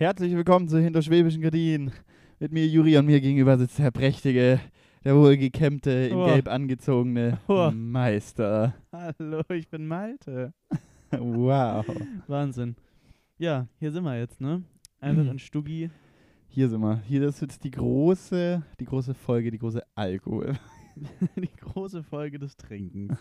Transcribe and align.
Herzlich 0.00 0.34
willkommen 0.34 0.66
zu 0.66 0.78
Hinterschwäbischen 0.78 1.42
Gardinen. 1.42 1.92
Mit 2.38 2.52
mir 2.52 2.66
Juri 2.66 2.96
und 2.96 3.04
mir 3.04 3.20
gegenüber 3.20 3.58
sitzt 3.58 3.78
der 3.78 3.90
prächtige, 3.90 4.58
der 5.04 5.14
wohlgekämmte, 5.14 5.90
in 5.90 6.16
Oh. 6.16 6.24
Gelb 6.24 6.48
angezogene 6.48 7.38
Oh. 7.48 7.70
Meister. 7.70 8.72
Hallo, 8.92 9.42
ich 9.50 9.68
bin 9.68 9.86
Malte. 9.86 10.54
Wow. 11.12 11.84
Wahnsinn. 12.28 12.76
Ja, 13.36 13.66
hier 13.78 13.92
sind 13.92 14.04
wir 14.04 14.18
jetzt, 14.18 14.40
ne? 14.40 14.62
Einfach 15.00 15.30
in 15.30 15.38
Stuggi. 15.38 15.90
Hier 16.48 16.70
sind 16.70 16.80
wir. 16.80 17.02
Hier 17.06 17.22
ist 17.28 17.42
jetzt 17.42 17.62
die 17.62 17.70
große, 17.70 18.62
die 18.80 18.84
große 18.86 19.12
Folge, 19.12 19.50
die 19.50 19.58
große 19.58 19.82
Alkohol. 19.94 20.54
Die 21.36 21.48
große 21.60 22.02
Folge 22.02 22.38
des 22.38 22.56
Trinkens. 22.56 23.18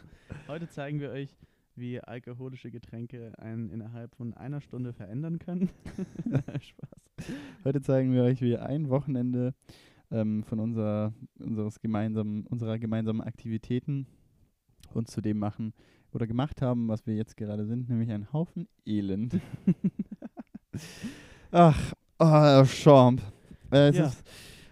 Heute 0.48 0.70
zeigen 0.70 1.02
wir 1.02 1.12
euch, 1.12 1.36
wie 1.80 2.00
alkoholische 2.02 2.72
Getränke 2.72 3.34
einen 3.40 3.70
innerhalb 3.70 4.16
von 4.16 4.34
einer 4.34 4.62
Stunde 4.62 4.94
verändern 4.94 5.40
können. 5.40 5.70
Spaß. 6.62 7.28
Heute 7.64 7.82
zeigen 7.82 8.14
wir 8.14 8.24
euch, 8.24 8.42
wie 8.42 8.50
wir 8.52 8.66
ein 8.66 8.90
Wochenende 8.90 9.54
ähm, 10.12 10.44
von 10.44 10.60
unserer, 10.60 11.14
unseres 11.40 11.80
gemeinsamen, 11.80 12.46
unserer 12.48 12.80
gemeinsamen 12.80 13.22
Aktivitäten 13.22 14.08
uns 14.94 15.12
zu 15.12 15.22
dem 15.22 15.38
machen 15.40 15.74
oder 16.12 16.26
gemacht 16.28 16.62
haben, 16.62 16.88
was 16.88 17.06
wir 17.06 17.16
jetzt 17.16 17.38
gerade 17.38 17.66
sind, 17.66 17.90
nämlich 17.90 18.12
ein 18.12 18.32
Haufen 18.34 18.68
Elend. 18.86 19.40
Ach, 21.52 21.94
oh, 22.20 22.64
Champ. 22.66 23.22
Äh, 23.72 23.90
es 23.90 23.98
Ja. 23.98 24.06
ist, 24.08 24.24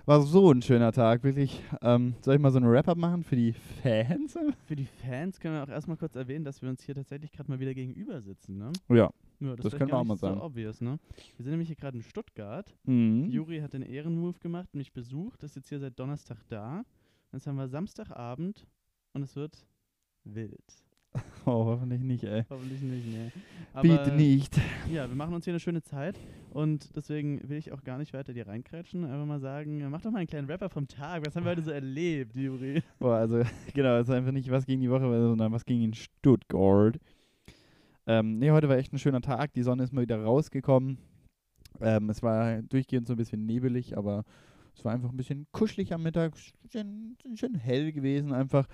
war 0.08 0.22
so 0.22 0.52
ein 0.52 0.62
schöner 0.62 0.92
Tag, 0.92 1.24
wirklich. 1.24 1.62
Ähm, 1.82 2.16
soll 2.22 2.36
ich 2.36 2.42
mal 2.42 2.50
so 2.52 2.58
einen 2.58 2.70
Wrap-Up 2.72 2.98
machen 2.98 3.24
für 3.24 3.36
die 3.36 3.54
Fans? 3.54 4.38
Für 4.66 4.76
die 4.76 4.86
Fans 4.86 5.40
können 5.40 5.56
wir 5.56 5.64
auch 5.64 5.70
erstmal 5.70 5.98
kurz 5.98 6.16
erwähnen, 6.16 6.44
dass 6.46 6.62
wir 6.62 6.70
uns 6.70 6.82
hier 6.84 6.96
tatsächlich 6.96 7.32
gerade 7.32 7.50
mal 7.52 7.60
wieder 7.60 7.74
gegenüber 7.74 8.22
sitzen, 8.22 8.58
ne? 8.58 8.72
Ja. 8.90 9.12
Ja, 9.40 9.56
Das 9.56 9.66
ist 9.66 9.78
können 9.78 9.92
wir 9.92 9.98
auch 9.98 10.04
mal 10.04 10.16
so 10.18 10.28
sagen. 10.28 10.42
obvious, 10.42 10.82
ne? 10.82 10.98
Wir 11.36 11.44
sind 11.44 11.52
nämlich 11.52 11.68
hier 11.68 11.76
gerade 11.76 11.98
in 11.98 12.04
Stuttgart. 12.04 12.74
Mhm. 12.86 13.26
Juri 13.30 13.60
hat 13.60 13.74
den 13.74 13.84
Ehrenmove 13.84 14.40
gemacht, 14.40 14.74
mich 14.74 14.92
besucht, 14.94 15.44
ist 15.44 15.56
jetzt 15.56 15.70
hier 15.70 15.80
seit 15.80 16.00
Donnerstag 16.00 16.38
da. 16.48 16.84
Jetzt 17.34 17.46
haben 17.46 17.58
wir 17.58 17.68
Samstagabend 17.68 18.66
und 19.14 19.22
es 19.22 19.36
wird 19.36 19.68
wild. 20.24 20.64
Oh, 21.46 21.66
hoffentlich 21.66 22.02
nicht, 22.02 22.24
ey. 22.26 22.44
Hoffentlich 22.50 22.82
nicht, 22.82 23.08
ne? 23.08 23.32
Bitte 23.82 24.12
nicht. 24.12 24.60
Ja, 24.92 25.08
wir 25.08 25.16
machen 25.16 25.34
uns 25.34 25.46
hier 25.46 25.54
eine 25.54 25.62
schöne 25.62 25.82
Zeit 25.82 26.20
und 26.52 26.94
deswegen 26.96 27.48
will 27.48 27.58
ich 27.58 27.72
auch 27.72 27.84
gar 27.84 27.98
nicht 27.98 28.14
weiter 28.14 28.34
dir 28.34 28.48
reinkrätschen. 28.48 29.06
Einfach 29.06 29.26
mal 29.26 29.40
sagen, 29.40 29.90
mach 29.90 30.02
doch 30.02 30.12
mal 30.12 30.18
einen 30.20 30.28
kleinen 30.28 30.48
Rapper 30.48 30.70
vom 30.70 30.90
Tag. 30.90 31.26
Was 31.26 31.36
haben 31.36 31.46
wir 31.46 31.52
heute 31.52 31.62
so 31.62 31.72
erlebt, 31.72 32.36
Juri? 32.36 32.84
Boah, 33.00 33.16
also, 33.16 33.44
genau, 33.74 33.96
es 33.98 34.10
ist 34.10 34.14
einfach 34.14 34.34
nicht 34.34 34.52
was 34.52 34.66
gegen 34.66 34.82
die 34.82 34.90
Woche, 34.90 35.04
sondern 35.04 35.54
was 35.54 35.64
gegen 35.64 35.82
den 35.82 35.94
Stuttgart. 35.94 37.00
Ähm, 38.08 38.40
nee, 38.40 38.52
heute 38.52 38.68
war 38.68 38.78
echt 38.78 38.92
ein 38.92 39.00
schöner 39.00 39.22
Tag. 39.22 39.54
Die 39.54 39.64
Sonne 39.64 39.84
ist 39.84 39.94
mal 39.94 40.02
wieder 40.02 40.22
rausgekommen. 40.22 40.98
Ähm, 41.80 42.10
es 42.10 42.22
war 42.24 42.62
durchgehend 42.64 43.08
so 43.08 43.14
ein 43.14 43.18
bisschen 43.18 43.46
nebelig, 43.46 43.98
aber 43.98 44.24
es 44.76 44.84
war 44.86 44.94
einfach 44.94 45.10
ein 45.10 45.18
bisschen 45.18 45.48
kuschelig 45.52 45.94
am 45.94 46.04
Mittag. 46.04 46.34
Schön, 46.72 47.16
schön 47.36 47.56
hell 47.56 47.92
gewesen 47.92 48.34
einfach. 48.34 48.68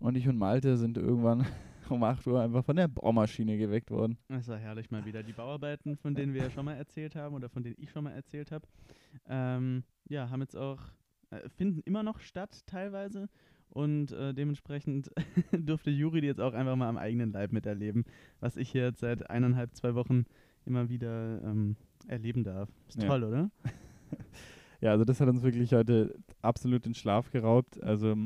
Und 0.00 0.16
ich 0.16 0.26
und 0.28 0.38
Malte 0.38 0.76
sind 0.78 0.96
irgendwann 0.96 1.46
um 1.90 2.02
8 2.02 2.26
Uhr 2.26 2.40
einfach 2.40 2.64
von 2.64 2.76
der 2.76 2.88
Bohrmaschine 2.88 3.58
geweckt 3.58 3.90
worden. 3.90 4.16
Es 4.28 4.48
war 4.48 4.56
herrlich 4.58 4.90
mal 4.90 5.04
wieder. 5.04 5.22
Die 5.22 5.32
Bauarbeiten, 5.32 5.96
von 5.96 6.14
denen 6.14 6.32
wir 6.32 6.42
ja 6.44 6.50
schon 6.50 6.64
mal 6.64 6.74
erzählt 6.74 7.14
haben 7.14 7.34
oder 7.34 7.48
von 7.50 7.62
denen 7.62 7.76
ich 7.78 7.90
schon 7.90 8.04
mal 8.04 8.12
erzählt 8.12 8.50
habe, 8.50 8.66
ähm, 9.28 9.84
ja, 10.08 10.30
haben 10.30 10.40
jetzt 10.40 10.56
auch, 10.56 10.80
äh, 11.30 11.48
finden 11.50 11.80
immer 11.84 12.02
noch 12.02 12.20
statt 12.20 12.62
teilweise. 12.66 13.28
Und 13.68 14.10
äh, 14.12 14.32
dementsprechend 14.34 15.10
durfte 15.52 15.90
Juri 15.90 16.20
die 16.22 16.26
jetzt 16.26 16.40
auch 16.40 16.54
einfach 16.54 16.74
mal 16.76 16.88
am 16.88 16.96
eigenen 16.96 17.30
Leib 17.30 17.52
miterleben, 17.52 18.04
was 18.40 18.56
ich 18.56 18.70
hier 18.70 18.84
jetzt 18.86 19.00
seit 19.00 19.30
eineinhalb, 19.30 19.74
zwei 19.76 19.94
Wochen 19.94 20.24
immer 20.64 20.88
wieder 20.88 21.40
ähm, 21.44 21.76
erleben 22.08 22.42
darf. 22.42 22.68
Ist 22.88 23.02
Ja. 23.02 23.08
toll, 23.08 23.24
oder? 23.24 23.50
Ja, 24.82 24.92
also 24.92 25.04
das 25.04 25.20
hat 25.20 25.28
uns 25.28 25.42
wirklich 25.42 25.74
heute 25.74 26.14
absolut 26.40 26.86
den 26.86 26.94
Schlaf 26.94 27.30
geraubt. 27.30 27.82
Also 27.82 28.16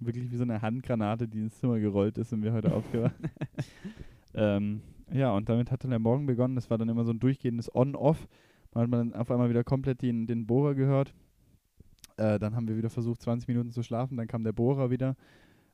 wirklich 0.00 0.30
wie 0.30 0.36
so 0.36 0.42
eine 0.42 0.62
Handgranate, 0.62 1.28
die 1.28 1.40
ins 1.40 1.58
Zimmer 1.58 1.78
gerollt 1.78 2.18
ist 2.18 2.32
und 2.32 2.42
wir 2.42 2.52
heute 2.52 2.74
aufgewacht. 2.74 3.14
ähm, 4.34 4.80
ja, 5.12 5.32
und 5.32 5.48
damit 5.48 5.70
hat 5.70 5.84
dann 5.84 5.90
der 5.90 5.98
Morgen 5.98 6.26
begonnen. 6.26 6.54
Das 6.54 6.70
war 6.70 6.78
dann 6.78 6.88
immer 6.88 7.04
so 7.04 7.12
ein 7.12 7.20
durchgehendes 7.20 7.74
On-Off. 7.74 8.26
Man 8.74 8.82
hat 8.82 8.90
man 8.90 9.10
dann 9.10 9.20
auf 9.20 9.30
einmal 9.30 9.48
wieder 9.48 9.64
komplett 9.64 10.02
den, 10.02 10.26
den 10.26 10.46
Bohrer 10.46 10.74
gehört. 10.74 11.14
Äh, 12.16 12.38
dann 12.38 12.56
haben 12.56 12.68
wir 12.68 12.76
wieder 12.76 12.90
versucht, 12.90 13.22
20 13.22 13.48
Minuten 13.48 13.70
zu 13.70 13.82
schlafen. 13.82 14.16
Dann 14.16 14.26
kam 14.26 14.44
der 14.44 14.52
Bohrer 14.52 14.90
wieder. 14.90 15.16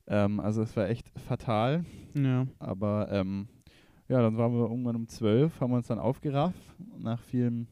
Ähm, 0.06 0.40
also 0.40 0.62
es 0.62 0.76
war 0.76 0.88
echt 0.88 1.08
fatal. 1.18 1.84
Ja. 2.14 2.46
Aber 2.58 3.08
ähm, 3.10 3.48
ja, 4.08 4.20
dann 4.20 4.36
waren 4.36 4.52
wir 4.52 4.68
irgendwann 4.68 4.96
um 4.96 5.08
12, 5.08 5.60
haben 5.60 5.70
wir 5.70 5.76
uns 5.76 5.86
dann 5.86 5.98
aufgerafft, 5.98 6.60
nach 6.98 7.22
vielem, 7.22 7.66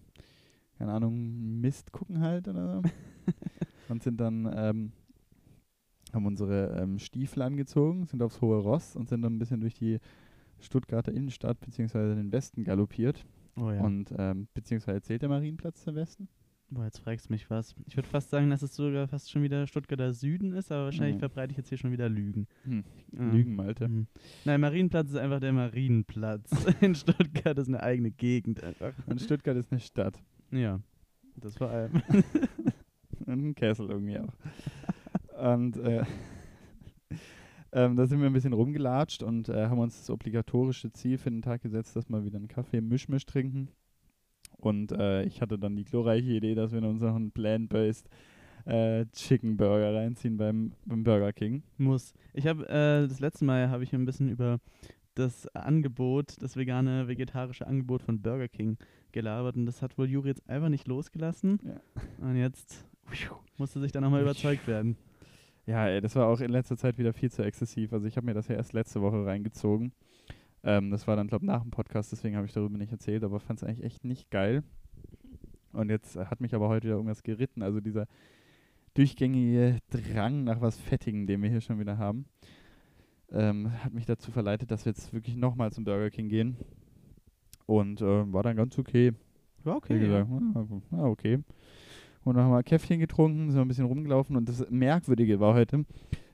keine 0.79 0.93
Ahnung, 0.93 1.61
Mist 1.61 1.93
gucken 1.93 2.21
halt 2.21 2.49
oder 2.49 2.67
so. 2.67 2.83
und 3.89 4.03
sind 4.03 4.19
dann, 4.19 4.51
ähm, 4.57 4.93
haben 6.15 6.27
unsere 6.27 6.79
ähm, 6.81 6.99
Stiefel 6.99 7.43
angezogen, 7.43 8.07
sind 8.07 8.23
aufs 8.23 8.41
hohe 8.41 8.59
Ross 8.59 8.97
und 8.97 9.09
sind 9.09 9.23
dann 9.23 9.35
ein 9.35 9.39
bisschen 9.39 9.61
durch 9.61 9.75
die 9.75 9.99
Stuttgarter 10.61 11.13
Innenstadt 11.13 11.59
beziehungsweise 11.61 12.15
den 12.15 12.33
Westen 12.33 12.65
galoppiert. 12.65 13.25
Oh 13.57 13.71
ja. 13.71 13.81
Und 13.83 14.13
ähm, 14.17 14.49
beziehungsweise 14.55 15.03
zählt 15.03 15.23
der 15.23 15.29
Marienplatz 15.29 15.83
zum 15.83 15.95
Westen? 15.95 16.29
Boah, 16.73 16.85
jetzt 16.85 16.99
fragst 17.01 17.29
du 17.29 17.33
mich 17.33 17.51
was. 17.51 17.75
Ich 17.89 17.97
würde 17.97 18.09
fast 18.09 18.31
sagen, 18.31 18.49
dass 18.51 18.63
es 18.63 18.77
sogar 18.77 19.09
fast 19.09 19.29
schon 19.31 19.43
wieder 19.43 19.67
Stuttgarter 19.67 20.13
Süden 20.13 20.53
ist, 20.53 20.71
aber 20.71 20.85
wahrscheinlich 20.85 21.17
Mhm. 21.17 21.21
verbreite 21.21 21.51
ich 21.51 21.57
jetzt 21.57 21.69
hier 21.69 21.79
schon 21.79 21.91
wieder 21.91 22.09
Lügen. 22.09 22.47
Hm. 22.63 22.85
Ja. 23.13 23.25
Lügen, 23.33 23.57
Malte. 23.57 23.89
Mhm. 23.89 24.07
Nein, 24.45 24.61
Marienplatz 24.61 25.11
ist 25.11 25.17
einfach 25.17 25.41
der 25.41 25.53
Marienplatz. 25.53 26.49
In 26.81 26.95
Stuttgart 26.95 27.59
ist 27.59 27.67
eine 27.67 27.83
eigene 27.83 28.13
Gegend 28.13 28.63
einfach. 28.63 28.93
Und 29.07 29.21
Stuttgart 29.21 29.57
ist 29.57 29.73
eine 29.73 29.81
Stadt. 29.81 30.23
Ja, 30.53 30.81
das 31.35 31.57
vor 31.57 31.71
allem. 31.71 32.03
Und 33.27 33.45
ein 33.49 33.55
Kessel 33.55 33.89
irgendwie 33.91 34.19
auch. 34.19 34.33
und 35.41 35.77
äh, 35.79 36.05
ähm, 37.73 37.97
da 37.97 38.07
sind 38.07 38.21
wir 38.21 38.27
ein 38.27 38.33
bisschen 38.33 38.53
rumgelatscht 38.53 39.23
und 39.23 39.49
äh, 39.49 39.67
haben 39.67 39.79
uns 39.79 39.99
das 39.99 40.11
obligatorische 40.11 40.93
Ziel 40.93 41.19
für 41.19 41.31
den 41.31 41.43
Tag 41.43 41.63
gesetzt, 41.63 41.97
dass 41.97 42.09
wir 42.09 42.25
wieder 42.25 42.37
einen 42.37 42.49
Kaffee 42.49 42.81
Mischmisch 42.81 43.27
trinken. 43.27 43.69
Und 44.59 44.93
äh, 44.93 45.25
ich 45.25 45.41
hatte 45.41 45.59
dann 45.59 45.77
die 45.77 45.85
glorreiche 45.85 46.33
Idee, 46.33 46.55
dass 46.55 46.73
wir 46.73 46.83
uns 46.83 47.01
noch 47.01 47.15
einen 47.15 47.31
Plant-Based 47.31 48.09
äh, 48.67 49.07
Chicken 49.13 49.57
Burger 49.57 49.95
reinziehen 49.95 50.37
beim, 50.37 50.73
beim 50.85 51.03
Burger 51.03 51.33
King. 51.33 51.63
Muss. 51.79 52.13
Ich 52.35 52.47
habe 52.47 52.69
äh, 52.69 53.09
das 53.09 53.21
letzte 53.21 53.45
Mal 53.45 53.71
habe 53.71 53.85
ich 53.85 53.95
ein 53.95 54.05
bisschen 54.05 54.29
über 54.29 54.59
das 55.15 55.47
Angebot, 55.55 56.37
das 56.41 56.57
vegane, 56.57 57.09
vegetarische 57.09 57.67
Angebot 57.67 58.03
von 58.03 58.21
Burger 58.21 58.49
King 58.49 58.77
gelabert 59.13 59.57
und 59.57 59.67
das 59.67 59.83
hat 59.83 59.99
wohl 59.99 60.09
Juri 60.09 60.29
jetzt 60.29 60.49
einfach 60.49 60.69
nicht 60.69 60.87
losgelassen. 60.87 61.59
Ja. 61.65 61.81
Und 62.27 62.37
jetzt 62.37 62.87
musste 63.57 63.81
sich 63.81 63.93
dann 63.93 64.03
nochmal 64.03 64.23
überzeugt 64.23 64.67
werden. 64.69 64.97
Ja, 65.71 65.87
ey, 65.87 66.01
das 66.01 66.17
war 66.17 66.27
auch 66.27 66.41
in 66.41 66.51
letzter 66.51 66.77
Zeit 66.77 66.99
wieder 66.99 67.13
viel 67.13 67.31
zu 67.31 67.45
exzessiv. 67.45 67.93
Also 67.93 68.09
ich 68.09 68.17
habe 68.17 68.27
mir 68.27 68.35
das 68.35 68.49
ja 68.49 68.57
erst 68.57 68.73
letzte 68.73 69.01
Woche 69.03 69.25
reingezogen. 69.25 69.93
Ähm, 70.65 70.91
das 70.91 71.07
war 71.07 71.15
dann, 71.15 71.29
glaube 71.29 71.45
ich, 71.45 71.47
nach 71.47 71.63
dem 71.63 71.71
Podcast, 71.71 72.11
deswegen 72.11 72.35
habe 72.35 72.45
ich 72.45 72.53
darüber 72.53 72.77
nicht 72.77 72.91
erzählt, 72.91 73.23
aber 73.23 73.39
fand 73.39 73.61
es 73.61 73.65
eigentlich 73.65 73.85
echt 73.85 74.05
nicht 74.05 74.33
geil. 74.33 74.65
Und 75.73 75.89
jetzt 75.89 76.17
hat 76.17 76.41
mich 76.41 76.57
aber 76.57 76.69
heute 76.69 76.89
wieder 76.89 76.97
irgendwas 76.97 77.23
geritten. 77.23 77.63
Also 77.63 77.79
dieser 77.79 78.09
durchgängige 78.95 79.79
Drang 79.91 80.43
nach 80.43 80.61
was 80.61 80.77
Fettigen, 80.77 81.29
den 81.29 81.41
wir 81.41 81.51
hier 81.51 81.61
schon 81.61 81.79
wieder 81.79 81.99
haben, 81.99 82.25
ähm, 83.31 83.71
hat 83.85 83.95
mich 83.95 84.07
dazu 84.07 84.33
verleitet, 84.33 84.73
dass 84.73 84.87
wir 84.87 84.91
jetzt 84.91 85.13
wirklich 85.13 85.37
nochmal 85.37 85.71
zum 85.71 85.85
Burger 85.85 86.11
King 86.11 86.29
gehen. 86.29 86.57
Und 87.67 88.01
äh, 88.01 88.33
war 88.33 88.43
dann 88.43 88.57
ganz 88.57 88.77
okay. 88.77 89.13
War 89.63 89.81
Wie 89.87 90.01
gesagt, 90.01 90.29
ah, 90.29 90.67
ah, 90.97 91.05
okay. 91.05 91.39
Und 92.31 92.37
dann 92.37 92.45
haben 92.45 92.53
wir 92.53 92.59
ein 92.59 92.65
Käffchen 92.65 93.01
getrunken, 93.01 93.51
sind 93.51 93.61
ein 93.61 93.67
bisschen 93.67 93.87
rumgelaufen 93.87 94.37
und 94.37 94.49
das 94.49 94.65
Merkwürdige 94.71 95.41
war 95.41 95.55
heute, 95.55 95.85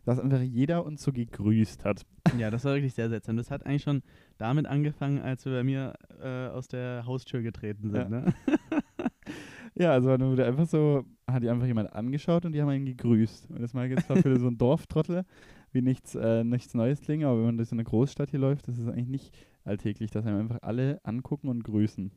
dass 0.04 0.20
einfach 0.20 0.42
jeder 0.42 0.84
uns 0.84 1.02
so 1.02 1.10
gegrüßt 1.10 1.86
hat. 1.86 2.02
Ja, 2.38 2.50
das 2.50 2.66
war 2.66 2.74
wirklich 2.74 2.92
sehr 2.92 3.08
seltsam. 3.08 3.38
Das 3.38 3.50
hat 3.50 3.64
eigentlich 3.64 3.82
schon 3.82 4.02
damit 4.36 4.66
angefangen, 4.66 5.20
als 5.20 5.46
wir 5.46 5.52
bei 5.52 5.64
mir 5.64 5.94
äh, 6.22 6.48
aus 6.48 6.68
der 6.68 7.06
Haustür 7.06 7.40
getreten 7.40 7.90
sind. 7.90 8.02
Ja. 8.02 8.08
Ne? 8.08 8.34
Ja, 9.78 9.92
also 9.92 10.08
dann 10.08 10.30
wurde 10.30 10.46
einfach 10.46 10.66
so, 10.66 11.04
hat 11.30 11.42
die 11.42 11.50
einfach 11.50 11.66
jemand 11.66 11.92
angeschaut 11.92 12.46
und 12.46 12.52
die 12.52 12.62
haben 12.62 12.70
einen 12.70 12.86
gegrüßt. 12.86 13.50
Und 13.50 13.60
das 13.60 13.74
mag 13.74 13.90
jetzt 13.90 14.06
zwar 14.06 14.16
für 14.16 14.38
so 14.38 14.46
einen 14.46 14.56
Dorftrottel 14.56 15.24
wie 15.70 15.82
nichts, 15.82 16.14
äh, 16.14 16.44
nichts 16.44 16.72
Neues 16.72 17.02
klingen, 17.02 17.26
aber 17.26 17.40
wenn 17.40 17.44
man 17.44 17.56
durch 17.58 17.68
so 17.68 17.76
eine 17.76 17.84
Großstadt 17.84 18.30
hier 18.30 18.40
läuft, 18.40 18.68
das 18.68 18.78
ist 18.78 18.88
eigentlich 18.88 19.08
nicht 19.08 19.34
alltäglich, 19.64 20.10
dass 20.10 20.24
einem 20.24 20.40
einfach 20.40 20.60
alle 20.62 20.98
angucken 21.04 21.48
und 21.48 21.62
grüßen. 21.62 22.10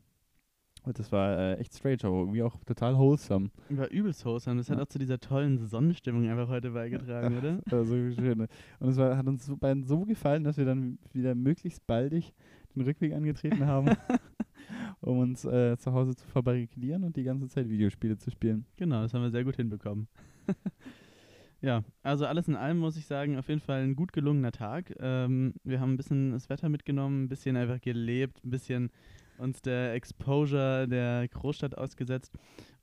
Das 0.94 1.12
war 1.12 1.38
äh, 1.38 1.56
echt 1.56 1.74
strange, 1.75 2.00
aber 2.03 2.18
irgendwie 2.19 2.44
auch 2.44 2.56
total 2.65 2.97
wholesome. 2.97 3.50
War 3.69 3.89
übelst 3.89 4.25
wholesome. 4.25 4.57
Das 4.57 4.69
hat 4.69 4.77
Ja. 4.77 4.83
auch 4.83 4.88
zu 4.88 5.00
dieser 5.00 5.19
tollen 5.19 5.57
Sonnenstimmung 5.68 6.27
einfach 6.30 6.50
heute 6.50 6.71
beigetragen, 6.71 7.38
oder? 7.38 7.59
Das 7.65 7.71
war 7.74 7.86
so 7.86 7.95
schön. 8.12 8.47
Und 8.80 8.89
es 8.89 8.97
war, 8.97 9.15
hat 9.18 9.27
uns 9.27 9.51
beiden 9.59 9.83
so 9.83 10.06
gefallen, 10.06 10.44
dass 10.44 10.57
wir 10.57 10.65
dann 10.65 10.97
wieder 11.13 11.36
möglichst 11.36 11.86
baldig 11.88 12.33
den 12.75 12.83
Rückweg 12.83 13.13
angetreten 13.13 13.65
haben, 13.65 13.89
um 15.01 15.19
uns 15.19 15.44
äh, 15.45 15.77
zu 15.77 15.91
Hause 15.94 16.15
zu 16.15 16.25
verbarrikadieren 16.27 17.03
und 17.03 17.15
die 17.15 17.24
ganze 17.24 17.47
Zeit 17.47 17.68
Videospiele 17.69 18.18
zu 18.18 18.30
spielen. 18.31 18.65
Genau, 18.77 19.01
das 19.01 19.13
haben 19.13 19.21
wir 19.24 19.31
sehr 19.31 19.44
gut 19.44 19.56
hinbekommen. 19.56 20.07
ja, 21.62 21.83
also 22.03 22.25
alles 22.25 22.47
in 22.47 22.56
allem 22.56 22.77
muss 22.77 22.95
ich 22.97 23.06
sagen, 23.06 23.38
auf 23.38 23.47
jeden 23.50 23.62
Fall 23.62 23.81
ein 23.83 23.95
gut 23.95 24.13
gelungener 24.13 24.51
Tag. 24.51 24.94
Ähm, 25.00 25.53
wir 25.63 25.80
haben 25.80 25.94
ein 25.94 25.97
bisschen 25.97 26.31
das 26.31 26.50
Wetter 26.50 26.69
mitgenommen, 26.69 27.24
ein 27.24 27.27
bisschen 27.30 27.56
einfach 27.57 27.81
gelebt, 27.81 28.44
ein 28.45 28.50
bisschen 28.50 28.92
uns 29.39 29.62
der 29.62 29.94
Exposure 29.94 30.88
der 30.88 31.27
Großstadt 31.27 31.77
ausgesetzt. 31.77 32.33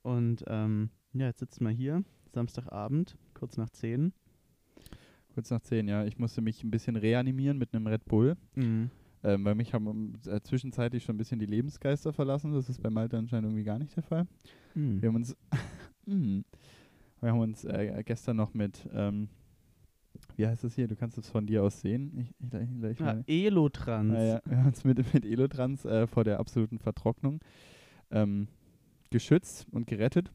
Und 0.03 0.45
ähm, 0.47 0.91
ja, 1.13 1.27
jetzt 1.27 1.41
sitzen 1.41 1.65
wir 1.65 1.71
hier, 1.71 2.05
Samstagabend, 2.33 3.17
kurz 3.35 3.57
nach 3.57 3.71
10. 3.71 4.13
Kurz 5.35 5.51
nach 5.51 5.61
10, 5.61 5.89
ja. 5.89 6.05
Ich 6.05 6.19
musste 6.19 6.41
mich 6.41 6.65
ein 6.65 6.71
bisschen 6.71 6.97
reanimieren 6.97 7.59
mit 7.59 7.75
einem 7.75 7.87
Red 7.87 8.05
Bull. 8.07 8.37
Mhm. 8.55 8.91
Ähm, 9.23 9.45
weil 9.45 9.55
mich 9.55 9.75
haben 9.75 10.15
äh, 10.27 10.41
zwischenzeitlich 10.41 11.05
schon 11.05 11.17
ein 11.17 11.19
bisschen 11.19 11.39
die 11.39 11.47
Lebensgeister 11.47 12.13
verlassen. 12.13 12.53
Das 12.53 12.69
ist 12.69 12.81
bei 12.81 12.91
Malte 12.91 13.19
anscheinend 13.19 13.47
irgendwie 13.47 13.65
gar 13.65 13.79
nicht 13.79 13.97
der 13.97 14.03
Fall. 14.03 14.27
Mhm. 14.75 15.03
Wir 15.03 15.09
haben 15.09 15.17
uns, 15.17 15.37
mm. 16.07 16.41
wir 17.21 17.31
haben 17.31 17.41
uns 17.41 17.65
äh, 17.65 18.03
gestern 18.05 18.37
noch 18.37 18.55
mit, 18.55 18.89
ähm, 18.95 19.29
wie 20.37 20.47
heißt 20.47 20.65
das 20.65 20.75
hier? 20.75 20.87
Du 20.89 20.97
kannst 20.97 21.19
es 21.19 21.29
von 21.29 21.47
dir 21.47 21.63
aus 21.63 21.81
sehen. 21.81 22.13
Ich, 22.19 22.35
ich, 22.39 22.55
ich, 22.55 22.91
ich 22.93 23.01
Ah, 23.01 23.05
meine- 23.05 23.25
Elotrans. 23.27 24.15
Ah, 24.15 24.23
ja, 24.23 24.41
wir 24.45 24.57
haben 24.59 24.67
uns 24.67 24.85
mit, 24.85 25.15
mit 25.15 25.25
Elotrans 25.25 25.85
äh, 25.85 26.07
vor 26.07 26.25
der 26.25 26.39
absoluten 26.41 26.79
Vertrocknung 26.79 27.41
ähm, 28.11 28.49
geschützt 29.11 29.67
und 29.73 29.87
gerettet. 29.87 30.31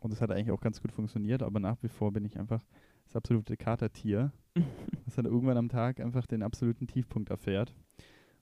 Und 0.00 0.12
es 0.12 0.20
hat 0.20 0.30
eigentlich 0.30 0.50
auch 0.52 0.60
ganz 0.60 0.80
gut 0.80 0.92
funktioniert, 0.92 1.42
aber 1.42 1.58
nach 1.60 1.82
wie 1.82 1.88
vor 1.88 2.12
bin 2.12 2.24
ich 2.24 2.38
einfach 2.38 2.62
das 3.06 3.16
absolute 3.16 3.56
Katertier, 3.56 4.30
das 5.04 5.16
dann 5.16 5.24
irgendwann 5.24 5.56
am 5.56 5.68
Tag 5.68 5.98
einfach 6.00 6.26
den 6.26 6.42
absoluten 6.42 6.86
Tiefpunkt 6.86 7.30
erfährt. 7.30 7.74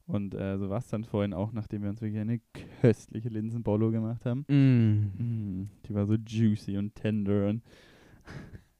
Und 0.08 0.34
äh, 0.34 0.56
so 0.58 0.68
war 0.70 0.78
es 0.78 0.88
dann 0.88 1.02
vorhin 1.04 1.32
auch, 1.32 1.52
nachdem 1.52 1.82
wir 1.82 1.90
uns 1.90 2.00
wirklich 2.00 2.20
eine 2.20 2.40
köstliche 2.80 3.28
Linsenbolo 3.28 3.90
gemacht 3.90 4.24
haben. 4.24 4.44
Mm. 4.48 5.22
Mm, 5.62 5.70
die 5.88 5.94
war 5.94 6.06
so 6.06 6.14
juicy 6.14 6.76
und 6.78 6.94
tender 6.94 7.48
und 7.48 7.62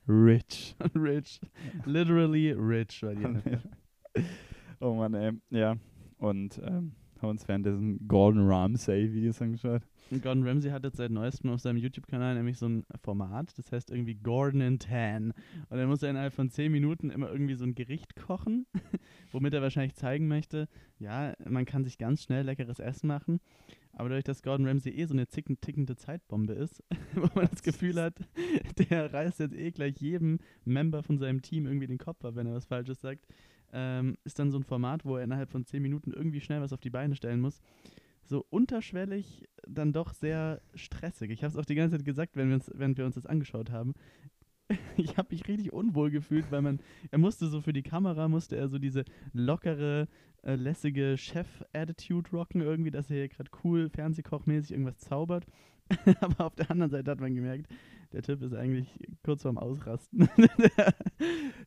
rich. 0.09 0.77
rich. 0.95 1.41
Literally 1.85 2.53
rich 2.53 3.05
oh 4.81 4.95
Mann, 4.95 5.15
ey. 5.15 5.33
Ja. 5.51 5.77
Und 6.19 6.59
ähm, 6.65 6.93
haben 7.21 7.31
uns 7.31 7.47
währenddessen 7.49 8.07
Gordon 8.09 8.49
Ramsay-Videos 8.49 9.41
angeschaut. 9.43 9.83
Und 10.11 10.23
Gordon 10.23 10.47
Ramsay 10.47 10.71
hat 10.71 10.85
jetzt 10.85 10.99
seit 10.99 11.11
neuestem 11.11 11.51
auf 11.51 11.61
seinem 11.61 11.79
YouTube-Kanal 11.79 12.37
nämlich 12.37 12.59
so 12.59 12.69
ein 12.69 12.85
Format, 13.03 13.59
das 13.59 13.73
heißt 13.73 13.91
irgendwie 13.91 14.15
Gordon 14.15 14.61
in 14.61 14.79
10. 14.79 15.33
Und 15.69 15.79
er 15.79 15.87
muss 15.87 16.03
er 16.03 16.11
innerhalb 16.11 16.33
von 16.33 16.49
10 16.49 16.71
Minuten 16.71 17.11
immer 17.11 17.31
irgendwie 17.31 17.55
so 17.55 17.65
ein 17.65 17.75
Gericht 17.75 18.15
kochen, 18.15 18.67
womit 19.33 19.55
er 19.55 19.63
wahrscheinlich 19.63 19.97
zeigen 19.97 20.29
möchte, 20.29 20.69
ja, 20.99 21.35
man 21.45 21.65
kann 21.65 21.85
sich 21.85 21.99
ganz 21.99 22.23
schnell 22.23 22.45
leckeres 22.45 22.79
Essen 22.79 23.09
machen. 23.09 23.41
Aber 23.97 24.09
dadurch, 24.11 24.25
dass 24.25 24.43
Gordon 24.43 24.67
Ramsay 24.67 24.93
eh 24.93 25.07
so 25.07 25.15
eine 25.15 25.27
zicken, 25.27 25.61
tickende 25.61 25.97
Zeitbombe 25.97 26.53
ist, 26.53 26.85
wo 27.15 27.29
man 27.35 27.49
das 27.51 27.63
Gefühl 27.63 28.01
hat, 28.01 28.15
der 28.91 29.13
reißt 29.13 29.41
jetzt 29.41 29.57
eh 29.57 29.73
gleich 29.73 29.97
jedem 29.99 30.39
Member 30.65 31.03
von 31.03 31.19
seinem 31.19 31.43
Team 31.43 31.67
irgendwie 31.67 31.89
den 31.89 31.99
Kopf 31.99 32.25
ab, 32.25 32.37
wenn 32.37 32.47
er 32.47 32.55
was 32.55 32.67
Falsches 32.67 33.01
sagt, 33.01 33.27
ähm, 33.73 34.17
ist 34.23 34.39
dann 34.39 34.53
so 34.53 34.59
ein 34.59 34.65
Format, 34.65 35.05
wo 35.05 35.17
er 35.17 35.25
innerhalb 35.25 35.51
von 35.51 35.65
10 35.65 35.83
Minuten 35.83 36.13
irgendwie 36.13 36.41
schnell 36.41 36.61
was 36.61 36.73
auf 36.73 36.81
die 36.81 36.91
Beine 36.91 37.17
stellen 37.17 37.41
muss 37.41 37.61
so 38.29 38.45
unterschwellig 38.51 39.49
dann 39.67 39.93
doch 39.93 40.13
sehr 40.13 40.61
stressig. 40.75 41.31
Ich 41.31 41.43
habe 41.43 41.53
es 41.53 41.57
auch 41.57 41.65
die 41.65 41.75
ganze 41.75 41.97
Zeit 41.97 42.05
gesagt, 42.05 42.37
wenn 42.37 42.49
wir 42.49 42.57
uns, 42.57 42.71
während 42.75 42.99
wir 42.99 43.07
uns 43.07 43.15
das 43.15 43.27
angeschaut 43.27 43.71
haben. 43.71 43.95
Ich 44.97 45.17
habe 45.17 45.29
mich 45.31 45.47
richtig 45.47 45.73
unwohl 45.73 46.11
gefühlt, 46.11 46.51
weil 46.51 46.61
man, 46.61 46.81
er 47.13 47.19
musste 47.19 47.47
so 47.47 47.61
für 47.61 47.73
die 47.73 47.85
Kamera, 47.85 48.27
musste 48.27 48.57
er 48.57 48.69
so 48.69 48.81
diese 48.81 49.05
lockere, 49.33 50.09
äh, 50.47 50.55
lässige 50.55 51.19
Chef-Attitude 51.19 52.31
rocken 52.31 52.61
irgendwie, 52.61 52.91
dass 52.91 53.11
er 53.11 53.17
hier 53.17 53.29
gerade 53.29 53.51
cool 53.65 53.89
Fernsehkochmäßig 53.91 54.73
irgendwas 54.73 54.99
zaubert. 54.99 55.45
Aber 56.21 56.47
auf 56.47 56.55
der 56.55 56.71
anderen 56.71 56.91
Seite 56.91 57.11
hat 57.11 57.21
man 57.21 57.35
gemerkt, 57.35 57.67
der 58.13 58.23
Typ 58.23 58.43
ist 58.43 58.55
eigentlich 58.55 58.89
kurz 59.23 59.43
vorm 59.43 59.59
Ausrasten. 59.59 60.29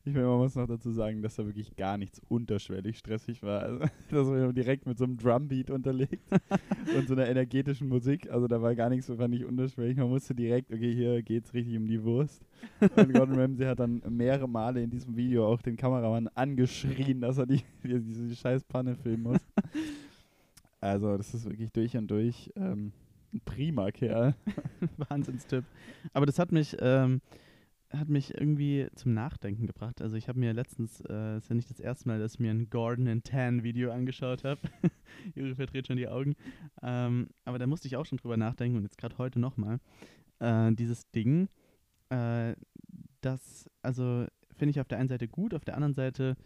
Ich 0.04 0.14
meine, 0.14 0.28
man 0.28 0.38
muss 0.38 0.54
noch 0.54 0.66
dazu 0.66 0.90
sagen, 0.92 1.20
dass 1.20 1.36
da 1.36 1.44
wirklich 1.44 1.76
gar 1.76 1.98
nichts 1.98 2.22
unterschwellig 2.28 2.96
stressig 2.96 3.42
war. 3.42 3.60
Also, 3.60 3.78
das 4.10 4.26
war 4.26 4.52
direkt 4.52 4.86
mit 4.86 4.96
so 4.96 5.04
einem 5.04 5.18
Drumbeat 5.18 5.70
unterlegt 5.70 6.22
und 6.96 7.06
so 7.06 7.12
einer 7.12 7.28
energetischen 7.28 7.88
Musik. 7.88 8.30
Also 8.30 8.48
da 8.48 8.62
war 8.62 8.74
gar 8.74 8.88
nichts, 8.88 9.08
fand 9.08 9.34
ich 9.34 9.44
unterschwellig. 9.44 9.98
Man 9.98 10.08
musste 10.08 10.34
direkt, 10.34 10.72
okay, 10.72 10.94
hier 10.94 11.22
geht's 11.22 11.52
richtig 11.52 11.76
um 11.76 11.86
die 11.86 12.02
Wurst. 12.02 12.42
Und 12.80 13.12
Gordon 13.12 13.38
Ramsay 13.38 13.66
hat 13.66 13.80
dann 13.80 14.02
mehrere 14.08 14.48
Male 14.48 14.82
in 14.82 14.90
diesem 14.90 15.14
Video 15.14 15.46
auch 15.46 15.60
den 15.60 15.76
Kameramann 15.76 16.28
angeschrien, 16.28 17.20
dass 17.20 17.36
er 17.36 17.46
die, 17.46 17.62
die, 17.84 18.00
diese 18.00 18.34
scheiß 18.34 18.64
Panne 18.64 18.96
filmen 18.96 19.24
muss. 19.24 19.40
Also 20.80 21.18
das 21.18 21.34
ist 21.34 21.44
wirklich 21.44 21.70
durch 21.72 21.94
und 21.96 22.10
durch 22.10 22.50
ähm, 22.56 22.92
prima 23.44 23.90
Kerl. 23.90 24.34
Wahnsinnstipp. 25.08 25.64
Aber 26.12 26.26
das 26.26 26.38
hat 26.38 26.52
mich, 26.52 26.76
ähm, 26.80 27.20
hat 27.90 28.08
mich 28.08 28.34
irgendwie 28.34 28.88
zum 28.94 29.14
Nachdenken 29.14 29.66
gebracht. 29.66 30.00
Also 30.02 30.16
ich 30.16 30.28
habe 30.28 30.38
mir 30.38 30.52
letztens, 30.52 31.00
äh, 31.08 31.38
ist 31.38 31.48
ja 31.48 31.54
nicht 31.54 31.70
das 31.70 31.80
erste 31.80 32.08
Mal, 32.08 32.18
dass 32.18 32.34
ich 32.34 32.40
mir 32.40 32.50
ein 32.50 32.70
Gordon 32.70 33.06
in 33.06 33.22
Tan 33.22 33.62
Video 33.62 33.90
angeschaut 33.90 34.44
habe. 34.44 34.60
Juri 35.34 35.54
verdreht 35.54 35.86
schon 35.86 35.96
die 35.96 36.08
Augen. 36.08 36.36
Ähm, 36.82 37.28
aber 37.44 37.58
da 37.58 37.66
musste 37.66 37.88
ich 37.88 37.96
auch 37.96 38.06
schon 38.06 38.18
drüber 38.18 38.36
nachdenken 38.36 38.76
und 38.76 38.82
jetzt 38.84 38.98
gerade 38.98 39.18
heute 39.18 39.40
nochmal. 39.40 39.80
Äh, 40.38 40.72
dieses 40.72 41.10
Ding, 41.10 41.48
äh, 42.10 42.54
das, 43.20 43.68
also 43.82 44.26
finde 44.56 44.70
ich 44.70 44.80
auf 44.80 44.88
der 44.88 44.98
einen 44.98 45.08
Seite 45.08 45.28
gut, 45.28 45.54
auf 45.54 45.64
der 45.64 45.74
anderen 45.74 45.94
Seite 45.94 46.36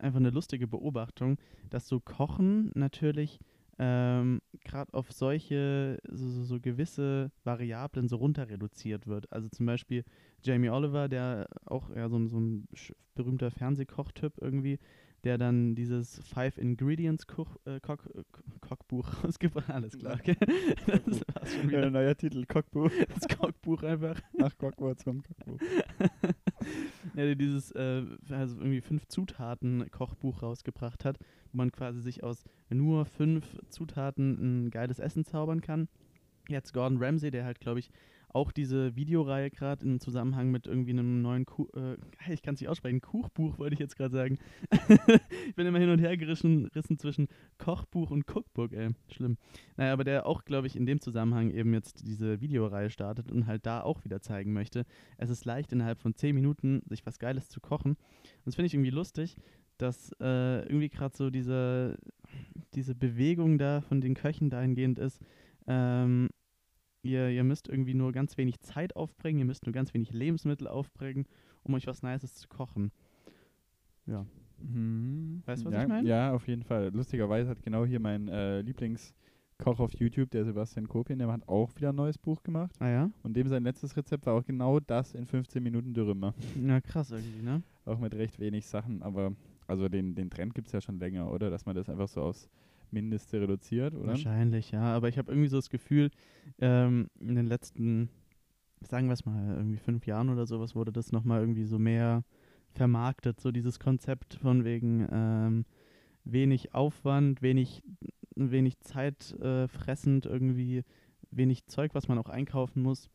einfach 0.00 0.20
eine 0.20 0.30
lustige 0.30 0.66
Beobachtung, 0.66 1.38
dass 1.70 1.88
so 1.88 2.00
Kochen 2.00 2.70
natürlich 2.74 3.40
ähm, 3.78 4.40
gerade 4.64 4.92
auf 4.94 5.12
solche, 5.12 5.98
so, 6.10 6.28
so, 6.28 6.42
so 6.44 6.60
gewisse 6.60 7.30
Variablen 7.44 8.08
so 8.08 8.16
runter 8.16 8.48
reduziert 8.48 9.06
wird. 9.06 9.32
Also 9.32 9.48
zum 9.48 9.66
Beispiel 9.66 10.04
Jamie 10.42 10.70
Oliver, 10.70 11.08
der 11.08 11.48
auch 11.64 11.88
ja, 11.94 12.08
so, 12.08 12.16
ein- 12.18 12.28
so 12.28 12.38
ein 12.40 12.68
berühmter 13.14 13.50
Fernsehkochtyp 13.50 14.34
irgendwie, 14.40 14.78
der 15.24 15.36
dann 15.38 15.74
dieses 15.74 16.20
Five 16.20 16.58
Ingredients 16.58 17.26
Koch, 17.26 17.56
äh, 17.64 17.80
Koch, 17.80 18.04
äh, 18.14 18.22
Kochbuch 18.60 19.08
rausgebracht 19.24 19.70
Alles 19.70 19.98
klar, 19.98 20.14
okay. 20.20 20.36
Das 20.86 21.22
war's 21.34 21.54
schon 21.54 21.70
Ja, 21.70 21.78
wieder. 21.78 21.90
neuer 21.90 22.16
Titel, 22.16 22.44
Kochbuch. 22.46 22.90
Das 23.14 23.26
Kochbuch 23.38 23.82
einfach. 23.82 24.20
Nach 24.36 24.56
Cockwords 24.58 25.04
kommt 25.04 25.26
Kochbuch. 25.26 25.58
der 27.14 27.34
dieses 27.34 27.70
äh, 27.72 28.04
also 28.30 28.56
irgendwie 28.56 28.80
fünf 28.80 29.06
Zutaten 29.06 29.90
Kochbuch 29.90 30.42
rausgebracht 30.42 31.04
hat, 31.04 31.18
wo 31.52 31.58
man 31.58 31.72
quasi 31.72 32.00
sich 32.00 32.22
aus 32.22 32.44
nur 32.70 33.04
fünf 33.04 33.44
Zutaten 33.68 34.66
ein 34.66 34.70
geiles 34.70 34.98
Essen 34.98 35.24
zaubern 35.24 35.60
kann. 35.60 35.88
Jetzt 36.48 36.72
Gordon 36.72 37.02
Ramsay, 37.02 37.30
der 37.30 37.44
halt, 37.44 37.60
glaube 37.60 37.80
ich, 37.80 37.90
auch 38.28 38.52
diese 38.52 38.94
Videoreihe 38.94 39.50
gerade 39.50 39.84
im 39.84 40.00
Zusammenhang 40.00 40.50
mit 40.50 40.66
irgendwie 40.66 40.90
einem 40.90 41.22
neuen 41.22 41.46
Kuh, 41.46 41.66
äh, 41.74 41.96
ich 42.32 42.42
kann 42.42 42.54
es 42.54 42.60
nicht 42.60 42.68
aussprechen, 42.68 43.00
Kuchbuch 43.00 43.58
wollte 43.58 43.74
ich 43.74 43.80
jetzt 43.80 43.96
gerade 43.96 44.14
sagen. 44.14 44.38
ich 45.48 45.54
bin 45.54 45.66
immer 45.66 45.78
hin 45.78 45.90
und 45.90 45.98
her 45.98 46.16
gerissen 46.16 46.66
rissen 46.74 46.98
zwischen 46.98 47.28
Kochbuch 47.58 48.10
und 48.10 48.24
Cookbook, 48.28 48.72
ey, 48.72 48.90
schlimm. 49.10 49.38
Naja, 49.76 49.92
aber 49.92 50.04
der 50.04 50.26
auch, 50.26 50.44
glaube 50.44 50.66
ich, 50.66 50.76
in 50.76 50.86
dem 50.86 51.00
Zusammenhang 51.00 51.50
eben 51.50 51.72
jetzt 51.72 52.06
diese 52.06 52.40
Videoreihe 52.40 52.90
startet 52.90 53.30
und 53.30 53.46
halt 53.46 53.64
da 53.66 53.82
auch 53.82 54.04
wieder 54.04 54.20
zeigen 54.20 54.52
möchte, 54.52 54.84
es 55.16 55.30
ist 55.30 55.44
leicht, 55.44 55.72
innerhalb 55.72 55.98
von 55.98 56.14
10 56.14 56.34
Minuten 56.34 56.82
sich 56.88 57.06
was 57.06 57.18
Geiles 57.18 57.48
zu 57.48 57.60
kochen. 57.60 57.92
Und 57.92 58.46
das 58.46 58.56
finde 58.56 58.66
ich 58.66 58.74
irgendwie 58.74 58.90
lustig, 58.90 59.36
dass 59.78 60.12
äh, 60.20 60.62
irgendwie 60.66 60.90
gerade 60.90 61.16
so 61.16 61.30
diese, 61.30 61.96
diese 62.74 62.94
Bewegung 62.94 63.58
da 63.58 63.80
von 63.80 64.00
den 64.00 64.14
Köchen 64.14 64.50
dahingehend 64.50 64.98
ist, 64.98 65.20
ähm, 65.66 66.28
ihr, 67.02 67.28
ihr 67.28 67.44
müsst 67.44 67.68
irgendwie 67.68 67.94
nur 67.94 68.12
ganz 68.12 68.36
wenig 68.36 68.60
Zeit 68.60 68.96
aufbringen, 68.96 69.38
ihr 69.38 69.44
müsst 69.44 69.66
nur 69.66 69.72
ganz 69.72 69.94
wenig 69.94 70.12
Lebensmittel 70.12 70.66
aufbringen, 70.66 71.26
um 71.62 71.74
euch 71.74 71.86
was 71.86 72.02
Nices 72.02 72.34
zu 72.34 72.48
kochen. 72.48 72.92
Ja. 74.06 74.26
Mhm. 74.58 75.42
Weißt 75.46 75.62
du, 75.62 75.66
was 75.66 75.74
ja, 75.74 75.82
ich 75.82 75.88
mein? 75.88 76.06
Ja, 76.06 76.32
auf 76.32 76.48
jeden 76.48 76.64
Fall. 76.64 76.90
Lustigerweise 76.92 77.50
hat 77.50 77.62
genau 77.62 77.84
hier 77.84 78.00
mein 78.00 78.28
äh, 78.28 78.60
Lieblingskoch 78.60 79.78
auf 79.78 79.92
YouTube, 79.94 80.30
der 80.30 80.44
Sebastian 80.44 80.88
Kopien, 80.88 81.18
der 81.18 81.30
hat 81.30 81.48
auch 81.48 81.74
wieder 81.76 81.90
ein 81.90 81.96
neues 81.96 82.18
Buch 82.18 82.42
gemacht. 82.42 82.74
Ah 82.80 82.88
ja? 82.88 83.10
Und 83.22 83.34
dem 83.34 83.48
sein 83.48 83.62
letztes 83.62 83.96
Rezept 83.96 84.26
war 84.26 84.34
auch 84.34 84.44
genau 84.44 84.80
das 84.80 85.14
in 85.14 85.26
15 85.26 85.62
Minuten 85.62 85.94
Dürümer. 85.94 86.34
Ja, 86.60 86.80
krass 86.80 87.10
irgendwie, 87.10 87.42
ne? 87.42 87.62
Auch 87.84 87.98
mit 87.98 88.14
recht 88.14 88.38
wenig 88.40 88.66
Sachen, 88.66 89.02
aber 89.02 89.32
also 89.66 89.88
den, 89.88 90.14
den 90.14 90.30
Trend 90.30 90.54
gibt 90.54 90.66
es 90.66 90.72
ja 90.72 90.80
schon 90.80 90.98
länger, 90.98 91.30
oder? 91.30 91.50
Dass 91.50 91.66
man 91.66 91.76
das 91.76 91.88
einfach 91.88 92.08
so 92.08 92.22
aufs 92.22 92.48
Mindeste 92.92 93.40
reduziert, 93.40 93.94
oder? 93.94 94.08
Wahrscheinlich, 94.08 94.70
ja. 94.70 94.82
Aber 94.82 95.08
ich 95.08 95.18
habe 95.18 95.32
irgendwie 95.32 95.48
so 95.48 95.56
das 95.56 95.70
Gefühl, 95.70 96.10
ähm, 96.60 97.08
in 97.20 97.34
den 97.34 97.46
letzten, 97.46 98.10
sagen 98.80 99.06
wir 99.06 99.14
es 99.14 99.24
mal, 99.24 99.56
irgendwie 99.56 99.78
fünf 99.78 100.06
Jahren 100.06 100.28
oder 100.30 100.46
sowas 100.46 100.74
wurde 100.74 100.92
das 100.92 101.12
nochmal 101.12 101.40
irgendwie 101.40 101.64
so 101.64 101.78
mehr 101.78 102.24
vermarktet, 102.72 103.40
so 103.40 103.50
dieses 103.50 103.78
Konzept 103.80 104.34
von 104.34 104.64
wegen 104.64 105.06
ähm, 105.10 105.64
wenig 106.24 106.74
Aufwand, 106.74 107.42
wenig, 107.42 107.82
wenig 108.34 108.78
Zeit 108.80 109.32
äh, 109.40 109.68
fressend, 109.68 110.26
irgendwie 110.26 110.84
wenig 111.30 111.66
Zeug, 111.66 111.94
was 111.94 112.08
man 112.08 112.18
auch 112.18 112.28
einkaufen 112.28 112.82
muss. 112.82 113.10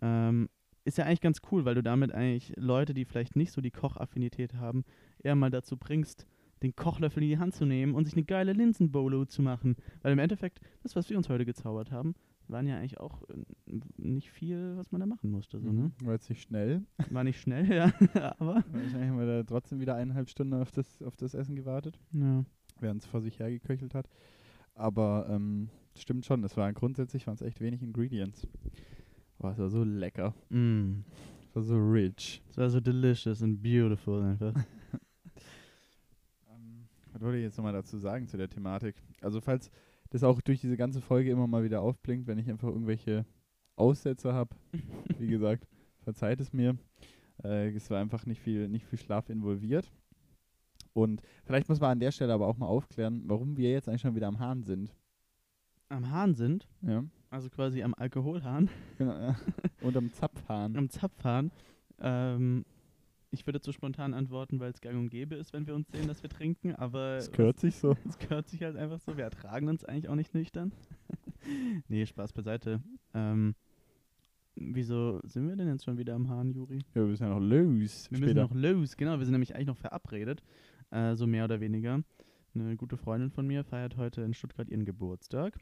Ähm, 0.00 0.48
ist 0.84 0.98
ja 0.98 1.04
eigentlich 1.04 1.20
ganz 1.20 1.40
cool, 1.52 1.64
weil 1.64 1.74
du 1.74 1.82
damit 1.82 2.12
eigentlich 2.12 2.52
Leute, 2.56 2.94
die 2.94 3.04
vielleicht 3.04 3.36
nicht 3.36 3.52
so 3.52 3.60
die 3.60 3.70
Kochaffinität 3.70 4.54
haben, 4.54 4.84
eher 5.22 5.34
mal 5.34 5.50
dazu 5.50 5.76
bringst, 5.76 6.26
den 6.62 6.74
Kochlöffel 6.74 7.22
in 7.22 7.28
die 7.28 7.38
Hand 7.38 7.54
zu 7.54 7.64
nehmen 7.64 7.94
und 7.94 8.04
sich 8.04 8.14
eine 8.14 8.24
geile 8.24 8.52
Linsenbolo 8.52 9.24
zu 9.24 9.42
machen. 9.42 9.76
Weil 10.02 10.12
im 10.12 10.18
Endeffekt, 10.18 10.60
das, 10.82 10.96
was 10.96 11.08
wir 11.10 11.16
uns 11.16 11.28
heute 11.28 11.44
gezaubert 11.44 11.90
haben, 11.90 12.14
waren 12.48 12.66
ja 12.66 12.78
eigentlich 12.78 12.98
auch 12.98 13.22
äh, 13.28 13.80
nicht 13.96 14.30
viel, 14.30 14.76
was 14.76 14.90
man 14.90 15.00
da 15.00 15.06
machen 15.06 15.30
musste. 15.30 15.60
So, 15.60 15.70
ne? 15.70 15.92
Mhm. 16.00 16.06
War 16.06 16.14
jetzt 16.14 16.28
nicht 16.28 16.42
schnell. 16.42 16.82
War 17.10 17.24
nicht 17.24 17.40
schnell, 17.40 17.70
ja, 17.70 17.92
aber 18.38 18.64
Wahrscheinlich 18.70 19.08
haben 19.08 19.18
wir 19.18 19.26
da 19.26 19.42
trotzdem 19.42 19.80
wieder 19.80 19.94
eineinhalb 19.94 20.28
Stunden 20.28 20.54
auf 20.54 20.70
das, 20.70 21.02
auf 21.02 21.16
das 21.16 21.34
Essen 21.34 21.56
gewartet, 21.56 21.98
ja. 22.12 22.44
während 22.80 23.02
es 23.02 23.08
vor 23.08 23.20
sich 23.20 23.38
hergeköchelt 23.38 23.94
hat. 23.94 24.08
aber 24.74 25.26
ähm, 25.30 25.68
stimmt 25.94 26.24
schon, 26.24 26.44
es 26.44 26.56
war 26.56 26.72
grundsätzlich 26.72 27.26
waren 27.26 27.34
es 27.34 27.42
echt 27.42 27.60
wenig 27.60 27.82
Ingredients. 27.82 28.46
Boah, 29.38 29.52
es 29.52 29.58
war 29.58 29.68
so 29.68 29.84
lecker. 29.84 30.34
Mm. 30.50 31.04
Es 31.48 31.56
war 31.56 31.62
so 31.62 31.76
rich. 31.76 32.42
Es 32.50 32.56
war 32.56 32.68
so 32.70 32.80
delicious 32.80 33.42
and 33.42 33.62
beautiful 33.62 34.22
einfach. 34.22 34.54
Was 37.18 37.24
wollte 37.24 37.38
ich 37.38 37.42
jetzt 37.42 37.56
nochmal 37.56 37.72
dazu 37.72 37.98
sagen 37.98 38.28
zu 38.28 38.36
der 38.36 38.48
Thematik? 38.48 38.94
Also 39.22 39.40
falls 39.40 39.72
das 40.10 40.22
auch 40.22 40.40
durch 40.40 40.60
diese 40.60 40.76
ganze 40.76 41.00
Folge 41.00 41.32
immer 41.32 41.48
mal 41.48 41.64
wieder 41.64 41.80
aufblinkt, 41.80 42.28
wenn 42.28 42.38
ich 42.38 42.48
einfach 42.48 42.68
irgendwelche 42.68 43.26
Aussätze 43.74 44.32
habe, 44.32 44.54
wie 45.18 45.26
gesagt, 45.26 45.66
verzeiht 45.98 46.38
es 46.38 46.52
mir. 46.52 46.78
Äh, 47.42 47.70
es 47.70 47.90
war 47.90 48.00
einfach 48.00 48.24
nicht 48.24 48.40
viel, 48.40 48.68
nicht 48.68 48.86
viel 48.86 49.00
Schlaf 49.00 49.30
involviert. 49.30 49.90
Und 50.92 51.20
vielleicht 51.42 51.68
muss 51.68 51.80
man 51.80 51.90
an 51.90 51.98
der 51.98 52.12
Stelle 52.12 52.32
aber 52.32 52.46
auch 52.46 52.56
mal 52.56 52.66
aufklären, 52.66 53.24
warum 53.26 53.56
wir 53.56 53.72
jetzt 53.72 53.88
eigentlich 53.88 54.02
schon 54.02 54.14
wieder 54.14 54.28
am 54.28 54.38
Hahn 54.38 54.62
sind. 54.62 54.94
Am 55.88 56.08
Hahn 56.12 56.34
sind, 56.36 56.68
Ja, 56.82 57.02
also 57.30 57.50
quasi 57.50 57.82
am 57.82 57.94
Alkoholhahn, 57.94 58.70
genau. 58.96 59.18
Ja. 59.18 59.36
Und 59.82 59.96
am 59.96 60.12
Zapfhahn. 60.12 60.76
am 60.76 60.88
Zapfhahn. 60.88 61.50
Ähm, 61.98 62.64
ich 63.30 63.46
würde 63.46 63.60
zu 63.60 63.72
spontan 63.72 64.14
antworten, 64.14 64.58
weil 64.60 64.70
es 64.70 64.80
gang 64.80 64.96
und 64.98 65.10
gäbe 65.10 65.34
ist, 65.34 65.52
wenn 65.52 65.66
wir 65.66 65.74
uns 65.74 65.88
sehen, 65.90 66.08
dass 66.08 66.22
wir 66.22 66.30
trinken, 66.30 66.74
aber 66.74 67.16
Das 67.16 67.30
gehört 67.30 67.60
sich 67.60 67.76
so. 67.76 67.96
es 68.08 68.18
gehört 68.18 68.48
sich 68.48 68.62
halt 68.62 68.76
einfach 68.76 69.00
so. 69.00 69.16
Wir 69.16 69.24
ertragen 69.24 69.68
uns 69.68 69.84
eigentlich 69.84 70.08
auch 70.08 70.14
nicht 70.14 70.34
nüchtern. 70.34 70.72
nee, 71.88 72.06
Spaß 72.06 72.32
beiseite. 72.32 72.82
Ähm, 73.14 73.54
wieso 74.54 75.20
sind 75.24 75.48
wir 75.48 75.56
denn 75.56 75.68
jetzt 75.68 75.84
schon 75.84 75.98
wieder 75.98 76.14
am 76.14 76.28
Hahn, 76.28 76.50
Juri? 76.52 76.78
Ja, 76.94 77.02
wir 77.02 77.06
müssen 77.08 77.24
ja 77.24 77.30
noch 77.30 77.40
los. 77.40 78.10
Wir 78.10 78.18
später. 78.18 78.20
müssen 78.20 78.36
noch 78.36 78.54
los, 78.54 78.96
genau. 78.96 79.18
Wir 79.18 79.24
sind 79.24 79.32
nämlich 79.32 79.54
eigentlich 79.54 79.68
noch 79.68 79.76
verabredet, 79.76 80.42
äh, 80.90 81.14
so 81.14 81.26
mehr 81.26 81.44
oder 81.44 81.60
weniger. 81.60 82.02
Eine 82.54 82.76
gute 82.76 82.96
Freundin 82.96 83.30
von 83.30 83.46
mir 83.46 83.62
feiert 83.62 83.96
heute 83.96 84.22
in 84.22 84.34
Stuttgart 84.34 84.68
ihren 84.68 84.84
Geburtstag. 84.84 85.58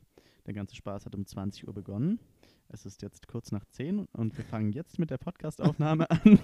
Der 0.46 0.54
ganze 0.54 0.76
Spaß 0.76 1.04
hat 1.04 1.14
um 1.14 1.26
20 1.26 1.66
Uhr 1.66 1.74
begonnen. 1.74 2.20
Es 2.68 2.84
ist 2.84 3.00
jetzt 3.02 3.28
kurz 3.28 3.52
nach 3.52 3.64
10 3.64 4.06
und 4.12 4.36
wir 4.36 4.44
fangen 4.44 4.72
jetzt 4.72 4.98
mit 4.98 5.10
der 5.10 5.18
Podcastaufnahme 5.18 6.10
an. 6.10 6.38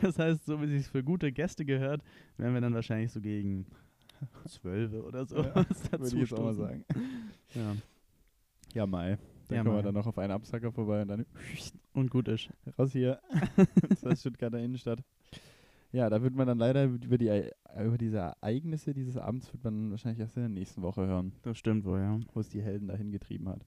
Das 0.00 0.18
heißt, 0.18 0.46
so 0.46 0.60
wie 0.62 0.76
es 0.76 0.88
für 0.88 1.02
gute 1.02 1.32
Gäste 1.32 1.64
gehört, 1.64 2.02
werden 2.36 2.54
wir 2.54 2.60
dann 2.60 2.74
wahrscheinlich 2.74 3.10
so 3.12 3.20
gegen 3.20 3.66
12 4.46 4.92
oder 5.04 5.26
so 5.26 5.36
Ja, 5.42 5.54
Würde 5.98 6.22
ich 6.22 6.32
auch 6.32 6.52
sagen. 6.52 6.84
Ja. 7.54 7.76
Ja, 8.74 8.86
Mai. 8.86 9.18
Dann 9.48 9.56
Ja, 9.56 9.62
kommen 9.62 9.74
wir 9.76 9.78
Mai. 9.78 9.82
dann 9.82 9.94
noch 9.94 10.06
auf 10.06 10.18
einen 10.18 10.32
Absacker 10.32 10.72
vorbei 10.72 11.02
und 11.02 11.08
dann 11.08 11.26
Und 11.92 12.10
gut 12.10 12.28
ist. 12.28 12.48
raus 12.78 12.92
hier. 12.92 13.20
das 13.88 14.04
war 14.04 14.14
Stuttgarter 14.16 14.58
Innenstadt. 14.60 15.00
Ja, 15.92 16.10
da 16.10 16.22
wird 16.22 16.34
man 16.34 16.46
dann 16.46 16.58
leider 16.58 16.84
über, 16.84 17.16
die, 17.16 17.50
über 17.84 17.96
diese 17.98 18.18
Ereignisse 18.18 18.92
dieses 18.92 19.16
Abends 19.16 19.52
wird 19.52 19.64
man 19.64 19.90
wahrscheinlich 19.90 20.20
erst 20.20 20.36
in 20.36 20.42
der 20.42 20.50
nächsten 20.50 20.82
Woche 20.82 21.06
hören, 21.06 21.32
Das 21.42 21.56
stimmt 21.58 21.84
wohl, 21.84 22.00
ja. 22.00 22.18
wo 22.34 22.40
es 22.40 22.48
die 22.50 22.60
Helden 22.60 22.88
dahin 22.88 23.12
getrieben 23.12 23.48
hat. 23.48 23.64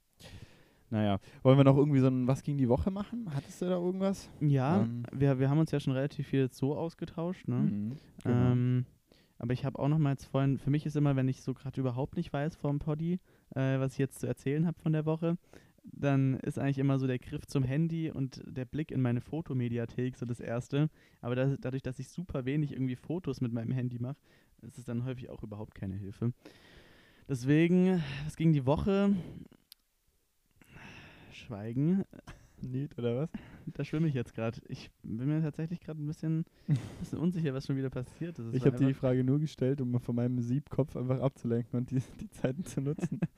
Naja, 0.91 1.19
wollen 1.43 1.57
wir 1.57 1.63
noch 1.63 1.77
irgendwie 1.77 1.99
so 1.99 2.07
ein 2.07 2.27
Was 2.27 2.43
gegen 2.43 2.57
die 2.57 2.69
Woche 2.69 2.89
machen? 2.91 3.27
Hattest 3.33 3.61
du 3.61 3.65
da 3.65 3.77
irgendwas? 3.77 4.29
Ja, 4.39 4.81
Ähm. 4.81 5.03
wir, 5.13 5.39
wir 5.39 5.49
haben 5.49 5.59
uns 5.59 5.71
ja 5.71 5.79
schon 5.79 5.93
relativ 5.93 6.27
viel 6.27 6.41
jetzt 6.41 6.57
so 6.57 6.75
ausgetauscht, 6.75 7.47
ne? 7.47 7.57
Mhm, 7.57 7.91
genau. 8.23 8.51
Ähm, 8.51 8.85
aber 9.37 9.53
ich 9.53 9.65
habe 9.65 9.79
auch 9.79 9.87
noch 9.87 9.99
mal 9.99 10.11
jetzt 10.11 10.25
vorhin, 10.25 10.57
für 10.57 10.69
mich 10.69 10.85
ist 10.85 10.97
immer, 10.97 11.15
wenn 11.15 11.27
ich 11.27 11.41
so 11.43 11.53
gerade 11.53 11.79
überhaupt 11.79 12.17
nicht 12.17 12.33
weiß 12.33 12.55
vom 12.55 12.79
Poddy, 12.79 13.19
äh, 13.55 13.79
was 13.79 13.93
ich 13.93 13.99
jetzt 13.99 14.19
zu 14.19 14.27
erzählen 14.27 14.65
habe 14.65 14.79
von 14.79 14.91
der 14.91 15.05
Woche, 15.05 15.37
dann 15.83 16.35
ist 16.41 16.59
eigentlich 16.59 16.77
immer 16.77 16.99
so 16.99 17.07
der 17.07 17.19
Griff 17.19 17.45
zum 17.47 17.63
Handy 17.63 18.11
und 18.11 18.43
der 18.45 18.65
Blick 18.65 18.91
in 18.91 19.01
meine 19.01 19.21
Fotomediathek 19.21 20.17
so 20.17 20.25
das 20.25 20.39
Erste. 20.39 20.89
Aber 21.21 21.35
das, 21.35 21.57
dadurch, 21.61 21.83
dass 21.83 21.99
ich 21.99 22.09
super 22.09 22.45
wenig 22.45 22.73
irgendwie 22.73 22.95
Fotos 22.95 23.41
mit 23.41 23.53
meinem 23.53 23.71
Handy 23.71 23.97
mache, 23.99 24.17
ist 24.61 24.77
es 24.77 24.85
dann 24.85 25.05
häufig 25.05 25.29
auch 25.29 25.41
überhaupt 25.43 25.73
keine 25.73 25.95
Hilfe. 25.95 26.33
Deswegen, 27.27 28.03
es 28.27 28.35
ging 28.35 28.53
die 28.53 28.65
Woche. 28.65 29.15
Schweigen. 31.39 32.03
Niet, 32.61 32.97
oder 32.97 33.15
was? 33.15 33.29
Da 33.67 33.85
schwimme 33.85 34.09
ich 34.09 34.13
jetzt 34.13 34.33
gerade. 34.35 34.59
Ich 34.67 34.91
bin 35.01 35.29
mir 35.29 35.41
tatsächlich 35.41 35.79
gerade 35.79 36.03
ein 36.03 36.07
bisschen, 36.07 36.43
bisschen 36.99 37.17
unsicher, 37.19 37.53
was 37.53 37.65
schon 37.65 37.77
wieder 37.77 37.89
passiert 37.89 38.37
ist. 38.37 38.47
Es 38.47 38.53
Ich 38.53 38.65
habe 38.65 38.75
die 38.75 38.83
einfach- 38.85 38.99
Frage 38.99 39.23
nur 39.23 39.39
gestellt, 39.39 39.79
um 39.79 39.97
von 40.01 40.13
meinem 40.15 40.41
Siebkopf 40.41 40.97
einfach 40.97 41.21
abzulenken 41.21 41.79
und 41.79 41.89
die, 41.89 42.01
die 42.19 42.29
Zeiten 42.29 42.63
zu 42.65 42.81
nutzen. 42.81 43.19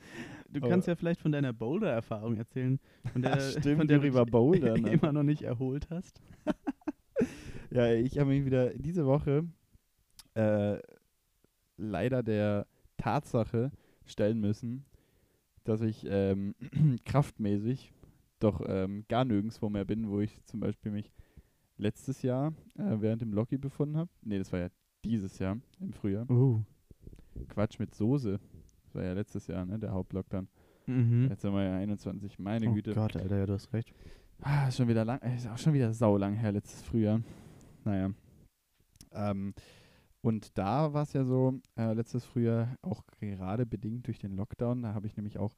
Du 0.50 0.60
aber- 0.60 0.70
kannst 0.70 0.88
ja 0.88 0.96
vielleicht 0.96 1.22
von 1.22 1.32
deiner 1.32 1.54
Boulder-Erfahrung 1.54 2.36
erzählen, 2.36 2.78
von 3.14 3.22
der, 3.22 3.40
Stimmt, 3.40 3.78
von 3.78 3.88
der 3.88 4.00
du 4.00 4.10
dich 4.12 4.32
Bouldern, 4.32 4.72
Alter. 4.84 4.92
immer 4.92 5.14
noch 5.14 5.24
nicht 5.24 5.44
erholt 5.44 5.88
hast. 5.90 6.20
Ja, 7.70 7.94
ich 7.94 8.18
habe 8.20 8.32
mich 8.32 8.44
wieder 8.44 8.74
diese 8.74 9.06
Woche 9.06 9.46
äh, 10.34 10.78
leider 11.78 12.22
der 12.22 12.68
Tatsache 12.98 13.72
stellen 14.06 14.42
müssen, 14.42 14.84
dass 15.64 15.82
ich 15.82 16.06
ähm, 16.10 16.56
kraftmäßig 17.06 17.94
doch 18.40 18.62
ähm, 18.68 19.06
gar 19.08 19.26
nirgendwo 19.26 19.70
mehr 19.70 19.86
bin, 19.86 20.10
wo 20.10 20.20
ich 20.20 20.44
zum 20.46 20.60
Beispiel 20.60 20.92
mich 20.92 21.12
letztes 21.78 22.22
Jahr 22.22 22.54
äh, 22.78 22.98
während 23.00 23.22
dem 23.22 23.34
Locky 23.34 23.58
befunden 23.58 23.98
habe. 23.98 24.10
Nee, 24.22 24.40
das 24.40 24.52
war 24.52 24.60
ja 24.60 24.70
dieses 25.04 25.40
Jahr 25.40 25.58
im 25.80 25.94
Frühjahr. 25.94 26.30
Oh. 26.30 26.62
Quatsch 27.50 27.80
mit 27.80 27.96
Soße. 27.96 28.40
Das 28.84 28.96
war 28.96 29.04
ja 29.04 29.14
letztes 29.14 29.48
Jahr, 29.48 29.66
ne, 29.66 29.80
der 29.80 29.92
Hauptlockdown. 29.92 30.48
Mhm. 30.86 31.28
Jetzt 31.30 31.42
sind 31.42 31.54
wir 31.54 31.64
ja 31.64 31.78
21, 31.78 32.40
meine 32.40 32.70
oh 32.70 32.74
Güte. 32.74 32.94
Gott, 32.94 33.16
Alter, 33.16 33.38
ja, 33.38 33.46
du 33.46 33.54
hast 33.54 33.72
recht. 33.74 33.94
Ah, 34.42 34.68
ist 34.68 34.78
schon 34.78 34.88
wieder 34.88 35.06
lang, 35.06 35.20
ist 35.36 35.48
auch 35.48 35.58
schon 35.58 35.74
wieder 35.74 35.94
saulang 35.94 36.34
her, 36.34 36.52
letztes 36.52 36.82
Frühjahr. 36.82 37.22
Naja. 37.86 38.12
Ähm, 39.14 39.54
und 40.22 40.58
da 40.58 40.94
war 40.94 41.04
es 41.04 41.14
ja 41.14 41.24
so, 41.26 41.60
äh, 41.78 41.94
letztes 41.94 42.26
Frühjahr 42.26 42.78
auch 42.82 43.04
gerade 43.20 43.66
bedingt 43.66 44.08
durch 44.08 44.20
den 44.20 44.36
Lockdown, 44.36 44.84
da 44.84 44.94
habe 44.94 45.08
ich 45.08 45.18
nämlich 45.18 45.38
auch 45.38 45.54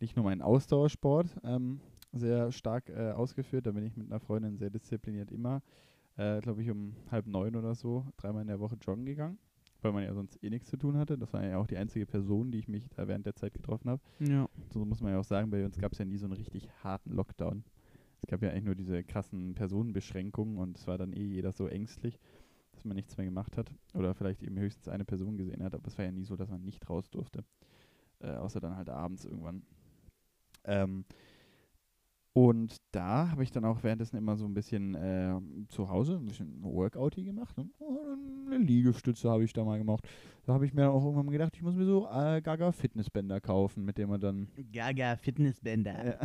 nicht 0.00 0.16
nur 0.16 0.24
meinen 0.24 0.42
Ausdauersport 0.42 1.28
ähm, 1.44 1.80
sehr 2.12 2.52
stark 2.52 2.88
äh, 2.90 3.12
ausgeführt, 3.12 3.66
da 3.66 3.72
bin 3.72 3.84
ich 3.84 3.96
mit 3.96 4.10
einer 4.10 4.20
Freundin 4.20 4.58
sehr 4.58 4.70
diszipliniert 4.70 5.30
immer, 5.30 5.62
äh, 6.16 6.40
glaube 6.40 6.62
ich, 6.62 6.70
um 6.70 6.94
halb 7.10 7.26
neun 7.26 7.56
oder 7.56 7.74
so, 7.74 8.06
dreimal 8.16 8.42
in 8.42 8.48
der 8.48 8.60
Woche 8.60 8.76
joggen 8.80 9.06
gegangen, 9.06 9.38
weil 9.82 9.92
man 9.92 10.04
ja 10.04 10.14
sonst 10.14 10.42
eh 10.42 10.50
nichts 10.50 10.68
zu 10.68 10.76
tun 10.76 10.96
hatte. 10.96 11.18
Das 11.18 11.32
war 11.32 11.44
ja 11.44 11.58
auch 11.58 11.66
die 11.66 11.76
einzige 11.76 12.06
Person, 12.06 12.50
die 12.50 12.58
ich 12.58 12.68
mich 12.68 12.88
da 12.90 13.08
während 13.08 13.26
der 13.26 13.34
Zeit 13.34 13.54
getroffen 13.54 13.90
habe. 13.90 14.02
Ja. 14.20 14.48
So 14.72 14.84
muss 14.84 15.00
man 15.00 15.12
ja 15.12 15.18
auch 15.18 15.24
sagen, 15.24 15.50
bei 15.50 15.64
uns 15.64 15.78
gab 15.78 15.92
es 15.92 15.98
ja 15.98 16.04
nie 16.04 16.18
so 16.18 16.26
einen 16.26 16.34
richtig 16.34 16.68
harten 16.82 17.12
Lockdown. 17.12 17.64
Es 18.22 18.26
gab 18.28 18.42
ja 18.42 18.50
eigentlich 18.50 18.64
nur 18.64 18.74
diese 18.74 19.04
krassen 19.04 19.54
Personenbeschränkungen 19.54 20.58
und 20.58 20.78
es 20.78 20.86
war 20.86 20.96
dann 20.98 21.12
eh 21.12 21.22
jeder 21.22 21.52
so 21.52 21.66
ängstlich, 21.66 22.18
dass 22.76 22.84
man 22.84 22.96
nichts 22.96 23.16
mehr 23.16 23.26
gemacht 23.26 23.56
hat. 23.56 23.70
Oder 23.94 24.14
vielleicht 24.14 24.42
eben 24.42 24.58
höchstens 24.58 24.88
eine 24.88 25.04
Person 25.04 25.36
gesehen 25.36 25.62
hat, 25.62 25.74
aber 25.74 25.86
es 25.86 25.98
war 25.98 26.04
ja 26.04 26.12
nie 26.12 26.24
so, 26.24 26.36
dass 26.36 26.48
man 26.48 26.62
nicht 26.62 26.88
raus 26.88 27.10
durfte. 27.10 27.44
Äh, 28.20 28.30
außer 28.36 28.60
dann 28.60 28.76
halt 28.76 28.88
abends 28.88 29.24
irgendwann. 29.24 29.62
Ähm, 30.64 31.04
und 32.32 32.76
da 32.92 33.30
habe 33.30 33.42
ich 33.42 33.50
dann 33.50 33.64
auch 33.64 33.82
währenddessen 33.82 34.16
immer 34.18 34.36
so 34.36 34.44
ein 34.44 34.52
bisschen 34.52 34.94
äh, 34.94 35.40
zu 35.68 35.88
Hause 35.88 36.16
ein 36.16 36.26
bisschen 36.26 36.62
Workouty 36.62 37.24
gemacht. 37.24 37.56
Ne? 37.56 37.66
Oh, 37.78 37.98
Eine 38.46 38.58
Liegestütze 38.58 39.30
habe 39.30 39.44
ich 39.44 39.54
da 39.54 39.64
mal 39.64 39.78
gemacht. 39.78 40.06
Da 40.44 40.52
habe 40.52 40.66
ich 40.66 40.74
mir 40.74 40.90
auch 40.90 41.02
irgendwann 41.02 41.30
gedacht, 41.30 41.56
ich 41.56 41.62
muss 41.62 41.74
mir 41.74 41.86
so 41.86 42.06
äh, 42.12 42.42
Gaga 42.42 42.72
Fitnessbänder 42.72 43.40
kaufen, 43.40 43.86
mit 43.86 43.96
denen 43.96 44.10
man 44.10 44.20
dann 44.20 44.48
Gaga 44.70 45.16
Fitnessbänder. 45.16 46.04
ja. 46.04 46.18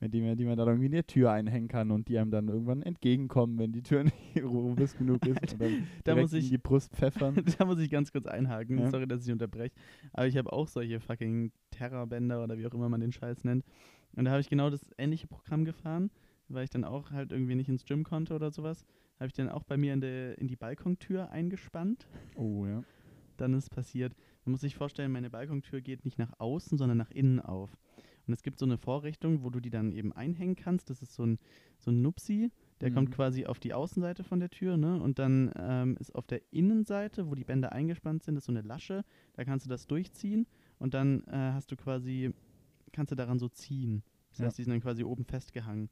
Mit 0.00 0.14
dem, 0.14 0.36
die 0.36 0.44
man 0.44 0.56
dann 0.56 0.68
irgendwie 0.68 0.86
in 0.86 0.92
die 0.92 1.02
Tür 1.02 1.32
einhängen 1.32 1.66
kann 1.68 1.90
und 1.90 2.06
die 2.08 2.18
einem 2.18 2.30
dann 2.30 2.46
irgendwann 2.48 2.82
entgegenkommen, 2.82 3.58
wenn 3.58 3.72
die 3.72 3.82
Tür 3.82 4.04
nicht 4.04 4.14
robust 4.42 4.96
genug 4.98 5.26
ist. 5.26 5.52
Und 5.54 5.60
dann 5.60 5.86
Da 6.04 6.14
muss 6.14 6.32
ich- 6.32 6.50
die 6.50 6.58
Brust 6.58 6.94
pfeffern. 6.94 7.34
da 7.58 7.64
muss 7.64 7.80
ich 7.80 7.90
ganz 7.90 8.12
kurz 8.12 8.26
einhaken. 8.26 8.78
Ja. 8.78 8.90
Sorry, 8.90 9.08
dass 9.08 9.26
ich 9.26 9.32
unterbreche. 9.32 9.74
Aber 10.12 10.26
ich 10.28 10.36
habe 10.36 10.52
auch 10.52 10.68
solche 10.68 11.00
fucking 11.00 11.50
Terrorbänder 11.72 12.42
oder 12.44 12.56
wie 12.58 12.66
auch 12.66 12.74
immer 12.74 12.88
man 12.88 13.00
den 13.00 13.12
Scheiß 13.12 13.42
nennt. 13.44 13.64
Und 14.14 14.24
da 14.24 14.30
habe 14.30 14.40
ich 14.40 14.48
genau 14.48 14.70
das 14.70 14.86
ähnliche 14.98 15.26
Programm 15.26 15.64
gefahren, 15.64 16.10
weil 16.48 16.64
ich 16.64 16.70
dann 16.70 16.84
auch 16.84 17.10
halt 17.10 17.32
irgendwie 17.32 17.54
nicht 17.56 17.68
ins 17.68 17.84
Gym 17.84 18.04
konnte 18.04 18.34
oder 18.34 18.50
sowas. 18.50 18.84
Habe 19.18 19.26
ich 19.26 19.32
dann 19.32 19.48
auch 19.48 19.64
bei 19.64 19.76
mir 19.76 19.92
in, 19.94 20.00
der, 20.00 20.38
in 20.38 20.46
die 20.46 20.56
Balkontür 20.56 21.30
eingespannt. 21.30 22.06
Oh 22.36 22.66
ja. 22.66 22.82
Dann 23.36 23.52
ist 23.54 23.70
passiert. 23.70 24.14
Man 24.44 24.52
muss 24.52 24.60
sich 24.60 24.76
vorstellen, 24.76 25.10
meine 25.12 25.28
Balkontür 25.30 25.80
geht 25.80 26.04
nicht 26.04 26.18
nach 26.18 26.32
außen, 26.38 26.78
sondern 26.78 26.98
nach 26.98 27.10
innen 27.10 27.40
auf. 27.40 27.76
Und 28.28 28.34
es 28.34 28.42
gibt 28.42 28.58
so 28.58 28.66
eine 28.66 28.76
Vorrichtung, 28.78 29.42
wo 29.42 29.50
du 29.50 29.58
die 29.58 29.70
dann 29.70 29.90
eben 29.92 30.12
einhängen 30.12 30.54
kannst. 30.54 30.90
Das 30.90 31.00
ist 31.02 31.14
so 31.14 31.24
ein, 31.24 31.38
so 31.78 31.90
ein 31.90 32.02
Nupsi, 32.02 32.50
der 32.80 32.90
kommt 32.90 33.08
Mhm. 33.08 33.14
quasi 33.14 33.46
auf 33.46 33.58
die 33.58 33.72
Außenseite 33.74 34.22
von 34.22 34.38
der 34.38 34.50
Tür, 34.50 34.76
ne? 34.76 35.00
Und 35.00 35.18
dann 35.18 35.50
ähm, 35.58 35.96
ist 35.98 36.14
auf 36.14 36.26
der 36.26 36.42
Innenseite, 36.52 37.28
wo 37.30 37.34
die 37.34 37.44
Bänder 37.44 37.72
eingespannt 37.72 38.22
sind, 38.22 38.36
ist 38.36 38.44
so 38.44 38.52
eine 38.52 38.60
Lasche. 38.60 39.04
Da 39.34 39.44
kannst 39.44 39.64
du 39.66 39.70
das 39.70 39.86
durchziehen 39.86 40.46
und 40.78 40.94
dann 40.94 41.24
äh, 41.24 41.52
hast 41.54 41.70
du 41.72 41.76
quasi, 41.76 42.32
kannst 42.92 43.10
du 43.12 43.16
daran 43.16 43.38
so 43.38 43.48
ziehen. 43.48 44.02
Das 44.30 44.38
Ja. 44.40 44.44
heißt, 44.46 44.58
die 44.58 44.62
sind 44.64 44.72
dann 44.72 44.80
quasi 44.82 45.02
oben 45.04 45.24
festgehangen. 45.24 45.88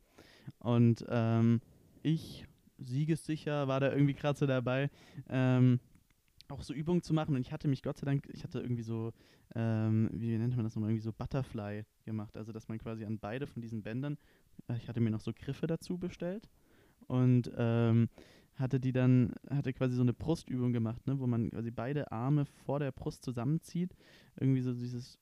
Und 0.59 1.05
ähm, 1.09 1.61
ich, 2.03 2.47
siegessicher, 2.79 3.67
war 3.67 3.81
da 3.81 3.91
irgendwie 3.91 4.15
gerade 4.15 4.39
so 4.39 4.47
dabei, 4.47 4.91
ähm, 5.31 5.81
auch 6.53 6.63
so 6.63 6.75
Übungen 6.75 7.03
zu 7.03 7.15
machen. 7.15 7.35
Und 7.35 7.41
ich 7.41 7.53
hatte 7.53 7.69
mich 7.69 7.83
Gott 7.83 7.99
sei 7.99 8.07
Dank, 8.07 8.29
ich 8.33 8.45
hatte 8.45 8.61
irgendwie 8.61 8.83
so, 8.83 9.13
ähm, 9.55 10.11
wie 10.13 10.37
nennt 10.37 10.57
man 10.57 10.65
das 10.65 10.75
nochmal, 10.75 10.91
irgendwie 10.91 11.05
so 11.05 11.13
Butterfly 11.13 11.85
gemacht. 12.05 12.37
Also, 12.37 12.53
dass 12.53 12.69
man 12.69 12.79
quasi 12.79 13.05
an 13.05 13.19
beide 13.19 13.47
von 13.47 13.63
diesen 13.63 13.83
Bändern, 13.83 14.19
äh, 14.69 14.77
ich 14.77 14.89
hatte 14.89 15.01
mir 15.01 15.11
noch 15.11 15.21
so 15.21 15.33
Griffe 15.33 15.67
dazu 15.67 15.99
bestellt 15.99 16.49
und 17.07 17.51
ähm, 17.57 18.09
hatte 18.57 18.81
die 18.81 18.93
dann, 18.93 19.33
hatte 19.51 19.73
quasi 19.73 19.95
so 19.95 20.03
eine 20.03 20.15
Brustübung 20.15 20.73
gemacht, 20.73 21.07
ne, 21.07 21.19
wo 21.19 21.27
man 21.27 21.51
quasi 21.51 21.71
beide 21.71 22.11
Arme 22.11 22.47
vor 22.65 22.79
der 22.79 22.93
Brust 22.93 23.25
zusammenzieht. 23.25 23.95
Irgendwie 24.39 24.63
so 24.63 24.73
dieses, 24.73 25.19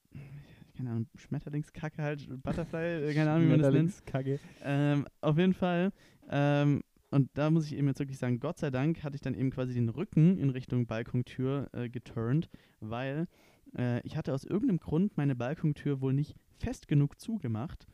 keine 0.77 0.91
Ahnung, 0.91 1.07
Schmetterlingskacke 1.17 2.03
halt, 2.03 2.43
Butterfly, 2.43 3.11
äh, 3.11 3.15
keine 3.15 3.31
Ahnung, 3.31 3.47
wie 3.47 3.51
man 3.51 3.61
das 3.61 3.73
nennt. 3.73 3.93
Schmetterlingskacke. 3.93 4.41
Ähm, 4.63 5.07
auf 5.21 5.37
jeden 5.39 5.55
Fall. 5.55 5.93
Ähm, 6.31 6.83
und 7.15 7.31
da 7.35 7.51
muss 7.51 7.67
ich 7.67 7.77
eben 7.77 7.87
jetzt 7.87 8.01
wirklich 8.01 8.19
sagen, 8.19 8.41
Gott 8.41 8.59
sei 8.59 8.71
Dank 8.71 9.05
hatte 9.05 9.15
ich 9.15 9.21
dann 9.21 9.35
eben 9.35 9.51
quasi 9.51 9.73
den 9.73 9.89
Rücken 9.89 10.37
in 10.39 10.51
Richtung 10.51 10.87
Balkontür 10.87 11.69
äh, 11.73 11.89
geturnt, 11.89 12.51
weil 12.81 13.27
äh, 13.77 14.01
ich 14.07 14.17
hatte 14.17 14.35
aus 14.35 14.45
irgendeinem 14.45 14.81
Grund 14.81 15.17
meine 15.17 15.37
Balkontür 15.37 16.01
wohl 16.01 16.13
nicht 16.13 16.35
fest 16.59 16.89
genug 16.89 17.21
zugemacht. 17.21 17.87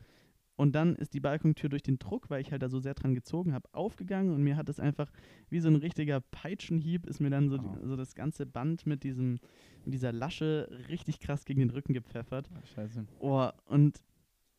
Und 0.55 0.73
dann 0.73 0.95
ist 0.95 1.13
die 1.13 1.19
Balkontür 1.19 1.69
durch 1.69 1.81
den 1.81 1.97
Druck, 1.97 2.29
weil 2.29 2.41
ich 2.41 2.51
halt 2.51 2.61
da 2.61 2.69
so 2.69 2.79
sehr 2.79 2.93
dran 2.93 3.15
gezogen 3.15 3.53
habe, 3.53 3.67
aufgegangen 3.73 4.33
und 4.33 4.43
mir 4.43 4.57
hat 4.57 4.69
es 4.69 4.79
einfach 4.79 5.11
wie 5.49 5.59
so 5.59 5.69
ein 5.69 5.75
richtiger 5.75 6.19
Peitschenhieb, 6.19 7.05
ist 7.07 7.19
mir 7.19 7.29
dann 7.29 7.49
so, 7.49 7.57
Oh. 7.57 7.77
so 7.83 7.95
das 7.95 8.15
ganze 8.15 8.45
Band 8.45 8.85
mit, 8.85 9.03
diesem, 9.03 9.39
mit 9.85 9.93
dieser 9.93 10.11
Lasche 10.11 10.67
richtig 10.89 11.19
krass 11.19 11.45
gegen 11.45 11.59
den 11.59 11.69
Rücken 11.69 11.93
gepfeffert. 11.93 12.49
Ah, 12.53 12.65
Scheiße. 12.75 13.05
Oh, 13.19 13.49
und 13.65 14.01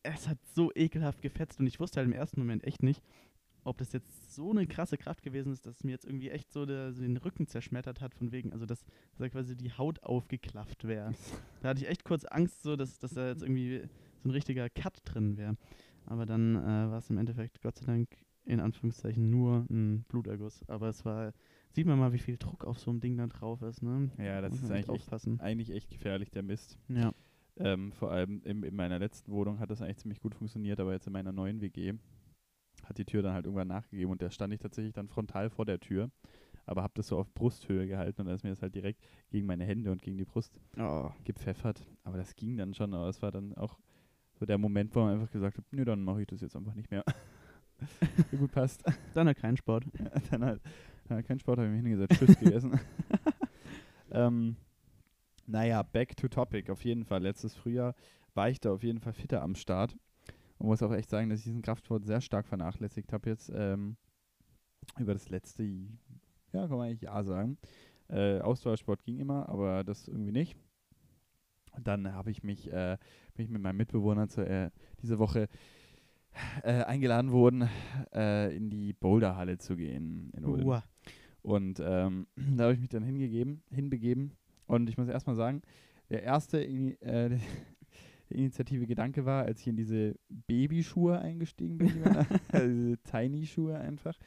es 0.03 0.27
hat 0.27 0.39
so 0.53 0.71
ekelhaft 0.75 1.21
gefetzt 1.21 1.59
und 1.59 1.67
ich 1.67 1.79
wusste 1.79 1.97
halt 1.99 2.07
im 2.07 2.13
ersten 2.13 2.39
Moment 2.39 2.65
echt 2.65 2.83
nicht, 2.83 3.01
ob 3.63 3.77
das 3.77 3.93
jetzt 3.93 4.33
so 4.33 4.51
eine 4.51 4.67
krasse 4.67 4.97
Kraft 4.97 5.23
gewesen 5.23 5.53
ist, 5.53 5.65
dass 5.65 5.77
es 5.77 5.83
mir 5.83 5.91
jetzt 5.91 6.05
irgendwie 6.05 6.29
echt 6.29 6.51
so, 6.51 6.65
der, 6.65 6.93
so 6.93 7.01
den 7.01 7.17
Rücken 7.17 7.47
zerschmettert 7.47 8.01
hat, 8.01 8.13
von 8.13 8.31
wegen, 8.31 8.51
also 8.51 8.65
dass, 8.65 8.83
dass 8.83 9.19
da 9.19 9.29
quasi 9.29 9.55
die 9.55 9.71
Haut 9.71 10.03
aufgeklafft 10.03 10.85
wäre. 10.87 11.13
Da 11.61 11.69
hatte 11.69 11.81
ich 11.81 11.89
echt 11.89 12.03
kurz 12.03 12.25
Angst, 12.25 12.61
so, 12.61 12.75
dass, 12.75 12.99
dass 12.99 13.13
da 13.13 13.29
jetzt 13.29 13.41
irgendwie 13.41 13.83
so 14.21 14.27
ein 14.27 14.31
richtiger 14.31 14.69
Cut 14.69 15.01
drin 15.05 15.37
wäre. 15.37 15.55
Aber 16.05 16.25
dann 16.25 16.55
äh, 16.55 16.91
war 16.91 16.97
es 16.97 17.09
im 17.09 17.17
Endeffekt, 17.17 17.61
Gott 17.61 17.77
sei 17.77 17.85
Dank, 17.85 18.09
in 18.43 18.59
Anführungszeichen 18.59 19.29
nur 19.29 19.65
ein 19.69 20.03
Bluterguss. 20.09 20.67
Aber 20.67 20.89
es 20.89 21.05
war, 21.05 21.31
sieht 21.71 21.87
man 21.87 21.97
mal, 21.97 22.11
wie 22.11 22.19
viel 22.19 22.35
Druck 22.35 22.65
auf 22.65 22.79
so 22.79 22.91
einem 22.91 22.99
Ding 22.99 23.15
da 23.15 23.27
drauf 23.27 23.61
ist, 23.61 23.81
ne? 23.81 24.11
Ja, 24.17 24.41
das 24.41 24.53
ist 24.55 24.69
eigentlich 24.69 25.07
echt, 25.09 25.41
eigentlich 25.41 25.69
echt 25.69 25.89
gefährlich, 25.89 26.31
der 26.31 26.43
Mist. 26.43 26.77
Ja. 26.89 27.13
Ähm, 27.57 27.91
vor 27.93 28.11
allem 28.11 28.41
in, 28.43 28.63
in 28.63 28.75
meiner 28.75 28.99
letzten 28.99 29.31
Wohnung 29.31 29.59
hat 29.59 29.69
das 29.69 29.81
eigentlich 29.81 29.99
ziemlich 29.99 30.19
gut 30.19 30.35
funktioniert, 30.35 30.79
aber 30.79 30.91
jetzt 30.91 31.07
in 31.07 31.13
meiner 31.13 31.31
neuen 31.31 31.61
WG 31.61 31.93
hat 32.85 32.97
die 32.97 33.05
Tür 33.05 33.21
dann 33.21 33.33
halt 33.33 33.45
irgendwann 33.45 33.67
nachgegeben 33.67 34.11
und 34.11 34.21
da 34.21 34.29
stand 34.29 34.53
ich 34.53 34.59
tatsächlich 34.59 34.93
dann 34.93 35.07
frontal 35.07 35.49
vor 35.49 35.65
der 35.65 35.79
Tür, 35.79 36.09
aber 36.65 36.83
habe 36.83 36.93
das 36.95 37.07
so 37.07 37.17
auf 37.17 37.33
Brusthöhe 37.33 37.87
gehalten 37.87 38.21
und 38.21 38.27
da 38.27 38.33
ist 38.33 38.43
mir 38.43 38.49
das 38.51 38.61
halt 38.61 38.75
direkt 38.75 39.01
gegen 39.29 39.45
meine 39.45 39.65
Hände 39.65 39.91
und 39.91 40.01
gegen 40.01 40.17
die 40.17 40.25
Brust 40.25 40.59
Oh. 40.77 41.09
gepfeffert. 41.23 41.85
Aber 42.03 42.17
das 42.17 42.35
ging 42.35 42.57
dann 42.57 42.73
schon, 42.73 42.93
aber 42.93 43.07
es 43.07 43.21
war 43.21 43.31
dann 43.31 43.53
auch 43.55 43.79
so 44.39 44.45
der 44.45 44.57
Moment, 44.57 44.95
wo 44.95 45.01
man 45.01 45.13
einfach 45.15 45.31
gesagt 45.31 45.57
hat, 45.57 45.65
nö, 45.71 45.85
dann 45.85 46.03
mache 46.03 46.21
ich 46.21 46.27
das 46.27 46.41
jetzt 46.41 46.55
einfach 46.55 46.73
nicht 46.73 46.89
mehr. 46.91 47.03
gut 48.31 48.51
passt. 48.51 48.83
Dann 49.13 49.27
halt 49.27 49.37
kein 49.37 49.57
Sport. 49.57 49.85
dann 50.31 50.43
halt, 50.43 50.61
ja, 51.09 51.21
kein 51.21 51.39
Sport, 51.39 51.59
habe 51.59 51.67
ich 51.67 51.73
mich 51.73 51.81
hingesetzt, 51.81 52.19
Tschüss 52.19 52.39
gegessen. 52.39 52.79
ähm, 54.11 54.55
naja, 55.45 55.83
back 55.83 56.15
to 56.15 56.27
topic, 56.27 56.69
auf 56.71 56.83
jeden 56.83 57.03
Fall. 57.05 57.21
Letztes 57.21 57.55
Frühjahr 57.55 57.95
war 58.33 58.49
ich 58.49 58.59
da 58.59 58.71
auf 58.71 58.83
jeden 58.83 58.99
Fall 58.99 59.13
fitter 59.13 59.41
am 59.41 59.55
Start. 59.55 59.95
Und 60.57 60.67
muss 60.67 60.83
auch 60.83 60.93
echt 60.93 61.09
sagen, 61.09 61.29
dass 61.29 61.39
ich 61.39 61.45
diesen 61.45 61.61
Kraftsport 61.61 62.05
sehr 62.05 62.21
stark 62.21 62.47
vernachlässigt 62.47 63.11
habe 63.11 63.29
jetzt 63.29 63.51
ähm, 63.53 63.97
über 64.99 65.13
das 65.13 65.29
letzte, 65.29 65.63
ja, 65.63 66.67
kann 66.67 66.77
man 66.77 66.87
eigentlich 66.87 67.01
ja 67.01 67.23
sagen. 67.23 67.57
Äh, 68.09 68.39
Ausdauersport 68.39 69.03
ging 69.03 69.17
immer, 69.17 69.49
aber 69.49 69.83
das 69.83 70.07
irgendwie 70.07 70.31
nicht. 70.31 70.55
Und 71.75 71.87
dann 71.87 72.13
habe 72.13 72.31
ich 72.31 72.43
mich, 72.43 72.71
äh, 72.71 72.97
bin 73.33 73.45
ich 73.45 73.51
mit 73.51 73.61
meinem 73.61 73.77
Mitbewohner 73.77 74.27
zu, 74.27 74.45
äh, 74.45 74.69
diese 75.01 75.17
Woche 75.19 75.47
äh, 76.63 76.83
eingeladen 76.83 77.31
worden, 77.31 77.69
äh, 78.13 78.55
in 78.55 78.69
die 78.69 78.93
Boulderhalle 78.93 79.57
zu 79.57 79.75
gehen 79.75 80.31
in 80.35 80.45
Ulm. 80.45 80.65
Uah. 80.65 80.83
Und 81.41 81.81
ähm, 81.83 82.27
da 82.57 82.63
habe 82.63 82.73
ich 82.73 82.79
mich 82.79 82.89
dann 82.89 83.03
hingegeben, 83.03 83.61
hinbegeben. 83.69 84.31
Und 84.65 84.89
ich 84.89 84.97
muss 84.97 85.07
erstmal 85.07 85.35
sagen, 85.35 85.61
der 86.09 86.23
erste 86.23 86.63
äh, 86.63 87.37
der 88.33 88.39
Initiative 88.39 88.85
Gedanke 88.87 89.25
war, 89.25 89.45
als 89.45 89.61
ich 89.61 89.67
in 89.67 89.75
diese 89.75 90.15
Babyschuhe 90.47 91.19
eingestiegen 91.19 91.77
bin, 91.77 91.91
da- 92.03 92.25
also 92.51 92.67
diese 92.73 92.97
Tiny-Schuhe 93.03 93.77
einfach, 93.77 94.17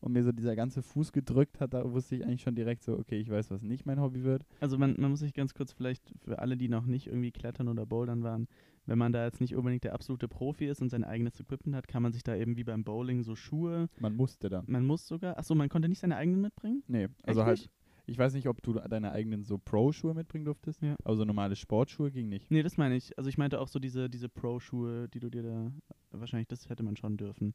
und 0.00 0.12
mir 0.12 0.22
so 0.22 0.30
dieser 0.30 0.54
ganze 0.54 0.82
Fuß 0.82 1.10
gedrückt 1.10 1.58
hat, 1.58 1.72
da 1.74 1.90
wusste 1.90 2.16
ich 2.16 2.24
eigentlich 2.24 2.42
schon 2.42 2.54
direkt 2.54 2.82
so, 2.84 2.98
okay, 2.98 3.18
ich 3.18 3.30
weiß, 3.30 3.50
was 3.50 3.62
nicht 3.62 3.86
mein 3.86 3.98
Hobby 4.00 4.24
wird. 4.24 4.44
Also 4.60 4.76
man, 4.78 4.94
man 4.98 5.10
muss 5.10 5.20
sich 5.20 5.32
ganz 5.32 5.54
kurz 5.54 5.72
vielleicht 5.72 6.12
für 6.22 6.38
alle, 6.38 6.56
die 6.56 6.68
noch 6.68 6.84
nicht 6.86 7.06
irgendwie 7.06 7.32
klettern 7.32 7.66
oder 7.68 7.86
bouldern 7.86 8.22
waren, 8.22 8.46
wenn 8.84 8.98
man 8.98 9.12
da 9.12 9.24
jetzt 9.24 9.40
nicht 9.40 9.56
unbedingt 9.56 9.84
der 9.84 9.94
absolute 9.94 10.28
Profi 10.28 10.66
ist 10.66 10.82
und 10.82 10.90
sein 10.90 11.02
eigenes 11.02 11.40
Equipment 11.40 11.74
hat, 11.74 11.88
kann 11.88 12.02
man 12.02 12.12
sich 12.12 12.22
da 12.22 12.36
eben 12.36 12.56
wie 12.56 12.62
beim 12.64 12.84
Bowling 12.84 13.22
so 13.22 13.34
Schuhe, 13.34 13.88
Man 13.98 14.14
musste 14.14 14.48
dann. 14.50 14.64
man 14.68 14.84
muss 14.86 15.06
sogar, 15.08 15.38
achso, 15.38 15.54
man 15.54 15.70
konnte 15.70 15.88
nicht 15.88 15.98
seine 15.98 16.16
eigenen 16.16 16.42
mitbringen? 16.42 16.82
Nee, 16.88 17.08
also 17.24 17.40
Echt 17.40 17.46
halt, 17.46 17.58
nicht? 17.60 17.70
Ich 18.06 18.16
weiß 18.18 18.34
nicht, 18.34 18.46
ob 18.48 18.62
du 18.62 18.72
deine 18.74 19.12
eigenen 19.12 19.42
so 19.44 19.58
Pro-Schuhe 19.58 20.14
mitbringen 20.14 20.44
durftest, 20.44 20.80
Ja. 20.82 20.94
aber 21.04 21.16
so 21.16 21.24
normale 21.24 21.56
Sportschuhe 21.56 22.10
ging 22.10 22.28
nicht. 22.28 22.50
Nee, 22.50 22.62
das 22.62 22.76
meine 22.76 22.96
ich. 22.96 23.16
Also 23.18 23.28
ich 23.28 23.38
meinte 23.38 23.60
auch 23.60 23.68
so 23.68 23.78
diese, 23.78 24.08
diese 24.08 24.28
Pro-Schuhe, 24.28 25.08
die 25.08 25.20
du 25.20 25.28
dir 25.30 25.42
da, 25.42 25.72
wahrscheinlich 26.12 26.48
das 26.48 26.68
hätte 26.68 26.82
man 26.82 26.96
schon 26.96 27.16
dürfen. 27.16 27.52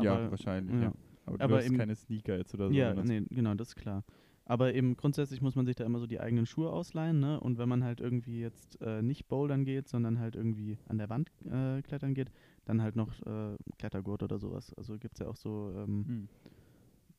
ja, 0.00 0.14
Aber- 0.16 0.30
wahrscheinlich, 0.32 0.74
ja. 0.76 0.82
ja. 0.82 0.92
Aber 1.26 1.38
du 1.38 1.44
Aber 1.44 1.56
hast 1.58 1.66
eben- 1.66 1.78
keine 1.78 1.94
Sneaker 1.94 2.36
jetzt 2.36 2.52
oder 2.54 2.68
so. 2.68 2.74
Ja, 2.74 2.92
nee, 2.94 3.22
genau, 3.30 3.54
das 3.54 3.68
ist 3.68 3.76
klar. 3.76 4.04
Aber 4.46 4.74
eben 4.74 4.94
grundsätzlich 4.96 5.40
muss 5.40 5.54
man 5.54 5.64
sich 5.64 5.74
da 5.74 5.84
immer 5.84 5.98
so 6.00 6.06
die 6.06 6.20
eigenen 6.20 6.44
Schuhe 6.44 6.68
ausleihen, 6.70 7.18
ne? 7.18 7.40
Und 7.40 7.56
wenn 7.56 7.66
man 7.66 7.82
halt 7.82 8.02
irgendwie 8.02 8.40
jetzt 8.40 8.78
äh, 8.82 9.00
nicht 9.00 9.26
bouldern 9.26 9.64
geht, 9.64 9.88
sondern 9.88 10.18
halt 10.18 10.36
irgendwie 10.36 10.76
an 10.86 10.98
der 10.98 11.08
Wand 11.08 11.30
äh, 11.50 11.80
klettern 11.80 12.12
geht, 12.12 12.30
dann 12.66 12.82
halt 12.82 12.94
noch 12.94 13.22
äh, 13.22 13.56
Klettergurt 13.78 14.22
oder 14.22 14.38
sowas. 14.38 14.74
Also 14.74 14.98
gibt 14.98 15.14
es 15.14 15.20
ja 15.20 15.28
auch 15.28 15.36
so, 15.36 15.72
ähm, 15.74 16.04
Hm. 16.06 16.28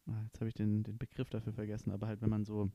Ah, 0.07 0.21
jetzt 0.25 0.39
habe 0.39 0.47
ich 0.47 0.53
den, 0.53 0.83
den 0.83 0.97
Begriff 0.97 1.29
dafür 1.29 1.53
vergessen, 1.53 1.91
aber 1.91 2.07
halt 2.07 2.21
wenn 2.21 2.29
man 2.29 2.45
so, 2.45 2.69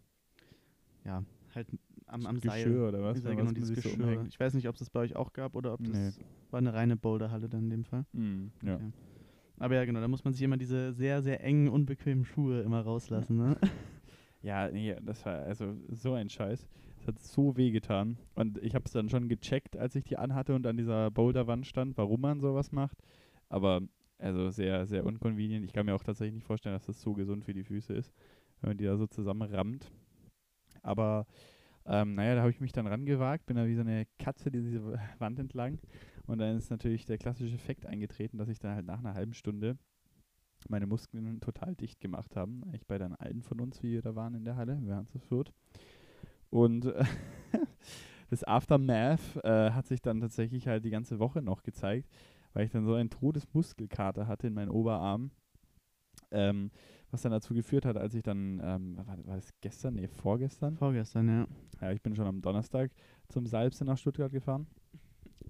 ja, 1.05 1.25
halt 1.55 1.69
am, 2.07 2.27
am 2.27 2.39
Seil. 2.39 2.65
Geschirr 2.65 2.89
oder 2.89 3.03
was? 3.03 3.21
Oder 3.25 3.35
genau 3.37 3.53
dieses 3.53 3.69
so 3.69 3.75
Geschirr. 3.75 4.05
umhängt. 4.05 4.29
ich 4.29 4.39
weiß 4.41 4.55
nicht, 4.55 4.69
ob 4.69 4.75
es 4.75 4.81
das 4.81 4.91
bei 4.91 5.01
euch 5.01 5.17
auch 5.17 5.33
gab 5.33 5.55
oder 5.55 5.73
ob 5.75 5.83
das 5.85 6.17
Nee. 6.19 6.25
war 6.51 6.59
eine 6.59 6.75
reine 6.75 6.97
Boulderhalle 6.97 7.49
dann 7.49 7.65
in 7.65 7.71
dem 7.71 7.85
Fall. 7.85 8.05
Hm, 8.13 8.51
ja. 8.63 8.77
Okay. 8.77 8.93
Aber 9.59 9.75
ja, 9.75 9.85
genau, 9.85 10.01
da 10.01 10.09
muss 10.09 10.25
man 10.25 10.33
sich 10.33 10.43
immer 10.43 10.57
diese 10.57 10.93
sehr, 10.95 11.23
sehr 11.23 11.45
engen, 11.45 11.69
unbequemen 11.69 12.25
Schuhe 12.25 12.63
immer 12.63 12.81
rauslassen, 12.81 13.37
ne? 13.37 13.57
Ja, 14.43 14.71
nee, 14.71 14.97
das 15.03 15.23
war 15.27 15.41
also 15.43 15.77
so 15.91 16.15
ein 16.15 16.31
Scheiß. 16.31 16.67
Es 16.99 17.07
hat 17.07 17.19
so 17.19 17.59
weh 17.59 17.71
getan. 17.73 18.17
Und 18.35 18.57
ich 18.63 18.75
habe 18.75 18.87
es 18.87 18.93
dann 18.93 19.11
schon 19.11 19.29
gecheckt, 19.29 19.77
als 19.77 19.95
ich 19.97 20.05
die 20.05 20.17
anhatte 20.17 20.55
und 20.55 20.67
an 20.67 20.79
dieser 20.79 21.11
Boulderwand 21.11 21.67
stand, 21.67 21.99
warum 21.99 22.23
man 22.23 22.41
sowas 22.41 22.73
macht. 22.73 22.97
Aber 23.51 23.83
also 24.21 24.51
sehr, 24.51 24.87
sehr 24.87 25.05
unconvenient. 25.05 25.65
Ich 25.65 25.73
kann 25.73 25.87
mir 25.87 25.95
auch 25.95 26.05
tatsächlich 26.05 26.35
nicht 26.35 26.47
vorstellen, 26.47 26.75
dass 26.75 26.87
das 26.87 27.01
so 27.01 27.15
gesund 27.15 27.45
für 27.45 27.55
die 27.55 27.65
Füße 27.65 27.93
ist, 27.93 28.13
wenn 28.61 28.71
man 28.71 28.79
die 28.79 28.85
da 28.85 28.97
so 28.97 29.07
zusammenrammt. 29.07 29.91
Aber 30.83 31.27
ähm, 31.87 32.15
naja, 32.15 32.35
da 32.35 32.41
habe 32.43 32.51
ich 32.51 32.61
mich 32.61 32.73
dann 32.73 32.87
rangewagt, 32.87 33.47
bin 33.47 33.57
da 33.57 33.67
wie 33.67 33.75
so 33.75 33.81
eine 33.81 34.07
Katze 34.19 34.51
diese 34.51 34.99
Wand 35.19 35.39
entlang. 35.39 35.79
Und 36.27 36.39
dann 36.39 36.57
ist 36.57 36.71
natürlich 36.71 37.07
der 37.07 37.19
klassische 37.19 37.55
Effekt 37.55 37.87
eingetreten, 37.87 38.39
dass 38.39 38.49
ich 38.49 38.59
dann 38.59 38.75
halt 38.75 38.87
nach 38.87 38.99
einer 38.99 39.15
halben 39.15 39.35
Stunde 39.35 39.79
meine 40.69 40.87
Muskeln 40.87 41.41
total 41.41 41.75
dicht 41.75 42.01
gemacht 42.01 42.37
haben. 42.37 42.63
Eigentlich 42.65 42.87
bei 42.87 42.99
dann 42.99 43.15
allen 43.15 43.43
von 43.43 43.61
uns, 43.61 43.83
wie 43.83 43.93
wir 43.93 44.03
da 44.03 44.15
waren 44.15 44.35
in 44.35 44.45
der 44.45 44.57
Halle. 44.57 44.79
Wir 44.83 44.95
waren 44.95 45.09
zu 45.09 45.19
viert. 45.19 45.53
Und 46.51 46.85
äh, 46.87 47.05
das 48.31 48.45
Aftermath 48.45 49.37
äh, 49.43 49.71
hat 49.71 49.87
sich 49.87 50.03
dann 50.03 50.21
tatsächlich 50.21 50.69
halt 50.69 50.85
die 50.85 50.91
ganze 50.91 51.19
Woche 51.19 51.43
noch 51.43 51.63
gezeigt, 51.63 52.09
weil 52.53 52.65
ich 52.65 52.71
dann 52.71 52.85
so 52.85 52.95
einen 52.95 53.11
Todesmuskelkater 53.11 54.27
hatte 54.27 54.47
in 54.47 54.55
meinen 54.55 54.71
Oberarm. 54.71 55.31
Ähm, 56.31 56.71
was 57.11 57.23
dann 57.23 57.33
dazu 57.33 57.55
geführt 57.55 57.85
hat, 57.85 57.97
als 57.97 58.15
ich 58.15 58.23
dann, 58.23 58.61
ähm, 58.63 58.97
war, 58.97 59.27
war 59.27 59.37
das 59.37 59.51
gestern? 59.61 59.95
Nee, 59.95 60.07
vorgestern? 60.07 60.77
Vorgestern, 60.77 61.29
ja. 61.29 61.47
Ja, 61.81 61.93
ich 61.93 62.03
bin 62.03 62.15
schon 62.15 62.27
am 62.27 62.41
Donnerstag 62.41 62.93
zum 63.29 63.47
Salbse 63.47 63.85
nach 63.85 63.99
Stuttgart 63.99 64.31
gefahren. 64.31 64.67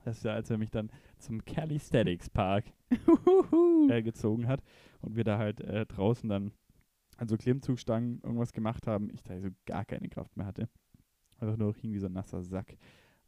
Das 0.05 0.19
ist 0.19 0.25
ja, 0.25 0.33
als 0.33 0.49
er 0.51 0.57
mich 0.57 0.71
dann 0.71 0.91
zum 1.19 1.45
Calisthenics 1.45 2.31
Park 2.31 2.65
äh, 3.91 4.03
gezogen 4.03 4.47
hat 4.47 4.63
und 5.01 5.17
wir 5.17 5.25
da 5.25 5.37
halt 5.37 5.61
äh, 5.61 5.85
draußen 5.85 6.29
dann 6.29 6.53
an 7.19 7.29
so 7.29 7.37
Klimmzugstangen 7.37 8.21
irgendwas 8.23 8.53
gemacht 8.53 8.87
haben. 8.87 9.11
Ich 9.13 9.23
da 9.23 9.39
so 9.41 9.49
gar 9.67 9.85
keine 9.85 10.09
Kraft 10.09 10.37
mehr 10.37 10.47
hatte. 10.47 10.69
Einfach 11.39 11.59
nur 11.59 11.75
hing 11.75 11.93
wie 11.93 11.99
so 11.99 12.07
ein 12.07 12.13
nasser 12.13 12.43
Sack. 12.43 12.77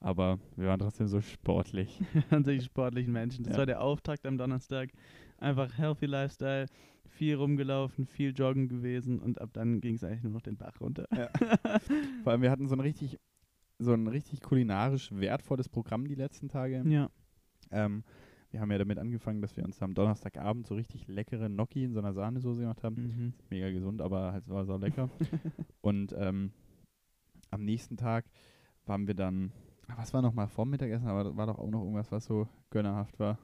Aber 0.05 0.39
wir 0.57 0.67
waren 0.67 0.81
trotzdem 0.81 1.07
so 1.07 1.21
sportlich. 1.21 2.01
an 2.31 2.45
sich 2.45 2.65
sportlichen 2.65 3.13
Menschen. 3.13 3.45
Das 3.45 3.53
Ja. 3.55 3.59
war 3.61 3.67
der 3.67 3.81
Auftakt 3.81 4.27
am 4.27 4.37
Donnerstag. 4.37 4.91
Einfach 5.39 5.79
healthy 5.79 6.07
Lifestyle, 6.07 6.67
viel 7.07 7.37
rumgelaufen, 7.37 8.07
viel 8.07 8.33
joggen 8.33 8.69
gewesen 8.69 9.21
und 9.21 9.41
ab 9.41 9.51
dann 9.53 9.81
ging 9.81 9.95
es 9.95 10.03
eigentlich 10.05 10.23
nur 10.25 10.33
noch 10.33 10.43
den 10.43 10.57
Bach 10.57 10.81
runter. 10.81 11.07
Vor 12.25 12.33
allem, 12.33 12.43
wir 12.43 12.51
hatten 12.51 12.67
so 12.67 12.75
ein 12.75 12.81
richtig, 12.81 13.19
so 13.79 13.93
ein 13.93 14.09
richtig 14.09 14.41
kulinarisch 14.41 15.13
wertvolles 15.13 15.69
Programm 15.69 16.07
die 16.09 16.15
letzten 16.17 16.49
Tage. 16.49 16.83
ja. 16.87 17.09
Ähm, 17.71 18.03
wir 18.51 18.61
haben 18.61 18.71
ja 18.71 18.77
damit 18.77 18.99
angefangen, 18.99 19.41
dass 19.41 19.57
wir 19.57 19.65
uns 19.65 19.81
am 19.81 19.95
Donnerstagabend 19.95 20.67
so 20.67 20.75
richtig 20.75 21.09
leckere 21.09 21.49
Gnocchi 21.49 21.85
in 21.85 21.95
so 21.95 22.01
einer 22.01 22.13
Sahnesoße 22.13 22.61
gemacht 22.61 22.85
haben. 22.85 22.97
Mhm. 22.97 23.33
Mega 23.49 23.71
gesund, 23.71 24.03
aber 24.03 24.33
halt 24.33 24.47
war 24.49 24.67
so 24.67 24.77
lecker. 24.77 25.09
Und 25.81 26.15
ähm, 26.19 26.53
am 27.51 27.65
nächsten 27.65 27.97
Tag 27.97 28.27
waren 28.85 29.07
wir 29.07 29.15
dann, 29.15 29.53
was 29.97 30.13
war 30.15 30.23
nochmal 30.23 30.49
vorm 30.49 30.71
Mittagessen, 30.71 31.07
aber 31.07 31.37
war 31.37 31.47
doch 31.47 31.59
auch 31.59 31.71
noch 31.71 31.81
irgendwas, 31.81 32.11
was 32.11 32.25
so 32.25 32.49
gönnerhaft 32.71 33.19
war. 33.19 33.39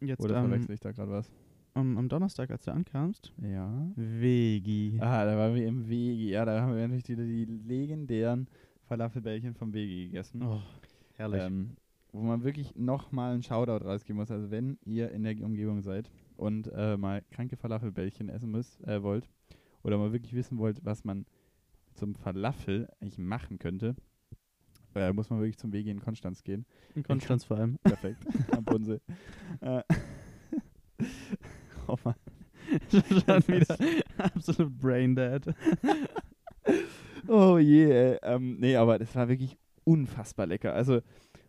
Jetzt, 0.00 0.22
Oder 0.22 0.36
ähm, 0.36 0.48
verwechsel 0.48 0.74
ich 0.74 0.80
da 0.80 0.92
gerade 0.92 1.10
was? 1.12 1.30
am, 1.74 1.98
am 1.98 2.08
Donnerstag, 2.08 2.50
als 2.50 2.64
du 2.64 2.72
ankamst? 2.72 3.32
Ja. 3.38 3.90
Vegi. 3.96 4.98
Ah, 5.00 5.24
da 5.24 5.36
waren 5.36 5.54
wir 5.54 5.66
im 5.66 5.88
Wegi. 5.88 6.30
Ja, 6.30 6.44
da 6.44 6.60
haben 6.60 6.74
wir 6.74 6.82
natürlich 6.82 7.08
wieder 7.08 7.24
die 7.24 7.44
legendären 7.44 8.48
Falafelbällchen 8.84 9.54
vom 9.54 9.72
Wegi 9.72 10.06
gegessen. 10.06 10.42
Oh, 10.42 10.60
herrlich. 11.16 11.42
Ähm, 11.42 11.76
wo 12.12 12.22
man 12.22 12.42
wirklich 12.42 12.74
nochmal 12.74 13.34
einen 13.34 13.42
Shoutout 13.42 13.84
rausgeben 13.84 14.16
muss. 14.16 14.30
Also 14.30 14.50
wenn 14.50 14.78
ihr 14.84 15.12
in 15.12 15.22
der 15.22 15.40
Umgebung 15.42 15.80
seid 15.80 16.10
und 16.36 16.70
äh, 16.74 16.96
mal 16.96 17.22
kranke 17.30 17.56
Falafelbällchen 17.56 18.28
essen 18.28 18.50
müsst, 18.50 18.82
äh, 18.86 19.02
wollt, 19.02 19.28
oder 19.82 19.96
mal 19.96 20.12
wirklich 20.12 20.34
wissen 20.34 20.58
wollt, 20.58 20.84
was 20.84 21.04
man 21.04 21.24
zum 21.94 22.14
Falafel 22.14 22.88
eigentlich 23.00 23.18
machen 23.18 23.58
könnte, 23.58 23.94
äh, 24.94 25.12
muss 25.12 25.30
man 25.30 25.40
wirklich 25.40 25.58
zum 25.58 25.72
Wegi 25.72 25.90
in 25.90 26.00
Konstanz 26.00 26.42
gehen. 26.42 26.66
In 26.94 27.02
Konstanz 27.04 27.44
vor 27.44 27.58
allem. 27.58 27.78
Perfekt. 27.82 28.18
Am 28.56 28.64
Bodensee. 28.64 29.00
Äh, 29.60 29.82
oh 31.86 31.96
Mann. 32.04 32.14
Schon 32.90 33.48
wieder 33.48 33.76
absolut 34.18 34.78
brain 34.78 35.14
dead. 35.16 35.42
Oh 37.26 37.58
je, 37.58 37.90
ey. 37.90 38.18
Ähm, 38.22 38.58
nee, 38.60 38.76
aber 38.76 38.98
das 38.98 39.14
war 39.16 39.28
wirklich 39.28 39.56
unfassbar 39.84 40.46
lecker. 40.46 40.72
Also, 40.74 41.00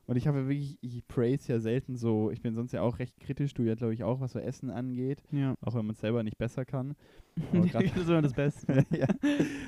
und 0.08 0.15
ich 0.17 0.27
habe 0.27 0.47
wirklich, 0.47 0.77
ich 0.82 1.08
praise 1.08 1.51
ja 1.51 1.60
selten 1.60 1.95
so, 1.95 2.32
ich 2.32 2.41
bin 2.41 2.56
sonst 2.56 2.71
ja 2.71 2.82
auch 2.82 2.99
recht 2.99 3.19
kritisch, 3.19 3.54
du 3.54 3.63
ja 3.63 3.75
glaube 3.75 3.93
ich 3.93 4.04
auch, 4.04 4.19
was 4.19 4.32
so 4.34 4.39
Essen 4.39 4.69
angeht, 4.71 5.23
Ja. 5.32 5.54
auch 5.62 5.75
wenn 5.75 5.86
man 5.86 5.93
es 5.93 6.01
selber 6.01 6.23
nicht 6.23 6.38
besser 6.38 6.65
kann. 6.65 6.95
Das 7.54 7.84
ist 7.84 8.10
immer 8.10 8.21
das 8.21 8.34
Beste. 8.34 8.86
ja. 8.91 9.08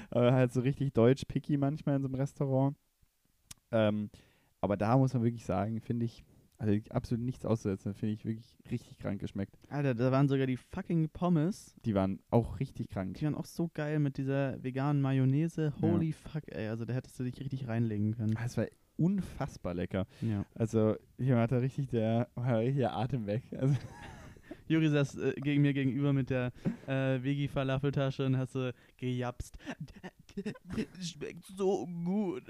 Aber 0.09 0.33
halt 0.33 0.51
so 0.53 0.61
richtig 0.61 0.93
deutsch 0.93 1.25
picky 1.27 1.57
manchmal 1.57 1.97
in 1.97 2.01
so 2.01 2.07
einem 2.07 2.15
Restaurant. 2.15 2.75
Ähm, 3.73 4.09
aber 4.61 4.77
da 4.77 4.97
muss 4.97 5.13
man 5.13 5.23
wirklich 5.23 5.43
sagen, 5.45 5.81
finde 5.81 6.05
ich, 6.05 6.23
also 6.57 6.73
absolut 6.91 7.25
nichts 7.25 7.45
auszusetzen, 7.45 7.93
finde 7.93 8.13
ich 8.13 8.23
wirklich 8.23 8.55
richtig 8.71 8.97
krank 8.99 9.19
geschmeckt. 9.19 9.57
Alter, 9.69 9.93
da 9.95 10.11
waren 10.13 10.29
sogar 10.29 10.47
die 10.47 10.55
fucking 10.55 11.09
Pommes. 11.09 11.75
Die 11.83 11.93
waren 11.93 12.19
auch 12.29 12.61
richtig 12.61 12.87
krank. 12.89 13.15
Die 13.17 13.25
waren 13.25 13.35
auch 13.35 13.45
so 13.45 13.69
geil 13.73 13.99
mit 13.99 14.17
dieser 14.17 14.63
veganen 14.63 15.01
Mayonnaise. 15.01 15.73
Holy 15.81 16.13
fuck, 16.13 16.43
ey. 16.47 16.69
Also 16.69 16.85
da 16.85 16.93
hättest 16.93 17.19
du 17.19 17.23
dich 17.25 17.37
richtig 17.41 17.67
reinlegen 17.67 18.15
können. 18.15 18.37
Ah, 18.37 18.45
Es 18.45 18.55
war 18.55 18.67
unfassbar 18.95 19.73
lecker. 19.73 20.05
Ja. 20.21 20.45
Also 20.55 20.95
hier 21.17 21.37
hat 21.37 21.51
da 21.51 21.57
richtig 21.57 21.89
der, 21.89 22.29
der 22.37 22.95
Atem 22.95 23.25
weg. 23.25 23.43
Also, 23.57 23.75
Juri 24.67 24.87
saß 24.89 25.17
äh, 25.17 25.33
gegen 25.41 25.61
mir 25.63 25.73
gegenüber 25.73 26.13
mit 26.13 26.29
der 26.29 26.53
äh, 26.87 27.21
Vegi-Falafeltasche 27.21 28.25
und 28.25 28.37
hast 28.37 28.53
so 28.53 28.69
gejapst. 28.95 29.57
Schmeckt 31.01 31.45
so 31.45 31.85
gut. 32.05 32.43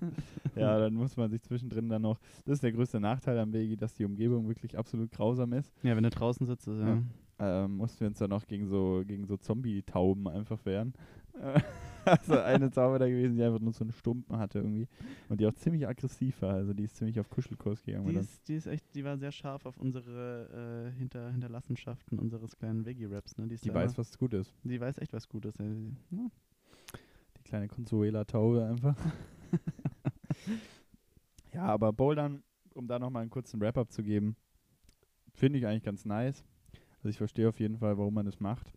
ja, 0.56 0.78
dann 0.78 0.94
muss 0.94 1.16
man 1.16 1.30
sich 1.30 1.42
zwischendrin 1.42 1.88
dann 1.88 2.02
noch, 2.02 2.18
das 2.44 2.54
ist 2.54 2.62
der 2.62 2.72
größte 2.72 3.00
Nachteil 3.00 3.38
am 3.38 3.52
Wegi, 3.52 3.76
dass 3.76 3.94
die 3.94 4.04
Umgebung 4.04 4.48
wirklich 4.48 4.76
absolut 4.76 5.10
grausam 5.10 5.52
ist. 5.52 5.72
Ja, 5.82 5.96
wenn 5.96 6.04
du 6.04 6.10
draußen 6.10 6.46
sitzt, 6.46 6.68
ist 6.68 6.80
ja. 6.80 7.02
ähm, 7.38 7.76
mussten 7.76 8.00
wir 8.00 8.08
uns 8.08 8.18
dann 8.18 8.30
noch 8.30 8.46
gegen 8.46 8.66
so, 8.66 9.02
gegen 9.06 9.26
so 9.26 9.36
Zombie-Tauben 9.36 10.28
einfach 10.28 10.64
wehren. 10.64 10.94
Also 12.06 12.38
eine 12.38 12.70
Taube 12.70 13.00
da 13.00 13.08
gewesen, 13.08 13.36
die 13.36 13.42
einfach 13.42 13.58
nur 13.58 13.72
so 13.72 13.82
einen 13.82 13.90
Stumpen 13.90 14.38
hatte 14.38 14.60
irgendwie. 14.60 14.86
Und 15.28 15.40
die 15.40 15.46
auch 15.48 15.54
ziemlich 15.54 15.88
aggressiv 15.88 16.40
war. 16.40 16.54
Also 16.54 16.72
die 16.72 16.84
ist 16.84 16.94
ziemlich 16.94 17.18
auf 17.18 17.28
Kuschelkurs 17.28 17.82
gegangen. 17.82 18.06
Die 18.06 18.14
ist, 18.14 18.46
die 18.46 18.54
ist 18.54 18.68
echt, 18.68 18.84
die 18.94 19.02
war 19.02 19.18
sehr 19.18 19.32
scharf 19.32 19.66
auf 19.66 19.76
unsere 19.76 20.92
äh, 20.94 20.96
Hinter, 20.96 21.32
Hinterlassenschaften 21.32 22.20
unseres 22.20 22.56
kleinen 22.56 22.86
Veggie-Raps. 22.86 23.38
Ne? 23.38 23.46
ist 23.52 23.64
Die 23.64 23.70
da 23.70 23.74
weiß, 23.74 23.98
was 23.98 24.16
gut 24.18 24.34
ist. 24.34 24.54
die 24.62 24.80
weiß 24.80 24.98
echt 24.98 25.12
was 25.12 25.28
Gutes. 25.28 25.58
ey. 25.58 25.66
Ja. 26.12 26.28
Die 27.38 27.42
kleine 27.42 27.66
Consuela-Taube 27.66 28.64
einfach. 28.64 28.96
ja, 31.56 31.64
aber 31.64 31.92
Bouldern, 31.94 32.42
um 32.74 32.86
da 32.86 32.98
nochmal 32.98 33.22
einen 33.22 33.30
kurzen 33.30 33.58
Wrap-up 33.60 33.90
zu 33.90 34.02
geben, 34.02 34.36
finde 35.32 35.58
ich 35.58 35.66
eigentlich 35.66 35.84
ganz 35.84 36.04
nice. 36.04 36.44
Also 36.98 37.08
ich 37.08 37.16
verstehe 37.16 37.48
auf 37.48 37.58
jeden 37.58 37.78
Fall, 37.78 37.96
warum 37.96 38.12
man 38.12 38.26
das 38.26 38.40
macht. 38.40 38.70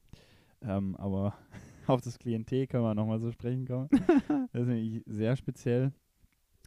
Ähm, 0.62 0.96
aber 0.96 1.34
auf 1.88 2.00
das 2.00 2.18
Klientel 2.18 2.68
können 2.68 2.86
wir 2.86 2.96
nochmal 2.96 3.20
so 3.20 3.34
sprechen 3.34 3.68
kommen. 3.68 3.90
das 4.54 4.62
ist 4.62 4.68
nämlich 4.68 5.04
sehr 5.06 5.36
speziell. 5.36 5.92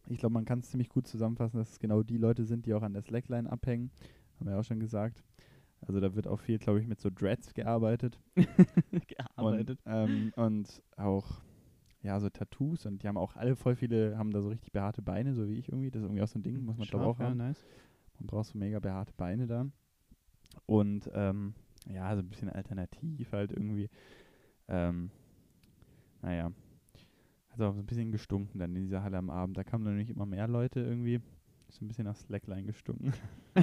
Ich 0.09 0.19
glaube, 0.19 0.35
man 0.35 0.45
kann 0.45 0.59
es 0.59 0.71
ziemlich 0.71 0.91
gut 0.91 1.07
zusammenfassen, 1.07 1.59
dass 1.59 1.71
es 1.71 1.79
genau 1.79 2.03
die 2.03 2.19
Leute 2.19 2.45
sind, 2.45 2.67
die 2.67 2.75
auch 2.75 2.83
an 2.83 2.93
der 2.93 3.03
Slackline 3.03 3.51
abhängen. 3.51 3.91
Haben 4.37 4.47
wir 4.47 4.53
ja 4.53 4.61
auch 4.61 4.65
schon 4.65 4.81
gesagt. 4.81 5.25
Also 5.81 5.99
da 5.99 6.15
wird 6.15 6.27
auch 6.27 6.41
viel, 6.41 6.59
glaube 6.59 6.81
ich, 6.81 6.87
mit 6.87 7.01
so 7.01 7.09
Dreads 7.09 7.55
gearbeitet. 7.55 8.21
Gearbeitet. 8.37 9.79
Und, 9.87 9.93
ähm, 9.93 10.33
und 10.37 10.83
auch, 10.97 11.41
ja, 12.03 12.19
so 12.21 12.29
Tattoos. 12.29 12.87
Und 12.87 13.03
die 13.03 13.09
haben 13.09 13.17
auch 13.17 13.37
alle 13.37 13.57
voll 13.57 13.77
viele, 13.77 14.19
haben 14.19 14.33
da 14.33 14.41
so 14.41 14.49
richtig 14.49 14.73
behaarte 14.73 15.03
Beine, 15.03 15.35
so 15.35 15.49
wie 15.49 15.55
ich 15.55 15.69
irgendwie. 15.69 15.91
Das 15.91 16.03
ist 16.03 16.07
irgendwie 16.07 16.23
auch 16.23 16.29
so 16.29 16.39
ein 16.39 16.43
Ding, 16.43 16.65
muss 16.65 16.77
man 16.77 16.87
glaube 16.87 17.07
auch 17.07 17.19
ja, 17.19 17.27
haben. 17.27 17.39
nice. 17.39 17.65
Man 18.19 18.27
braucht 18.27 18.47
so 18.47 18.59
mega 18.59 18.79
behaarte 18.81 19.13
Beine 19.17 19.47
da. 19.47 19.67
Und 20.67 21.11
ähm, 21.15 21.55
ja, 21.89 22.15
so 22.15 22.23
ein 22.23 22.29
bisschen 22.29 22.51
alternativ 22.51 23.33
halt 23.33 23.53
irgendwie. 23.53 23.89
Ähm, 24.69 25.11
naja. 26.21 26.53
Also 27.51 27.67
auch 27.67 27.75
so 27.75 27.81
ein 27.81 27.87
bisschen 27.87 28.13
gestunken 28.13 28.59
dann 28.59 28.75
in 28.75 28.83
dieser 28.83 29.03
Halle 29.03 29.19
am 29.19 29.31
Abend. 29.31 29.57
Da 29.57 29.65
kamen 29.65 29.85
nämlich 29.85 30.11
immer 30.11 30.27
mehr 30.27 30.49
Leute 30.49 30.81
irgendwie. 30.81 31.21
So 31.69 31.85
ein 31.85 31.89
bisschen 31.89 32.05
nach 32.05 32.17
Slackline 32.17 32.65
gestunken. 32.65 33.13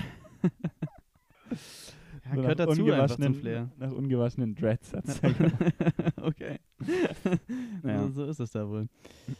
Ja, 2.29 2.35
So 2.35 2.41
gehört 2.41 2.59
nach 2.59 2.65
dazu 2.67 2.81
ungewaschenen- 2.83 3.33
Flair. 3.33 3.71
Nach 3.77 3.91
ungewaschenen 3.91 4.55
Dreads 4.55 4.93
hat's 4.93 5.21
okay. 6.21 6.59
Ja. 7.83 8.07
so, 8.09 8.25
ist 8.25 8.39
es 8.39 8.51
da 8.51 8.67
wohl. 8.67 8.87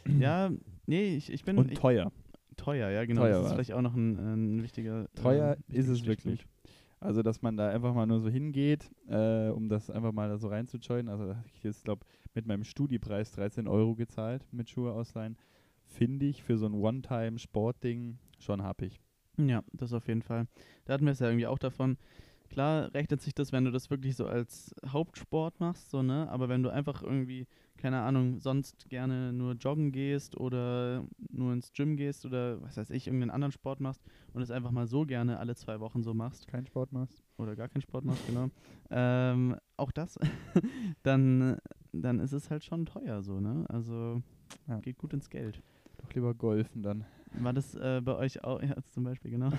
ja, 0.18 0.50
nee, 0.86 1.16
ich, 1.16 1.32
ich 1.32 1.44
bin 1.44 1.58
Und 1.58 1.70
ich, 1.72 1.78
teuer. 1.78 2.10
teuer, 2.56 2.90
ja, 2.90 3.04
genau. 3.04 3.22
Teuer 3.22 3.38
das 3.38 3.46
ist 3.46 3.52
vielleicht 3.52 3.72
auch 3.72 3.82
noch 3.82 3.94
ein, 3.94 4.18
ein 4.18 4.62
wichtiger. 4.62 5.06
Teuer 5.14 5.56
äh, 5.70 5.76
ist 5.76 5.88
es 5.88 6.04
wirklich. 6.06 6.46
Also, 7.02 7.22
dass 7.22 7.40
man 7.40 7.56
da 7.56 7.70
einfach 7.70 7.94
mal 7.94 8.06
nur 8.06 8.20
so 8.20 8.28
hingeht, 8.28 8.90
äh, 9.08 9.48
um 9.48 9.68
das 9.70 9.88
einfach 9.90 10.12
mal 10.12 10.28
da 10.28 10.36
so 10.36 10.48
reinzujoinen. 10.48 11.08
Also, 11.08 11.34
ich 11.54 11.62
jetzt, 11.62 11.84
glaube 11.84 12.04
mit 12.34 12.46
meinem 12.46 12.62
Studiepreis 12.64 13.32
13 13.32 13.66
Euro 13.66 13.94
gezahlt 13.94 14.44
mit 14.52 14.68
Schuhe 14.68 14.92
ausleihen. 14.92 15.36
Finde 15.86 16.26
ich 16.26 16.42
für 16.42 16.56
so 16.58 16.66
ein 16.66 16.74
One-Time-Sportding 16.74 18.18
schon 18.38 18.62
happig. 18.62 19.00
Ja, 19.38 19.62
das 19.72 19.92
auf 19.92 20.06
jeden 20.08 20.22
Fall. 20.22 20.46
Da 20.84 20.92
hatten 20.94 21.04
wir 21.06 21.12
es 21.12 21.18
ja 21.20 21.26
irgendwie 21.28 21.46
auch 21.46 21.58
davon. 21.58 21.96
Klar 22.50 22.92
rechnet 22.94 23.22
sich 23.22 23.32
das, 23.32 23.52
wenn 23.52 23.64
du 23.64 23.70
das 23.70 23.90
wirklich 23.90 24.16
so 24.16 24.26
als 24.26 24.74
Hauptsport 24.86 25.60
machst, 25.60 25.88
so, 25.90 26.02
ne? 26.02 26.28
Aber 26.30 26.48
wenn 26.48 26.64
du 26.64 26.70
einfach 26.70 27.00
irgendwie, 27.02 27.46
keine 27.76 28.00
Ahnung, 28.00 28.40
sonst 28.40 28.88
gerne 28.88 29.32
nur 29.32 29.52
joggen 29.54 29.92
gehst 29.92 30.36
oder 30.36 31.06
nur 31.30 31.52
ins 31.52 31.72
Gym 31.72 31.96
gehst 31.96 32.26
oder 32.26 32.60
was 32.60 32.76
weiß 32.76 32.90
ich, 32.90 33.06
irgendeinen 33.06 33.30
anderen 33.30 33.52
Sport 33.52 33.78
machst 33.78 34.02
und 34.34 34.42
es 34.42 34.50
einfach 34.50 34.72
mal 34.72 34.88
so 34.88 35.06
gerne 35.06 35.38
alle 35.38 35.54
zwei 35.54 35.78
Wochen 35.78 36.02
so 36.02 36.12
machst 36.12 36.48
Kein 36.48 36.66
Sport 36.66 36.90
machst? 36.92 37.22
oder 37.38 37.54
gar 37.54 37.68
keinen 37.68 37.82
Sport 37.82 38.04
machst, 38.04 38.26
genau. 38.26 38.48
Ähm, 38.90 39.56
auch 39.76 39.92
das, 39.92 40.18
dann, 41.04 41.56
dann 41.92 42.18
ist 42.18 42.32
es 42.32 42.50
halt 42.50 42.64
schon 42.64 42.84
teuer 42.84 43.22
so, 43.22 43.38
ne? 43.40 43.64
Also 43.68 44.22
Ja. 44.66 44.80
geht 44.80 44.98
gut 44.98 45.12
ins 45.12 45.30
Geld. 45.30 45.62
Doch 45.98 46.12
lieber 46.14 46.34
golfen 46.34 46.82
dann. 46.82 47.04
War 47.38 47.52
das 47.52 47.76
äh, 47.76 48.00
bei 48.04 48.16
euch 48.16 48.42
auch, 48.42 48.60
ja, 48.60 48.74
zum 48.90 49.04
Beispiel, 49.04 49.30
genau. 49.30 49.50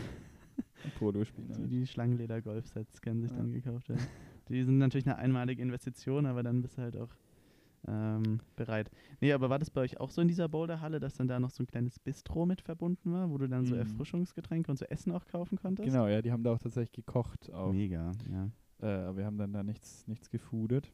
Polo 0.97 1.23
spielen. 1.25 1.51
Die, 1.57 1.67
die 1.67 1.87
Schlangenleder-Golfsets 1.87 3.01
können 3.01 3.21
sich 3.21 3.31
Ja. 3.31 3.37
dann 3.37 3.51
gekauft 3.51 3.89
werden. 3.89 4.01
Die 4.49 4.63
sind 4.63 4.77
natürlich 4.77 5.05
eine 5.07 5.17
einmalige 5.17 5.61
Investition, 5.61 6.25
aber 6.25 6.43
dann 6.43 6.61
bist 6.61 6.77
du 6.77 6.81
halt 6.81 6.97
auch 6.97 7.09
ähm, 7.87 8.39
bereit. 8.55 8.91
Nee, 9.21 9.33
aber 9.33 9.49
war 9.49 9.57
das 9.57 9.71
bei 9.71 9.81
euch 9.81 9.99
auch 9.99 10.11
so 10.11 10.21
in 10.21 10.27
dieser 10.27 10.47
Boulderhalle, 10.47 10.99
dass 10.99 11.15
dann 11.15 11.27
da 11.27 11.39
noch 11.39 11.49
so 11.49 11.63
ein 11.63 11.67
kleines 11.67 11.97
Bistro 11.99 12.45
mit 12.45 12.61
verbunden 12.61 13.11
war, 13.11 13.29
wo 13.29 13.37
du 13.39 13.47
dann 13.47 13.65
so 13.65 13.73
Mhm. 13.73 13.79
Erfrischungsgetränke 13.81 14.69
und 14.69 14.77
so 14.77 14.85
Essen 14.85 15.11
auch 15.11 15.25
kaufen 15.25 15.57
konntest? 15.57 15.87
Genau, 15.89 16.07
ja, 16.07 16.21
die 16.21 16.31
haben 16.31 16.43
da 16.43 16.53
auch 16.53 16.59
tatsächlich 16.59 16.91
gekocht. 16.91 17.51
Auch. 17.51 17.71
Mega, 17.71 18.11
ja. 18.29 18.49
Äh, 18.81 19.05
aber 19.07 19.17
wir 19.17 19.25
haben 19.25 19.37
dann 19.37 19.51
da 19.53 19.63
nichts, 19.63 20.05
nichts 20.07 20.29
gefoodet. 20.29 20.91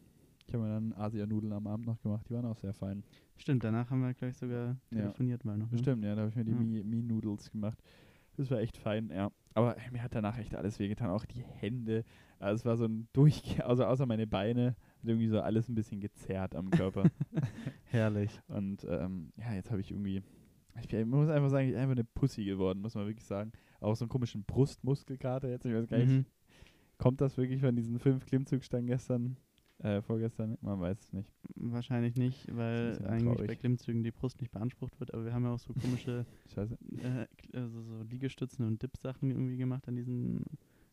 Ich 0.48 0.54
habe 0.54 0.64
mir 0.64 0.70
dann 0.70 0.94
Asianudeln 0.94 1.52
am 1.52 1.68
Abend 1.68 1.88
noch 1.88 2.00
gemacht. 2.02 2.26
Die 2.30 2.34
waren 2.34 2.46
auch 2.46 2.58
sehr 2.58 2.74
fein. 2.74 3.04
Stimmt, 3.36 3.66
danach 3.66 3.90
haben 3.90 4.00
wir, 4.02 4.14
glaube 4.14 4.32
ich, 4.32 4.38
sogar 4.38 4.78
Ja. 4.92 4.98
telefoniert 5.02 5.44
mal 5.44 5.58
noch. 5.58 5.66
Ne? 5.66 5.72
Bestimmt, 5.72 6.06
ja, 6.06 6.16
da 6.16 6.22
habe 6.22 6.30
ich 6.30 6.36
mir 6.38 6.46
die 6.46 6.52
Ja. 6.52 6.58
Mi- 6.58 6.84
Mi-Noodles 6.86 7.52
gemacht. 7.52 7.78
Das 8.38 8.50
war 8.52 8.60
echt 8.60 8.78
fein, 8.78 9.10
ja. 9.14 9.32
Aber 9.56 9.76
mir 9.92 10.04
hat 10.04 10.14
danach 10.14 10.38
echt 10.38 10.56
alles 10.56 10.78
wehgetan, 10.80 11.10
auch 11.10 11.26
die 11.26 11.42
Hände. 11.44 12.04
Also 12.40 12.56
es 12.62 12.66
war 12.66 12.78
so 12.78 12.86
ein 12.86 13.08
Durchge... 13.14 13.64
Also 13.66 13.84
außer 13.86 14.06
meine 14.06 14.28
Beine, 14.28 14.76
hat 15.02 15.06
irgendwie 15.10 15.28
so 15.28 15.42
alles 15.42 15.68
ein 15.68 15.76
bisschen 15.76 16.00
gezerrt 16.00 16.56
am 16.56 16.70
Körper. 16.70 17.04
Herrlich. 17.86 18.40
Und 18.48 18.86
ähm, 18.90 19.34
ja, 19.38 19.54
jetzt 19.54 19.72
habe 19.72 19.82
ich 19.82 19.92
irgendwie... 19.92 20.22
Ich, 20.80 20.88
bin- 20.88 21.10
muss 21.10 21.28
einfach 21.30 21.50
sagen, 21.50 21.66
ich 21.68 21.74
bin 21.74 21.82
einfach 21.82 21.96
eine 21.96 22.04
Pussy 22.04 22.46
geworden, 22.46 22.80
muss 22.80 22.94
man 22.94 23.08
wirklich 23.08 23.26
sagen. 23.26 23.52
Auch 23.80 23.96
so 23.96 24.06
einen 24.06 24.10
komischen 24.10 24.44
Brustmuskelkater 24.44 25.50
jetzt. 25.50 25.66
Ich 25.66 25.74
weiß 25.74 25.88
gar 25.88 25.98
nicht, 25.98 26.10
Mhm. 26.10 26.26
kommt 27.00 27.20
das 27.22 27.36
wirklich 27.38 27.62
von 27.62 27.76
diesen 27.76 27.98
fünf 27.98 28.26
Klimmzugstangen 28.28 28.86
gestern, 28.86 29.38
äh, 29.80 30.02
vorgestern? 30.02 30.58
Man 30.62 30.80
weiß 30.80 31.00
es 31.00 31.14
nicht. 31.14 31.32
Wahrscheinlich 31.56 32.16
nicht, 32.16 32.48
weil 32.56 32.98
eigentlich 33.06 33.34
traurig. 33.36 33.48
bei 33.48 33.56
Klimmzügen 33.56 34.04
die 34.04 34.12
Brust 34.12 34.40
nicht 34.42 34.52
beansprucht 34.52 35.00
wird, 35.00 35.14
aber 35.14 35.26
wir 35.26 35.34
haben 35.34 35.44
ja 35.44 35.54
auch 35.54 35.60
so 35.60 35.74
komische 35.74 36.26
Scheiße. 36.54 36.78
äh, 36.98 37.28
also 37.58 37.82
so 37.82 38.02
Liegestützen 38.04 38.66
und 38.66 38.82
Dip-Sachen 38.82 39.30
irgendwie 39.32 39.58
gemacht 39.58 39.88
an 39.88 39.96
diesen 39.96 40.44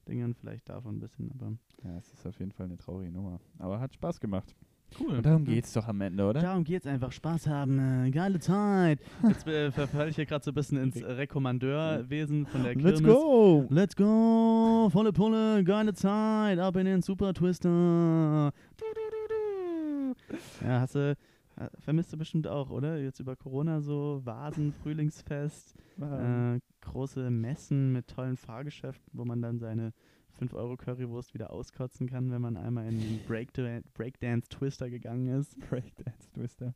Dingern. 0.08 0.34
Vielleicht 0.34 0.68
davon 0.68 0.96
ein 0.96 1.00
bisschen, 1.00 1.30
aber 1.32 1.56
Ja, 1.82 1.96
es 1.98 2.12
ist 2.12 2.26
auf 2.26 2.38
jeden 2.38 2.52
Fall 2.52 2.66
eine 2.66 2.76
traurige 2.76 3.10
Nummer. 3.10 3.40
Aber 3.58 3.80
hat 3.80 3.94
Spaß 3.94 4.20
gemacht. 4.20 4.54
Cool. 5.00 5.16
Und 5.16 5.26
darum 5.26 5.44
geht's 5.44 5.72
doch 5.72 5.88
am 5.88 6.00
Ende, 6.00 6.24
oder? 6.24 6.40
Darum 6.40 6.62
geht's 6.62 6.86
einfach. 6.86 7.10
Spaß 7.10 7.48
haben, 7.48 7.78
äh, 8.06 8.10
geile 8.12 8.38
Zeit. 8.38 9.00
Jetzt 9.26 9.46
äh, 9.48 9.72
verfalle 9.72 10.10
ich 10.10 10.16
hier 10.16 10.24
gerade 10.26 10.44
so 10.44 10.52
ein 10.52 10.54
bisschen 10.54 10.78
ins 10.78 11.02
Rekommandeurwesen 11.02 12.46
von 12.46 12.62
der 12.62 12.74
Kirmes. 12.74 13.00
Let's 13.00 13.02
go! 13.02 13.66
Let's 13.70 13.96
go! 13.96 14.88
Volle 14.92 15.12
Pulle, 15.12 15.64
geile 15.64 15.94
Zeit, 15.94 16.58
ab 16.60 16.76
in 16.76 16.86
den 16.86 17.02
Super 17.02 17.34
Twister. 17.34 18.52
Du, 18.76 18.84
du, 18.84 20.14
du, 20.30 20.34
du. 20.36 20.66
Ja, 20.66 20.80
hast 20.80 20.94
du, 20.94 21.10
äh, 21.56 21.68
vermisst 21.80 22.12
du 22.12 22.16
bestimmt 22.16 22.46
auch, 22.46 22.70
oder? 22.70 22.98
Jetzt 22.98 23.18
über 23.18 23.34
Corona 23.34 23.80
so 23.80 24.20
Vasen, 24.24 24.72
Frühlingsfest, 24.72 25.74
Ah. 26.00 26.54
äh, 26.54 26.60
große 26.82 27.30
Messen 27.30 27.92
mit 27.92 28.08
tollen 28.08 28.36
Fahrgeschäften, 28.36 29.10
wo 29.12 29.24
man 29.24 29.40
dann 29.42 29.58
seine 29.58 29.92
5 30.38 30.54
Euro 30.54 30.76
Currywurst 30.76 31.34
wieder 31.34 31.52
auskotzen 31.52 32.08
kann, 32.08 32.30
wenn 32.30 32.42
man 32.42 32.56
einmal 32.56 32.86
in 32.86 32.98
den 33.00 33.20
Breakda- 33.26 33.82
Breakdance 33.94 34.48
Twister 34.48 34.90
gegangen 34.90 35.28
ist. 35.28 35.58
Breakdance 35.70 36.30
Twister. 36.32 36.74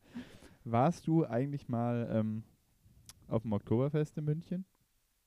Warst 0.65 1.07
du 1.07 1.25
eigentlich 1.25 1.69
mal 1.69 2.09
ähm, 2.13 2.43
auf 3.29 3.43
dem 3.43 3.53
Oktoberfest 3.53 4.17
in 4.19 4.25
München? 4.25 4.65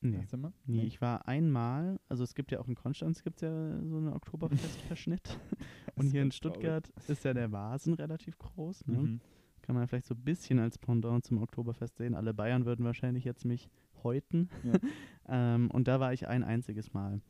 Nee. 0.04 0.26
Mal? 0.36 0.52
Nee, 0.65 0.84
ich 0.84 1.00
war 1.00 1.28
einmal, 1.28 2.00
also 2.10 2.24
es 2.24 2.34
gibt 2.34 2.52
ja 2.52 2.60
auch 2.60 2.67
in 2.67 2.74
Konstanz 2.74 3.22
gibt 3.22 3.41
ja 3.41 3.50
so 3.84 3.98
einen 3.98 4.08
Oktoberfest-Verschnitt. 4.13 5.38
Und 5.96 6.10
hier 6.10 6.22
in 6.22 6.30
ganz 6.30 6.39
traurig. 6.39 6.56
Stuttgart 6.58 6.89
ist 7.08 7.24
ja 7.24 7.34
der 7.36 7.52
Vasen 7.52 7.94
relativ 7.94 8.38
groß. 8.39 8.88
Ne? 8.88 8.98
Mhm. 8.98 9.20
Kann 9.62 9.76
man 9.76 9.88
vielleicht 9.88 10.08
so 10.08 10.15
ein 10.15 10.24
bisschen 10.24 10.58
als 10.58 10.80
Pendant 10.80 11.24
zum 11.26 11.38
Oktoberfest 11.41 11.98
sehen. 11.98 12.15
Alle 12.15 12.34
Bayern 12.34 12.65
würden 12.65 12.84
wahrscheinlich 12.84 13.26
jetzt 13.26 13.46
mich 13.46 13.70
häuten. 14.04 14.50
Ja. 14.63 14.74
ähm, 15.28 15.70
und 15.70 15.88
da 15.88 16.00
war 16.00 16.13
ich 16.13 16.28
ein 16.28 16.44
einziges 16.44 16.94
Mal. 16.94 17.22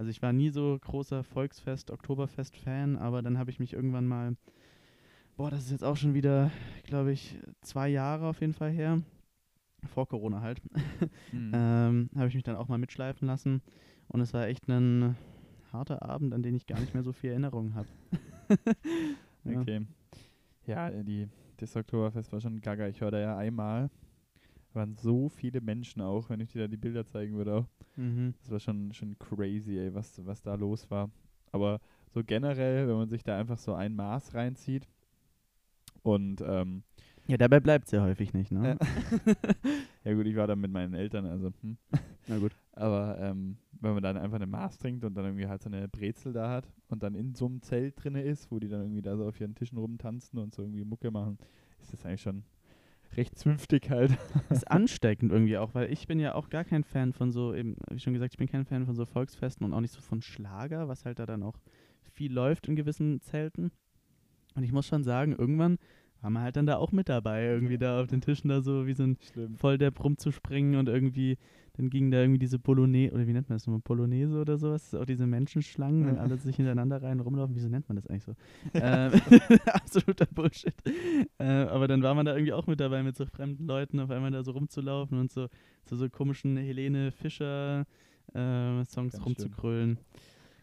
Also 0.00 0.08
ich 0.08 0.22
war 0.22 0.32
nie 0.32 0.48
so 0.48 0.78
großer 0.80 1.22
Volksfest, 1.22 1.90
Oktoberfest-Fan, 1.90 2.96
aber 2.96 3.20
dann 3.20 3.36
habe 3.36 3.50
ich 3.50 3.60
mich 3.60 3.74
irgendwann 3.74 4.06
mal, 4.06 4.34
boah, 5.36 5.50
das 5.50 5.64
ist 5.64 5.72
jetzt 5.72 5.84
auch 5.84 5.98
schon 5.98 6.14
wieder, 6.14 6.50
glaube 6.84 7.12
ich, 7.12 7.38
zwei 7.60 7.90
Jahre 7.90 8.26
auf 8.26 8.40
jeden 8.40 8.54
Fall 8.54 8.70
her. 8.70 9.02
Vor 9.92 10.08
Corona 10.08 10.40
halt. 10.40 10.62
Mhm. 11.32 11.52
ähm, 11.52 12.10
habe 12.16 12.28
ich 12.28 12.34
mich 12.34 12.44
dann 12.44 12.56
auch 12.56 12.66
mal 12.68 12.78
mitschleifen 12.78 13.28
lassen. 13.28 13.60
Und 14.08 14.22
es 14.22 14.32
war 14.32 14.46
echt 14.46 14.66
ein 14.68 15.18
harter 15.70 16.00
Abend, 16.00 16.32
an 16.32 16.42
den 16.42 16.54
ich 16.54 16.66
gar 16.66 16.80
nicht 16.80 16.94
mehr 16.94 17.02
so 17.02 17.12
viel 17.12 17.32
Erinnerungen 17.32 17.74
habe. 17.74 17.88
ja. 19.44 19.60
Okay. 19.60 19.86
Ja, 20.64 20.88
die, 20.90 21.28
das 21.58 21.76
Oktoberfest 21.76 22.32
war 22.32 22.40
schon 22.40 22.62
gaga. 22.62 22.88
Ich 22.88 23.02
war 23.02 23.10
da 23.10 23.20
ja 23.20 23.36
einmal. 23.36 23.90
Waren 24.74 24.94
so 24.94 25.28
viele 25.28 25.60
Menschen 25.60 26.02
auch, 26.02 26.28
wenn 26.30 26.40
ich 26.40 26.52
dir 26.52 26.62
da 26.62 26.68
die 26.68 26.76
Bilder 26.76 27.06
zeigen 27.06 27.36
würde 27.36 27.54
auch. 27.54 27.66
Mhm. 27.96 28.34
Das 28.40 28.50
war 28.50 28.60
schon, 28.60 28.92
schon 28.92 29.18
crazy, 29.18 29.78
ey, 29.78 29.94
was, 29.94 30.24
was 30.24 30.42
da 30.42 30.54
los 30.54 30.90
war. 30.90 31.10
Aber 31.52 31.80
so 32.14 32.22
generell, 32.24 32.88
wenn 32.88 32.96
man 32.96 33.08
sich 33.08 33.22
da 33.22 33.38
einfach 33.38 33.58
so 33.58 33.74
ein 33.74 33.94
Maß 33.94 34.34
reinzieht 34.34 34.86
und 36.02 36.40
ähm, 36.46 36.82
Ja, 37.26 37.36
dabei 37.36 37.60
bleibt 37.60 37.86
es 37.86 37.92
ja 37.92 38.02
häufig 38.02 38.32
nicht, 38.32 38.50
ne? 38.52 38.78
ja 40.04 40.14
gut, 40.14 40.26
ich 40.26 40.36
war 40.36 40.46
da 40.46 40.56
mit 40.56 40.70
meinen 40.70 40.94
Eltern, 40.94 41.26
also 41.26 41.52
hm. 41.60 41.76
Na 42.26 42.38
gut. 42.38 42.52
Aber 42.72 43.18
ähm, 43.20 43.56
wenn 43.80 43.94
man 43.94 44.02
dann 44.02 44.16
einfach 44.16 44.36
eine 44.36 44.46
Maß 44.46 44.78
trinkt 44.78 45.04
und 45.04 45.14
dann 45.14 45.24
irgendwie 45.24 45.46
halt 45.48 45.62
so 45.62 45.68
eine 45.68 45.88
Brezel 45.88 46.32
da 46.32 46.48
hat 46.48 46.72
und 46.88 47.02
dann 47.02 47.14
in 47.14 47.34
so 47.34 47.46
einem 47.46 47.60
Zelt 47.62 48.02
drinne 48.02 48.22
ist, 48.22 48.50
wo 48.50 48.58
die 48.58 48.68
dann 48.68 48.82
irgendwie 48.82 49.02
da 49.02 49.16
so 49.16 49.26
auf 49.26 49.40
ihren 49.40 49.54
Tischen 49.54 49.78
rumtanzen 49.78 50.38
und 50.38 50.54
so 50.54 50.62
irgendwie 50.62 50.84
Mucke 50.84 51.10
machen, 51.10 51.38
ist 51.80 51.92
das 51.92 52.04
eigentlich 52.06 52.22
schon 52.22 52.44
recht 53.16 53.38
zünftig 53.38 53.90
halt. 53.90 54.16
ist 54.50 54.68
ansteckend 54.70 55.32
irgendwie 55.32 55.58
auch, 55.58 55.74
weil 55.74 55.92
ich 55.92 56.06
bin 56.06 56.20
ja 56.20 56.34
auch 56.34 56.48
gar 56.48 56.64
kein 56.64 56.84
Fan 56.84 57.12
von 57.12 57.32
so, 57.32 57.54
eben, 57.54 57.76
wie 57.90 57.98
schon 57.98 58.12
gesagt, 58.12 58.34
ich 58.34 58.38
bin 58.38 58.48
kein 58.48 58.64
Fan 58.64 58.86
von 58.86 58.94
so 58.94 59.04
Volksfesten 59.04 59.64
und 59.64 59.72
auch 59.72 59.80
nicht 59.80 59.92
so 59.92 60.00
von 60.00 60.22
Schlager, 60.22 60.88
was 60.88 61.04
halt 61.04 61.18
da 61.18 61.26
dann 61.26 61.42
auch 61.42 61.58
viel 62.12 62.32
läuft 62.32 62.68
in 62.68 62.76
gewissen 62.76 63.20
Zelten. 63.20 63.70
Und 64.54 64.62
ich 64.62 64.72
muss 64.72 64.86
schon 64.86 65.04
sagen, 65.04 65.32
irgendwann 65.32 65.78
war 66.20 66.30
man 66.30 66.42
halt 66.42 66.56
dann 66.56 66.66
da 66.66 66.76
auch 66.76 66.92
mit 66.92 67.08
dabei, 67.08 67.44
irgendwie 67.44 67.78
da 67.78 68.00
auf 68.00 68.08
den 68.08 68.20
Tischen 68.20 68.48
da 68.48 68.60
so 68.60 68.86
wie 68.86 68.92
so 68.92 69.04
ein 69.04 69.16
Schlimm. 69.32 69.56
Volldepp 69.56 70.02
rumzuspringen 70.02 70.76
und 70.76 70.88
irgendwie, 70.88 71.38
dann 71.80 71.88
ging 71.88 72.10
da 72.10 72.20
irgendwie 72.20 72.38
diese 72.38 72.58
Bolognese, 72.58 73.14
oder 73.14 73.26
wie 73.26 73.32
nennt 73.32 73.48
man 73.48 73.56
das 73.56 73.66
nochmal, 73.66 73.80
Polonaise 73.80 74.38
oder 74.38 74.58
sowas, 74.58 74.94
auch 74.94 75.06
diese 75.06 75.26
Menschenschlangen, 75.26 76.06
wenn 76.06 76.18
alle 76.18 76.36
sich 76.36 76.56
hintereinander 76.56 77.02
rein 77.02 77.20
rumlaufen, 77.20 77.54
wieso 77.54 77.68
nennt 77.68 77.88
man 77.88 77.96
das 77.96 78.06
eigentlich 78.06 78.24
so? 78.24 78.34
ähm, 78.74 79.12
absoluter 79.66 80.26
Bullshit. 80.26 80.74
Äh, 81.38 81.44
aber 81.44 81.88
dann 81.88 82.02
war 82.02 82.14
man 82.14 82.26
da 82.26 82.34
irgendwie 82.34 82.52
auch 82.52 82.66
mit 82.66 82.80
dabei, 82.80 83.02
mit 83.02 83.16
so 83.16 83.24
fremden 83.24 83.66
Leuten 83.66 83.98
auf 83.98 84.10
einmal 84.10 84.30
da 84.30 84.44
so 84.44 84.50
rumzulaufen 84.50 85.18
und 85.18 85.32
so, 85.32 85.48
so, 85.88 85.96
so 85.96 86.08
komischen 86.10 86.58
Helene 86.58 87.12
Fischer 87.12 87.86
äh, 88.34 88.84
Songs 88.84 89.14
Ganz 89.14 89.24
rumzukrölen. 89.24 89.98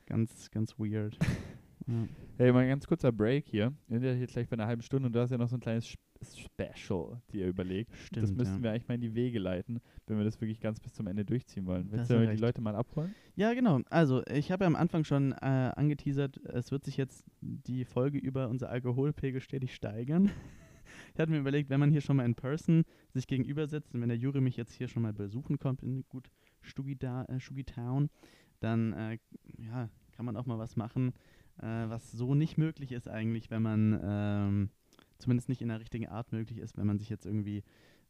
Ganz, 0.05 0.51
ganz 0.51 0.77
weird. 0.77 1.17
ja. 1.87 2.07
Hey, 2.37 2.51
mal 2.51 2.59
ein 2.59 2.69
ganz 2.69 2.85
kurzer 2.85 3.11
Break 3.11 3.45
hier. 3.47 3.73
Wir 3.87 3.99
sind 3.99 4.07
ja 4.07 4.13
jetzt 4.15 4.33
gleich 4.33 4.47
bei 4.47 4.53
einer 4.53 4.67
halben 4.67 4.81
Stunde 4.83 5.07
und 5.07 5.13
du 5.13 5.19
hast 5.19 5.31
ja 5.31 5.37
noch 5.37 5.49
so 5.49 5.55
ein 5.57 5.59
kleines 5.59 5.85
Sp- 5.89 5.97
Special 6.21 7.21
dir 7.31 7.47
überlegt. 7.47 7.91
das 7.91 7.99
Stimmt, 8.07 8.37
müssten 8.37 8.55
ja. 8.57 8.63
wir 8.63 8.71
eigentlich 8.71 8.87
mal 8.87 8.95
in 8.95 9.01
die 9.01 9.13
Wege 9.15 9.37
leiten, 9.39 9.79
wenn 10.07 10.17
wir 10.17 10.25
das 10.25 10.39
wirklich 10.41 10.59
ganz 10.59 10.79
bis 10.79 10.93
zum 10.93 11.05
Ende 11.07 11.23
durchziehen 11.25 11.65
wollen. 11.67 11.85
Willst 11.91 12.03
hast 12.03 12.11
du 12.11 12.25
du 12.25 12.31
die. 12.35 12.41
Leute 12.41 12.59
mal 12.61 12.75
abholen? 12.75 13.13
Ja, 13.35 13.53
genau. 13.53 13.81
Also, 13.89 14.23
ich 14.25 14.51
habe 14.51 14.63
ja 14.63 14.67
am 14.67 14.75
Anfang 14.75 15.03
schon 15.03 15.31
äh, 15.33 15.35
angeteasert, 15.75 16.37
es 16.45 16.71
wird 16.71 16.83
sich 16.83 16.97
jetzt 16.97 17.23
die 17.41 17.85
Folge 17.85 18.17
über 18.17 18.49
unser 18.49 18.69
Alkoholpegel 18.69 19.41
stetig 19.41 19.75
steigern. 19.75 20.31
ich 21.13 21.19
hatte 21.19 21.31
mir 21.31 21.39
überlegt, 21.39 21.69
wenn 21.69 21.79
man 21.79 21.91
hier 21.91 22.01
schon 22.01 22.17
mal 22.17 22.25
in 22.25 22.33
Person 22.35 22.83
sich 23.13 23.27
gegenüber 23.27 23.67
sitzt 23.67 23.93
und 23.93 24.01
wenn 24.01 24.09
der 24.09 24.17
Jury 24.17 24.41
mich 24.41 24.57
jetzt 24.57 24.73
hier 24.73 24.87
schon 24.87 25.03
mal 25.03 25.13
besuchen 25.13 25.59
kommt 25.59 25.83
in 25.83 26.03
gut 26.09 26.27
äh, 26.27 27.39
Stugi 27.39 27.63
Town, 27.63 28.09
dann 28.59 28.93
äh, 28.93 29.17
ja, 29.59 29.89
kann 30.15 30.25
man 30.25 30.35
auch 30.35 30.47
mal 30.47 30.57
was 30.57 30.75
machen, 30.75 31.13
äh, 31.61 31.89
was 31.89 32.11
so 32.11 32.35
nicht 32.35 32.57
möglich 32.57 32.91
ist 32.91 33.07
eigentlich, 33.07 33.49
wenn 33.51 33.61
man 33.61 33.99
ähm, 34.03 34.69
zumindest 35.19 35.49
nicht 35.49 35.61
in 35.61 35.69
der 35.69 35.79
richtigen 35.79 36.07
Art 36.07 36.31
möglich 36.31 36.59
ist, 36.59 36.77
wenn 36.77 36.87
man 36.87 36.99
sich 36.99 37.09
jetzt 37.09 37.25
irgendwie 37.25 37.63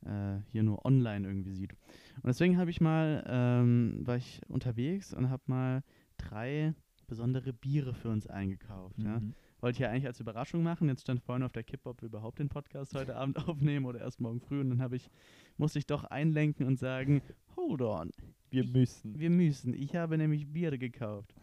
äh, 0.06 0.40
hier 0.52 0.64
nur 0.64 0.86
online 0.86 1.28
irgendwie 1.28 1.54
sieht. 1.54 1.74
Und 2.16 2.28
deswegen 2.28 2.58
habe 2.58 2.70
ich 2.70 2.82
mal, 2.82 3.24
ähm, 3.28 4.02
war 4.06 4.18
ich 4.18 4.42
unterwegs 4.48 5.14
und 5.14 5.30
habe 5.30 5.44
mal 5.48 5.84
drei 6.18 6.74
besondere 7.08 7.54
Biere 7.54 7.94
für 7.94 8.10
uns 8.10 8.28
eingekauft. 8.28 9.02
Ja. 9.02 9.20
Mhm. 9.20 9.34
Wollte 9.60 9.76
ich 9.76 9.80
ja 9.80 9.90
eigentlich 9.90 10.06
als 10.06 10.20
Überraschung 10.20 10.62
machen. 10.62 10.88
Jetzt 10.88 11.02
stand 11.02 11.22
vorhin 11.22 11.44
auf 11.44 11.52
der 11.52 11.64
Kippe, 11.64 11.90
ob 11.90 12.02
wir 12.02 12.08
überhaupt 12.08 12.38
den 12.40 12.50
Podcast 12.50 12.94
heute 12.94 13.16
Abend 13.16 13.38
aufnehmen 13.48 13.86
oder 13.86 14.00
erst 14.02 14.22
morgen 14.22 14.40
früh. 14.40 14.60
Und 14.60 14.70
dann 14.70 14.82
habe 14.82 14.98
ich, 14.98 15.10
musste 15.58 15.80
ich 15.80 15.88
doch 15.88 16.04
einlenken 16.04 16.68
und 16.68 16.78
sagen, 16.78 17.22
hold 17.56 17.82
on, 17.82 18.12
Wir 18.52 18.66
müssen. 18.66 19.18
wir 19.18 19.30
müssen. 19.30 19.74
Ich 19.74 19.96
habe 19.96 20.18
nämlich 20.18 20.52
Biere 20.52 20.78
gekauft. 20.78 21.34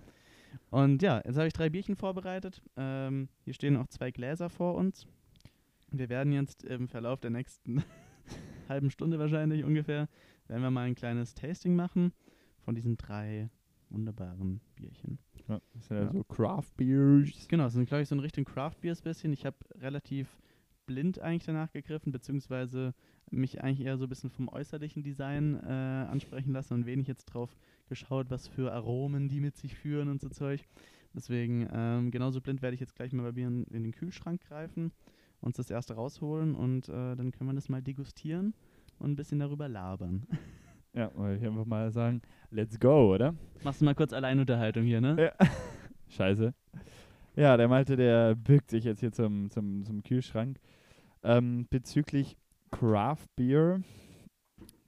Und 0.70 1.02
ja, 1.02 1.20
jetzt 1.24 1.36
habe 1.36 1.46
ich 1.46 1.52
drei 1.52 1.70
Bierchen 1.70 1.96
vorbereitet. 1.96 2.62
Ähm, 2.76 3.28
hier 3.44 3.54
stehen 3.54 3.76
auch 3.76 3.86
zwei 3.88 4.10
Gläser 4.10 4.50
vor 4.50 4.74
uns. 4.74 5.06
Wir 5.90 6.08
werden 6.08 6.32
jetzt 6.32 6.64
im 6.64 6.88
Verlauf 6.88 7.20
der 7.20 7.30
nächsten 7.30 7.82
halben 8.68 8.90
Stunde 8.90 9.18
wahrscheinlich 9.18 9.64
ungefähr, 9.64 10.08
werden 10.48 10.62
wir 10.62 10.70
mal 10.70 10.86
ein 10.86 10.94
kleines 10.94 11.34
Tasting 11.34 11.76
machen 11.76 12.12
von 12.64 12.74
diesen 12.74 12.96
drei 12.96 13.48
wunderbaren 13.90 14.60
Bierchen. 14.74 15.18
Ja, 15.48 15.60
das 15.74 15.86
sind 15.86 15.96
ja, 15.98 16.04
Ja. 16.04 16.12
so 16.12 16.24
Craft 16.24 16.70
Beers. 16.76 17.46
Genau, 17.48 17.66
es 17.66 17.74
sind, 17.74 17.86
glaube 17.86 18.02
ich, 18.02 18.08
so 18.08 18.14
in 18.14 18.20
Richtung 18.20 18.44
Craft 18.44 18.76
Beers 18.80 19.02
bisschen. 19.02 19.32
Ich 19.32 19.44
habe 19.46 19.56
relativ 19.76 20.28
blind 20.86 21.18
eigentlich 21.18 21.44
danach 21.44 21.70
gegriffen, 21.72 22.12
beziehungsweise 22.12 22.94
mich 23.34 23.62
eigentlich 23.62 23.86
eher 23.86 23.98
so 23.98 24.06
ein 24.06 24.08
bisschen 24.08 24.30
vom 24.30 24.48
äußerlichen 24.48 25.02
Design 25.02 25.60
äh, 25.64 25.68
ansprechen 25.68 26.52
lassen 26.52 26.74
und 26.74 26.86
wenig 26.86 27.06
jetzt 27.08 27.26
drauf 27.26 27.56
geschaut, 27.88 28.30
was 28.30 28.48
für 28.48 28.72
Aromen 28.72 29.28
die 29.28 29.40
mit 29.40 29.56
sich 29.56 29.74
führen 29.74 30.08
und 30.08 30.20
so 30.20 30.28
Zeug. 30.28 30.64
Deswegen, 31.14 31.68
ähm, 31.72 32.10
genauso 32.10 32.40
blind 32.40 32.62
werde 32.62 32.74
ich 32.74 32.80
jetzt 32.80 32.96
gleich 32.96 33.12
mal 33.12 33.22
bei 33.22 33.32
mir 33.32 33.48
in, 33.48 33.64
in 33.64 33.84
den 33.84 33.92
Kühlschrank 33.92 34.40
greifen, 34.48 34.92
uns 35.40 35.56
das 35.56 35.70
erste 35.70 35.94
rausholen 35.94 36.54
und 36.54 36.88
äh, 36.88 37.14
dann 37.14 37.30
können 37.30 37.50
wir 37.50 37.54
das 37.54 37.68
mal 37.68 37.82
degustieren 37.82 38.54
und 38.98 39.12
ein 39.12 39.16
bisschen 39.16 39.38
darüber 39.38 39.68
labern. 39.68 40.26
Ja, 40.96 41.10
weil 41.16 41.38
ich 41.38 41.44
einfach 41.44 41.64
mal 41.64 41.90
sagen, 41.90 42.22
let's 42.52 42.78
go, 42.78 43.12
oder? 43.12 43.34
Machst 43.64 43.80
du 43.80 43.84
mal 43.84 43.96
kurz 43.96 44.12
Alleinunterhaltung 44.12 44.84
hier, 44.84 45.00
ne? 45.00 45.16
Ja. 45.18 45.46
Scheiße. 46.08 46.54
Ja, 47.34 47.56
der 47.56 47.66
Malte, 47.66 47.96
der 47.96 48.36
bückt 48.36 48.70
sich 48.70 48.84
jetzt 48.84 49.00
hier 49.00 49.10
zum, 49.10 49.50
zum, 49.50 49.84
zum 49.84 50.04
Kühlschrank. 50.04 50.60
Ähm, 51.24 51.66
bezüglich 51.68 52.36
Craft 52.74 53.26
Beer 53.36 53.80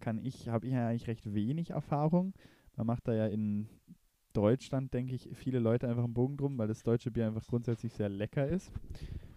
kann 0.00 0.18
ich, 0.18 0.48
habe 0.48 0.66
ich 0.66 0.72
ja 0.72 0.88
eigentlich 0.88 1.06
recht 1.06 1.34
wenig 1.34 1.70
Erfahrung. 1.70 2.34
Man 2.76 2.86
macht 2.86 3.06
da 3.06 3.14
ja 3.14 3.26
in 3.26 3.68
Deutschland, 4.32 4.92
denke 4.92 5.14
ich, 5.14 5.30
viele 5.34 5.60
Leute 5.60 5.88
einfach 5.88 6.04
einen 6.04 6.12
Bogen 6.12 6.36
drum, 6.36 6.58
weil 6.58 6.68
das 6.68 6.82
deutsche 6.82 7.10
Bier 7.10 7.26
einfach 7.26 7.46
grundsätzlich 7.46 7.92
sehr 7.92 8.08
lecker 8.08 8.46
ist. 8.48 8.72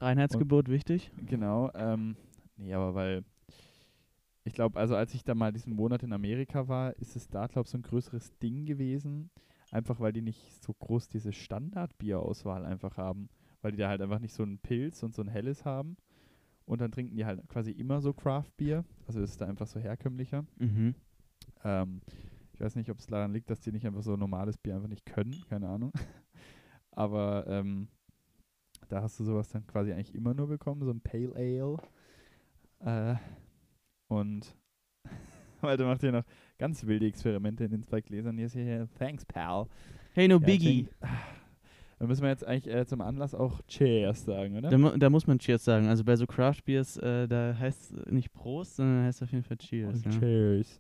Reinheitsgebot 0.01 0.67
wichtig. 0.67 1.12
Genau. 1.27 1.71
Ähm, 1.75 2.15
nee, 2.57 2.73
aber 2.73 2.95
weil 2.95 3.23
ich 4.43 4.53
glaube, 4.53 4.79
also 4.79 4.95
als 4.95 5.13
ich 5.13 5.23
da 5.23 5.35
mal 5.35 5.53
diesen 5.53 5.73
Monat 5.73 6.01
in 6.01 6.12
Amerika 6.12 6.67
war, 6.67 6.95
ist 6.97 7.15
es 7.15 7.29
da, 7.29 7.45
glaube 7.45 7.67
ich, 7.67 7.71
so 7.71 7.77
ein 7.77 7.83
größeres 7.83 8.35
Ding 8.39 8.65
gewesen. 8.65 9.29
Einfach 9.71 9.99
weil 9.99 10.12
die 10.12 10.23
nicht 10.23 10.63
so 10.63 10.73
groß 10.73 11.07
diese 11.07 11.33
Standardbierauswahl 11.33 12.65
einfach 12.65 12.97
haben. 12.97 13.29
Weil 13.62 13.73
die 13.73 13.77
da 13.77 13.89
halt 13.89 14.01
einfach 14.01 14.19
nicht 14.19 14.33
so 14.33 14.43
ein 14.43 14.57
Pilz 14.57 15.03
und 15.03 15.13
so 15.13 15.21
ein 15.21 15.27
helles 15.27 15.65
haben. 15.65 15.97
Und 16.69 16.82
dann 16.82 16.91
trinken 16.91 17.15
die 17.15 17.25
halt 17.25 17.41
quasi 17.49 17.71
immer 17.71 17.99
so 17.99 18.13
Craft-Bier. 18.13 18.86
Also 19.08 19.21
ist 19.21 19.41
da 19.41 19.47
einfach 19.47 19.65
so 19.65 19.79
herkömmlicher. 19.79 20.45
Mhm. 20.60 20.93
Ähm, 21.63 22.01
ich 22.53 22.60
weiß 22.62 22.75
nicht, 22.75 22.91
ob 22.91 22.99
es 22.99 23.08
daran 23.08 23.34
liegt, 23.34 23.49
dass 23.49 23.60
die 23.62 23.71
nicht 23.71 23.88
einfach 23.88 24.03
so 24.03 24.15
normales 24.15 24.55
Bier 24.55 24.75
einfach 24.75 24.88
nicht 24.88 25.03
können, 25.03 25.34
keine 25.49 25.67
Ahnung. 25.67 25.91
Aber 26.91 27.45
ähm, 27.47 27.88
da 28.88 29.01
hast 29.01 29.19
du 29.19 29.23
sowas 29.23 29.49
dann 29.49 29.65
quasi 29.65 29.91
eigentlich 29.91 30.13
immer 30.13 30.36
nur 30.36 30.47
bekommen, 30.47 30.84
so 30.84 30.91
ein 30.91 31.01
Pale 31.01 31.34
Ale. 31.36 31.77
Äh, 32.82 33.15
und 34.08 34.55
Walter 35.62 35.86
macht 35.88 36.01
hier 36.01 36.12
noch 36.12 36.25
ganz 36.60 36.86
wilde 36.86 37.08
Experimente 37.08 37.63
in 37.63 37.71
den 37.71 37.84
zwei 37.84 38.01
Gläsern. 38.01 38.38
Hier 38.38 38.45
ist 38.45 38.53
hier, 38.53 38.88
thanks, 38.99 39.25
pal. 39.25 39.65
Hey, 40.13 40.27
no 40.27 40.36
Ja, 40.36 40.39
Biggie. 40.45 40.84
trink- 41.01 41.12
Da 41.99 42.07
müssen 42.07 42.21
wir 42.21 42.29
jetzt 42.29 42.45
eigentlich 42.47 42.73
äh, 42.73 42.85
zum 42.85 43.01
Anlass 43.01 43.35
auch 43.35 43.62
Cheers 43.67 44.23
sagen, 44.23 44.57
oder? 44.57 44.69
Da, 44.69 44.77
mu 44.77 44.89
da 44.97 45.09
muss 45.09 45.27
man 45.27 45.38
Cheers 45.38 45.65
sagen. 45.65 45.88
Also 45.88 46.05
bei 46.05 46.15
so 46.15 46.25
Craft 46.25 46.62
Beers, 46.65 46.95
äh, 46.97 47.27
da 47.27 47.53
heißt 47.59 47.91
es 47.91 48.12
nicht 48.12 48.31
Prost, 48.31 48.77
sondern 48.77 49.05
heißt 49.05 49.21
auf 49.21 49.31
jeden 49.31 49.43
Fall 49.43 49.57
Cheers. 49.57 50.03
Und 50.05 50.13
Ja. 50.13 50.19
Cheers. 50.19 50.79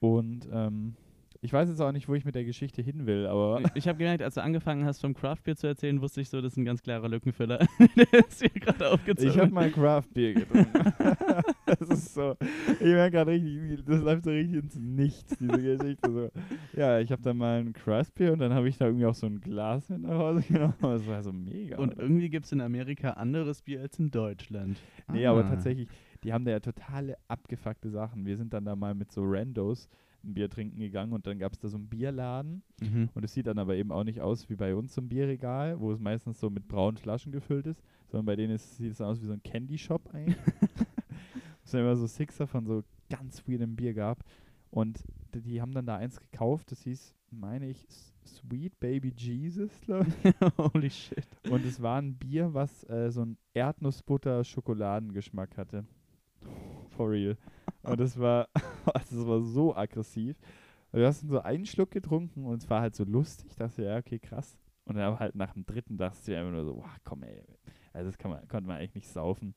Und 0.00 0.48
ähm, 0.52 0.96
ich 1.42 1.52
weiß 1.52 1.68
jetzt 1.70 1.80
auch 1.80 1.92
nicht, 1.92 2.06
wo 2.08 2.14
ich 2.14 2.24
mit 2.26 2.34
der 2.34 2.44
Geschichte 2.44 2.82
hin 2.82 3.06
will, 3.06 3.26
aber 3.26 3.62
Ich 3.74 3.88
habe 3.88 3.96
gemerkt, 3.98 4.22
als 4.22 4.34
du 4.34 4.42
angefangen 4.42 4.84
hast, 4.84 5.00
vom 5.00 5.14
Craft 5.14 5.38
Beer 5.44 5.56
zu 5.56 5.66
erzählen, 5.66 6.00
wusste 6.02 6.20
ich 6.20 6.28
so, 6.28 6.40
das 6.42 6.52
ist 6.52 6.56
ein 6.58 6.64
ganz 6.66 6.82
klarer 6.82 7.08
Lückenfüller. 7.08 7.58
Der 7.96 8.26
ist 8.28 8.40
hier 8.40 8.50
gerade 8.50 8.90
aufgezogen. 8.90 9.30
ich 9.30 9.38
habe 9.38 9.50
mal 9.50 9.70
Craft 9.70 10.08
Beer 10.12 10.34
getrunken. 10.34 10.92
das 11.66 11.80
ist 11.88 12.14
so, 12.14 12.36
ich 12.78 12.80
merke 12.82 13.12
gerade 13.16 13.30
richtig, 13.32 13.84
das 13.86 14.00
läuft 14.02 14.24
so 14.24 14.30
richtig 14.30 14.62
ins 14.64 14.76
Nichts, 14.76 15.36
diese 15.38 15.62
Geschichte. 15.62 16.10
So. 16.12 16.30
Ja, 16.78 16.98
ich 17.00 17.10
habe 17.10 17.22
dann 17.22 17.38
mal 17.38 17.60
ein 17.60 17.72
Craft 17.72 18.10
Beer 18.14 18.32
und 18.34 18.38
dann 18.40 18.52
habe 18.52 18.68
ich 18.68 18.76
da 18.76 18.86
irgendwie 18.86 19.06
auch 19.06 19.14
so 19.14 19.26
ein 19.26 19.40
Glas 19.40 19.88
mit 19.88 20.02
nach 20.02 20.10
Hause 20.18 20.42
genommen. 20.42 20.74
Das 20.82 21.06
war 21.06 21.22
so 21.22 21.32
mega. 21.32 21.78
Und 21.78 21.94
oder? 21.94 22.02
irgendwie 22.02 22.28
gibt 22.28 22.46
es 22.46 22.52
in 22.52 22.60
Amerika 22.60 23.10
anderes 23.12 23.62
Bier 23.62 23.80
als 23.80 23.98
in 23.98 24.10
Deutschland. 24.10 24.78
Nee, 25.12 25.26
aber 25.26 25.40
Ah. 25.44 25.48
tatsächlich, 25.48 25.88
die 26.22 26.32
haben 26.34 26.44
da 26.44 26.50
ja 26.50 26.60
totale 26.60 27.16
abgefuckte 27.28 27.88
Sachen. 27.90 28.26
Wir 28.26 28.36
sind 28.36 28.52
dann 28.52 28.66
da 28.66 28.76
mal 28.76 28.94
mit 28.94 29.10
so 29.10 29.22
Randos 29.24 29.88
ein 30.24 30.34
Bier 30.34 30.48
trinken 30.50 30.78
gegangen 30.78 31.12
und 31.12 31.26
dann 31.26 31.38
gab 31.38 31.52
es 31.52 31.58
da 31.58 31.68
so 31.68 31.76
einen 31.76 31.88
Bierladen 31.88 32.62
Mhm. 32.80 33.08
und 33.14 33.24
es 33.24 33.34
sieht 33.34 33.46
dann 33.46 33.58
aber 33.58 33.74
eben 33.76 33.92
auch 33.92 34.04
nicht 34.04 34.20
aus 34.20 34.48
wie 34.48 34.56
bei 34.56 34.74
uns 34.74 34.94
so 34.94 35.00
ein 35.00 35.08
Bierregal, 35.08 35.78
wo 35.80 35.92
es 35.92 35.98
meistens 35.98 36.40
so 36.40 36.48
mit 36.50 36.66
braunen 36.68 36.96
Flaschen 36.96 37.32
gefüllt 37.32 37.66
ist, 37.66 37.82
sondern 38.08 38.26
bei 38.26 38.36
denen 38.36 38.54
ist, 38.54 38.76
sieht 38.78 38.92
es 38.92 39.00
aus 39.00 39.20
wie 39.20 39.26
so 39.26 39.32
ein 39.32 39.42
Candy 39.42 39.78
Shop 39.78 40.08
eigentlich. 40.14 40.36
es 41.64 41.70
dann 41.72 41.82
immer 41.82 41.96
so 41.96 42.06
Sixer 42.06 42.46
von 42.46 42.64
so 42.66 42.82
ganz 43.10 43.46
weirdem 43.46 43.76
Bier 43.76 43.92
gab 43.94 44.24
und 44.70 45.02
d- 45.34 45.40
die 45.40 45.60
haben 45.60 45.72
dann 45.72 45.86
da 45.86 45.96
eins 45.96 46.18
gekauft, 46.20 46.70
das 46.72 46.82
hieß, 46.82 47.14
meine 47.30 47.68
ich, 47.68 47.86
Sweet 48.26 48.78
Baby 48.80 49.12
Jesus, 49.16 49.80
glaube 49.80 50.06
ich. 50.22 50.34
Holy 50.58 50.90
shit. 50.90 51.26
Und 51.50 51.64
es 51.64 51.80
war 51.82 52.00
ein 52.00 52.14
Bier, 52.14 52.52
was 52.54 52.84
äh, 52.88 53.10
so 53.10 53.22
einen 53.22 53.36
Erdnussbutter-Schokoladengeschmack 53.54 55.56
hatte. 55.56 55.84
For 56.96 57.10
real. 57.10 57.36
Und 57.82 58.00
das 58.00 58.18
war, 58.18 58.48
das 58.94 59.26
war 59.26 59.40
so 59.42 59.74
aggressiv. 59.74 60.36
Und 60.92 61.00
du 61.00 61.06
hast 61.06 61.20
so 61.20 61.40
einen 61.40 61.66
Schluck 61.66 61.90
getrunken 61.90 62.44
und 62.44 62.62
es 62.62 62.70
war 62.70 62.80
halt 62.80 62.96
so 62.96 63.04
lustig. 63.04 63.54
Dachte 63.56 63.84
ja, 63.84 63.96
okay, 63.98 64.18
krass. 64.18 64.58
Und 64.84 64.96
dann 64.96 65.04
aber 65.04 65.18
halt 65.20 65.34
nach 65.36 65.52
dem 65.52 65.64
dritten 65.64 65.96
dachte 65.96 66.18
ich 66.32 66.36
einfach 66.36 66.52
nur 66.52 66.64
so, 66.64 66.76
wow, 66.78 66.96
komm 67.04 67.22
ey. 67.22 67.44
Also 67.92 68.10
das 68.10 68.18
kann 68.18 68.30
man, 68.30 68.46
konnte 68.48 68.66
man 68.66 68.78
eigentlich 68.78 68.94
nicht 68.94 69.08
saufen. 69.08 69.54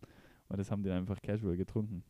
Und 0.50 0.60
das 0.60 0.70
haben 0.70 0.84
die 0.84 0.90
dann 0.90 1.00
einfach 1.00 1.20
casual 1.22 1.58
getrunken. 1.58 2.04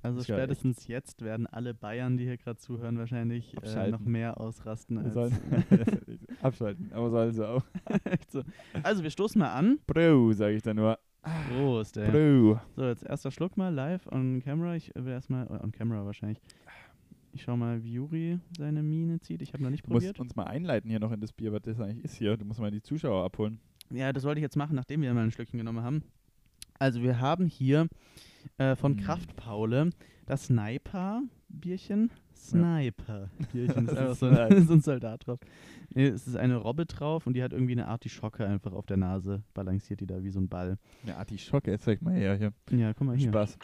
Also 0.00 0.18
Das 0.18 0.26
spätestens 0.26 0.86
jetzt 0.86 1.20
werden 1.22 1.46
alle 1.46 1.74
Bayern, 1.74 2.16
die 2.16 2.24
hier 2.24 2.38
gerade 2.38 2.56
zuhören, 2.56 2.96
wahrscheinlich 2.96 3.54
äh, 3.62 3.90
noch 3.90 4.00
mehr 4.00 4.40
ausrasten 4.40 4.96
als 4.96 5.12
Sollen, 5.12 5.32
abschalten, 6.40 6.90
aber 6.94 7.10
sollen 7.10 7.32
sie 7.32 7.46
auch. 7.46 7.64
So. 8.30 8.42
Also 8.82 9.02
wir 9.02 9.10
stoßen 9.10 9.38
mal 9.38 9.52
an. 9.52 9.80
Bro, 9.86 10.32
sage 10.32 10.54
ich 10.54 10.62
dann 10.62 10.76
nur. 10.76 10.98
Prost, 11.24 11.96
ey. 11.96 12.10
Bro. 12.10 12.60
So, 12.76 12.84
jetzt 12.84 13.04
erster 13.04 13.30
Schluck 13.30 13.56
mal 13.56 13.72
live 13.72 14.06
on 14.12 14.40
camera. 14.42 14.76
Ich 14.76 14.92
will 14.94 15.12
erstmal, 15.12 15.46
äh, 15.46 15.62
on 15.62 15.72
camera 15.72 16.04
wahrscheinlich. 16.04 16.40
Ich 17.32 17.42
schau 17.42 17.56
mal, 17.56 17.82
wie 17.82 17.94
Juri 17.94 18.38
seine 18.56 18.82
Mine 18.82 19.18
zieht. 19.20 19.42
Ich 19.42 19.52
habe 19.52 19.62
noch 19.62 19.70
nicht 19.70 19.84
Du 19.86 19.90
musst 19.92 20.06
probiert. 20.06 20.20
uns 20.20 20.36
mal 20.36 20.44
einleiten 20.44 20.88
hier 20.88 21.00
noch 21.00 21.10
in 21.12 21.20
das 21.20 21.32
Bier, 21.32 21.52
was 21.52 21.62
das 21.62 21.80
eigentlich 21.80 22.04
ist 22.04 22.14
hier. 22.14 22.36
Du 22.36 22.44
musst 22.44 22.60
mal 22.60 22.70
die 22.70 22.82
Zuschauer 22.82 23.24
abholen. 23.24 23.58
Ja, 23.90 24.12
das 24.12 24.24
wollte 24.24 24.38
ich 24.38 24.42
jetzt 24.42 24.56
machen, 24.56 24.76
nachdem 24.76 25.02
wir 25.02 25.12
mal 25.14 25.24
ein 25.24 25.32
Schlückchen 25.32 25.58
genommen 25.58 25.82
haben. 25.82 26.02
Also 26.78 27.02
wir 27.02 27.20
haben 27.20 27.46
hier 27.46 27.88
äh, 28.58 28.76
von 28.76 28.92
Mm. 28.94 28.96
Kraftpaule 28.98 29.90
das 30.26 30.46
Sniper-Bierchen. 30.46 32.10
Sniper-Bierchen, 32.34 33.86
ist 33.88 33.92
Das 33.92 33.96
einfach 33.98 34.12
ist 34.12 34.18
so 34.20 34.26
ein, 34.26 34.62
so 34.66 34.72
ein 34.74 34.80
Soldat 34.80 35.26
drauf. 35.26 35.38
Nee, 35.94 36.06
es 36.06 36.26
ist 36.26 36.36
eine 36.36 36.56
Robbe 36.56 36.86
drauf 36.86 37.26
und 37.26 37.34
die 37.34 37.42
hat 37.42 37.52
irgendwie 37.52 37.72
eine 37.72 37.88
Artischocke 37.88 38.46
einfach 38.46 38.72
auf 38.72 38.86
der 38.86 38.96
Nase. 38.96 39.42
Balanciert 39.54 40.00
die 40.00 40.06
da 40.06 40.22
wie 40.22 40.30
so 40.30 40.40
ein 40.40 40.48
Ball. 40.48 40.78
Eine 41.04 41.16
Artischocke, 41.16 41.70
jetzt 41.70 41.84
zeig 41.84 42.02
mal 42.02 42.14
her 42.14 42.36
hier. 42.36 42.52
Ja, 42.78 42.92
guck 42.92 43.06
mal 43.06 43.16
hier. 43.16 43.28
Spaß. 43.28 43.58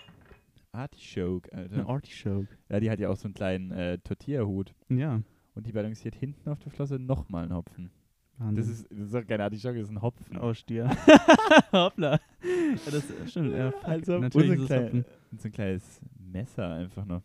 Artischoke, 0.72 1.52
Eine 1.52 1.62
Alter. 1.62 1.88
Artichoke. 1.88 2.48
Ja, 2.68 2.78
die 2.80 2.90
hat 2.90 3.00
ja 3.00 3.08
auch 3.08 3.16
so 3.16 3.26
einen 3.26 3.34
kleinen 3.34 3.72
äh, 3.72 3.98
Tortilla-Hut. 3.98 4.72
Ja, 4.88 5.20
Und 5.54 5.66
die 5.66 5.72
balanciert 5.72 6.14
hinten 6.14 6.48
auf 6.48 6.60
der 6.60 6.70
Flosse 6.70 6.98
nochmal 7.00 7.42
einen 7.44 7.54
Hopfen. 7.54 7.90
Wahnsinn. 8.38 8.56
Das 8.56 8.68
ist, 8.68 8.86
das 8.90 9.08
ist 9.08 9.14
auch 9.16 9.26
keine 9.26 9.42
Artischocke, 9.44 9.78
das 9.80 9.88
ist 9.88 9.94
ein 9.94 10.00
Hopfen. 10.00 10.38
Oh, 10.38 10.54
Stier. 10.54 10.88
Hoppla. 11.72 12.12
Ja, 12.42 12.90
das 12.92 13.04
stimmt. 13.26 13.52
Ja, 13.52 13.72
fuck. 13.72 13.84
Also, 13.84 14.18
Natürlich 14.20 14.60
ist 14.60 14.70
es 14.70 14.76
Hopfen. 14.76 15.04
so 15.36 15.48
ein 15.48 15.52
kleines 15.52 16.00
Messer 16.30 16.74
einfach 16.74 17.04
noch. 17.04 17.22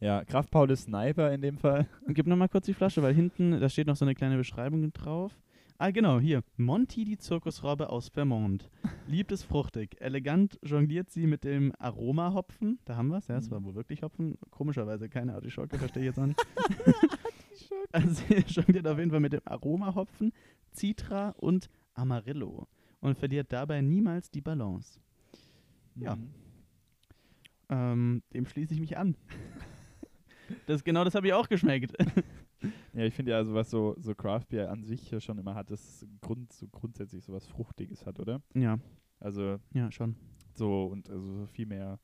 Ja, 0.00 0.24
Kraftpaul 0.24 0.70
ist 0.70 0.84
Sniper 0.84 1.32
in 1.32 1.40
dem 1.40 1.58
Fall. 1.58 1.86
Gib 2.08 2.26
nochmal 2.26 2.48
kurz 2.48 2.66
die 2.66 2.74
Flasche, 2.74 3.02
weil 3.02 3.14
hinten, 3.14 3.60
da 3.60 3.68
steht 3.68 3.88
noch 3.88 3.96
so 3.96 4.04
eine 4.04 4.14
kleine 4.14 4.36
Beschreibung 4.36 4.92
drauf. 4.92 5.32
Ah, 5.80 5.90
genau, 5.90 6.18
hier. 6.18 6.42
Monty, 6.56 7.04
die 7.04 7.18
Zirkusrobbe 7.18 7.88
aus 7.88 8.08
Vermont. 8.08 8.68
Liebt 9.06 9.30
es 9.30 9.44
fruchtig. 9.44 10.00
Elegant 10.00 10.58
jongliert 10.62 11.10
sie 11.10 11.26
mit 11.28 11.44
dem 11.44 11.72
Aromahopfen. 11.78 12.80
Da 12.84 12.96
haben 12.96 13.08
wir 13.08 13.18
es, 13.18 13.28
ja, 13.28 13.36
es 13.36 13.50
war 13.50 13.62
wohl 13.62 13.76
wirklich 13.76 14.02
Hopfen. 14.02 14.38
Komischerweise 14.50 15.08
keine 15.08 15.34
Artischocke, 15.34 15.78
verstehe 15.78 16.02
ich 16.02 16.06
jetzt 16.06 16.18
auch 16.18 16.26
nicht. 16.26 16.44
also 17.92 18.08
sie 18.10 18.44
jongliert 18.48 18.88
auf 18.88 18.98
jeden 18.98 19.12
Fall 19.12 19.20
mit 19.20 19.32
dem 19.32 19.42
Aromahopfen, 19.44 20.32
Citra 20.74 21.30
und 21.30 21.68
Amarillo 21.94 22.66
und 23.00 23.16
verliert 23.16 23.52
dabei 23.52 23.80
niemals 23.80 24.30
die 24.30 24.40
Balance. 24.40 24.98
Ja. 25.94 26.16
Mhm. 26.16 26.30
Ähm, 27.70 28.22
dem 28.32 28.46
schließe 28.46 28.74
ich 28.74 28.80
mich 28.80 28.96
an. 28.96 29.16
Das, 30.66 30.82
genau 30.84 31.04
das 31.04 31.14
habe 31.14 31.26
ich 31.26 31.32
auch 31.32 31.48
geschmeckt. 31.48 31.92
Ja, 32.92 33.04
ich 33.04 33.14
finde 33.14 33.30
ja, 33.30 33.36
also 33.36 33.54
was 33.54 33.70
so, 33.70 33.94
so 34.00 34.12
Craft 34.16 34.46
Beer 34.48 34.68
an 34.72 34.82
sich 34.82 35.08
ja 35.12 35.20
schon 35.20 35.38
immer 35.38 35.54
hat, 35.54 35.70
dass 35.70 36.04
Grund, 36.20 36.52
so 36.52 36.66
grundsätzlich 36.66 37.22
so 37.22 37.32
was 37.32 37.46
Fruchtiges 37.46 38.04
hat, 38.04 38.18
oder? 38.18 38.42
Ja, 38.54 38.80
Also 39.20 39.58
ja, 39.72 39.92
schon. 39.92 40.16
so 40.54 40.86
und 40.86 41.08
also 41.08 41.24
so 41.42 41.46
viel 41.46 41.66
mehr 41.66 42.00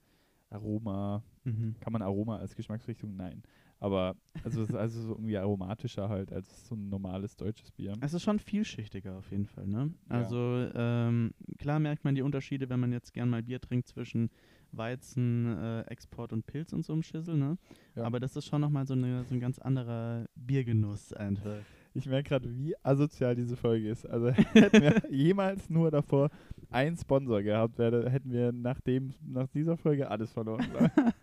Aroma. 0.50 1.24
Mhm. 1.42 1.74
Kann 1.80 1.92
man 1.92 2.02
Aroma 2.02 2.36
als 2.36 2.54
Geschmacksrichtung? 2.54 3.16
Nein. 3.16 3.42
Aber 3.80 4.14
also 4.44 4.62
es 4.62 4.68
ist 4.68 4.76
also 4.76 5.00
so 5.02 5.12
irgendwie 5.14 5.36
aromatischer 5.36 6.08
halt 6.08 6.32
als 6.32 6.68
so 6.68 6.76
ein 6.76 6.88
normales 6.88 7.34
deutsches 7.36 7.72
Bier. 7.72 7.94
Es 8.00 8.14
ist 8.14 8.22
schon 8.22 8.38
vielschichtiger 8.38 9.16
auf 9.16 9.28
jeden 9.32 9.46
Fall, 9.46 9.66
ne? 9.66 9.92
Ja. 10.08 10.14
Also 10.16 10.70
ähm, 10.74 11.32
klar 11.58 11.80
merkt 11.80 12.04
man 12.04 12.14
die 12.14 12.22
Unterschiede, 12.22 12.68
wenn 12.68 12.78
man 12.78 12.92
jetzt 12.92 13.12
gern 13.12 13.28
mal 13.28 13.42
Bier 13.42 13.60
trinkt 13.60 13.88
zwischen 13.88 14.30
Weizen, 14.76 15.56
äh, 15.56 15.82
Export 15.82 16.32
und 16.32 16.46
Pilz 16.46 16.72
und 16.72 16.84
so 16.84 16.92
einem 16.92 17.02
Schissel, 17.02 17.36
ne? 17.36 17.58
Ja. 17.94 18.04
Aber 18.04 18.20
das 18.20 18.36
ist 18.36 18.46
schon 18.46 18.60
nochmal 18.60 18.86
so, 18.86 18.94
eine, 18.94 19.24
so 19.24 19.34
ein 19.34 19.40
ganz 19.40 19.58
anderer 19.58 20.26
Biergenuss 20.34 21.12
einfach. 21.12 21.58
Ich 21.96 22.06
merke 22.06 22.30
gerade, 22.30 22.52
wie 22.56 22.74
asozial 22.82 23.36
diese 23.36 23.56
Folge 23.56 23.88
ist. 23.88 24.04
Also 24.04 24.28
hätten 24.52 24.82
wir 24.82 25.02
jemals 25.10 25.70
nur 25.70 25.92
davor 25.92 26.28
einen 26.70 26.96
Sponsor 26.96 27.40
gehabt, 27.40 27.78
wäre, 27.78 28.10
hätten 28.10 28.32
wir 28.32 28.50
nach, 28.50 28.80
dem, 28.80 29.14
nach 29.24 29.46
dieser 29.46 29.76
Folge 29.76 30.10
alles 30.10 30.32
verloren. 30.32 30.66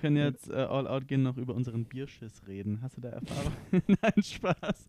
Wir 0.00 0.08
können 0.08 0.16
jetzt 0.16 0.48
äh, 0.48 0.54
all 0.54 0.88
out 0.88 1.06
gehen 1.06 1.22
noch 1.22 1.36
über 1.36 1.54
unseren 1.54 1.84
Bierschiss 1.84 2.46
reden. 2.48 2.80
Hast 2.80 2.96
du 2.96 3.02
da 3.02 3.10
Erfahrung? 3.10 3.52
Nein, 3.86 4.22
Spaß. 4.22 4.86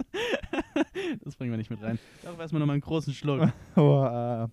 das 1.22 1.36
bringen 1.36 1.52
wir 1.52 1.58
nicht 1.58 1.70
mit 1.70 1.82
rein. 1.82 2.00
Doch, 2.24 2.40
erstmal 2.40 2.62
nochmal 2.62 2.76
einen 2.76 2.82
großen 2.82 3.14
Schluck. 3.14 3.52
Aber, 3.76 4.50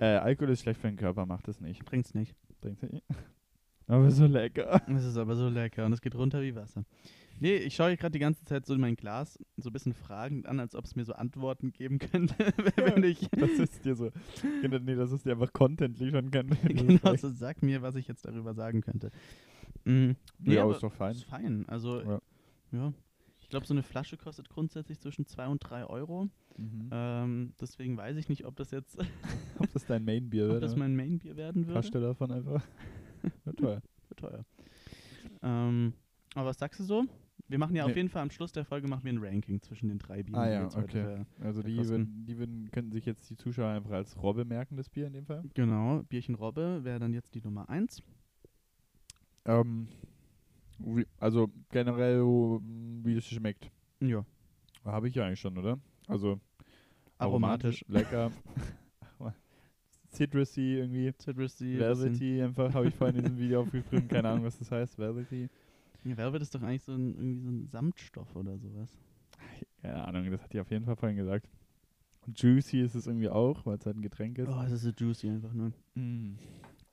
äh, 0.00 0.16
Alkohol 0.16 0.50
ist 0.52 0.62
schlecht 0.62 0.80
für 0.80 0.88
den 0.88 0.96
Körper, 0.96 1.26
macht 1.26 1.46
es 1.48 1.60
nicht. 1.60 1.84
Bringt's 1.84 2.14
nicht. 2.14 2.34
Trinkst 2.60 2.82
du 2.82 2.86
nicht? 2.86 3.04
Aber 3.86 4.10
so 4.10 4.26
lecker. 4.26 4.80
Es 4.86 5.04
ist 5.04 5.16
aber 5.16 5.34
so 5.34 5.48
lecker 5.48 5.84
und 5.84 5.92
es 5.92 6.00
geht 6.00 6.14
runter 6.14 6.40
wie 6.42 6.54
Wasser. 6.54 6.84
Nee, 7.40 7.56
ich 7.56 7.74
schaue 7.74 7.96
gerade 7.96 8.12
die 8.12 8.20
ganze 8.20 8.44
Zeit 8.44 8.64
so 8.64 8.74
in 8.74 8.80
mein 8.80 8.94
Glas 8.94 9.36
so 9.56 9.68
ein 9.68 9.72
bisschen 9.72 9.94
fragend 9.94 10.46
an, 10.46 10.60
als 10.60 10.76
ob 10.76 10.84
es 10.84 10.94
mir 10.94 11.04
so 11.04 11.14
Antworten 11.14 11.72
geben 11.72 11.98
könnte, 11.98 12.34
wenn 12.76 13.02
ich 13.02 13.28
Das 13.32 13.50
ist 13.50 13.84
dir 13.84 13.96
so. 13.96 14.10
Genau, 14.62 14.78
nee, 14.78 14.94
das 14.94 15.10
ist 15.10 15.26
dir 15.26 15.32
einfach 15.32 15.52
Content 15.52 15.98
liefern 15.98 16.30
kann. 16.30 16.46
genau 16.68 17.16
so 17.16 17.30
sag 17.30 17.62
mir, 17.64 17.82
was 17.82 17.96
ich 17.96 18.06
jetzt 18.06 18.24
darüber 18.26 18.54
sagen 18.54 18.80
könnte. 18.80 19.10
Mm, 19.84 20.10
nee, 20.38 20.54
Ja, 20.54 20.60
aber 20.60 20.68
aber 20.68 20.74
ist 20.76 20.82
doch 20.84 20.92
fein. 20.92 21.12
Ist 21.12 21.24
fein. 21.24 21.64
Also, 21.68 22.00
Ja. 22.00 22.20
ja. 22.70 22.92
Ich 23.50 23.52
glaube, 23.52 23.66
so 23.66 23.74
eine 23.74 23.82
Flasche 23.82 24.16
kostet 24.16 24.48
grundsätzlich 24.48 25.00
zwischen 25.00 25.26
2 25.26 25.48
und 25.48 25.58
3 25.58 25.84
Euro. 25.84 26.28
Mhm. 26.56 26.88
Ähm, 26.92 27.52
deswegen 27.60 27.96
weiß 27.96 28.16
ich 28.16 28.28
nicht, 28.28 28.44
ob 28.46 28.54
das 28.54 28.70
jetzt 28.70 28.96
Ob 29.58 29.72
das 29.72 29.84
dein 29.84 30.04
Mainbier 30.04 30.44
ob 30.44 30.50
wird? 30.52 30.62
das 30.62 30.76
mein 30.76 30.94
Mainbier 30.94 31.36
werden. 31.36 31.66
Hast 31.74 31.92
du 31.92 31.98
davon 31.98 32.30
einfach? 32.30 32.64
Wird 33.44 33.58
teuer. 33.58 33.82
Wird 34.06 34.20
teuer. 34.20 34.44
Ähm, 35.42 35.94
aber 36.36 36.50
was 36.50 36.60
sagst 36.60 36.78
du 36.78 36.84
so? 36.84 37.04
Wir 37.48 37.58
machen 37.58 37.74
ja 37.74 37.82
auf 37.86 37.90
Nee. 37.90 37.96
jeden 37.96 38.08
Fall 38.08 38.22
am 38.22 38.30
Schluss 38.30 38.52
der 38.52 38.64
Folge 38.64 38.86
machen 38.86 39.02
wir 39.02 39.12
ein 39.12 39.18
Ranking 39.18 39.60
zwischen 39.62 39.88
den 39.88 39.98
drei 39.98 40.22
Bieren. 40.22 40.40
Ah 40.40 40.48
ja, 40.48 40.66
okay. 40.68 40.86
ver- 41.02 41.26
Also 41.44 41.64
die, 41.64 41.76
würden, 41.76 42.24
die 42.26 42.38
würden, 42.38 42.70
könnten 42.70 42.92
sich 42.92 43.04
jetzt 43.04 43.28
die 43.30 43.36
Zuschauer 43.36 43.70
einfach 43.72 43.90
als 43.90 44.16
Robbe 44.22 44.44
merken, 44.44 44.76
das 44.76 44.88
Bier 44.88 45.08
in 45.08 45.12
dem 45.12 45.26
Fall. 45.26 45.42
Genau, 45.54 46.04
Bierchen 46.04 46.36
Robbe 46.36 46.84
wäre 46.84 47.00
dann 47.00 47.12
jetzt 47.12 47.34
die 47.34 47.40
Nummer 47.42 47.68
1. 47.68 48.00
Ähm, 49.46 49.88
also 51.18 51.50
generell, 51.70 52.22
wie 52.22 53.16
es 53.16 53.26
schmeckt. 53.26 53.70
Ja. 54.00 54.24
Habe 54.84 55.08
ich 55.08 55.14
ja 55.14 55.26
eigentlich 55.26 55.40
schon, 55.40 55.56
oder? 55.58 55.78
Also 56.06 56.40
Aromatisch. 57.18 57.84
lecker. 57.88 58.30
Citrusy 60.12 60.78
irgendwie. 60.78 61.12
Citrusy. 61.18 61.78
Velvety 61.78 62.42
einfach, 62.42 62.72
habe 62.74 62.88
ich 62.88 62.94
vorhin 62.94 63.16
in 63.16 63.22
diesem 63.22 63.38
Video 63.38 63.60
aufgeschrieben. 63.62 64.08
Keine 64.08 64.28
Ahnung, 64.28 64.44
was 64.44 64.58
das 64.58 64.70
heißt. 64.70 64.98
Velvety. 64.98 65.48
Ja, 66.04 66.16
Velvet 66.16 66.42
ist 66.42 66.54
doch 66.54 66.62
eigentlich 66.62 66.82
so 66.82 66.92
ein, 66.92 67.14
irgendwie 67.14 67.40
so 67.40 67.48
ein 67.50 67.68
Samtstoff 67.68 68.34
oder 68.34 68.58
sowas. 68.58 68.98
Keine 69.82 70.04
Ahnung, 70.04 70.30
das 70.30 70.42
hat 70.42 70.52
die 70.52 70.60
auf 70.60 70.70
jeden 70.70 70.84
Fall 70.84 70.96
vorhin 70.96 71.16
gesagt. 71.16 71.48
Und 72.26 72.40
Juicy 72.40 72.80
ist 72.80 72.94
es 72.94 73.06
irgendwie 73.06 73.28
auch, 73.28 73.64
weil 73.64 73.76
es 73.78 73.86
halt 73.86 73.96
ein 73.96 74.02
Getränk 74.02 74.38
ist. 74.38 74.48
Oh, 74.48 74.62
das 74.62 74.72
ist 74.72 74.82
so 74.82 74.90
juicy 74.90 75.28
einfach 75.28 75.52
nur. 75.52 75.72
Mm. 75.94 76.36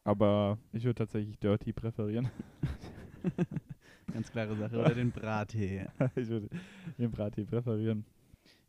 Aber 0.03 0.57
ich 0.71 0.83
würde 0.85 0.95
tatsächlich 0.95 1.37
Dirty 1.39 1.73
präferieren. 1.73 2.29
Ganz 4.13 4.31
klare 4.31 4.55
Sache. 4.55 4.77
Oder 4.79 4.95
den 4.95 5.11
Brattee. 5.11 5.85
ich 6.15 6.27
würde 6.29 6.47
den 6.97 7.11
Brattee 7.11 7.43
präferieren. 7.45 8.05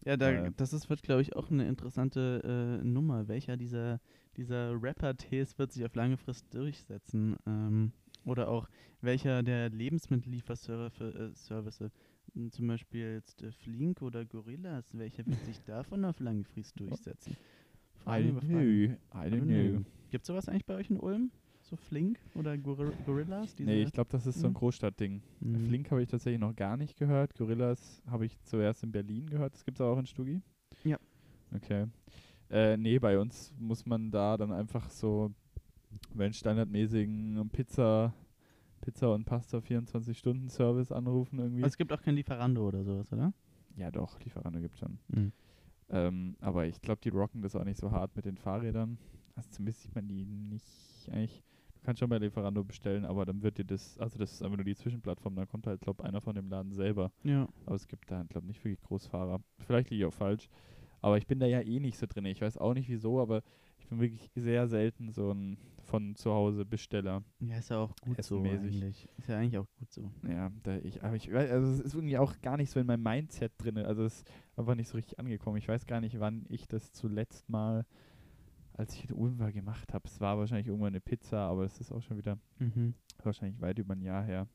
Ja, 0.05 0.17
da, 0.17 0.31
Äh. 0.31 0.53
das 0.57 0.73
ist, 0.73 0.89
wird, 0.91 1.03
glaube 1.03 1.23
ich, 1.23 1.35
auch 1.37 1.51
eine 1.51 1.67
interessante 1.69 2.79
äh, 2.81 2.85
Nummer. 2.85 3.29
Welcher 3.29 3.57
dieser, 3.57 4.01
dieser 4.37 4.73
Rapper-Tees 4.81 5.59
wird 5.59 5.73
sich 5.73 5.85
auf 5.85 5.95
lange 5.95 6.17
Frist 6.17 6.53
durchsetzen? 6.55 7.37
Ähm, 7.47 7.93
oder 8.25 8.49
auch 8.49 8.69
welcher 9.01 9.43
der 9.43 9.71
Lebensmittellieferservice, 9.71 11.81
äh, 11.81 11.91
m, 12.35 12.51
zum 12.53 12.67
Beispiel 12.67 13.15
jetzt 13.15 13.43
äh, 13.43 13.53
Flink 13.53 14.03
oder 14.03 14.25
Gorillas, 14.25 14.85
welcher 14.93 15.27
wird 15.27 15.45
sich 15.45 15.61
davon 15.63 16.05
auf 16.05 16.21
lange 16.21 16.45
Frist 16.45 16.79
durchsetzen? 16.79 17.33
I 17.33 17.37
Fragen 18.03 18.29
über 18.29 18.41
don't 18.41 18.49
know. 18.49 18.97
I 19.15 19.29
don't 19.31 19.73
know. 19.75 19.85
Gibt 20.11 20.23
es 20.23 20.27
sowas 20.27 20.49
eigentlich 20.49 20.67
bei 20.67 20.75
euch 20.75 20.91
in 20.91 20.99
Ulm? 20.99 21.31
So 21.69 21.77
Flink 21.77 22.19
oder 22.35 22.57
Goril 22.57 22.93
Gorillas? 23.05 23.55
Diese, 23.55 23.69
Nee, 23.69 23.83
ich 23.83 23.93
glaube, 23.93 24.09
das 24.11 24.27
ist 24.27 24.41
so 24.41 24.47
ein 24.47 24.53
Mhm. 24.53 24.57
Großstadtding. 24.57 25.23
Mhm. 25.41 25.67
Flink 25.67 25.91
habe 25.91 26.03
ich 26.03 26.09
tatsächlich 26.09 26.41
noch 26.41 26.57
gar 26.57 26.79
nicht 26.79 26.97
gehört. 26.97 27.35
Gorillas 27.35 28.03
habe 28.07 28.25
ich 28.25 28.41
zuerst 28.45 28.83
in 28.85 28.91
Berlin 28.91 29.29
gehört. 29.29 29.53
Das 29.53 29.65
gibt 29.67 29.79
es 29.79 29.83
auch 29.83 29.99
in 29.99 30.07
Stugi? 30.07 30.41
Ja. 30.85 30.99
Okay. 31.55 31.87
Äh, 32.51 32.79
nee, 32.79 32.99
bei 32.99 33.19
uns 33.19 33.53
muss 33.59 33.85
man 33.85 34.11
da 34.11 34.39
dann 34.39 34.51
einfach 34.51 34.89
so, 34.89 35.31
wenn 36.15 36.33
standardmäßigen 36.33 37.51
Pizza, 37.53 38.15
Pizza 38.81 39.13
und 39.13 39.27
Pasta 39.27 39.59
24-Stunden-Service 39.59 40.91
anrufen 40.93 41.39
irgendwie. 41.39 41.65
Also 41.65 41.75
es 41.75 41.77
gibt 41.77 41.93
auch 41.93 42.01
kein 42.01 42.15
Lieferando 42.15 42.67
oder 42.67 42.83
sowas, 42.83 43.13
oder? 43.13 43.35
ja 43.77 43.91
doch, 43.91 44.19
Lieferando 44.21 44.59
gibt 44.61 44.79
schon. 44.79 44.99
Mhm. 45.09 45.33
Ähm, 45.91 46.37
aber 46.41 46.67
ich 46.67 46.81
glaube, 46.81 47.01
die 47.03 47.11
rocken 47.11 47.43
das 47.43 47.55
auch 47.55 47.65
nicht 47.65 47.79
so 47.79 47.91
hart 47.91 48.17
mit 48.17 48.25
den 48.25 48.39
Fahrrädern. 48.39 48.99
Also 49.35 49.51
zumindest 49.51 49.83
sieht 49.83 49.95
man 49.95 50.09
die 50.09 50.25
nicht 50.25 51.09
eigentlich. 51.11 51.43
Du 51.81 51.85
kannst 51.85 52.01
schon 52.01 52.09
bei 52.09 52.19
Lieferando 52.19 52.65
bestellen, 52.65 53.05
aber 53.05 53.25
dann 53.25 53.43
wird 53.43 53.59
dir 53.59 53.65
das, 53.65 53.99
also 53.99 54.19
das 54.19 54.33
ist 54.33 54.43
einfach 54.43 54.57
nur 54.57 54.65
die 54.65 54.77
Zwischenplattform, 54.77 55.37
dann 55.37 55.49
kommt 55.49 55.67
halt, 55.67 55.81
glaube 55.81 56.05
einer 56.05 56.21
von 56.21 56.35
dem 56.35 56.49
Laden 56.49 56.73
selber. 56.73 57.13
Ja. 57.23 57.49
Aber 57.67 57.77
es 57.77 57.87
gibt 57.87 58.11
da, 58.11 58.23
glaube 58.25 58.47
nicht 58.47 58.63
wirklich 58.65 58.81
Großfahrer. 58.83 59.41
Vielleicht 59.61 59.91
liege 59.91 60.05
ich 60.05 60.09
auch 60.09 60.15
falsch. 60.15 60.49
Aber 61.01 61.17
ich 61.17 61.27
bin 61.27 61.39
da 61.39 61.47
ja 61.47 61.61
eh 61.61 61.81
nicht 61.81 61.97
so 61.97 62.07
drin. 62.07 62.25
Ich 62.27 62.41
weiß 62.41 62.59
auch 62.59 62.75
nicht 62.75 62.89
wieso, 62.89 63.21
aber 63.21 63.43
ich 63.79 63.87
bin 63.87 64.01
wirklich 64.01 64.31
sehr 64.35 64.67
selten 64.67 65.13
so 65.13 65.33
ein 65.33 65.57
von 65.85 66.15
zu 66.15 66.31
Hause 66.33 66.67
Besteller. 66.67 67.23
Ja, 67.41 67.59
ist 67.59 67.71
ja 67.71 67.79
auch 67.79 67.95
gut 67.97 68.23
so 68.23 68.43
eigentlich. 68.43 69.09
Ist 69.17 69.29
ja 69.29 69.39
eigentlich 69.39 69.59
auch 69.59 69.67
gut 69.79 69.91
so. 69.91 70.11
Ja, 70.29 70.51
da 70.63 70.77
ich, 70.79 71.03
aber 71.03 71.17
ich 71.17 71.33
weiß, 71.33 71.51
also 71.51 71.73
es 71.73 71.81
ist 71.81 71.95
irgendwie 71.95 72.19
auch 72.19 72.39
gar 72.43 72.57
nicht 72.59 72.71
so 72.71 72.79
in 72.79 72.87
meinem 72.87 73.03
Mindset 73.03 73.53
drin. 73.57 73.79
Also 73.79 74.05
es 74.05 74.19
ist 74.19 74.31
einfach 74.57 74.75
nicht 74.75 74.89
so 74.89 74.97
richtig 74.97 75.19
angekommen. 75.19 75.57
Ich 75.57 75.69
weiß 75.69 75.87
gar 75.87 76.01
nicht, 76.01 76.21
wann 76.21 76.45
ich 76.51 76.69
das 76.69 76.93
zuletzt 76.93 77.49
mal, 77.49 77.87
als 78.79 78.95
ich 78.95 79.09
in 79.11 79.15
Ulm 79.15 79.39
war, 79.39 79.53
gemacht 79.53 79.93
habe. 79.93 80.07
Es 80.09 80.21
war 80.21 80.39
wahrscheinlich 80.39 80.69
irgendwann 80.69 80.89
eine 80.95 81.01
Pizza, 81.01 81.39
aber 81.49 81.65
es 81.65 81.79
ist 81.81 81.93
auch 81.93 82.01
schon 82.03 82.17
wieder 82.17 82.39
Mhm. 82.59 82.95
wahrscheinlich 83.23 83.61
weit 83.61 83.79
über 83.79 83.95
ein 83.95 84.01
Jahr 84.03 84.25
her. 84.25 84.47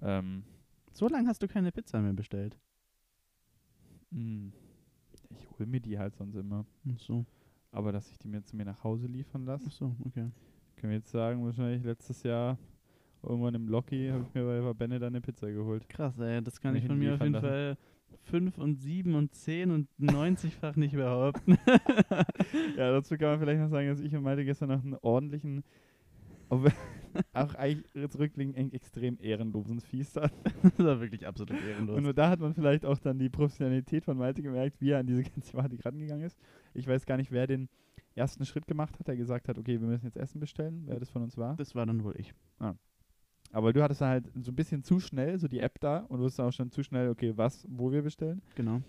Ähm, 0.00 0.42
So 0.92 1.08
lange 1.08 1.28
hast 1.28 1.42
du 1.42 1.48
keine 1.48 1.72
Pizza 1.72 2.00
mehr 2.00 2.12
bestellt. 2.14 2.56
mh, 4.10 4.52
ich 5.30 5.50
hole 5.58 5.66
mir 5.66 5.80
die 5.80 5.98
halt 5.98 6.14
sonst 6.16 6.36
immer. 6.36 6.64
Ach 6.94 6.98
so. 7.00 7.26
Aber 7.72 7.92
dass 7.92 8.10
ich 8.10 8.18
die 8.18 8.28
mir 8.28 8.42
zu 8.44 8.56
mir 8.56 8.64
nach 8.64 8.82
Hause 8.84 9.06
liefern 9.06 9.44
lasse, 9.44 9.66
Ach 9.68 9.72
so, 9.72 9.96
okay. 10.06 10.30
können 10.76 10.90
wir 10.92 10.98
jetzt 10.98 11.10
sagen, 11.10 11.44
wahrscheinlich 11.44 11.82
letztes 11.84 12.22
Jahr 12.22 12.56
irgendwann 13.22 13.54
im 13.54 13.68
Locky 13.68 14.08
habe 14.08 14.22
ich 14.22 14.32
mir 14.34 14.44
bei 14.74 14.86
dann 14.86 15.02
eine 15.02 15.20
Pizza 15.20 15.50
geholt. 15.50 15.88
Krass, 15.88 16.18
ey. 16.20 16.40
Das 16.42 16.60
kann 16.60 16.76
ich 16.76 16.86
von 16.86 16.98
mir 16.98 17.14
auf 17.14 17.20
jeden 17.20 17.34
liefern 17.34 17.42
Fall 17.50 17.76
5 18.24 18.58
und 18.58 18.76
7 18.76 19.14
und 19.14 19.34
10 19.34 19.70
und 19.70 19.88
90-fach 20.00 20.76
nicht 20.76 20.94
behaupten. 20.94 21.58
Ja, 22.76 22.92
dazu 22.92 23.16
kann 23.16 23.30
man 23.30 23.40
vielleicht 23.40 23.60
noch 23.60 23.68
sagen, 23.68 23.88
dass 23.88 24.00
ich 24.00 24.14
und 24.14 24.22
Malte 24.22 24.44
gestern 24.44 24.68
noch 24.68 24.82
einen 24.82 24.96
ordentlichen, 25.00 25.64
auch 27.32 27.54
eigentlich 27.54 28.10
zurückliegend 28.10 28.72
extrem 28.72 29.18
ehrenlosen 29.20 29.80
Fies 29.80 30.14
hatten. 30.16 30.36
das 30.62 30.86
war 30.86 31.00
wirklich 31.00 31.26
absolut 31.26 31.52
ehrenlos. 31.52 31.96
Und 31.96 32.04
nur 32.04 32.14
da 32.14 32.28
hat 32.30 32.40
man 32.40 32.54
vielleicht 32.54 32.84
auch 32.84 32.98
dann 32.98 33.18
die 33.18 33.28
Professionalität 33.28 34.04
von 34.04 34.16
Malte 34.16 34.42
gemerkt, 34.42 34.80
wie 34.80 34.90
er 34.90 35.00
an 35.00 35.06
diese 35.06 35.22
ganze 35.22 35.40
Thematik 35.40 35.84
rangegangen 35.84 36.24
ist. 36.24 36.38
Ich 36.74 36.86
weiß 36.86 37.06
gar 37.06 37.16
nicht, 37.16 37.32
wer 37.32 37.46
den 37.46 37.68
ersten 38.14 38.44
Schritt 38.44 38.66
gemacht 38.66 38.98
hat, 38.98 39.08
der 39.08 39.16
gesagt 39.16 39.48
hat, 39.48 39.58
okay, 39.58 39.80
wir 39.80 39.88
müssen 39.88 40.06
jetzt 40.06 40.16
Essen 40.16 40.40
bestellen, 40.40 40.84
wer 40.86 40.98
das 40.98 41.10
von 41.10 41.22
uns 41.22 41.36
war. 41.36 41.56
das 41.56 41.74
war 41.74 41.86
dann 41.86 42.04
wohl 42.04 42.14
ich. 42.18 42.34
Aber 43.56 43.72
du 43.72 43.82
hattest 43.82 44.02
dann 44.02 44.10
halt 44.10 44.30
so 44.34 44.52
ein 44.52 44.54
bisschen 44.54 44.82
zu 44.82 45.00
schnell, 45.00 45.38
so 45.38 45.48
die 45.48 45.60
App 45.60 45.80
da, 45.80 46.00
und 46.10 46.18
du 46.18 46.24
wusstest 46.24 46.46
auch 46.46 46.52
schon 46.52 46.70
zu 46.70 46.82
schnell, 46.82 47.08
okay, 47.08 47.32
was, 47.36 47.66
wo 47.70 47.90
wir 47.90 48.02
bestellen. 48.02 48.42
Genau. 48.54 48.82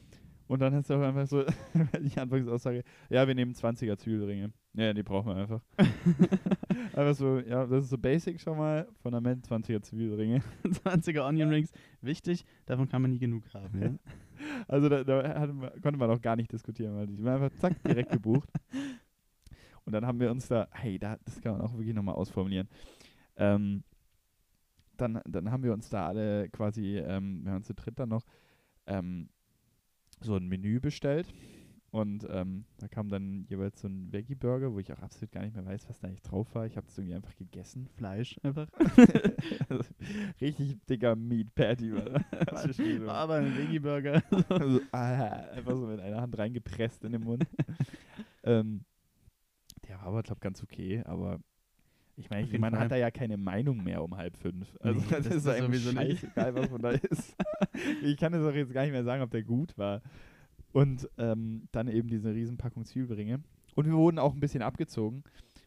Und 0.48 0.62
dann 0.62 0.76
hast 0.76 0.90
du 0.90 0.96
auch 0.96 1.04
einfach 1.04 1.26
so 1.26 1.46
die 2.02 2.20
Anfangsaussage, 2.20 2.84
ja, 3.10 3.26
wir 3.26 3.34
nehmen 3.34 3.54
20er 3.54 3.96
Zwiebelringe. 3.96 4.52
Ja, 4.74 4.94
die 4.94 5.04
brauchen 5.04 5.30
wir 5.30 5.38
einfach. 5.38 5.62
einfach 6.94 7.16
so, 7.16 7.40
ja, 7.40 7.66
das 7.66 7.86
ist 7.86 7.92
so 7.92 7.98
basic 7.98 8.42
schon 8.42 8.58
mal. 8.58 8.86
Fundament 9.02 9.48
20er 9.48 9.82
Zwiebelringe. 9.82 10.42
20er 10.66 11.26
Onion 11.26 11.48
Rings. 11.48 11.72
Wichtig, 12.02 12.44
davon 12.66 12.90
kann 12.90 13.02
man 13.02 13.12
nie 13.12 13.20
genug 13.20 13.44
haben. 13.54 13.82
Ja? 13.82 13.94
Also 14.68 14.90
da, 14.90 15.06
da 15.06 15.48
man, 15.48 15.82
konnte 15.82 15.98
man 15.98 16.12
auch 16.12 16.22
gar 16.22 16.36
nicht 16.36 16.52
diskutieren, 16.52 16.94
weil 16.98 17.08
die 17.08 17.24
waren 17.24 17.42
einfach 17.42 17.58
zack, 17.58 17.82
direkt 17.84 18.12
gebucht. 18.12 18.50
Und 19.86 19.94
dann 19.94 20.06
haben 20.06 20.20
wir 20.20 20.30
uns 20.30 20.50
da, 20.50 20.68
hey, 20.72 21.00
da, 21.00 21.16
das 21.24 21.40
kann 21.40 21.54
man 21.54 21.62
auch 21.62 21.72
wirklich 21.72 21.96
nochmal 21.96 22.16
ausformulieren. 22.16 22.68
Ähm, 23.38 23.86
dann, 24.98 25.22
dann 25.28 25.52
haben 25.52 25.64
wir 25.64 25.74
uns 25.74 25.90
da 25.90 26.08
alle 26.08 26.50
quasi, 26.50 26.98
ähm, 26.98 27.44
wir 27.44 27.52
haben 27.52 27.58
uns 27.58 27.68
zu 27.68 27.74
dritt 27.74 28.00
dann 28.00 28.10
noch 28.10 28.26
ähm, 28.86 29.30
so 30.22 30.36
ein 30.36 30.48
Menü 30.48 30.80
bestellt. 30.80 31.34
Und 31.90 32.28
ähm, 32.30 32.66
da 32.80 32.88
kam 32.90 33.08
dann 33.10 33.46
jeweils 33.48 33.80
so 33.80 33.88
ein 33.88 34.12
Veggie-Burger, 34.12 34.74
wo 34.74 34.80
ich 34.80 34.92
auch 34.92 35.00
absolut 35.00 35.32
gar 35.32 35.42
nicht 35.42 35.56
mehr 35.56 35.66
weiß, 35.66 35.88
was 35.88 36.00
da 36.00 36.08
eigentlich 36.08 36.22
drauf 36.22 36.54
war. 36.54 36.66
Ich 36.66 36.76
habe 36.76 36.86
das 36.86 36.98
irgendwie 36.98 37.16
einfach 37.16 37.36
gegessen. 37.38 37.88
Fleisch 37.96 38.38
einfach. 38.44 38.68
also, 39.70 39.84
richtig 40.42 40.86
dicker 40.86 41.16
Meat 41.16 41.56
Patty 41.56 41.94
war. 43.06 43.16
Aber 43.16 43.36
ein 43.36 43.58
Veggie-Burger. 43.58 44.22
Also, 44.50 44.82
ah, 44.92 45.48
einfach 45.54 45.76
so 45.78 45.88
mit 45.88 46.02
einer 46.02 46.22
Hand 46.22 46.38
reingepresst 46.38 47.06
in 47.06 47.14
den 47.14 47.24
Mund. 47.24 47.48
ähm, 48.44 48.84
der 49.88 49.98
war 50.00 50.08
aber, 50.08 50.24
glaube 50.24 50.42
ganz 50.42 50.62
okay, 50.62 51.02
aber 51.06 51.40
ich 52.18 52.30
meine, 52.30 52.48
man 52.60 52.74
Fall. 52.74 52.82
hat 52.82 52.92
da 52.92 52.96
ja 52.96 53.12
keine 53.12 53.38
Meinung 53.38 53.84
mehr 53.84 54.04
um 54.04 54.18
halb 54.18 54.36
fünf. 54.38 54.76
Also 54.80 55.00
Nee, 55.00 55.06
das, 55.10 55.24
das 55.26 55.36
ist 55.36 55.48
eigentlich 55.48 55.84
scheißegal, 55.84 56.56
was 56.56 56.70
man 56.72 56.82
da 56.82 56.90
ist. 57.10 57.36
ich 58.04 58.18
kann 58.18 58.34
es 58.34 58.44
auch 58.44 58.54
jetzt 58.56 58.74
gar 58.74 58.82
nicht 58.82 58.92
mehr 58.92 59.04
sagen, 59.04 59.22
ob 59.22 59.30
der 59.30 59.44
gut 59.44 59.78
war. 59.78 60.02
Und 60.74 61.08
ähm, 61.18 61.68
dann 61.72 61.88
eben 61.88 62.10
diese 62.10 62.34
Riesenpackung 62.34 62.86
Zwiebelringe. 62.86 63.42
Und 63.76 63.86
wir 63.86 63.94
wurden 63.94 64.18
auch 64.20 64.34
ein 64.34 64.40
bisschen 64.40 64.64
abgezogen, 64.64 65.24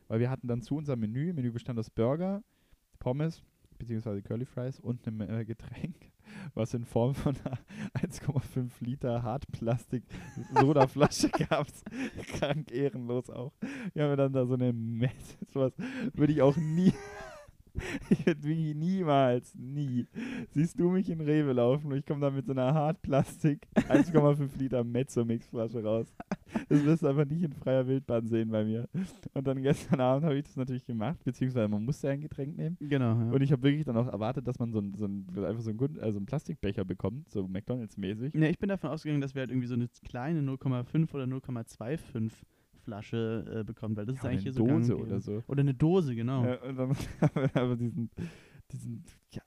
weil 0.08 0.18
wir 0.20 0.28
hatten 0.28 0.48
dann 0.48 0.60
zu 0.60 0.76
unserem 0.76 1.00
Menü, 1.00 1.32
Menü 1.32 1.52
bestand 1.52 1.78
aus 1.78 1.88
Burger, 1.88 2.42
Pommes, 2.98 3.42
beziehungsweise 3.78 4.20
Curly 4.20 4.44
Fries 4.44 4.80
und 4.80 5.06
einem 5.06 5.20
äh, 5.20 5.44
Getränk, 5.44 5.96
was 6.54 6.74
in 6.74 6.84
Form 6.84 7.14
von 7.14 7.36
einer 7.44 7.58
1,5 7.98 8.70
Liter 8.80 9.22
Hartplastik-Sodaflasche 9.22 11.28
gab. 11.48 11.66
Krank 12.38 12.72
ehrenlos 12.72 13.30
auch. 13.30 13.52
Wir 13.94 14.04
haben 14.04 14.16
dann 14.16 14.32
da 14.32 14.46
so 14.46 14.54
eine 14.54 14.72
Messe, 14.72 15.36
sowas 15.52 15.72
würde 16.14 16.32
ich 16.32 16.42
auch 16.42 16.56
nie, 16.56 16.92
ich 18.10 18.26
würde 18.26 18.42
wirklich 18.42 18.74
niemals, 18.74 19.54
nie, 19.54 20.06
siehst 20.50 20.78
du 20.78 20.90
mich 20.90 21.08
in 21.10 21.20
Rewe 21.20 21.52
laufen 21.52 21.90
und 21.90 21.98
ich 21.98 22.06
komme 22.06 22.20
da 22.20 22.30
mit 22.30 22.46
so 22.46 22.52
einer 22.52 22.74
Hartplastik 22.74 23.66
1,5 23.74 24.58
Liter 24.58 24.84
Mezzo-Mix-Flasche 24.84 25.82
raus. 25.82 26.14
Das 26.68 26.84
wirst 26.84 27.02
du 27.02 27.08
einfach 27.08 27.26
nicht 27.26 27.42
in 27.42 27.52
freier 27.52 27.86
Wildbahn 27.86 28.26
sehen 28.26 28.50
bei 28.50 28.64
mir. 28.64 28.88
Und 29.34 29.46
dann 29.46 29.62
gestern 29.62 30.00
Abend 30.00 30.24
habe 30.24 30.36
ich 30.36 30.44
das 30.44 30.56
natürlich 30.56 30.84
gemacht, 30.84 31.22
beziehungsweise 31.24 31.68
man 31.68 31.84
musste 31.84 32.08
ja 32.08 32.14
ein 32.14 32.20
Getränk 32.20 32.56
nehmen. 32.56 32.76
Genau. 32.80 33.18
Ja. 33.18 33.30
Und 33.30 33.42
ich 33.42 33.52
habe 33.52 33.62
wirklich 33.62 33.84
dann 33.84 33.96
auch 33.96 34.08
erwartet, 34.08 34.46
dass 34.46 34.58
man 34.58 34.72
so, 34.72 34.80
ein, 34.80 34.94
so 34.94 35.06
ein, 35.06 35.26
einfach 35.44 35.62
so 35.62 35.70
einen, 35.70 36.00
also 36.00 36.16
einen 36.18 36.26
Plastikbecher 36.26 36.84
bekommt, 36.84 37.30
so 37.30 37.44
McDonalds-mäßig. 37.44 38.34
Ne, 38.34 38.50
ich 38.50 38.58
bin 38.58 38.68
davon 38.68 38.90
ausgegangen, 38.90 39.20
dass 39.20 39.34
wir 39.34 39.40
halt 39.40 39.50
irgendwie 39.50 39.68
so 39.68 39.74
eine 39.74 39.88
kleine 40.04 40.40
0,5 40.40 41.14
oder 41.14 41.24
0,25 41.24 42.30
Flasche 42.80 43.60
äh, 43.60 43.64
bekommen, 43.64 43.96
weil 43.96 44.06
das 44.06 44.16
ist 44.16 44.24
Ja, 44.24 44.30
eigentlich 44.30 44.40
eine 44.46 44.52
hier 44.52 44.52
so 44.52 44.64
gang 44.64 44.80
Dose 44.80 44.96
oder 44.98 45.20
so. 45.20 45.42
Oder 45.46 45.60
eine 45.60 45.74
Dose, 45.74 46.14
genau. 46.14 46.44
Ja, 46.44 46.62
und 46.62 46.76
dann 46.76 46.96
aber 47.54 47.76
diesen, 47.76 48.10
diesen 48.72 49.04
ja, 49.30 49.42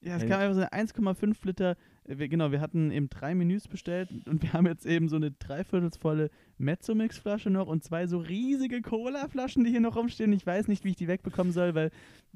Ja, 0.00 0.16
es 0.16 0.26
kam 0.26 0.40
einfach 0.40 0.54
so 0.54 0.60
eine 0.60 0.72
1,5 0.72 1.46
Liter. 1.46 1.76
äh, 2.04 2.18
Wir, 2.18 2.28
genau, 2.28 2.52
wir 2.52 2.60
hatten 2.60 2.90
eben 2.90 3.08
drei 3.08 3.34
Menüs 3.34 3.68
bestellt 3.68 4.10
und 4.26 4.42
wir 4.42 4.52
haben 4.52 4.66
jetzt 4.66 4.84
eben 4.86 5.08
so 5.08 5.16
eine 5.16 5.30
dreiviertelsvolle 5.30 6.30
Mezzo-Mix-Flasche 6.58 7.50
noch 7.50 7.68
und 7.68 7.82
zwei 7.84 8.06
so 8.06 8.18
riesige 8.18 8.82
Cola-Flaschen, 8.82 9.64
die 9.64 9.70
hier 9.70 9.80
noch 9.80 9.96
rumstehen. 9.96 10.32
Ich 10.32 10.46
weiß 10.46 10.68
nicht, 10.68 10.84
wie 10.84 10.90
ich 10.90 10.96
die 10.96 11.08
wegbekommen 11.08 11.52
soll, 11.52 11.74
weil 11.74 11.90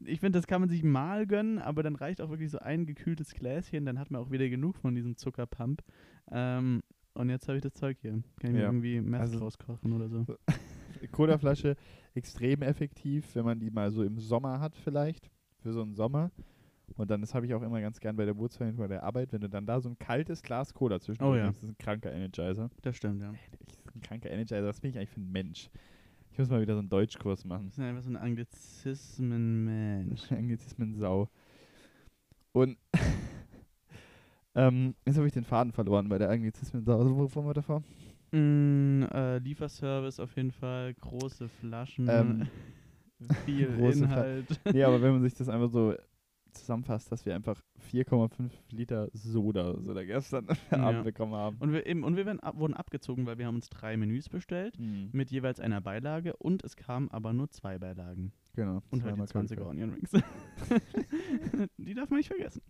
ich 0.05 0.21
finde, 0.21 0.39
das 0.39 0.47
kann 0.47 0.61
man 0.61 0.71
sich 0.71 0.83
mal 0.83 1.27
gönnen, 1.27 1.59
aber 1.59 1.83
dann 1.83 1.97
reicht 1.97 2.21
auch 2.21 2.31
wirklich 2.31 2.51
so 2.51 2.59
ein 2.59 2.87
gekühltes 2.87 3.35
Gläschen, 3.35 3.85
dann 3.85 3.99
hat 3.99 4.11
man 4.11 4.21
auch 4.23 4.31
wieder 4.31 4.49
genug 4.49 4.77
von 4.77 4.95
diesem 4.95 5.17
Zuckerpump. 5.17 5.83
Ähm, 6.31 6.83
und 7.19 7.29
jetzt 7.31 7.49
habe 7.49 7.57
ich 7.59 7.63
das 7.63 7.75
Zeug 7.75 7.99
hier. 8.01 8.13
Kann 8.13 8.23
ich 8.43 8.51
mir 8.53 8.61
Ja, 8.61 8.67
irgendwie 8.67 9.01
Mess 9.01 9.21
also- 9.23 9.39
draus 9.41 9.59
kochen 9.59 9.93
oder 9.93 10.09
so. 10.09 10.25
Colaflasche 11.13 11.77
extrem 12.15 12.63
effektiv, 12.63 13.35
wenn 13.35 13.45
man 13.45 13.59
die 13.61 13.71
mal 13.71 13.91
so 13.91 14.03
im 14.03 14.19
Sommer 14.19 14.61
hat 14.61 14.75
vielleicht, 14.77 15.31
für 15.63 15.73
so 15.73 15.83
einen 15.83 15.95
Sommer. 15.95 16.31
Und 16.97 17.11
dann, 17.11 17.21
das 17.21 17.35
habe 17.35 17.45
ich 17.47 17.55
auch 17.55 17.63
immer 17.63 17.81
ganz 17.81 18.01
gern 18.01 18.17
bei 18.17 18.25
der 18.25 18.37
Wurzeln 18.37 18.75
bei 18.77 18.89
der 18.89 19.05
Arbeit, 19.05 19.33
wenn 19.33 19.41
du 19.43 19.49
dann 19.49 19.65
da 19.67 19.81
so 19.81 19.89
ein 19.91 19.99
kaltes 19.99 20.43
Glas 20.43 20.73
Cola 20.75 20.99
zwischen 20.99 21.23
Oh 21.23 21.35
ja. 21.37 21.47
Das 21.49 21.59
ist 21.59 21.65
ein 21.69 21.77
kranker 21.79 22.11
Energizer. 22.13 22.71
Das 22.83 22.97
stimmt, 22.97 23.21
ja. 23.21 23.33
Das 23.67 23.77
ist 23.77 23.95
ein 23.95 24.01
kranker 24.01 24.31
Energizer, 24.31 24.65
was 24.67 24.81
bin 24.81 24.91
ich 24.91 24.97
eigentlich 24.97 25.11
für 25.11 25.21
ein 25.21 25.31
Mensch? 25.31 25.71
Ich 26.33 26.39
muss 26.39 26.49
mal 26.49 26.61
wieder 26.61 26.75
so 26.75 26.81
einen 26.81 26.89
Deutschkurs 26.89 27.45
machen. 27.45 27.67
Das 27.67 27.79
ist 27.79 27.85
einfach 27.85 28.03
so 28.03 28.11
ein 28.11 28.17
Anglizismen-Mensch. 28.17 30.33
Anglizismen 30.33 30.95
Sau. 30.95 31.29
Und 32.53 32.79
ähm, 34.55 34.95
jetzt 35.07 35.17
habe 35.17 35.27
ich 35.27 35.33
den 35.33 35.45
Faden 35.45 35.73
verloren 35.73 36.09
bei 36.09 36.19
der 36.19 36.31
Anglizismen. 36.31 36.87
Also, 36.89 37.17
wovon 37.17 37.47
war 37.47 37.55
davor? 37.55 37.83
Mm, 38.33 39.03
äh, 39.13 39.39
Lieferservice 39.39 40.21
auf 40.21 40.37
jeden 40.37 40.51
Fall, 40.53 40.95
große 40.95 41.49
Flaschen, 41.49 42.09
Ähm, 42.11 42.49
viel 43.45 43.69
Inhalt. 43.79 44.61
nee, 44.73 44.83
aber 44.85 45.01
wenn 45.01 45.13
man 45.13 45.23
sich 45.23 45.35
das 45.35 45.49
einfach 45.49 45.71
so 45.71 45.95
zusammenfasst, 46.53 47.13
dass 47.13 47.25
wir 47.25 47.35
einfach 47.35 47.63
4,5 47.93 48.51
Liter 48.73 49.09
Soda 49.13 49.81
so 49.81 49.95
da 49.95 50.03
gestern 50.03 50.47
Ja. 50.73 50.79
Abend 50.79 51.05
bekommen 51.05 51.35
haben. 51.35 51.57
Und 51.61 51.73
wir, 51.73 51.87
eben, 51.87 52.03
und 52.05 52.17
wir 52.17 52.27
werden 52.27 52.41
ab, 52.41 52.59
wurden 52.59 52.75
abgezogen, 52.75 53.27
weil 53.27 53.39
wir 53.39 53.47
haben 53.47 53.55
uns 53.57 53.69
drei 53.69 53.97
Menüs 53.97 54.29
bestellt 54.29 54.79
Mhm. 54.79 55.11
mit 55.13 55.31
jeweils 55.31 55.61
einer 55.61 55.81
Beilage 55.81 56.35
und 56.37 56.65
es 56.65 56.75
kamen 56.75 57.11
aber 57.11 57.33
nur 57.33 57.51
zwei 57.51 57.79
Beilagen. 57.79 58.33
Genau. 58.55 58.83
Und 58.91 59.05
halt 59.05 59.17
die 59.19 59.25
zweimal 59.27 59.47
20er 59.47 59.57
Curry. 59.57 59.69
Onion 59.71 59.91
Rings. 59.91 60.11
die 61.77 61.95
darf 61.95 62.11
man 62.11 62.17
nicht 62.19 62.29
vergessen. 62.29 62.63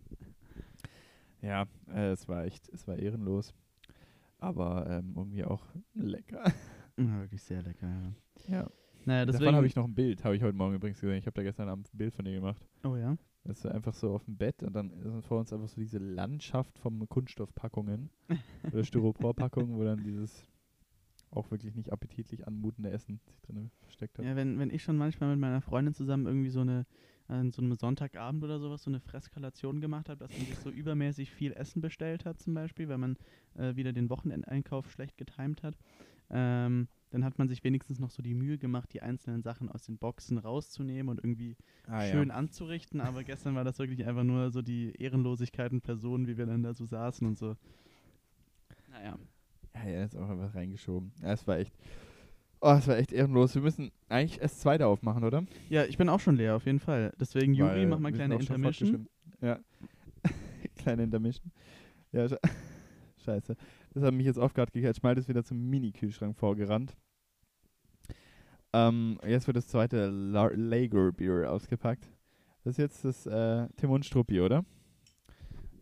Ja, 1.41 1.67
äh, 1.93 2.11
es 2.11 2.27
war 2.27 2.45
echt, 2.45 2.69
es 2.69 2.87
war 2.87 2.97
ehrenlos. 2.97 3.53
Aber 4.39 4.87
ähm, 4.89 5.13
irgendwie 5.15 5.43
auch 5.43 5.65
lecker. 5.93 6.43
Ja, 6.97 7.21
wirklich 7.21 7.43
sehr 7.43 7.61
lecker, 7.61 7.87
ja. 7.87 8.13
Ja. 8.47 8.69
Naja, 9.05 9.25
Davon 9.25 9.55
habe 9.55 9.65
ich 9.67 9.75
noch 9.75 9.85
ein 9.85 9.95
Bild, 9.95 10.23
habe 10.23 10.35
ich 10.35 10.43
heute 10.43 10.55
Morgen 10.55 10.75
übrigens 10.75 10.99
gesehen. 10.99 11.17
Ich 11.17 11.25
habe 11.25 11.35
da 11.35 11.43
gestern 11.43 11.69
Abend 11.69 11.93
ein 11.93 11.97
Bild 11.97 12.13
von 12.13 12.25
dir 12.25 12.33
gemacht. 12.33 12.67
oh 12.83 12.95
ja. 12.95 13.17
Das 13.45 13.59
ist 13.59 13.65
einfach 13.65 13.93
so 13.93 14.13
auf 14.13 14.25
dem 14.25 14.37
Bett 14.37 14.61
und 14.63 14.73
dann 14.73 14.91
ist 14.91 15.25
vor 15.25 15.39
uns 15.39 15.53
einfach 15.53 15.69
so 15.69 15.79
diese 15.79 15.97
Landschaft 15.97 16.77
von 16.77 17.07
Kunststoffpackungen 17.07 18.09
oder 18.71 18.83
Styroporpackungen, 18.83 19.77
wo 19.77 19.83
dann 19.83 20.03
dieses 20.03 20.43
auch 21.31 21.49
wirklich 21.49 21.73
nicht 21.75 21.91
appetitlich 21.91 22.45
anmutende 22.47 22.91
Essen 22.91 23.19
sich 23.25 23.39
drin 23.41 23.71
versteckt 23.81 24.17
hat. 24.17 24.25
Ja, 24.25 24.35
wenn, 24.35 24.59
wenn 24.59 24.69
ich 24.69 24.83
schon 24.83 24.97
manchmal 24.97 25.31
mit 25.31 25.39
meiner 25.39 25.61
Freundin 25.61 25.93
zusammen 25.93 26.25
irgendwie 26.25 26.49
so 26.49 26.61
eine, 26.61 26.85
an 27.29 27.51
so 27.51 27.61
einem 27.61 27.75
Sonntagabend 27.75 28.43
oder 28.43 28.59
sowas, 28.59 28.83
so 28.83 28.89
eine 28.89 28.99
Freskalation 28.99 29.81
gemacht 29.81 30.09
hat, 30.09 30.19
dass 30.21 30.35
man 30.37 30.45
sich 30.47 30.57
so 30.57 30.69
übermäßig 30.69 31.31
viel 31.31 31.53
Essen 31.53 31.81
bestellt 31.81 32.25
hat 32.25 32.39
zum 32.39 32.53
Beispiel, 32.53 32.89
weil 32.89 32.97
man 32.97 33.17
äh, 33.55 33.75
wieder 33.75 33.93
den 33.93 34.09
Wochenendeinkauf 34.09 34.91
schlecht 34.91 35.17
getimt 35.17 35.63
hat, 35.63 35.77
ähm, 36.31 36.87
dann 37.11 37.23
hat 37.23 37.37
man 37.39 37.47
sich 37.47 37.63
wenigstens 37.63 37.99
noch 37.99 38.11
so 38.11 38.21
die 38.21 38.33
Mühe 38.35 38.57
gemacht, 38.57 38.91
die 38.93 39.01
einzelnen 39.01 39.41
Sachen 39.41 39.69
aus 39.69 39.83
den 39.83 39.97
Boxen 39.97 40.37
rauszunehmen 40.37 41.09
und 41.09 41.23
irgendwie 41.23 41.55
Ah, 41.87 42.01
schön 42.01 42.31
anzurichten, 42.31 43.01
aber 43.01 43.23
gestern 43.23 43.55
war 43.55 43.63
das 43.63 43.79
wirklich 43.79 44.05
einfach 44.05 44.23
nur 44.23 44.51
so 44.51 44.61
die 44.61 44.91
Ehrenlosigkeiten 44.97 45.81
Personen, 45.81 46.27
wie 46.27 46.37
wir 46.37 46.45
dann 46.45 46.63
da 46.63 46.73
so 46.73 46.85
saßen 46.85 47.25
und 47.27 47.37
so. 47.37 47.55
Naja. 48.91 49.17
Ja, 49.75 49.87
ja, 49.89 50.03
ist 50.03 50.15
auch 50.15 50.29
einfach 50.29 50.53
reingeschoben. 50.55 51.11
Ja, 51.21 51.33
es 51.33 51.47
war 51.47 51.57
echt. 51.57 51.73
Oh, 52.61 52.75
es 52.77 52.87
war 52.87 52.97
echt 52.97 53.13
ehrenlos. 53.13 53.55
Wir 53.55 53.61
müssen 53.61 53.91
eigentlich 54.09 54.41
erst 54.41 54.59
zweite 54.59 54.87
aufmachen, 54.87 55.23
oder? 55.23 55.43
Ja, 55.69 55.85
ich 55.85 55.97
bin 55.97 56.09
auch 56.09 56.19
schon 56.19 56.35
leer, 56.35 56.55
auf 56.55 56.65
jeden 56.65 56.79
Fall. 56.79 57.13
Deswegen, 57.19 57.53
Juri, 57.53 57.71
Weil 57.71 57.87
mach 57.87 57.99
mal 57.99 58.11
kleine 58.11 58.35
Intermission. 58.35 59.07
Ja. 59.41 59.59
kleine 60.75 61.03
Intermission. 61.03 61.51
Ja, 62.11 62.27
sche 62.27 62.39
scheiße. 63.23 63.55
Das 63.93 64.03
hat 64.03 64.13
mich 64.13 64.25
jetzt 64.25 64.39
aufgehört 64.39 64.73
gecatcht. 64.73 65.03
Malte 65.03 65.21
ist 65.21 65.29
wieder 65.29 65.43
zum 65.43 65.69
Mini-Kühlschrank 65.69 66.35
vorgerannt. 66.35 66.95
Ähm, 68.73 69.17
jetzt 69.25 69.47
wird 69.47 69.57
das 69.57 69.67
zweite 69.67 70.09
La 70.09 70.49
Lager 70.53 71.11
Beer 71.11 71.51
ausgepackt. 71.51 72.09
Das 72.63 72.73
ist 72.73 72.77
jetzt 72.77 73.05
das 73.05 73.25
äh, 73.25 73.67
Tim 73.77 73.91
und 73.91 74.05
Struppi, 74.05 74.41
oder? 74.41 74.65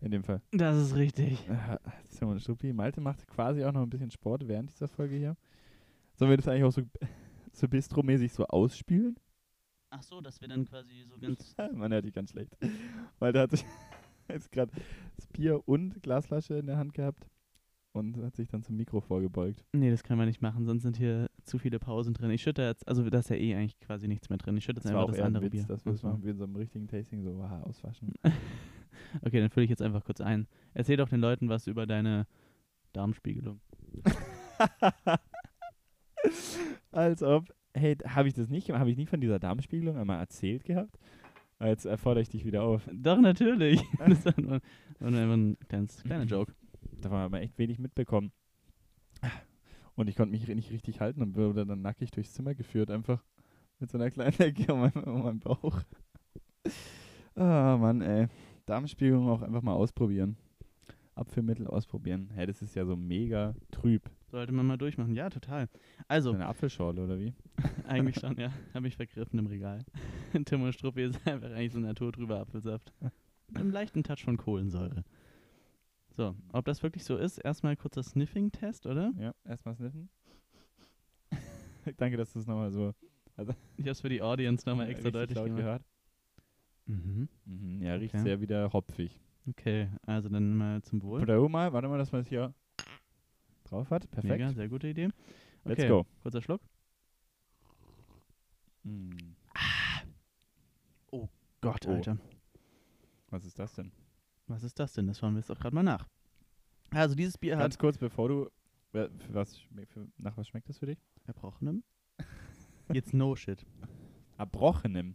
In 0.00 0.12
dem 0.12 0.22
Fall. 0.22 0.40
Das 0.52 0.76
ist 0.76 0.94
richtig. 0.94 1.48
Äh, 1.48 1.76
Tim 2.16 2.28
und 2.28 2.40
Struppi. 2.40 2.72
Malte 2.72 3.00
macht 3.00 3.26
quasi 3.26 3.64
auch 3.64 3.72
noch 3.72 3.82
ein 3.82 3.90
bisschen 3.90 4.12
Sport 4.12 4.46
während 4.46 4.70
dieser 4.70 4.86
Folge 4.86 5.16
hier. 5.16 5.36
Sollen 6.18 6.30
wir 6.30 6.36
das 6.36 6.48
eigentlich 6.48 6.64
auch 6.64 6.72
so, 6.72 6.82
so 7.52 7.68
Bistro-mäßig 7.68 8.32
so 8.32 8.44
ausspielen? 8.46 9.16
Ach 9.90 10.02
so, 10.02 10.20
dass 10.20 10.40
wir 10.40 10.48
dann 10.48 10.64
quasi 10.66 11.04
so 11.08 11.16
ganz. 11.18 11.54
Man 11.72 11.92
hört 11.92 12.04
die 12.04 12.12
ganz 12.12 12.30
schlecht. 12.30 12.56
Weil 13.20 13.32
der 13.32 13.42
hat 13.42 13.52
sich 13.52 13.64
jetzt 14.28 14.50
gerade 14.50 14.72
das 15.16 15.26
Bier 15.28 15.62
und 15.66 16.02
Glasflasche 16.02 16.54
in 16.54 16.66
der 16.66 16.76
Hand 16.76 16.92
gehabt 16.92 17.26
und 17.92 18.16
hat 18.18 18.34
sich 18.36 18.48
dann 18.48 18.62
zum 18.62 18.76
Mikro 18.76 19.00
vorgebeugt. 19.00 19.64
Nee, 19.72 19.90
das 19.90 20.02
können 20.02 20.18
wir 20.18 20.26
nicht 20.26 20.42
machen, 20.42 20.66
sonst 20.66 20.82
sind 20.82 20.96
hier 20.96 21.30
zu 21.44 21.56
viele 21.58 21.78
Pausen 21.78 22.12
drin. 22.14 22.30
Ich 22.30 22.42
schütte 22.42 22.62
jetzt, 22.62 22.86
also 22.86 23.08
da 23.08 23.20
ist 23.20 23.30
ja 23.30 23.36
eh 23.36 23.54
eigentlich 23.54 23.78
quasi 23.80 24.08
nichts 24.08 24.28
mehr 24.28 24.38
drin. 24.38 24.56
Ich 24.56 24.64
schütte 24.64 24.78
jetzt 24.78 24.84
Das 24.84 24.90
einfach 24.90 25.04
auch 25.04 25.08
das 25.08 25.18
eher 25.18 25.24
ein 25.24 25.28
andere 25.28 25.44
Witz, 25.44 25.52
Bier. 25.52 25.68
wir 25.68 25.76
das 25.76 25.86
Ach 25.86 25.96
so. 25.96 26.08
machen 26.08 26.24
wie 26.24 26.30
in 26.30 26.36
so 26.36 26.44
einem 26.44 26.56
richtigen 26.56 26.88
Tasting, 26.88 27.22
so 27.22 27.40
aha, 27.40 27.62
auswaschen. 27.62 28.12
Okay, 29.22 29.40
dann 29.40 29.50
fülle 29.50 29.64
ich 29.64 29.70
jetzt 29.70 29.80
einfach 29.82 30.04
kurz 30.04 30.20
ein. 30.20 30.46
Erzähl 30.74 30.96
doch 30.96 31.08
den 31.08 31.20
Leuten 31.20 31.48
was 31.48 31.66
über 31.68 31.86
deine 31.86 32.26
Darmspiegelung. 32.92 33.60
Als 36.90 37.22
ob, 37.22 37.54
hey, 37.74 37.96
habe 37.96 38.28
ich 38.28 38.34
das 38.34 38.48
nicht, 38.48 38.70
habe 38.70 38.90
ich 38.90 38.96
nie 38.96 39.06
von 39.06 39.20
dieser 39.20 39.38
Darmspiegelung 39.38 39.96
einmal 39.96 40.18
erzählt 40.18 40.64
gehabt? 40.64 40.98
Aber 41.58 41.68
Jetzt 41.68 41.84
erfordere 41.86 42.22
ich 42.22 42.28
dich 42.28 42.44
wieder 42.44 42.62
auf. 42.62 42.88
Doch, 42.92 43.18
natürlich. 43.20 43.82
das 43.98 44.24
war 44.24 44.34
nur, 44.40 44.60
war 45.00 45.10
nur 45.10 45.20
einfach 45.20 45.34
ein 45.34 45.56
kleines, 45.68 46.02
kleiner 46.02 46.24
Joke. 46.24 46.54
Davon 47.00 47.18
haben 47.18 47.32
wir 47.32 47.40
echt 47.40 47.58
wenig 47.58 47.78
mitbekommen. 47.78 48.32
Und 49.94 50.08
ich 50.08 50.16
konnte 50.16 50.30
mich 50.30 50.46
nicht 50.46 50.70
richtig 50.70 51.00
halten 51.00 51.22
und 51.22 51.34
wurde 51.34 51.66
dann 51.66 51.82
nackig 51.82 52.12
durchs 52.12 52.32
Zimmer 52.32 52.54
geführt, 52.54 52.90
einfach 52.90 53.24
mit 53.80 53.90
so 53.90 53.98
einer 53.98 54.10
kleinen 54.10 54.32
Ecke 54.38 54.72
um 54.72 54.80
meinen, 54.80 55.04
um 55.04 55.22
meinen 55.22 55.40
Bauch. 55.40 55.82
Ah, 57.34 57.76
Mann, 57.76 58.00
ey. 58.02 58.28
Darmspiegelung 58.66 59.28
auch 59.28 59.42
einfach 59.42 59.62
mal 59.62 59.74
ausprobieren. 59.74 60.36
Abführmittel 61.14 61.66
ausprobieren. 61.66 62.30
Hä, 62.34 62.46
das 62.46 62.62
ist 62.62 62.76
ja 62.76 62.84
so 62.84 62.94
mega 62.94 63.54
trüb. 63.70 64.08
Sollte 64.30 64.52
man 64.52 64.66
mal 64.66 64.76
durchmachen. 64.76 65.14
Ja, 65.14 65.30
total. 65.30 65.68
Also, 66.06 66.32
Eine 66.32 66.46
Apfelschorle 66.46 67.02
oder 67.02 67.18
wie? 67.18 67.32
eigentlich 67.86 68.16
schon, 68.18 68.36
ja. 68.38 68.52
Habe 68.74 68.88
ich 68.88 68.96
vergriffen 68.96 69.38
im 69.38 69.46
Regal. 69.46 69.84
Tim 70.44 70.62
und 70.62 70.72
Struppi 70.74 71.04
ist 71.04 71.26
einfach 71.26 71.50
eigentlich 71.50 71.72
so 71.72 71.80
naturtrüber 71.80 72.38
Apfelsaft. 72.40 72.92
Mit 73.48 73.60
einem 73.62 73.70
leichten 73.70 74.02
Touch 74.02 74.22
von 74.24 74.36
Kohlensäure. 74.36 75.04
So, 76.10 76.34
ob 76.52 76.64
das 76.66 76.82
wirklich 76.82 77.04
so 77.04 77.16
ist, 77.16 77.38
erstmal 77.38 77.76
kurzer 77.76 78.02
Sniffing-Test, 78.02 78.86
oder? 78.86 79.12
Ja, 79.18 79.32
erstmal 79.44 79.74
sniffen. 79.76 80.10
Danke, 81.96 82.16
dass 82.18 82.32
du 82.34 82.40
es 82.40 82.46
nochmal 82.46 82.70
so 82.70 82.92
Ich 83.36 83.38
habe 83.38 83.90
es 83.90 84.00
für 84.00 84.08
die 84.10 84.20
Audience 84.20 84.68
nochmal 84.68 84.90
extra 84.90 85.10
deutlich 85.10 85.36
laut 85.36 85.46
gemacht. 85.46 85.62
gehört. 85.62 85.82
Mhm. 86.86 87.28
Mhm, 87.46 87.82
ja, 87.82 87.94
riecht 87.94 88.14
Okay. 88.14 88.24
sehr 88.24 88.40
wieder 88.40 88.72
hopfig. 88.72 89.18
Okay, 89.48 89.88
also 90.02 90.28
dann 90.28 90.54
mal 90.56 90.82
zum 90.82 91.00
Wohl. 91.02 91.24
Probe 91.24 91.48
mal, 91.48 91.72
warte 91.72 91.88
mal, 91.88 91.96
dass 91.98 92.12
man 92.12 92.22
es 92.22 92.28
hier 92.28 92.52
drauf 93.68 93.90
hat. 93.90 94.10
Perfekt. 94.10 94.32
Mega, 94.32 94.52
sehr 94.52 94.68
gute 94.68 94.88
Idee. 94.88 95.08
Let's 95.64 95.80
Okay, 95.80 95.88
go. 95.88 96.06
Kurzer 96.22 96.42
Schluck. 96.42 96.60
Mm. 98.84 99.10
Gott, 101.60 101.86
Oh. 101.88 101.92
Alter. 101.92 102.18
Was 103.30 103.44
ist 103.44 103.58
das 103.58 103.74
denn? 103.74 103.90
Was 104.46 104.62
ist 104.62 104.78
das 104.78 104.92
denn? 104.92 105.06
Das 105.08 105.18
schauen 105.18 105.34
wir 105.34 105.40
jetzt 105.40 105.50
doch 105.50 105.58
gerade 105.58 105.74
mal 105.74 105.82
nach. 105.82 106.06
Also 106.90 107.14
dieses 107.14 107.36
Bier 107.36 107.56
hat 107.56 107.62
Ganz 107.62 107.78
kurz, 107.78 107.98
bevor 107.98 108.28
du. 108.28 108.50
Für 108.92 109.10
was, 109.30 109.58
für, 109.90 110.08
nach 110.16 110.36
was 110.36 110.48
schmeckt 110.48 110.68
das 110.68 110.78
für 110.78 110.86
dich? 110.86 110.98
Erbrochenem. 111.26 111.82
Jetzt 112.92 113.12
no 113.12 113.36
shit. 113.36 113.66
Erbrochenem. 114.38 115.14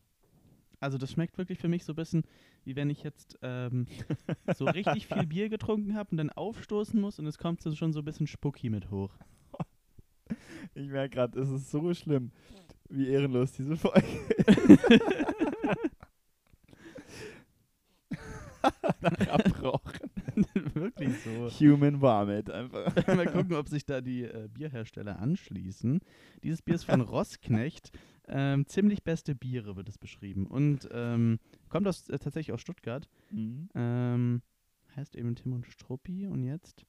Also 0.80 0.98
das 0.98 1.12
schmeckt 1.12 1.38
wirklich 1.38 1.58
für 1.60 1.70
mich 1.70 1.84
so 1.86 1.94
ein 1.94 1.96
bisschen, 1.96 2.24
wie 2.66 2.76
wenn 2.76 2.90
ich 2.90 3.04
jetzt 3.04 3.38
ähm, 3.42 3.88
so 4.56 4.66
richtig 4.66 5.08
viel 5.08 5.26
Bier 5.26 5.50
getrunken 5.50 5.96
habe 5.96 6.12
und 6.12 6.18
dann 6.18 6.30
aufstoßen 6.30 7.00
muss 7.00 7.20
und 7.20 7.28
es 7.28 7.38
kommt 7.38 7.62
so 7.62 7.74
schon 7.76 7.94
so 7.94 8.00
ein 8.00 8.06
bisschen 8.06 8.28
Spucki 8.28 8.70
mit 8.70 8.92
hoch. 8.92 9.14
Ich 10.74 10.88
merke 10.88 11.16
gerade, 11.16 11.40
es 11.40 11.50
ist 11.50 11.70
so 11.70 11.94
schlimm, 11.94 12.32
wie 12.90 13.08
ehrenlos 13.08 13.52
diese 13.52 13.76
Folge 13.76 14.08
Nach 19.02 19.20
Erbrochen. 19.20 20.10
wirklich 20.74 21.14
so. 21.20 21.50
Human 21.60 22.02
Vomit 22.02 22.50
einfach. 22.50 22.96
mal 23.08 23.28
gucken, 23.28 23.56
ob 23.56 23.68
sich 23.68 23.86
da 23.86 24.02
die 24.02 24.24
äh, 24.24 24.48
Bierhersteller 24.52 25.20
anschließen. 25.20 26.00
Dieses 26.44 26.62
Bier 26.62 26.76
ist 26.76 26.86
von 26.86 27.02
Rossknecht. 27.02 27.92
Ähm, 28.28 28.66
ziemlich 28.68 29.04
beste 29.04 29.36
Biere 29.36 29.76
wird 29.76 29.90
es 29.90 29.98
beschrieben. 29.98 30.48
Und 30.48 30.88
ähm, 30.92 31.40
kommt 31.70 31.88
aus, 31.88 32.10
äh, 32.10 32.18
tatsächlich 32.18 32.54
aus 32.54 32.62
Stuttgart. 32.62 33.10
Mhm. 33.32 33.70
Ähm, 33.76 34.42
heißt 34.96 35.16
eben 35.16 35.36
Tim 35.36 35.54
und 35.54 35.66
Struppi. 35.66 36.28
Und 36.28 36.44
jetzt 36.44 36.86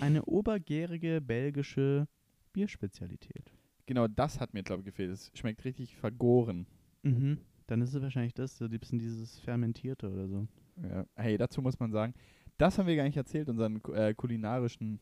eine 0.00 0.24
obergärige 0.24 1.20
belgische 1.20 2.06
Bierspezialität. 2.52 3.52
Genau 3.86 4.08
das 4.08 4.40
hat 4.40 4.54
mir, 4.54 4.62
glaube 4.62 4.82
ich, 4.82 4.86
gefehlt. 4.86 5.10
Es 5.10 5.30
schmeckt 5.34 5.64
richtig 5.64 5.96
vergoren. 5.96 6.66
Mhm. 7.02 7.38
Dann 7.66 7.80
ist 7.80 7.94
es 7.94 8.02
wahrscheinlich 8.02 8.34
das, 8.34 8.58
so 8.58 8.66
ein 8.66 8.78
bisschen 8.78 8.98
dieses 8.98 9.38
Fermentierte 9.40 10.10
oder 10.10 10.28
so. 10.28 10.46
Ja. 10.82 11.06
Hey, 11.14 11.36
dazu 11.38 11.62
muss 11.62 11.78
man 11.78 11.92
sagen, 11.92 12.14
das 12.58 12.78
haben 12.78 12.86
wir 12.86 12.96
gar 12.96 13.04
nicht 13.04 13.16
erzählt, 13.16 13.48
unseren 13.48 13.82
äh, 13.92 14.14
kulinarischen 14.14 15.00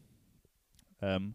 ähm, 1.01 1.34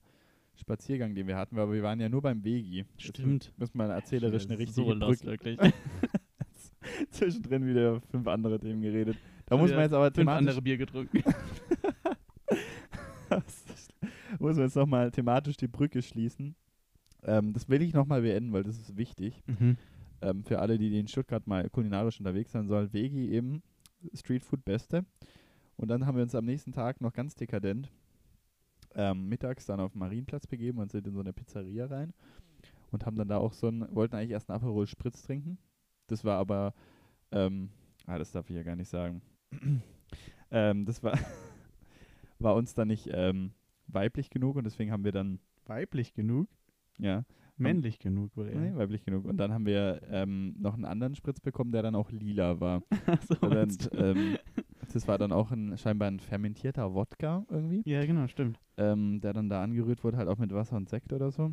Spaziergang, 0.57 1.15
den 1.15 1.27
wir 1.27 1.35
hatten, 1.35 1.57
aber 1.59 1.73
wir 1.73 1.83
waren 1.83 1.99
ja 1.99 2.09
nur 2.09 2.21
beim 2.21 2.43
Vegi. 2.43 2.85
Stimmt. 2.97 3.45
Jetzt 3.45 3.59
müssen 3.59 3.77
wir 3.77 3.85
erzählerisch 3.85 4.45
eine 4.45 4.57
richtige 4.57 4.93
so 4.93 4.99
Brücke. 4.99 5.25
wirklich. 5.25 5.59
Zwischendrin 7.11 7.65
wieder 7.65 7.99
fünf 8.01 8.27
andere 8.27 8.59
Themen 8.59 8.81
geredet. 8.81 9.17
Da 9.45 9.55
Schon 9.55 9.61
muss 9.61 9.71
man 9.71 9.81
jetzt 9.81 9.93
aber 9.93 10.05
Fünf 10.05 10.15
thematisch 10.15 10.47
andere 10.47 10.61
Bier 10.61 10.77
getrunken. 10.77 11.23
muss 14.39 14.55
man 14.55 14.65
jetzt 14.65 14.75
nochmal 14.75 15.11
thematisch 15.11 15.57
die 15.57 15.67
Brücke 15.67 16.01
schließen. 16.01 16.55
Ähm, 17.23 17.53
das 17.53 17.67
will 17.69 17.81
ich 17.81 17.93
nochmal 17.93 18.21
beenden, 18.21 18.53
weil 18.53 18.63
das 18.63 18.77
ist 18.77 18.97
wichtig. 18.97 19.43
Mhm. 19.47 19.77
Ähm, 20.21 20.43
für 20.43 20.59
alle, 20.59 20.77
die 20.77 20.97
in 20.97 21.07
Stuttgart 21.07 21.45
mal 21.47 21.69
kulinarisch 21.69 22.19
unterwegs 22.19 22.51
sein 22.51 22.67
sollen. 22.67 22.93
Vegi 22.93 23.31
eben 23.31 23.61
Streetfood 24.13 24.63
Beste. 24.63 25.05
Und 25.75 25.89
dann 25.89 26.05
haben 26.05 26.15
wir 26.15 26.23
uns 26.23 26.35
am 26.35 26.45
nächsten 26.45 26.71
Tag 26.71 27.01
noch 27.01 27.13
ganz 27.13 27.35
dekadent 27.35 27.91
ähm, 28.95 29.27
mittags 29.27 29.65
dann 29.65 29.79
auf 29.79 29.91
den 29.93 29.99
Marienplatz 29.99 30.47
begeben 30.47 30.79
und 30.79 30.91
sind 30.91 31.07
in 31.07 31.13
so 31.13 31.19
eine 31.19 31.33
Pizzeria 31.33 31.85
rein 31.85 32.13
und 32.91 33.05
haben 33.05 33.17
dann 33.17 33.27
da 33.27 33.37
auch 33.37 33.53
so 33.53 33.67
ein, 33.67 33.85
wollten 33.93 34.15
eigentlich 34.15 34.31
erst 34.31 34.49
einen 34.49 34.57
Aperol 34.57 34.87
Spritz 34.87 35.21
trinken. 35.21 35.57
Das 36.07 36.23
war 36.23 36.37
aber, 36.37 36.73
ähm, 37.31 37.69
ah, 38.05 38.17
das 38.17 38.31
darf 38.31 38.49
ich 38.49 38.55
ja 38.55 38.63
gar 38.63 38.75
nicht 38.75 38.89
sagen. 38.89 39.21
ähm, 40.51 40.85
das 40.85 41.03
war, 41.03 41.17
war 42.39 42.55
uns 42.55 42.73
dann 42.73 42.87
nicht 42.87 43.09
ähm, 43.11 43.51
weiblich 43.87 44.29
genug 44.29 44.55
und 44.55 44.63
deswegen 44.63 44.91
haben 44.91 45.03
wir 45.03 45.11
dann, 45.11 45.39
Weiblich 45.67 46.13
genug? 46.13 46.47
ja, 46.99 47.25
Männlich 47.57 47.99
genug, 47.99 48.35
wohl 48.35 48.49
eher. 48.49 48.59
nee, 48.59 48.75
weiblich 48.75 49.03
genug. 49.03 49.25
Und 49.25 49.37
dann 49.37 49.53
haben 49.53 49.65
wir 49.65 50.01
ähm, 50.09 50.55
noch 50.59 50.73
einen 50.73 50.85
anderen 50.85 51.15
Spritz 51.15 51.39
bekommen, 51.39 51.71
der 51.71 51.83
dann 51.83 51.95
auch 51.95 52.11
lila 52.11 52.59
war. 52.59 52.83
so 53.27 53.47
Und 53.47 53.89
ähm, 53.93 54.37
das 54.95 55.09
war 55.09 55.17
dann 55.17 55.33
auch 55.33 55.51
ein, 55.51 55.77
scheinbar 55.77 56.07
ein 56.07 56.21
fermentierter 56.21 56.93
Wodka 56.93 57.45
irgendwie, 57.49 57.81
ja, 57.85 58.05
genau, 58.05 58.27
stimmt. 58.27 58.59
ähm, 58.77 59.19
der 59.19 59.33
dann 59.33 59.49
da 59.49 59.61
angerührt 59.61 60.03
wurde, 60.05 60.15
halt 60.15 60.29
auch 60.29 60.37
mit 60.37 60.53
Wasser 60.53 60.77
und 60.77 60.87
Sekt 60.87 61.11
oder 61.11 61.31
so. 61.31 61.51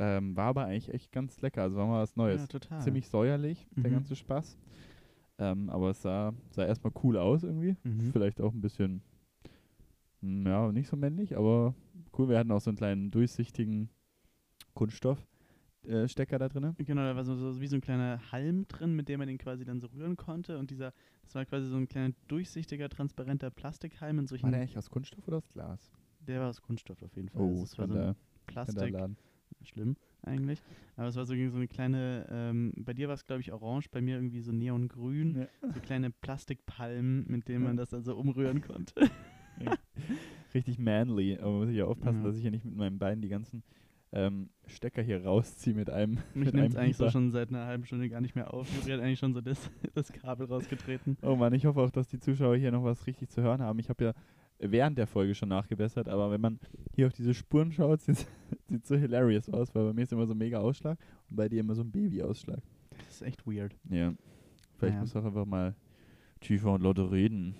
Ähm, 0.00 0.36
war 0.36 0.46
aber 0.46 0.64
eigentlich 0.64 0.92
echt 0.92 1.12
ganz 1.12 1.40
lecker, 1.40 1.62
also 1.62 1.76
war 1.76 1.86
mal 1.86 2.02
was 2.02 2.16
Neues. 2.16 2.40
Ja, 2.42 2.46
total. 2.48 2.80
Ziemlich 2.80 3.08
säuerlich, 3.08 3.68
der 3.76 3.90
Mhm. 3.90 3.94
ganze 3.94 4.16
Spaß. 4.16 4.58
Ähm, 5.38 5.70
aber 5.70 5.90
es 5.90 6.02
sah, 6.02 6.32
sah 6.50 6.64
erstmal 6.66 6.92
cool 7.04 7.16
aus 7.16 7.44
irgendwie. 7.44 7.76
Mhm. 7.84 8.10
Vielleicht 8.12 8.40
auch 8.40 8.52
ein 8.52 8.60
bisschen, 8.60 9.02
mm, 10.20 10.46
ja, 10.46 10.72
nicht 10.72 10.88
so 10.88 10.96
männlich, 10.96 11.36
aber 11.36 11.74
cool. 12.18 12.28
Wir 12.28 12.38
hatten 12.38 12.50
auch 12.50 12.60
so 12.60 12.70
einen 12.70 12.76
kleinen 12.76 13.10
durchsichtigen 13.12 13.88
Kunststoffstecker 15.82 16.38
da 16.38 16.48
drin. 16.48 16.74
Genau, 16.78 17.02
da 17.02 17.16
war 17.16 17.24
so, 17.24 17.34
so 17.34 17.60
wie 17.60 17.66
so 17.66 17.76
ein 17.76 17.80
kleiner 17.80 18.20
Halm 18.32 18.66
drin, 18.68 18.94
mit 18.94 19.08
dem 19.08 19.18
man 19.18 19.28
den 19.28 19.38
quasi 19.38 19.64
dann 19.64 19.80
so 19.80 19.86
rühren 19.88 20.16
konnte. 20.16 20.58
Und 20.58 20.70
dieser, 20.70 20.92
das 21.22 21.34
war 21.34 21.44
quasi 21.44 21.68
so 21.68 21.76
ein 21.76 21.88
kleiner 21.88 22.14
durchsichtiger, 22.28 22.88
transparenter 22.88 23.50
Plastikhalm 23.50 24.18
in 24.18 24.26
solchen. 24.26 24.44
War 24.44 24.50
der 24.52 24.60
eigentlich 24.60 24.78
aus 24.78 24.90
Kunststoff 24.90 25.26
oder 25.26 25.38
aus 25.38 25.48
Glas? 25.48 25.90
der 26.26 26.40
war 26.40 26.50
aus 26.50 26.60
Kunststoff 26.60 27.02
auf 27.02 27.16
jeden 27.16 27.28
Fall. 27.30 27.40
Oh, 27.42 27.48
Also 27.48 27.62
es 27.64 27.78
war 27.78 27.88
so 27.88 27.94
ein. 27.98 28.14
Plastik. 28.46 28.94
Schlimm 29.62 29.96
eigentlich. 30.22 30.62
Aber 30.96 31.08
es 31.08 31.16
war 31.16 31.26
so, 31.26 31.34
so 31.34 31.56
eine 31.56 31.66
kleine, 31.68 32.26
ähm, 32.30 32.72
bei 32.76 32.94
dir 32.94 33.08
war 33.08 33.14
es 33.14 33.26
glaube 33.26 33.40
ich 33.42 33.52
orange, 33.52 33.90
bei 33.90 34.00
mir 34.00 34.14
irgendwie 34.16 34.40
so 34.40 34.52
neongrün. 34.52 35.36
Ja. 35.62 35.72
So 35.74 35.80
kleine 35.80 36.10
Plastikpalmen, 36.10 37.24
mit 37.28 37.48
denen 37.48 37.64
man 37.64 37.76
das 37.76 37.92
also 37.92 38.16
umrühren 38.16 38.60
konnte. 38.62 38.94
Richtig 40.54 40.78
manly, 40.78 41.38
aber 41.38 41.50
muss 41.58 41.68
ich 41.68 41.76
ja 41.76 41.84
aufpassen, 41.84 42.20
Ja. 42.22 42.26
dass 42.28 42.36
ich 42.36 42.42
hier 42.42 42.50
nicht 42.50 42.64
mit 42.64 42.74
meinem 42.76 42.98
Bein 42.98 43.20
die 43.20 43.28
ganzen 43.28 43.62
ähm, 44.12 44.50
Stecker 44.66 45.02
hier 45.02 45.24
rausziehe 45.24 45.74
mit 45.74 45.90
einem. 45.90 46.18
Mich 46.34 46.52
nimmt 46.52 46.70
es 46.70 46.76
eigentlich 46.76 46.96
so 46.96 47.10
schon 47.10 47.30
seit 47.30 47.50
einer 47.50 47.66
halben 47.66 47.84
Stunde 47.84 48.08
gar 48.08 48.20
nicht 48.20 48.34
mehr 48.34 48.52
auf. 48.52 48.68
Juri 48.80 48.92
hat 48.92 49.00
eigentlich 49.00 49.18
schon 49.18 49.34
so 49.34 49.40
das, 49.40 49.70
das 49.94 50.12
Kabel 50.12 50.46
rausgetreten. 50.46 51.16
Oh 51.22 51.36
Mann, 51.36 51.52
ich 51.52 51.66
hoffe 51.66 51.80
auch, 51.80 51.90
dass 51.90 52.08
die 52.08 52.18
Zuschauer 52.18 52.56
hier 52.56 52.72
noch 52.72 52.84
was 52.84 53.06
richtig 53.06 53.30
zu 53.30 53.42
hören 53.42 53.62
haben. 53.62 53.78
Ich 53.78 53.88
habe 53.88 54.04
ja 54.04 54.12
während 54.58 54.98
der 54.98 55.06
Folge 55.06 55.34
schon 55.34 55.48
nachgebessert, 55.48 56.08
aber 56.08 56.30
wenn 56.30 56.40
man 56.40 56.58
hier 56.94 57.06
auf 57.06 57.12
diese 57.12 57.34
Spuren 57.34 57.72
schaut, 57.72 58.00
sieht 58.02 58.26
es 58.70 58.88
so 58.88 58.96
hilarious 58.96 59.48
aus, 59.48 59.74
weil 59.74 59.86
bei 59.86 59.92
mir 59.92 60.02
ist 60.02 60.12
immer 60.12 60.26
so 60.26 60.34
ein 60.34 60.38
mega 60.38 60.58
Ausschlag 60.58 60.98
und 61.30 61.36
bei 61.36 61.48
dir 61.48 61.60
immer 61.60 61.74
so 61.74 61.82
ein 61.82 61.90
Baby-Ausschlag. 61.90 62.60
Das 62.90 63.16
ist 63.16 63.22
echt 63.22 63.46
weird. 63.46 63.76
Ja. 63.88 64.12
Vielleicht 64.76 64.94
Naja. 64.94 65.00
muss 65.00 65.16
auch 65.16 65.24
einfach 65.24 65.46
mal 65.46 65.74
tiefer 66.40 66.72
und 66.72 66.82
lauter 66.82 67.10
reden. 67.10 67.54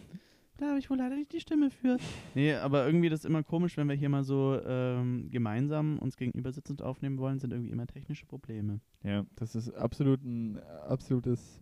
Da 0.61 0.69
habe 0.69 0.79
ich 0.79 0.91
wohl 0.91 0.99
leider 0.99 1.17
nicht 1.17 1.33
die 1.33 1.41
Stimme 1.41 1.71
für. 1.71 1.97
Nee, 2.35 2.53
aber 2.53 2.85
irgendwie 2.85 3.09
das 3.09 3.21
ist 3.21 3.25
immer 3.25 3.43
komisch, 3.43 3.79
wenn 3.79 3.89
wir 3.89 3.95
hier 3.95 4.11
mal 4.11 4.25
so 4.25 4.61
ähm, 4.63 5.31
gemeinsam 5.31 5.99
uns 5.99 6.19
gegenüber 6.19 6.53
sitzend 6.53 6.83
aufnehmen 6.83 7.17
wollen, 7.17 7.39
sind 7.39 7.51
irgendwie 7.55 7.71
immer 7.71 7.87
technische 7.87 8.27
Probleme. 8.27 8.81
Ja, 9.03 9.25
das 9.37 9.55
ist 9.55 9.71
absolut 9.71 10.23
ein 10.23 10.59
absolutes 10.87 11.61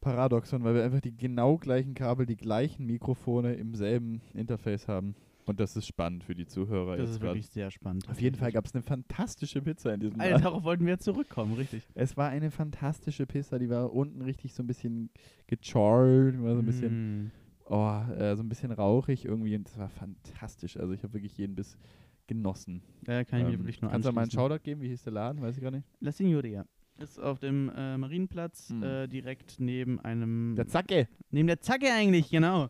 Paradoxon, 0.00 0.64
weil 0.64 0.74
wir 0.76 0.82
einfach 0.82 1.02
die 1.02 1.14
genau 1.14 1.58
gleichen 1.58 1.92
Kabel, 1.92 2.24
die 2.24 2.38
gleichen 2.38 2.86
Mikrofone 2.86 3.52
im 3.52 3.74
selben 3.74 4.22
Interface 4.32 4.88
haben. 4.88 5.14
Und 5.44 5.60
das 5.60 5.76
ist 5.76 5.86
spannend 5.86 6.24
für 6.24 6.34
die 6.34 6.46
Zuhörer 6.46 6.96
Das 6.96 7.06
jetzt 7.06 7.16
ist 7.16 7.22
wirklich 7.22 7.48
sehr 7.48 7.70
spannend. 7.70 8.08
Auf 8.08 8.20
jeden 8.20 8.36
Fall 8.36 8.52
gab 8.52 8.64
es 8.64 8.74
eine 8.74 8.82
fantastische 8.82 9.60
Pizza 9.60 9.92
in 9.92 10.00
diesem 10.00 10.20
Alter, 10.20 10.38
darauf 10.38 10.62
wollten 10.64 10.86
wir 10.86 10.98
zurückkommen, 10.98 11.54
richtig. 11.54 11.82
Es 11.94 12.16
war 12.16 12.28
eine 12.28 12.50
fantastische 12.50 13.26
Pizza, 13.26 13.58
die 13.58 13.68
war 13.68 13.92
unten 13.92 14.22
richtig 14.22 14.54
so 14.54 14.62
ein 14.62 14.66
bisschen 14.66 15.10
gecharred, 15.48 16.40
war 16.42 16.54
so 16.54 16.60
ein 16.60 16.66
bisschen, 16.66 17.24
Mm. 17.24 17.30
Oh, 17.70 18.12
äh, 18.12 18.36
so 18.36 18.42
ein 18.42 18.48
bisschen 18.48 18.70
rauchig 18.72 19.24
irgendwie 19.24 19.56
und 19.56 19.66
das 19.66 19.78
war 19.78 19.88
fantastisch. 19.88 20.76
Also 20.76 20.92
ich 20.92 21.02
habe 21.02 21.14
wirklich 21.14 21.36
jeden 21.38 21.54
Biss 21.54 21.78
genossen. 22.26 22.82
Da 23.04 23.24
kann 23.24 23.40
ich 23.40 23.54
Ähm, 23.54 23.60
wirklich 23.60 23.80
nur 23.80 23.90
Kannst 23.90 24.06
du 24.06 24.12
mal 24.12 24.22
einen. 24.22 24.30
Shoutout 24.30 24.60
geben? 24.62 24.82
Wie 24.82 24.88
hieß 24.88 25.02
der 25.04 25.12
Laden? 25.14 25.40
Weiß 25.42 25.56
ich 25.56 25.62
gar 25.62 25.70
nicht. 25.70 25.86
La 26.00 26.12
Signoria. 26.12 26.64
Ist 26.98 27.18
auf 27.18 27.38
dem 27.38 27.70
äh, 27.74 27.96
Marienplatz, 27.96 28.68
Hm. 28.68 28.82
äh, 28.82 29.06
direkt 29.08 29.56
neben 29.58 29.98
einem. 30.00 30.54
Der 30.56 30.66
Zacke! 30.66 31.08
neben 31.30 31.46
der 31.48 31.60
Zacke 31.60 31.86
eigentlich, 31.92 32.28
genau. 32.30 32.68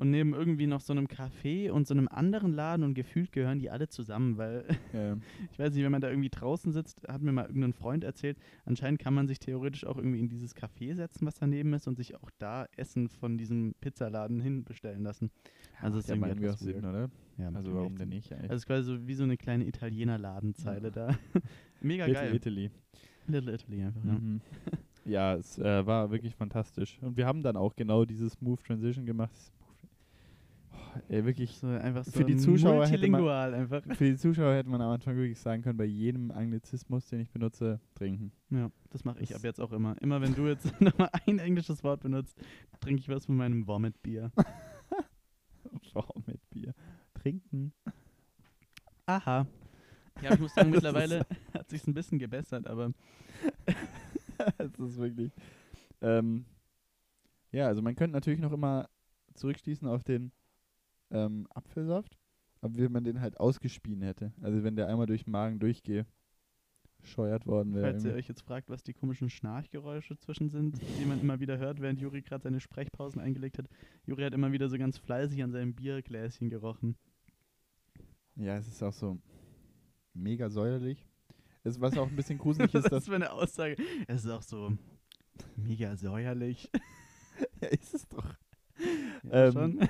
Und 0.00 0.10
neben 0.10 0.32
irgendwie 0.32 0.66
noch 0.66 0.80
so 0.80 0.94
einem 0.94 1.08
Café 1.08 1.70
und 1.70 1.86
so 1.86 1.92
einem 1.92 2.08
anderen 2.08 2.54
Laden 2.54 2.84
und 2.84 2.94
gefühlt 2.94 3.32
gehören 3.32 3.58
die 3.58 3.68
alle 3.68 3.86
zusammen, 3.88 4.38
weil 4.38 4.64
Ähm, 4.94 5.20
ich 5.52 5.58
weiß 5.58 5.74
nicht, 5.74 5.84
wenn 5.84 5.92
man 5.92 6.00
da 6.00 6.08
irgendwie 6.08 6.30
draußen 6.30 6.72
sitzt, 6.72 7.06
hat 7.06 7.20
mir 7.20 7.32
mal 7.32 7.44
irgendein 7.44 7.74
Freund 7.74 8.02
erzählt, 8.02 8.38
anscheinend 8.64 8.98
kann 8.98 9.12
man 9.12 9.28
sich 9.28 9.40
theoretisch 9.40 9.84
auch 9.84 9.98
irgendwie 9.98 10.18
in 10.18 10.30
dieses 10.30 10.56
Café 10.56 10.94
setzen, 10.94 11.26
was 11.26 11.34
daneben 11.34 11.74
ist 11.74 11.86
und 11.86 11.96
sich 11.98 12.14
auch 12.14 12.30
da 12.38 12.66
Essen 12.78 13.10
von 13.10 13.36
diesem 13.36 13.74
Pizzaladen 13.82 14.40
hin 14.40 14.64
bestellen 14.64 15.02
lassen. 15.02 15.30
Also 15.82 15.98
macht 15.98 16.04
ist 16.04 16.08
ja 16.08 16.14
irgendwie 16.14 16.48
auch 16.48 16.56
Sinn, 16.56 16.82
oder? 16.82 17.10
Ja, 17.36 17.50
Also 17.52 17.74
warum 17.74 17.98
denn 17.98 18.08
nicht? 18.08 18.32
Also 18.32 18.46
es 18.46 18.56
ist 18.62 18.66
quasi 18.66 18.84
so 18.84 19.06
wie 19.06 19.14
so 19.14 19.24
eine 19.24 19.36
kleine 19.36 19.66
Italiener-Ladenzeile 19.66 20.88
Ja. 20.88 20.90
da. 20.90 21.18
Mega 21.82 22.06
Little 22.06 22.22
geil. 22.22 22.36
Italy. 22.36 22.70
Little 23.26 23.52
Italy 23.52 23.82
einfach, 23.82 24.04
ja. 24.04 24.12
Mhm. 24.12 24.40
Ja, 25.04 25.34
es 25.34 25.58
äh, 25.58 25.84
war 25.86 26.10
wirklich 26.10 26.34
fantastisch. 26.34 26.98
Und 27.02 27.18
wir 27.18 27.26
haben 27.26 27.42
dann 27.42 27.56
auch 27.56 27.76
genau 27.76 28.06
dieses 28.06 28.32
Smooth 28.32 28.64
Transition 28.64 29.04
gemacht. 29.04 29.52
Ey, 31.08 31.24
wirklich, 31.24 31.56
So 31.58 31.68
einfach 31.68 32.04
so 32.04 32.10
Für 32.10 32.24
die 32.24 32.36
Zuschauer 32.36 32.86
hätte 32.86 33.08
man- 33.08 33.20
multilingual 33.22 33.54
einfach. 33.54 33.82
für 33.96 34.04
die 34.04 34.16
Zuschauer 34.16 34.54
hätte 34.54 34.68
man 34.68 34.80
am 34.80 34.90
Anfang 34.90 35.16
wirklich 35.16 35.38
sagen 35.38 35.62
können, 35.62 35.76
bei 35.78 35.84
jedem 35.84 36.30
Anglizismus, 36.30 37.06
den 37.06 37.20
ich 37.20 37.30
benutze, 37.30 37.80
trinken. 37.94 38.32
Ja, 38.50 38.70
das 38.90 39.04
mache 39.04 39.20
ich 39.20 39.34
ab 39.34 39.42
jetzt 39.44 39.60
auch 39.60 39.72
immer. 39.72 39.96
Immer 40.02 40.20
wenn 40.20 40.34
du 40.34 40.46
jetzt 40.48 40.64
nochmal 40.80 41.10
ein 41.26 41.38
englisches 41.38 41.82
Wort 41.84 42.00
benutzt, 42.00 42.36
trinke 42.80 43.00
ich 43.00 43.08
was 43.08 43.26
von 43.26 43.36
meinem 43.36 43.66
Vomit-Bier. 43.66 44.32
Warum 45.92 46.22
mit 46.26 46.40
Bier? 46.50 46.74
Trinken. 47.14 47.72
Aha. 49.06 49.46
Ja, 50.22 50.34
ich 50.34 50.40
muss 50.40 50.54
sagen, 50.54 50.70
mittlerweile 50.70 51.26
hat 51.54 51.68
sich 51.70 51.86
ein 51.86 51.94
bisschen 51.94 52.18
gebessert, 52.18 52.66
aber 52.66 52.92
das 54.58 54.78
ist 54.78 54.98
wirklich. 54.98 55.32
Ähm, 56.00 56.44
ja, 57.52 57.66
also 57.66 57.82
man 57.82 57.94
könnte 57.96 58.14
natürlich 58.14 58.40
noch 58.40 58.52
immer 58.52 58.88
zurückschließen 59.34 59.86
auf 59.88 60.04
den 60.04 60.32
ähm, 61.10 61.46
Apfelsaft, 61.54 62.18
aber 62.60 62.76
wenn 62.76 62.92
man 62.92 63.04
den 63.04 63.20
halt 63.20 63.38
ausgespien 63.40 64.02
hätte. 64.02 64.32
Also 64.40 64.62
wenn 64.62 64.76
der 64.76 64.88
einmal 64.88 65.06
durch 65.06 65.24
den 65.24 65.32
Magen 65.32 65.58
durchgescheuert 65.58 67.46
worden 67.46 67.74
wäre. 67.74 67.90
falls 67.90 68.04
ihr 68.04 68.14
euch 68.14 68.28
jetzt 68.28 68.42
fragt, 68.42 68.68
was 68.68 68.82
die 68.82 68.92
komischen 68.94 69.30
Schnarchgeräusche 69.30 70.18
zwischen 70.18 70.48
sind, 70.48 70.80
die 70.98 71.04
man 71.04 71.20
immer 71.20 71.40
wieder 71.40 71.58
hört, 71.58 71.80
während 71.80 72.00
Juri 72.00 72.22
gerade 72.22 72.42
seine 72.42 72.60
Sprechpausen 72.60 73.20
eingelegt 73.20 73.58
hat. 73.58 73.68
Juri 74.06 74.22
hat 74.22 74.34
immer 74.34 74.52
wieder 74.52 74.68
so 74.68 74.78
ganz 74.78 74.98
fleißig 74.98 75.42
an 75.42 75.52
seinem 75.52 75.74
Biergläschen 75.74 76.50
gerochen. 76.50 76.96
Ja, 78.36 78.56
es 78.56 78.68
ist 78.68 78.82
auch 78.82 78.92
so 78.92 79.18
mega 80.14 80.48
säuerlich. 80.48 81.06
Es, 81.62 81.80
was 81.80 81.96
auch 81.98 82.08
ein 82.08 82.16
bisschen 82.16 82.38
gruselig 82.38 82.74
ist, 82.74 82.84
das 82.90 83.02
ist 83.02 83.08
für 83.08 83.14
eine 83.14 83.32
Aussage. 83.32 83.76
Es 84.06 84.24
ist 84.24 84.30
auch 84.30 84.42
so 84.42 84.72
mega 85.56 85.96
säuerlich. 85.96 86.70
ja, 87.60 87.68
ist 87.68 87.94
es 87.94 88.08
doch. 88.08 88.34
Ja, 89.24 89.46
Ähm, 89.46 89.52
schon. 89.52 89.88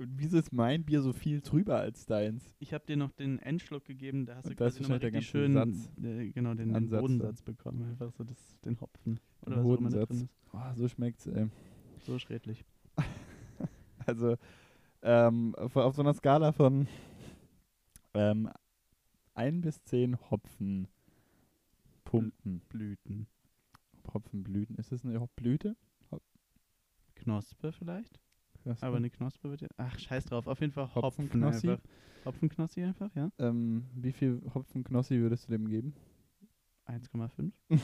Wieso 0.00 0.38
ist 0.38 0.52
mein 0.52 0.84
Bier 0.84 1.02
so 1.02 1.12
viel 1.12 1.40
drüber 1.40 1.78
als 1.78 2.06
deins? 2.06 2.54
Ich 2.60 2.72
habe 2.72 2.86
dir 2.86 2.96
noch 2.96 3.10
den 3.12 3.38
Endschluck 3.40 3.84
gegeben, 3.84 4.26
da 4.26 4.36
hast 4.36 4.44
du 4.44 4.48
Und 4.50 4.52
ist 4.52 4.58
quasi 4.58 4.82
nochmal 4.82 4.98
der 5.00 5.12
richtig 5.12 5.28
schön 5.28 5.52
Satz. 5.54 5.90
äh, 6.02 6.30
genau, 6.30 6.54
den, 6.54 6.72
den 6.72 6.88
Bodensatz 6.88 7.42
bekommen. 7.42 7.82
Einfach 7.90 8.12
so 8.12 8.22
das, 8.24 8.38
den 8.64 8.80
Hopfen. 8.80 9.18
Oder 9.42 9.56
Den 9.56 9.64
was 9.64 9.64
auch 9.66 9.78
immer 9.78 9.90
da 9.90 9.96
Bodensatz. 10.04 10.08
drin 10.08 10.28
Oh, 10.52 10.74
so 10.76 10.88
schmeckt's, 10.88 11.26
ey. 11.26 11.44
ist. 11.44 12.06
So 12.06 12.18
schredlich. 12.18 12.64
Also, 14.06 14.36
ähm, 15.02 15.54
auf, 15.56 15.74
so 15.94 16.00
einer 16.00 16.14
Skala 16.14 16.52
von 16.52 16.86
ähm, 18.14 18.48
1 19.34 19.60
bis 19.60 19.82
10 19.84 20.16
Hopfen 20.30 20.88
Pumpen. 22.04 22.60
Blüten. 22.70 23.26
Hopfenblüten. 24.14 24.76
Ist 24.76 24.92
das 24.92 25.04
eine 25.04 25.20
Hop- 25.20 25.36
Blüte? 25.36 25.76
Knospe 27.16 27.72
vielleicht? 27.72 28.18
Knospe. 28.68 28.86
Aber 28.86 28.96
eine 28.96 29.10
Knospe 29.10 29.50
wird 29.50 29.60
ja. 29.62 29.68
Ach, 29.76 29.98
scheiß 29.98 30.24
drauf. 30.26 30.46
Auf 30.46 30.60
jeden 30.60 30.72
Fall 30.72 30.94
Hopfen 30.94 31.02
Hopfenknossi? 31.02 31.70
einfach. 31.70 31.84
Hopfenknossi 32.24 32.82
einfach, 32.82 33.14
ja. 33.14 33.30
ähm, 33.38 33.84
wie 33.94 34.12
viel 34.12 34.42
Hopfenknossi 34.52 35.18
würdest 35.20 35.48
du 35.48 35.52
dem 35.52 35.68
geben? 35.68 35.94
1,5. 36.86 37.52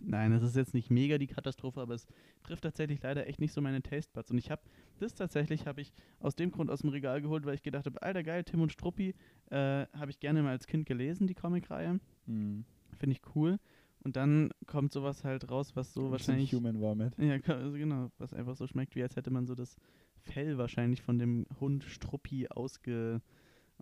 Nein, 0.00 0.32
das 0.32 0.42
ist 0.42 0.56
jetzt 0.56 0.74
nicht 0.74 0.90
mega 0.90 1.18
die 1.18 1.28
Katastrophe, 1.28 1.80
aber 1.80 1.94
es 1.94 2.06
trifft 2.42 2.64
tatsächlich 2.64 3.00
leider 3.02 3.26
echt 3.28 3.40
nicht 3.40 3.52
so 3.52 3.60
meine 3.60 3.80
Tastebuds. 3.80 4.30
Und 4.30 4.38
ich 4.38 4.50
habe 4.50 4.62
das 4.98 5.14
tatsächlich, 5.14 5.66
habe 5.66 5.80
ich 5.80 5.92
aus 6.18 6.34
dem 6.34 6.50
Grund 6.50 6.68
aus 6.70 6.80
dem 6.80 6.90
Regal 6.90 7.22
geholt, 7.22 7.46
weil 7.46 7.54
ich 7.54 7.62
gedacht 7.62 7.86
habe, 7.86 8.02
alter 8.02 8.22
geil, 8.22 8.42
Tim 8.44 8.60
und 8.60 8.72
Struppi, 8.72 9.14
äh, 9.50 9.86
habe 9.92 10.10
ich 10.10 10.18
gerne 10.18 10.42
mal 10.42 10.50
als 10.50 10.66
Kind 10.66 10.86
gelesen, 10.86 11.26
die 11.28 11.34
Comicreihe. 11.34 12.00
Hm. 12.26 12.64
Finde 12.98 13.12
ich 13.14 13.22
cool. 13.34 13.58
Und 14.02 14.16
dann 14.16 14.50
kommt 14.66 14.92
sowas 14.92 15.24
halt 15.24 15.50
raus, 15.50 15.76
was 15.76 15.92
so 15.94 16.10
wahrscheinlich... 16.10 16.52
Human 16.52 16.80
Vomit. 16.80 17.16
Ja, 17.18 17.38
ka- 17.38 17.54
also 17.54 17.76
genau, 17.76 18.10
was 18.18 18.32
einfach 18.34 18.56
so 18.56 18.66
schmeckt, 18.66 18.96
wie 18.96 19.02
als 19.02 19.14
hätte 19.14 19.30
man 19.30 19.46
so 19.46 19.54
das 19.54 19.76
Fell 20.22 20.58
wahrscheinlich 20.58 21.02
von 21.02 21.18
dem 21.18 21.46
Hund 21.60 21.84
Struppi 21.84 22.48
ausge, 22.48 23.20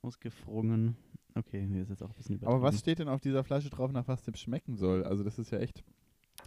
ausgefrungen. 0.02 0.96
Okay, 1.34 1.66
nee, 1.66 1.80
ist 1.82 1.90
jetzt 1.90 2.02
auch 2.02 2.10
ein 2.10 2.16
bisschen 2.16 2.36
übertrieben. 2.36 2.54
Aber 2.56 2.62
was 2.62 2.78
steht 2.80 2.98
denn 2.98 3.08
auf 3.08 3.20
dieser 3.20 3.44
Flasche 3.44 3.70
drauf, 3.70 3.92
nach 3.92 4.08
was 4.08 4.22
dem 4.22 4.34
schmecken 4.34 4.76
soll? 4.76 5.04
Also 5.04 5.24
das 5.24 5.38
ist 5.38 5.50
ja 5.50 5.58
echt 5.58 5.84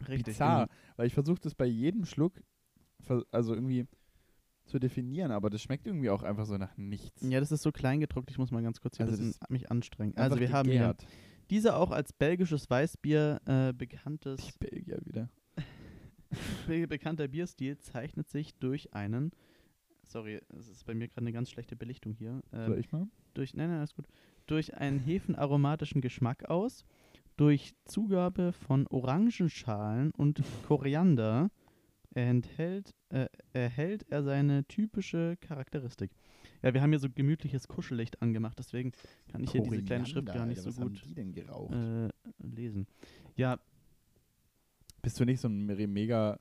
Richtig, 0.08 0.26
bizarr. 0.26 0.68
genau. 0.68 0.80
Weil 0.98 1.08
ich 1.08 1.14
versuche 1.14 1.40
das 1.42 1.56
bei 1.56 1.66
jedem 1.66 2.06
Schluck, 2.06 2.42
also 3.32 3.54
irgendwie 3.54 3.88
zu 4.66 4.80
definieren, 4.80 5.32
aber 5.32 5.50
das 5.50 5.62
schmeckt 5.62 5.88
irgendwie 5.88 6.10
auch 6.10 6.24
einfach 6.24 6.46
so 6.46 6.58
nach 6.58 6.76
nichts. 6.78 7.22
Ja, 7.22 7.40
das 7.40 7.52
ist 7.52 7.62
so 7.62 7.72
klein 7.72 8.00
gedruckt, 8.00 8.32
ich 8.32 8.38
muss 8.38 8.52
mal 8.52 8.62
ganz 8.64 8.80
kurz 8.80 8.98
hier 8.98 9.06
Also 9.06 9.18
bisschen 9.18 9.36
mich 9.50 9.70
anstrengen. 9.72 10.16
Also 10.18 10.40
wir 10.40 10.52
haben 10.52 10.70
hier 10.70 10.80
gegärt. 10.80 11.06
diese 11.50 11.76
auch 11.76 11.92
als 11.92 12.14
belgisches 12.14 12.70
Weißbier 12.70 13.42
äh, 13.46 13.74
bekanntes, 13.74 14.40
Die 14.46 14.54
Belgier 14.60 15.00
wieder. 15.06 15.30
be 16.68 16.88
bekannter 16.88 17.28
Bierstil 17.28 17.78
zeichnet 17.80 18.30
sich 18.30 18.56
durch 18.56 18.94
einen, 18.94 19.32
sorry, 20.12 20.42
es 20.58 20.68
ist 20.68 20.86
bei 20.86 20.94
mir 20.94 21.08
gerade 21.08 21.22
eine 21.22 21.32
ganz 21.32 21.50
schlechte 21.50 21.76
Belichtung 21.76 22.14
hier, 22.14 22.42
Soll 22.52 22.74
ähm, 22.74 22.80
ich 22.80 22.92
mal? 22.92 23.08
durch, 23.34 23.54
nein, 23.54 23.70
nein, 23.70 23.78
alles 23.80 23.94
gut, 23.96 24.08
durch 24.48 24.76
einen 24.76 25.00
hefenaromatischen 25.00 26.02
Geschmack 26.02 26.50
aus, 26.50 26.86
durch 27.38 27.74
Zugabe 27.86 28.52
von 28.52 28.88
Orangenschalen 28.88 30.12
und 30.12 30.42
Koriander 30.68 31.50
enthält, 32.14 32.94
äh, 33.10 33.28
erhält 33.54 34.06
er 34.10 34.22
seine 34.24 34.66
typische 34.66 35.38
Charakteristik. 35.40 36.12
Ja, 36.62 36.74
wir 36.74 36.82
haben 36.82 36.92
hier 36.92 37.00
so 37.00 37.10
gemütliches 37.10 37.68
Kuschellicht 37.68 38.22
angemacht, 38.22 38.60
deswegen 38.60 38.92
kann 39.32 39.44
ich 39.44 39.52
hier 39.52 39.62
diese 39.64 39.82
kleine 39.84 40.06
Schrift 40.06 40.28
gar 40.28 40.46
nicht 40.46 40.62
so 40.62 40.70
was 40.70 40.80
haben 40.80 40.90
gut 40.90 41.02
äh, 41.72 42.10
lesen. 42.46 42.86
Ja, 43.36 43.60
Bist 45.02 45.20
du 45.20 45.26
nicht 45.26 45.40
so 45.40 45.48
ein 45.48 45.66
me- 45.66 45.88
mega. 45.88 46.40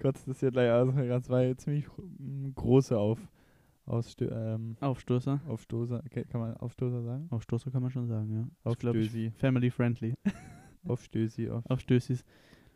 Kotzt 0.00 0.26
das 0.28 0.40
hier 0.40 0.50
gleich 0.50 0.70
aus. 0.70 0.94
Das 0.94 1.28
war 1.28 1.42
ja 1.42 1.56
ziemlich 1.56 1.86
mm, 1.96 2.50
große 2.54 2.96
auf, 2.96 3.18
Ausstö 3.86 4.28
ähm, 4.32 4.76
Aufstoßer. 4.80 5.40
Aufstoßer. 5.48 6.02
Okay, 6.06 6.24
kann 6.24 6.40
man 6.40 6.56
Aufstoßer 6.56 7.02
sagen? 7.02 7.26
Aufstoßer 7.30 7.70
kann 7.70 7.82
man 7.82 7.90
schon 7.90 8.06
sagen, 8.06 8.32
ja. 8.32 8.70
Aufstößi. 8.70 9.32
family 9.36 9.70
friendly. 9.70 10.14
Aufstößi. 10.86 11.50
Auf. 11.50 11.64
Aufstößis. 11.68 12.24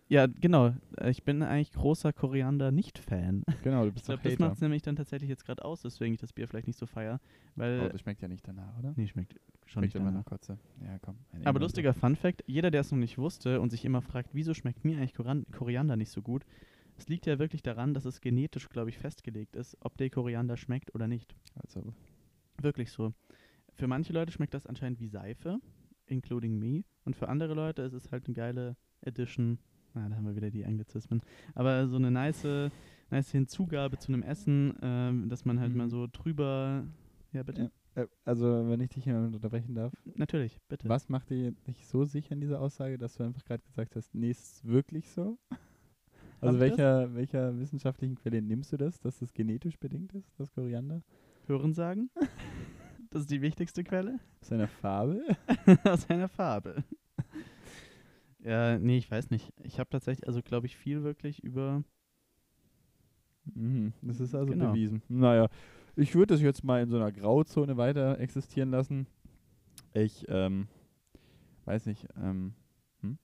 Ja, 0.08 0.26
genau. 0.26 0.74
Äh, 0.98 1.10
Ich 1.10 1.22
bin 1.24 1.42
eigentlich 1.42 1.72
großer 1.72 2.12
Koriander-Nicht-Fan. 2.12 3.44
Genau, 3.62 3.82
du 3.82 3.88
Ich 3.88 3.94
bist 3.94 4.06
glaube, 4.06 4.22
doch 4.22 4.30
das 4.30 4.38
macht 4.38 4.54
es 4.56 4.60
nämlich 4.60 4.82
dann 4.82 4.96
tatsächlich 4.96 5.30
jetzt 5.30 5.44
gerade 5.44 5.64
aus, 5.64 5.84
weswegen 5.84 6.14
ich 6.14 6.20
das 6.20 6.32
Bier 6.32 6.46
vielleicht 6.46 6.66
nicht 6.66 6.78
so 6.78 6.86
feier. 6.86 7.20
Weil. 7.56 7.80
Aber 7.80 7.88
das 7.90 8.00
schmeckt 8.00 8.20
ja 8.22 8.28
nicht 8.28 8.46
danach, 8.46 8.78
oder? 8.78 8.92
nee, 8.96 9.06
schmeckt 9.06 9.34
schon 9.66 9.82
schmeckt 9.82 9.94
nicht 9.94 9.94
immer 9.94 10.06
danach. 10.06 10.20
nach 10.20 10.30
Kotze. 10.30 10.58
Ja, 10.82 10.98
komm. 11.00 11.16
Aber 11.44 11.60
lustiger 11.60 11.94
Fun-Fact: 11.94 12.44
jeder, 12.46 12.70
der 12.70 12.82
es 12.82 12.92
noch 12.92 12.98
nicht 12.98 13.18
wusste 13.18 13.60
und 13.60 13.70
sich 13.70 13.84
immer 13.84 14.02
fragt, 14.02 14.30
wieso 14.34 14.52
schmeckt 14.52 14.84
mir 14.84 14.98
eigentlich 14.98 15.14
Koran 15.14 15.46
Koriander 15.52 15.96
nicht 15.96 16.10
so 16.10 16.20
gut, 16.20 16.44
es 16.96 17.08
liegt 17.08 17.26
ja 17.26 17.38
wirklich 17.38 17.62
daran, 17.62 17.94
dass 17.94 18.04
es 18.04 18.20
genetisch, 18.20 18.68
glaube 18.68 18.90
ich, 18.90 18.98
festgelegt 18.98 19.56
ist, 19.56 19.76
ob 19.80 19.96
der 19.96 20.10
Koriander 20.10 20.56
schmeckt 20.56 20.94
oder 20.94 21.08
nicht. 21.08 21.34
Also, 21.54 21.94
Wirklich 22.60 22.92
so. 22.92 23.12
Für 23.72 23.88
manche 23.88 24.12
Leute 24.12 24.30
schmeckt 24.30 24.54
das 24.54 24.66
anscheinend 24.66 25.00
wie 25.00 25.08
Seife, 25.08 25.58
including 26.06 26.58
me. 26.58 26.84
Und 27.04 27.16
für 27.16 27.28
andere 27.28 27.54
Leute 27.54 27.82
ist 27.82 27.94
es 27.94 28.12
halt 28.12 28.26
eine 28.26 28.34
geile 28.34 28.76
Addition. 29.04 29.58
Na, 29.94 30.08
da 30.08 30.16
haben 30.16 30.26
wir 30.26 30.36
wieder 30.36 30.50
die 30.50 30.64
Anglizismen. 30.64 31.22
Aber 31.54 31.86
so 31.88 31.96
eine 31.96 32.10
nice, 32.10 32.44
nice 33.10 33.30
Hinzugabe 33.30 33.98
zu 33.98 34.12
einem 34.12 34.22
Essen, 34.22 34.74
ähm, 34.82 35.28
dass 35.28 35.44
man 35.44 35.60
halt 35.60 35.70
Mhm. 35.72 35.78
mal 35.78 35.88
so 35.88 36.06
drüber. 36.10 36.84
Ja, 37.32 37.42
bitte? 37.42 37.70
Äh, 37.94 38.06
also, 38.24 38.68
wenn 38.68 38.80
ich 38.80 38.90
dich 38.90 39.04
hier 39.04 39.16
unterbrechen 39.16 39.74
darf. 39.74 39.92
Natürlich, 40.16 40.58
bitte. 40.68 40.88
Was 40.88 41.08
macht 41.08 41.30
dich 41.30 41.86
so 41.86 42.04
sicher 42.04 42.32
in 42.32 42.40
dieser 42.40 42.60
Aussage, 42.60 42.98
dass 42.98 43.14
du 43.14 43.22
einfach 43.22 43.44
gerade 43.44 43.62
gesagt 43.62 43.94
hast, 43.94 44.14
nee, 44.14 44.30
ist 44.30 44.42
es 44.56 44.64
wirklich 44.64 45.08
so? 45.10 45.38
Also 46.40 46.56
Hab 46.56 46.60
welcher, 46.60 47.14
welcher 47.14 47.58
wissenschaftlichen 47.58 48.16
Quelle 48.16 48.42
nimmst 48.42 48.72
du 48.72 48.76
das, 48.76 48.98
dass 49.00 49.18
das 49.20 49.32
genetisch 49.32 49.78
bedingt 49.78 50.12
ist, 50.12 50.28
das 50.38 50.50
Koriander? 50.52 51.02
Hören 51.46 51.72
sagen? 51.72 52.10
das 53.10 53.22
ist 53.22 53.30
die 53.30 53.40
wichtigste 53.40 53.84
Quelle 53.84 54.18
Aus 54.42 54.52
einer 54.52 54.66
Farbe? 54.68 55.22
aus 55.84 56.10
einer 56.10 56.28
Farbe. 56.28 56.82
Ja, 58.44 58.78
nee, 58.78 58.98
ich 58.98 59.10
weiß 59.10 59.30
nicht. 59.30 59.52
Ich 59.62 59.78
habe 59.80 59.88
tatsächlich, 59.90 60.26
also 60.28 60.42
glaube 60.42 60.66
ich, 60.66 60.76
viel 60.76 61.02
wirklich 61.02 61.42
über. 61.42 61.82
Mhm, 63.54 63.92
das 64.02 64.20
ist 64.20 64.34
also 64.34 64.52
Genau. 64.52 64.70
bewiesen. 64.72 65.02
Naja, 65.08 65.48
ich 65.96 66.14
würde 66.14 66.34
das 66.34 66.40
jetzt 66.42 66.62
mal 66.64 66.82
in 66.82 66.90
so 66.90 66.96
einer 66.96 67.12
Grauzone 67.12 67.76
weiter 67.76 68.18
existieren 68.18 68.70
lassen. 68.70 69.06
Ich, 69.92 70.24
ähm, 70.28 70.68
weiß 71.64 71.86
nicht, 71.86 72.06
ähm, 72.16 72.54
hm? 73.00 73.18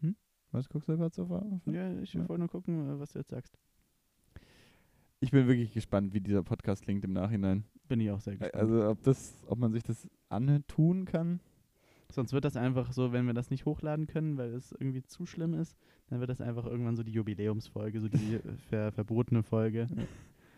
Hm? 0.00 0.16
Was 0.52 0.68
guckst 0.68 0.88
du 0.88 0.96
gerade 0.96 1.14
so 1.14 1.26
vor? 1.26 1.60
Ja, 1.66 1.98
ich 2.00 2.14
Ja. 2.14 2.20
wollte 2.28 2.40
nur 2.40 2.48
gucken, 2.48 2.88
äh, 2.96 2.98
was 3.00 3.12
du 3.12 3.18
jetzt 3.20 3.30
sagst. 3.30 3.58
Ich 5.20 5.30
bin 5.30 5.46
wirklich 5.46 5.72
gespannt, 5.72 6.12
wie 6.12 6.20
dieser 6.20 6.42
Podcast 6.42 6.82
klingt 6.82 7.04
im 7.04 7.12
Nachhinein. 7.12 7.64
Bin 7.88 8.00
ich 8.00 8.10
auch 8.10 8.20
sehr 8.20 8.34
gespannt. 8.36 8.54
Also 8.54 8.88
ob 8.90 9.02
das, 9.02 9.42
ob 9.46 9.58
man 9.58 9.72
sich 9.72 9.82
das 9.82 10.06
antun 10.28 11.04
kann. 11.06 11.40
Sonst 12.12 12.32
wird 12.32 12.44
das 12.44 12.56
einfach 12.56 12.92
so, 12.92 13.12
wenn 13.12 13.26
wir 13.26 13.34
das 13.34 13.50
nicht 13.50 13.64
hochladen 13.66 14.06
können, 14.06 14.36
weil 14.36 14.54
es 14.54 14.72
irgendwie 14.72 15.02
zu 15.02 15.26
schlimm 15.26 15.54
ist, 15.54 15.76
dann 16.08 16.20
wird 16.20 16.30
das 16.30 16.40
einfach 16.40 16.66
irgendwann 16.66 16.96
so 16.96 17.02
die 17.02 17.12
Jubiläumsfolge, 17.12 18.00
so 18.00 18.08
die 18.08 18.34
äh, 18.34 18.40
ver 18.68 18.92
verbotene 18.92 19.42
Folge. 19.42 19.88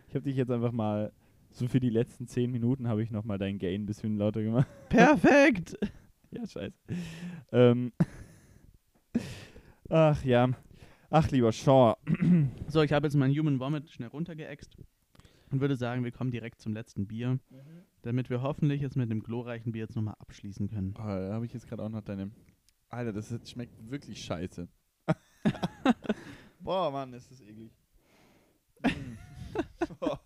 Ich 0.09 0.15
habe 0.15 0.25
dich 0.25 0.37
jetzt 0.37 0.51
einfach 0.51 0.73
mal, 0.73 1.13
so 1.51 1.67
für 1.67 1.81
die 1.81 1.91
letzten 1.91 2.27
zehn 2.27 2.51
Minuten 2.51 2.89
habe 2.89 3.03
ich 3.03 3.11
nochmal 3.11 3.39
dein 3.39 3.59
Gain 3.59 3.83
ein 3.83 3.87
bisschen 3.87 4.17
lauter 4.19 4.43
gemacht. 4.43 4.69
Perfekt! 4.89 5.77
ja, 6.31 6.47
scheiße. 6.47 6.77
Ähm. 7.53 7.93
Ach 9.89 10.23
ja. 10.25 10.51
Ach, 11.11 11.31
lieber 11.31 11.53
Shaw. 11.53 11.97
So, 12.69 12.83
ich 12.83 12.93
habe 12.93 13.07
jetzt 13.07 13.15
meinen 13.15 13.35
Human 13.37 13.59
Vomit 13.59 13.91
schnell 13.91 14.11
runtergeäxt 14.11 14.77
und 15.51 15.61
würde 15.63 15.77
sagen, 15.77 16.05
wir 16.05 16.13
kommen 16.13 16.31
direkt 16.31 16.61
zum 16.61 16.75
letzten 16.75 17.07
Bier, 17.07 17.39
damit 18.03 18.31
wir 18.31 18.43
hoffentlich 18.43 18.81
jetzt 18.81 18.97
mit 18.97 19.11
dem 19.11 19.23
glorreichen 19.23 19.73
Bier 19.73 19.83
jetzt 19.83 19.97
nochmal 19.97 20.17
abschließen 20.19 20.69
können. 20.69 20.95
Oh, 20.99 21.03
da 21.03 21.33
habe 21.33 21.47
ich 21.47 21.53
jetzt 21.53 21.69
gerade 21.69 21.83
auch 21.83 21.89
noch 21.89 22.03
deine. 22.03 22.31
Alter, 22.89 23.13
das 23.13 23.35
schmeckt 23.49 23.91
wirklich 23.91 24.23
scheiße. 24.23 24.69
Boah, 26.61 26.91
Mann, 26.91 27.13
ist 27.13 27.31
das 27.31 27.41
eklig. 27.41 27.73
Mm. 28.81 29.19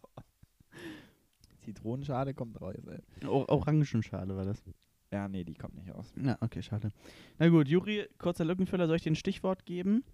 Zitronenschale 1.65 2.35
kommt 2.35 2.61
raus, 2.61 2.75
ey. 2.87 3.27
O 3.27 3.45
Orangenschale 3.49 4.37
war 4.37 4.45
das. 4.45 4.63
Ja, 5.11 5.29
nee, 5.29 5.45
die 5.45 5.55
kommt 5.55 5.75
nicht 5.75 5.95
raus. 5.95 6.13
Ja, 6.23 6.37
okay, 6.41 6.63
schade. 6.63 6.91
Na 7.39 7.49
gut, 7.49 7.69
Juri, 7.69 8.09
kurzer 8.19 8.45
Lückenfüller, 8.45 8.87
soll 8.87 8.97
ich 8.97 9.03
dir 9.03 9.13
ein 9.13 9.17
Stichwort 9.17 9.65
geben? 9.65 10.05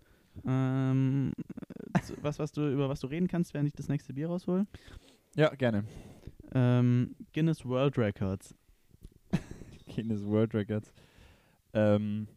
Ähm, 0.46 1.32
äh, 1.94 2.00
was, 2.20 2.38
was 2.38 2.52
du, 2.52 2.70
über 2.70 2.88
was 2.88 3.00
du 3.00 3.06
reden 3.06 3.28
kannst, 3.28 3.54
während 3.54 3.68
ich 3.68 3.74
das 3.74 3.88
nächste 3.88 4.12
Bier 4.12 4.28
raushol? 4.28 4.66
Ja, 5.36 5.54
gerne. 5.54 5.84
Ähm, 6.54 7.14
Guinness 7.32 7.64
World 7.64 7.98
Records. 7.98 8.54
Guinness 9.94 10.24
World 10.24 10.54
Records. 10.54 10.92
Ähm, 11.72 12.28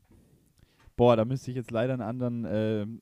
boah, 0.95 1.16
da 1.16 1.26
müsste 1.26 1.51
ich 1.51 1.57
jetzt 1.57 1.72
leider 1.72 1.93
einen 1.93 2.01
anderen 2.01 2.45
ähm, 2.49 3.01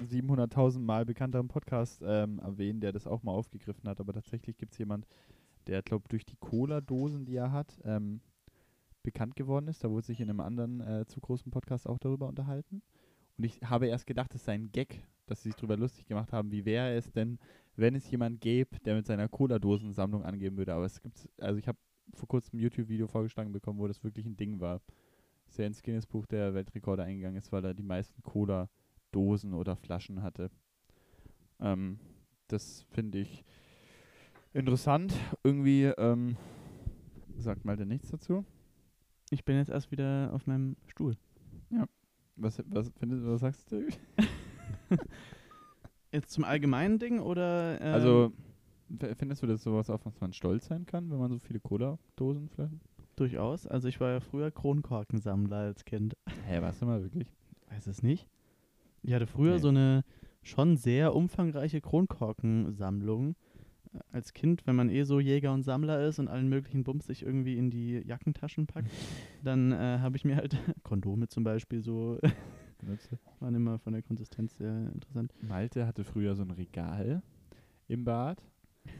700.000 0.00 0.80
Mal 0.80 1.04
bekannteren 1.04 1.48
Podcast 1.48 2.02
ähm, 2.04 2.38
erwähnen, 2.38 2.80
der 2.80 2.92
das 2.92 3.06
auch 3.06 3.22
mal 3.22 3.32
aufgegriffen 3.32 3.88
hat. 3.88 4.00
Aber 4.00 4.12
tatsächlich 4.12 4.56
gibt 4.56 4.72
es 4.72 4.78
jemand, 4.78 5.06
der, 5.66 5.82
glaube 5.82 6.08
durch 6.08 6.24
die 6.24 6.36
Cola-Dosen, 6.36 7.24
die 7.24 7.36
er 7.36 7.52
hat, 7.52 7.80
ähm, 7.84 8.20
bekannt 9.02 9.36
geworden 9.36 9.68
ist. 9.68 9.82
Da 9.84 9.90
wurde 9.90 10.06
sich 10.06 10.20
in 10.20 10.28
einem 10.28 10.40
anderen 10.40 10.80
äh, 10.80 11.06
zu 11.06 11.20
großen 11.20 11.50
Podcast 11.50 11.88
auch 11.88 11.98
darüber 11.98 12.28
unterhalten. 12.28 12.82
Und 13.38 13.44
ich 13.44 13.60
habe 13.62 13.86
erst 13.86 14.06
gedacht, 14.06 14.34
es 14.34 14.44
sei 14.44 14.54
ein 14.54 14.72
Gag, 14.72 15.06
dass 15.26 15.42
sie 15.42 15.50
sich 15.50 15.56
darüber 15.56 15.76
lustig 15.76 16.06
gemacht 16.06 16.32
haben. 16.32 16.50
Wie 16.50 16.64
wäre 16.64 16.94
es 16.94 17.10
denn, 17.12 17.38
wenn 17.76 17.94
es 17.94 18.10
jemand 18.10 18.40
gäbe, 18.40 18.78
der 18.80 18.94
mit 18.94 19.06
seiner 19.06 19.28
Cola-Dosensammlung 19.28 20.24
angeben 20.24 20.56
würde? 20.56 20.74
Aber 20.74 20.84
es 20.84 21.00
gibt, 21.02 21.28
also 21.38 21.58
ich 21.58 21.68
habe 21.68 21.78
vor 22.14 22.28
kurzem 22.28 22.58
ein 22.58 22.62
YouTube-Video 22.62 23.06
vorgeschlagen 23.06 23.52
bekommen, 23.52 23.78
wo 23.78 23.88
das 23.88 24.02
wirklich 24.04 24.26
ein 24.26 24.36
Ding 24.36 24.60
war. 24.60 24.80
Sehr 25.48 25.66
ins 25.66 25.82
Guinness-Buch 25.82 26.26
der 26.26 26.54
Weltrekorde 26.54 27.02
eingegangen 27.02 27.38
ist, 27.38 27.52
weil 27.52 27.64
er 27.64 27.74
die 27.74 27.82
meisten 27.82 28.22
Cola-Dosen 28.22 29.52
oder 29.54 29.76
Flaschen 29.76 30.22
hatte. 30.22 30.50
Ähm, 31.60 31.98
das 32.48 32.84
finde 32.90 33.18
ich 33.18 33.44
interessant. 34.52 35.14
Irgendwie 35.44 35.84
ähm, 35.84 36.36
sagt 37.36 37.64
mal 37.64 37.76
denn 37.76 37.88
nichts 37.88 38.10
dazu. 38.10 38.44
Ich 39.30 39.44
bin 39.44 39.56
jetzt 39.56 39.70
erst 39.70 39.90
wieder 39.90 40.30
auf 40.32 40.46
meinem 40.46 40.76
Stuhl. 40.86 41.16
Was, 42.36 42.62
was, 42.66 42.92
findest, 42.98 43.24
was 43.24 43.40
sagst 43.40 43.72
du? 43.72 43.88
Jetzt 46.12 46.30
zum 46.30 46.44
allgemeinen 46.44 46.98
Ding 46.98 47.20
oder? 47.20 47.80
Ähm, 47.80 47.92
Also, 47.94 48.32
findest 49.18 49.42
du 49.42 49.46
das 49.46 49.62
sowas, 49.62 49.90
auf 49.90 50.04
was 50.06 50.20
man 50.20 50.32
stolz 50.32 50.66
sein 50.66 50.86
kann, 50.86 51.10
wenn 51.10 51.18
man 51.18 51.30
so 51.30 51.38
viele 51.38 51.60
Cola-Dosen 51.60 52.48
vielleicht? 52.48 52.74
durchaus. 53.16 53.66
Also 53.66 53.88
ich 53.88 53.98
war 53.98 54.10
ja 54.10 54.20
früher 54.20 54.50
Kronkorkensammler 54.50 55.56
als 55.56 55.84
Kind. 55.86 56.14
Hä, 56.46 56.60
warst 56.60 56.82
du 56.82 56.86
mal 56.86 57.02
wirklich? 57.02 57.26
Weiß 57.70 57.86
es 57.86 58.02
nicht. 58.02 58.28
Ich 59.02 59.14
hatte 59.14 59.26
früher 59.26 59.54
Nee. 59.54 59.58
so 59.60 59.68
eine 59.68 60.04
schon 60.42 60.76
sehr 60.76 61.14
umfangreiche 61.14 61.80
Kronkorkensammlung. 61.80 63.34
Äh, 63.94 63.98
Als 64.12 64.34
Kind, 64.34 64.66
wenn 64.66 64.76
man 64.76 64.90
eh 64.90 65.04
so 65.04 65.18
Jäger 65.18 65.54
und 65.54 65.62
Sammler 65.62 66.06
ist 66.06 66.18
und 66.18 66.28
allen 66.28 66.48
möglichen 66.50 66.84
Bums 66.84 67.06
sich 67.06 67.22
irgendwie 67.22 67.56
in 67.56 67.70
die 67.70 68.02
Jackentaschen 68.06 68.66
packt, 68.66 68.88
dann 69.42 69.72
äh, 69.72 69.98
habe 70.00 70.16
ich 70.18 70.24
mir 70.26 70.36
halt 70.36 70.54
Kondome 70.82 71.28
zum 71.28 71.42
Beispiel 71.42 71.80
so, 71.80 72.18
Du? 72.78 72.96
waren 73.40 73.54
immer 73.54 73.78
von 73.78 73.92
der 73.92 74.02
Konsistenz 74.02 74.56
sehr 74.56 74.90
interessant. 74.92 75.32
Malte 75.42 75.86
hatte 75.86 76.04
früher 76.04 76.34
so 76.34 76.42
ein 76.42 76.50
Regal 76.50 77.22
im 77.88 78.04
Bad. 78.04 78.42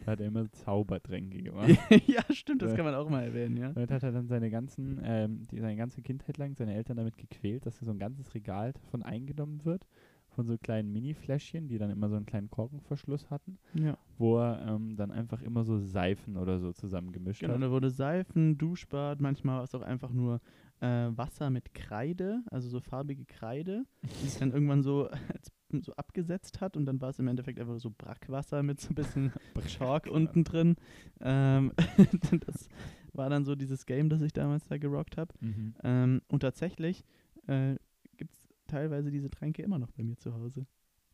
Da 0.05 0.13
hat 0.13 0.21
er 0.21 0.27
immer 0.27 0.51
Zaubertränke 0.51 1.43
gemacht. 1.43 1.69
ja, 2.07 2.23
stimmt, 2.31 2.63
das 2.63 2.75
kann 2.75 2.85
man 2.85 2.95
auch 2.95 3.09
mal 3.09 3.23
erwähnen, 3.25 3.57
ja. 3.57 3.73
Damit 3.73 3.91
hat 3.91 4.03
er 4.03 4.13
dann 4.13 4.27
seine 4.27 4.51
ganzen, 4.51 5.01
ähm, 5.05 5.47
die, 5.51 5.61
seine 5.61 5.77
ganze 5.77 6.03
Kindheit 6.03 6.39
lang 6.39 6.55
seine 6.55 6.75
Eltern 6.75 6.97
damit 6.97 7.17
gequält, 7.17 7.67
dass 7.67 7.79
so 7.79 7.91
ein 7.91 7.99
ganzes 7.99 8.35
Regal 8.35 8.73
davon 8.73 9.03
eingenommen 9.03 9.65
wird. 9.65 9.87
Von 10.31 10.45
so 10.47 10.59
kleinen 10.59 10.93
Mini-Fläschchen, 10.93 11.67
die 11.69 11.79
dann 11.79 11.89
immer 11.89 12.11
so 12.11 12.17
einen 12.17 12.27
kleinen 12.27 12.51
Korkenverschluss 12.51 13.31
hatten, 13.31 13.59
Ja, 13.73 13.97
wo 14.19 14.39
er 14.39 14.67
ähm, 14.69 14.95
dann 14.97 15.11
einfach 15.11 15.41
immer 15.41 15.65
so 15.65 15.79
Seifen 15.79 16.37
oder 16.37 16.59
so 16.59 16.73
zusammengemischt 16.75 17.41
genau. 17.41 17.55
hat. 17.55 17.63
Da 17.63 17.71
wurde 17.71 17.89
Seifen, 17.89 18.59
Duschbad, 18.59 19.21
manchmal 19.23 19.59
war 19.59 19.65
es 19.65 19.75
auch 19.75 19.81
einfach 19.81 20.11
nur 20.11 20.43
äh, 20.81 21.09
Wasser 21.17 21.51
mit 21.51 21.75
Kreide, 21.75 22.43
also 22.51 22.69
so 22.69 22.81
farbige 22.81 23.25
Kreide, 23.25 23.85
die 24.03 24.29
sich 24.29 24.39
dann 24.39 24.53
irgendwann 24.53 24.83
so, 24.83 25.09
als, 25.09 25.53
so 25.85 25.93
abgesetzt 25.95 26.61
hat 26.61 26.77
und 26.77 26.87
dann 26.87 27.01
war 27.01 27.11
es 27.11 27.19
im 27.19 27.29
Endeffekt 27.29 27.59
einfach 27.59 27.79
so 27.79 27.91
Brackwasser 27.91 28.63
mit 28.63 28.81
so 28.81 28.91
ein 28.91 28.95
bisschen 28.95 29.33
Chalk 29.67 30.07
unten 30.07 30.45
drin. 30.45 30.77
Ähm, 31.21 31.73
das 32.47 32.69
war 33.13 33.31
dann 33.31 33.45
so 33.45 33.55
dieses 33.55 33.87
Game, 33.87 34.09
das 34.09 34.23
ich 34.23 34.33
damals 34.33 34.67
da 34.67 34.77
gerockt 34.79 35.17
habe. 35.17 35.33
Mhm. 35.41 35.75
Ähm, 35.83 36.23
und 36.29 36.41
tatsächlich 36.41 37.05
äh, 37.47 37.77
gibt 38.17 38.33
es 38.33 38.49
teilweise 38.67 39.11
diese 39.11 39.31
Tränke 39.31 39.63
immer 39.63 39.79
noch 39.79 39.91
bei 39.93 40.03
mir 40.03 40.17
zu 40.17 40.35
Hause. 40.35 40.67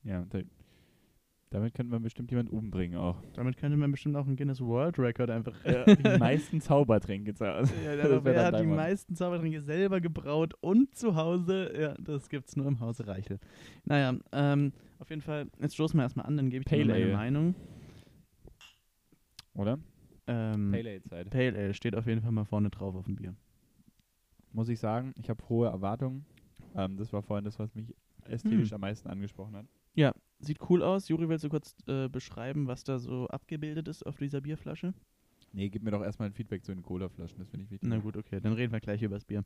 Ja, 0.02 0.24
da, 0.30 0.40
damit 1.52 1.74
könnte 1.74 1.92
man 1.92 2.02
bestimmt 2.02 2.30
jemand 2.30 2.50
umbringen 2.50 2.98
auch. 2.98 3.22
Damit 3.34 3.56
könnte 3.58 3.76
man 3.76 3.90
bestimmt 3.90 4.16
auch 4.16 4.26
einen 4.26 4.36
Guinness 4.36 4.60
World 4.60 4.98
Record 4.98 5.30
einfach. 5.30 5.52
die 5.86 6.18
meisten 6.18 6.60
Zaubertränke 6.60 7.32
Hause. 7.32 7.72
Ja, 7.84 7.94
der 7.96 8.24
wer 8.24 8.46
hat 8.46 8.60
die 8.60 8.66
Wort. 8.66 8.76
meisten 8.76 9.14
Zaubertränke 9.14 9.60
selber 9.62 10.00
gebraut 10.00 10.54
und 10.60 10.94
zu 10.96 11.14
Hause. 11.14 11.72
Ja, 11.78 11.94
das 12.00 12.28
gibt's 12.28 12.56
nur 12.56 12.66
im 12.66 12.80
Hause 12.80 13.06
Reichel. 13.06 13.38
Naja, 13.84 14.14
ähm, 14.32 14.72
auf 14.98 15.10
jeden 15.10 15.22
Fall, 15.22 15.46
jetzt 15.60 15.74
stoßen 15.74 15.98
wir 15.98 16.04
erstmal 16.04 16.26
an, 16.26 16.36
dann 16.36 16.48
gebe 16.50 16.62
ich 16.62 16.66
dir 16.66 16.76
Pale 16.76 16.86
mal 16.86 16.92
meine 16.94 17.04
Ale. 17.04 17.12
Meinung. 17.16 17.54
Oder? 19.54 19.78
Ähm, 20.26 20.70
Pale 20.72 20.88
Ale 20.90 21.02
Zeit. 21.02 21.30
Pale 21.30 21.58
Ale 21.58 21.74
steht 21.74 21.94
auf 21.94 22.06
jeden 22.06 22.22
Fall 22.22 22.32
mal 22.32 22.44
vorne 22.44 22.70
drauf 22.70 22.94
auf 22.94 23.04
dem 23.04 23.16
Bier. 23.16 23.34
Muss 24.52 24.68
ich 24.68 24.78
sagen, 24.80 25.12
ich 25.18 25.28
habe 25.28 25.46
hohe 25.48 25.68
Erwartungen. 25.68 26.24
Ähm, 26.74 26.96
das 26.96 27.12
war 27.12 27.22
vorhin 27.22 27.44
das, 27.44 27.58
was 27.58 27.74
mich 27.74 27.94
ästhetisch 28.26 28.70
Hm. 28.70 28.74
am 28.76 28.80
meisten 28.82 29.08
angesprochen 29.08 29.56
hat. 29.56 29.66
Sieht 30.44 30.58
cool 30.68 30.82
aus. 30.82 31.08
Juri, 31.08 31.28
willst 31.28 31.44
du 31.44 31.48
kurz 31.48 31.74
äh, 31.86 32.08
beschreiben, 32.08 32.66
was 32.66 32.82
da 32.84 32.98
so 32.98 33.28
abgebildet 33.28 33.86
ist 33.88 34.04
auf 34.04 34.16
dieser 34.16 34.40
Bierflasche? 34.40 34.92
Nee, 35.52 35.68
gib 35.68 35.82
mir 35.82 35.90
doch 35.92 36.02
erstmal 36.02 36.28
ein 36.28 36.32
Feedback 36.32 36.64
zu 36.64 36.72
den 36.74 36.82
Cola-Flaschen, 36.82 37.38
das 37.38 37.48
finde 37.50 37.64
ich 37.64 37.70
wichtig. 37.70 37.88
Na 37.88 37.98
gut, 37.98 38.16
okay, 38.16 38.40
dann 38.40 38.52
reden 38.54 38.72
wir 38.72 38.80
gleich 38.80 39.02
über 39.02 39.14
das 39.16 39.24
Bier. 39.24 39.44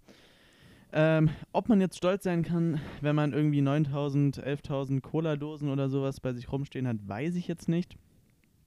Ähm, 0.92 1.28
ob 1.52 1.68
man 1.68 1.80
jetzt 1.80 1.96
stolz 1.98 2.24
sein 2.24 2.42
kann, 2.44 2.80
wenn 3.00 3.16
man 3.16 3.32
irgendwie 3.32 3.60
9000, 3.60 4.38
11.000 4.42 5.00
Cola-Dosen 5.02 5.68
oder 5.68 5.88
sowas 5.88 6.20
bei 6.20 6.32
sich 6.32 6.50
rumstehen 6.50 6.86
hat, 6.86 6.96
weiß 7.06 7.34
ich 7.34 7.48
jetzt 7.48 7.68
nicht. 7.68 7.96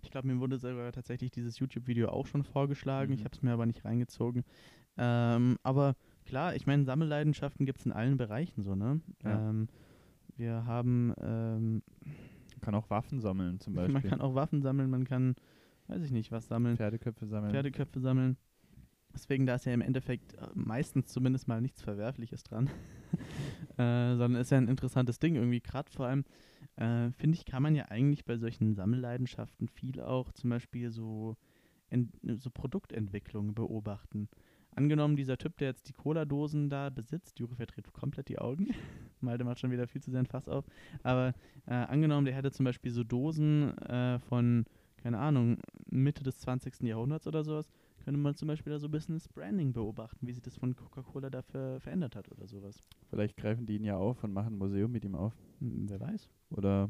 Ich 0.04 0.12
glaube, 0.12 0.28
mir 0.28 0.40
wurde 0.40 0.60
sogar 0.60 0.92
tatsächlich 0.92 1.32
dieses 1.32 1.58
YouTube-Video 1.60 2.10
auch 2.10 2.28
schon 2.28 2.44
vorgeschlagen. 2.44 3.14
Ich 3.14 3.22
Mhm. 3.22 3.26
habe 3.26 3.36
es 3.36 3.42
mir 3.42 3.52
aber 3.54 3.66
nicht 3.66 3.86
reingezogen. 3.86 4.44
Ähm, 4.98 5.58
aber 5.64 5.96
klar, 6.26 6.56
ich 6.56 6.68
meine, 6.68 6.84
Sammelleidenschaften 6.84 7.66
gibt 7.66 7.80
es 7.80 7.86
in 7.86 7.94
allen 7.94 8.18
Bereichen 8.18 8.64
so, 8.64 8.76
ne? 8.76 9.00
Ja. 9.24 9.50
Ähm, 9.50 9.68
wir 10.40 10.66
haben, 10.66 11.14
ähm, 11.22 11.84
Man 12.06 12.62
kann 12.62 12.76
auch 12.76 12.90
Waffen 12.90 13.20
sammeln 13.20 13.60
zum 13.60 13.74
Beispiel. 13.76 13.94
man 13.94 14.04
kann 14.04 14.22
auch 14.22 14.36
Waffen 14.36 14.62
sammeln, 14.62 14.90
man 14.90 15.06
kann, 15.06 15.36
weiß 15.88 16.04
ich 16.04 16.12
nicht, 16.12 16.32
was 16.32 16.48
sammeln. 16.48 16.78
Pferdeköpfe 16.78 17.28
sammeln. 17.28 17.52
Pferdeköpfe 17.52 18.00
sammeln. 18.00 18.38
Deswegen, 19.14 19.46
da 19.46 19.56
ist 19.56 19.66
ja 19.66 19.74
im 19.74 19.82
Endeffekt 19.82 20.36
äh, 20.36 20.48
meistens 20.54 21.08
zumindest 21.08 21.48
mal 21.48 21.62
nichts 21.62 21.82
Verwerfliches 21.82 22.44
dran, 22.44 22.68
äh, 23.78 24.16
sondern 24.16 24.36
ist 24.36 24.52
ja 24.52 24.58
ein 24.58 24.68
interessantes 24.68 25.20
Ding 25.20 25.36
irgendwie. 25.36 25.62
Gerade 25.62 25.92
vor 25.92 26.06
allem, 26.08 26.26
äh, 26.76 27.12
finde 27.12 27.38
ich, 27.38 27.46
kann 27.46 27.64
man 27.64 27.76
ja 27.76 27.86
eigentlich 27.86 28.24
bei 28.26 28.38
solchen 28.38 28.76
Sammelleidenschaften 28.76 29.68
viel 29.68 30.00
auch 30.00 30.32
zum 30.32 30.52
Beispiel 30.52 30.92
so, 30.92 31.36
so 32.36 32.50
Produktentwicklung 32.52 33.56
beobachten. 33.56 34.30
Angenommen, 34.80 35.18
dieser 35.18 35.38
Typ, 35.38 35.58
der 35.58 35.68
jetzt 35.68 35.90
die 35.90 35.94
Cola-Dosen 35.94 36.70
da 36.70 36.90
besitzt, 36.90 37.38
Juri 37.38 37.54
verdreht 37.54 37.92
komplett 37.92 38.30
die 38.30 38.40
Augen. 38.40 38.68
Malte 39.20 39.44
macht 39.44 39.60
schon 39.60 39.72
wieder 39.72 39.88
viel 39.88 40.02
zu 40.02 40.10
sehr 40.10 40.22
ein 40.22 40.26
Fass 40.26 40.48
auf. 40.48 40.64
Aber 41.04 41.34
äh, 41.66 41.74
angenommen, 41.74 42.24
der 42.24 42.34
hätte 42.34 42.50
zum 42.54 42.64
Beispiel 42.64 42.90
so 42.94 43.04
Dosen 43.04 43.78
äh, 43.80 44.20
von, 44.20 44.64
keine 44.96 45.20
Ahnung, 45.20 45.58
Mitte 45.90 46.24
des 46.24 46.40
20. 46.40 46.84
Jahrhunderts 46.84 47.28
oder 47.28 47.44
sowas, 47.44 47.70
könnte 48.06 48.22
man 48.22 48.36
zum 48.36 48.48
Beispiel 48.48 48.72
da 48.72 48.80
so 48.80 48.88
ein 48.88 48.92
bisschen 48.92 49.16
das 49.16 49.28
Branding 49.28 49.74
beobachten, 49.74 50.26
wie 50.26 50.32
sich 50.32 50.42
das 50.42 50.56
von 50.56 50.74
Coca-Cola 50.74 51.30
dafür 51.30 51.82
verändert 51.82 52.16
hat 52.16 52.32
oder 52.32 52.48
sowas. 52.48 52.80
Vielleicht 53.10 53.36
greifen 53.36 53.66
die 53.66 53.76
ihn 53.76 53.84
ja 53.84 53.98
auf 53.98 54.24
und 54.24 54.32
machen 54.32 54.54
ein 54.54 54.58
Museum 54.60 54.94
mit 54.94 55.04
ihm 55.04 55.16
auf. 55.16 55.34
Hm, 55.60 55.90
wer 55.90 56.00
weiß. 56.00 56.30
Oder 56.52 56.90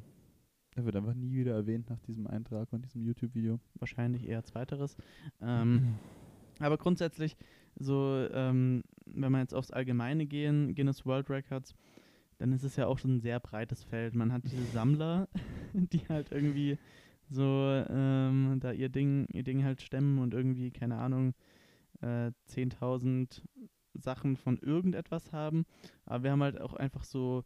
er 0.76 0.86
wird 0.86 0.96
einfach 0.96 1.16
nie 1.16 1.38
wieder 1.38 1.56
erwähnt 1.56 1.90
nach 1.90 2.00
diesem 2.02 2.28
Eintrag 2.28 2.72
und 2.72 2.86
diesem 2.86 3.02
YouTube-Video. 3.02 3.60
Wahrscheinlich 3.80 4.28
eher 4.28 4.44
zweiteres. 4.44 4.96
Ähm, 5.42 5.96
aber 6.60 6.78
grundsätzlich, 6.78 7.36
so, 7.78 8.28
ähm, 8.32 8.84
wenn 9.06 9.32
wir 9.32 9.40
jetzt 9.40 9.54
aufs 9.54 9.72
Allgemeine 9.72 10.26
gehen, 10.26 10.76
Guinness 10.76 11.06
World 11.06 11.30
Records, 11.30 11.76
dann 12.38 12.54
ist 12.54 12.64
es 12.64 12.76
ja 12.76 12.88
auch 12.88 12.98
schon 12.98 13.16
ein 13.16 13.22
sehr 13.22 13.40
breites 13.40 13.84
Feld. 13.84 14.16
Man 14.16 14.32
hat 14.32 14.44
diese 14.46 14.64
Sammler, 14.66 15.28
die 15.74 16.08
halt 16.08 16.32
irgendwie 16.32 16.78
so 17.30 17.44
ähm, 17.90 18.58
da 18.60 18.72
ihr 18.72 18.90
Ding, 18.90 19.28
ihr 19.32 19.44
Ding 19.44 19.64
halt 19.64 19.82
stemmen 19.82 20.20
und 20.20 20.34
irgendwie, 20.34 20.72
keine 20.72 20.98
Ahnung, 20.98 21.34
äh, 22.02 22.32
10.000 22.50 23.42
Sachen 23.94 24.36
von 24.38 24.58
irgendetwas 24.58 25.32
haben. 25.32 25.66
Aber 26.06 26.24
wir 26.24 26.32
haben 26.32 26.44
halt 26.44 26.60
auch 26.60 26.74
einfach 26.74 27.04
so, 27.04 27.44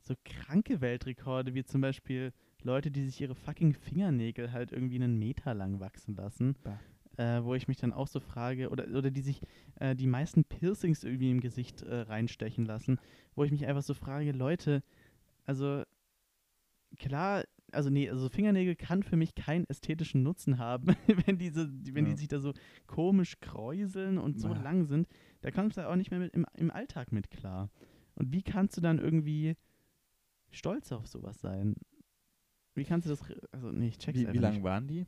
so 0.00 0.14
kranke 0.24 0.80
Weltrekorde, 0.80 1.54
wie 1.54 1.64
zum 1.64 1.80
Beispiel 1.80 2.32
Leute, 2.62 2.90
die 2.90 3.04
sich 3.04 3.20
ihre 3.20 3.34
fucking 3.34 3.74
Fingernägel 3.74 4.52
halt 4.52 4.72
irgendwie 4.72 4.96
einen 4.96 5.18
Meter 5.18 5.54
lang 5.54 5.80
wachsen 5.80 6.14
lassen. 6.16 6.56
Bah. 6.64 6.80
Äh, 7.20 7.44
wo 7.44 7.54
ich 7.54 7.68
mich 7.68 7.76
dann 7.76 7.92
auch 7.92 8.06
so 8.08 8.18
frage, 8.18 8.70
oder, 8.70 8.86
oder 8.96 9.10
die 9.10 9.20
sich 9.20 9.42
äh, 9.78 9.94
die 9.94 10.06
meisten 10.06 10.42
Piercings 10.44 11.04
irgendwie 11.04 11.30
im 11.30 11.40
Gesicht 11.40 11.82
äh, 11.82 11.94
reinstechen 12.02 12.64
lassen, 12.64 12.98
wo 13.34 13.44
ich 13.44 13.50
mich 13.50 13.66
einfach 13.66 13.82
so 13.82 13.92
frage, 13.92 14.32
Leute, 14.32 14.82
also 15.44 15.82
klar, 16.98 17.44
also 17.72 17.90
nee, 17.90 18.08
also 18.08 18.28
Fingernägel 18.28 18.74
kann 18.74 19.02
für 19.02 19.16
mich 19.16 19.34
keinen 19.34 19.64
ästhetischen 19.68 20.22
Nutzen 20.22 20.58
haben, 20.58 20.86
wenn 21.26 21.36
diese, 21.38 21.68
die- 21.68 21.94
wenn 21.94 22.06
Ja. 22.06 22.12
die 22.12 22.16
sich 22.18 22.28
da 22.28 22.40
so 22.40 22.52
komisch 22.86 23.38
kräuseln 23.40 24.16
und 24.18 24.38
so 24.38 24.48
Bah. 24.48 24.62
lang 24.62 24.84
sind, 24.86 25.06
da 25.42 25.50
kommst 25.50 25.76
du 25.76 25.86
auch 25.88 25.96
nicht 25.96 26.10
mehr 26.10 26.20
mit 26.20 26.32
im, 26.34 26.46
im 26.54 26.70
Alltag 26.70 27.12
mit 27.12 27.30
klar. 27.30 27.70
Und 28.14 28.32
wie 28.32 28.42
kannst 28.42 28.76
du 28.76 28.80
dann 28.80 28.98
irgendwie 28.98 29.56
stolz 30.50 30.90
auf 30.92 31.06
sowas 31.06 31.40
sein? 31.40 31.76
Wie 32.74 32.84
kannst 32.84 33.06
du 33.06 33.10
das, 33.10 33.22
also 33.52 33.70
nee, 33.72 33.88
ich 33.88 33.98
check's 33.98 34.18
Wie, 34.20 34.32
wie 34.32 34.38
lang 34.38 34.54
nicht. 34.54 34.62
waren 34.64 34.88
die? 34.88 35.06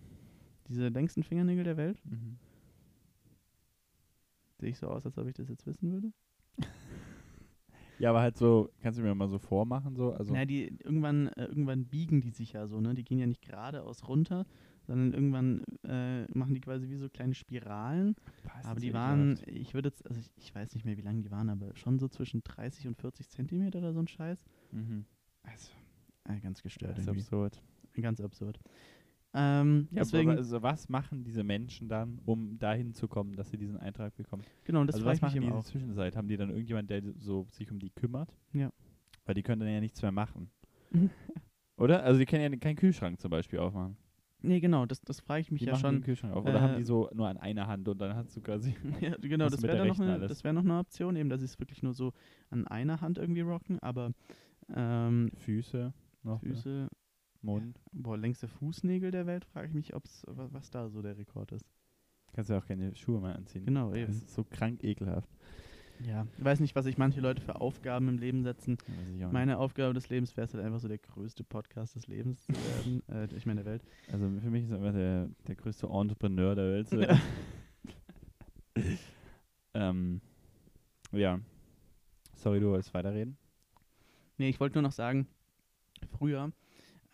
Diese 0.68 0.88
längsten 0.88 1.22
Fingernägel 1.22 1.64
der 1.64 1.76
Welt? 1.76 2.00
Mhm. 2.04 2.38
Sehe 4.58 4.70
ich 4.70 4.78
so 4.78 4.88
aus, 4.88 5.04
als 5.04 5.18
ob 5.18 5.26
ich 5.26 5.34
das 5.34 5.48
jetzt 5.48 5.66
wissen 5.66 5.92
würde? 5.92 6.12
Ja, 7.98 8.10
aber 8.10 8.20
halt 8.20 8.36
so, 8.36 8.70
kannst 8.80 8.98
du 8.98 9.02
mir 9.04 9.14
mal 9.14 9.28
so 9.28 9.38
vormachen, 9.38 9.94
so? 9.94 10.12
Also, 10.12 10.32
Na, 10.32 10.44
die 10.44 10.76
irgendwann, 10.82 11.28
äh, 11.28 11.44
irgendwann 11.44 11.84
biegen 11.84 12.20
die 12.20 12.30
sich 12.30 12.52
ja 12.52 12.66
so, 12.66 12.80
ne? 12.80 12.94
Die 12.94 13.04
gehen 13.04 13.18
ja 13.18 13.26
nicht 13.26 13.42
geradeaus 13.42 14.08
runter, 14.08 14.44
sondern 14.86 15.12
irgendwann 15.12 15.62
äh, 15.84 16.24
machen 16.36 16.54
die 16.54 16.60
quasi 16.60 16.88
wie 16.88 16.96
so 16.96 17.08
kleine 17.08 17.34
Spiralen. 17.34 18.16
was, 18.42 18.64
aber 18.66 18.80
die 18.80 18.92
waren, 18.92 19.36
gehabt. 19.36 19.48
ich 19.48 19.74
würde 19.74 19.90
jetzt, 19.90 20.04
also 20.06 20.18
ich, 20.18 20.32
ich 20.36 20.54
weiß 20.54 20.74
nicht 20.74 20.84
mehr, 20.84 20.96
wie 20.96 21.02
lang 21.02 21.22
die 21.22 21.30
waren, 21.30 21.48
aber 21.48 21.76
schon 21.76 21.98
so 22.00 22.08
zwischen 22.08 22.42
30 22.42 22.88
und 22.88 22.96
40 22.96 23.28
Zentimeter 23.28 23.78
oder 23.78 23.92
so 23.92 24.00
ein 24.00 24.08
Scheiß. 24.08 24.44
Mhm. 24.72 25.04
Also, 25.44 25.70
äh, 26.24 26.40
ganz 26.40 26.62
gestört 26.62 26.92
Das 26.92 26.98
ist 26.98 27.06
irgendwie. 27.06 27.20
absurd. 27.20 27.62
Ganz 28.00 28.20
absurd. 28.20 28.58
Ähm, 29.34 29.88
Ja, 29.90 30.00
deswegen, 30.00 30.30
also, 30.30 30.62
was 30.62 30.88
machen 30.88 31.24
diese 31.24 31.42
Menschen 31.42 31.88
dann, 31.88 32.20
um 32.26 32.58
dahin 32.58 32.92
zu 32.92 33.08
kommen, 33.08 33.34
dass 33.34 33.50
sie 33.50 33.56
diesen 33.56 33.78
Eintrag 33.78 34.14
bekommen? 34.16 34.42
genau, 34.64 34.84
das 34.84 34.96
also 34.96 35.04
frage 35.06 35.16
was 35.16 35.22
machen 35.22 35.40
die 35.40 35.46
in 35.46 35.52
der. 35.52 35.62
Zwischenzeit? 35.62 36.16
Haben 36.16 36.28
die 36.28 36.36
dann 36.36 36.50
irgendjemand, 36.50 36.90
der 36.90 37.02
so 37.18 37.46
sich 37.50 37.70
um 37.70 37.78
die 37.78 37.90
kümmert? 37.90 38.36
Ja. 38.52 38.70
Weil 39.24 39.34
die 39.34 39.42
können 39.42 39.60
dann 39.60 39.70
ja 39.70 39.80
nichts 39.80 40.02
mehr 40.02 40.12
machen. 40.12 40.50
Oder? 41.76 42.02
Also 42.04 42.18
die 42.18 42.26
können 42.26 42.52
ja 42.52 42.58
keinen 42.58 42.76
Kühlschrank 42.76 43.20
zum 43.20 43.30
Beispiel 43.30 43.58
aufmachen. 43.58 43.96
nee, 44.42 44.60
genau, 44.60 44.84
das, 44.84 45.00
das 45.00 45.20
frage 45.20 45.40
ich 45.40 45.50
mich 45.50 45.60
Die 45.60 45.66
ja 45.66 45.72
machen 45.72 45.80
schon. 45.80 45.94
den 45.96 46.02
Kühlschrank 46.02 46.34
auf. 46.34 46.44
Oder 46.44 46.60
haben 46.60 46.74
äh, 46.74 46.78
die 46.78 46.84
so 46.84 47.08
nur 47.14 47.28
an 47.28 47.38
einer 47.38 47.66
Hand 47.66 47.88
und 47.88 47.98
dann 48.00 48.14
hast 48.14 48.36
du 48.36 48.40
quasi. 48.42 48.74
Ja, 49.00 49.16
genau, 49.16 49.48
das 49.48 49.60
mit 49.62 49.70
wäre 49.72 49.86
noch 49.86 49.98
eine, 49.98 50.26
das 50.28 50.44
wäre 50.44 50.52
noch 50.54 50.62
eine 50.64 50.78
Option, 50.78 51.16
eben, 51.16 51.30
dass 51.30 51.40
sie 51.40 51.46
es 51.46 51.58
wirklich 51.58 51.82
nur 51.82 51.94
so 51.94 52.12
an 52.50 52.66
einer 52.66 53.00
Hand 53.00 53.16
irgendwie 53.18 53.40
rocken, 53.40 53.78
aber 53.80 54.12
ähm, 54.74 55.30
Füße 55.36 55.92
noch. 56.22 56.42
ja. 56.42 56.88
Mund. 57.43 57.80
Boah, 57.93 58.16
längste 58.16 58.49
Fußnägel 58.49 59.11
der 59.11 59.26
Welt, 59.26 59.45
frage 59.45 59.68
ich 59.68 59.74
mich, 59.74 59.95
ob's, 59.95 60.24
wa- 60.28 60.49
was 60.53 60.70
da 60.70 60.88
so 60.88 61.03
der 61.03 61.16
Rekord 61.18 61.53
ist. 61.53 61.66
Kannst 62.34 62.51
ja 62.51 62.59
auch 62.59 62.66
keine 62.66 62.95
Schuhe 62.95 63.20
mehr 63.20 63.36
anziehen. 63.36 63.64
Genau, 63.66 63.90
Das 63.90 63.99
eben. 63.99 64.12
ist 64.12 64.30
so 64.34 64.45
krank 64.45 64.82
ekelhaft. 64.84 65.28
Ja, 66.07 66.26
ich 66.38 66.45
weiß 66.45 66.59
nicht, 66.61 66.74
was 66.74 66.84
sich 66.86 66.99
manche 66.99 67.20
Leute 67.20 67.40
für 67.43 67.61
Aufgaben 67.61 68.09
im 68.09 68.18
Leben 68.18 68.43
setzen. 68.43 68.76
Meine 69.30 69.59
Aufgabe 69.59 69.95
des 69.95 70.09
Lebens 70.09 70.36
wäre 70.36 70.47
es 70.47 70.55
halt 70.55 70.64
einfach 70.64 70.80
so 70.80 70.88
der 70.88 70.99
größte 70.99 71.45
Podcast 71.45 71.95
des 71.95 72.07
Lebens 72.09 72.43
zu 72.45 72.53
werden. 72.53 73.03
äh, 73.32 73.36
ich 73.36 73.47
meine 73.47 73.62
der 73.62 73.72
Welt. 73.72 73.82
Also 74.11 74.24
für 74.40 74.51
mich 74.51 74.64
ist 74.64 74.70
er 74.72 74.78
einfach 74.78 74.93
der, 74.95 75.28
der 75.47 75.55
größte 75.55 75.86
Entrepreneur 75.86 76.55
der 76.57 76.64
Welt. 76.72 76.90
Ja. 76.93 77.20
ähm, 79.74 80.20
ja. 81.12 81.38
Sorry, 82.34 82.59
du 82.61 82.70
wolltest 82.70 82.93
weiterreden? 82.95 83.36
Nee, 84.38 84.49
ich 84.49 84.59
wollte 84.59 84.74
nur 84.76 84.82
noch 84.82 84.93
sagen, 84.93 85.28
früher 86.18 86.51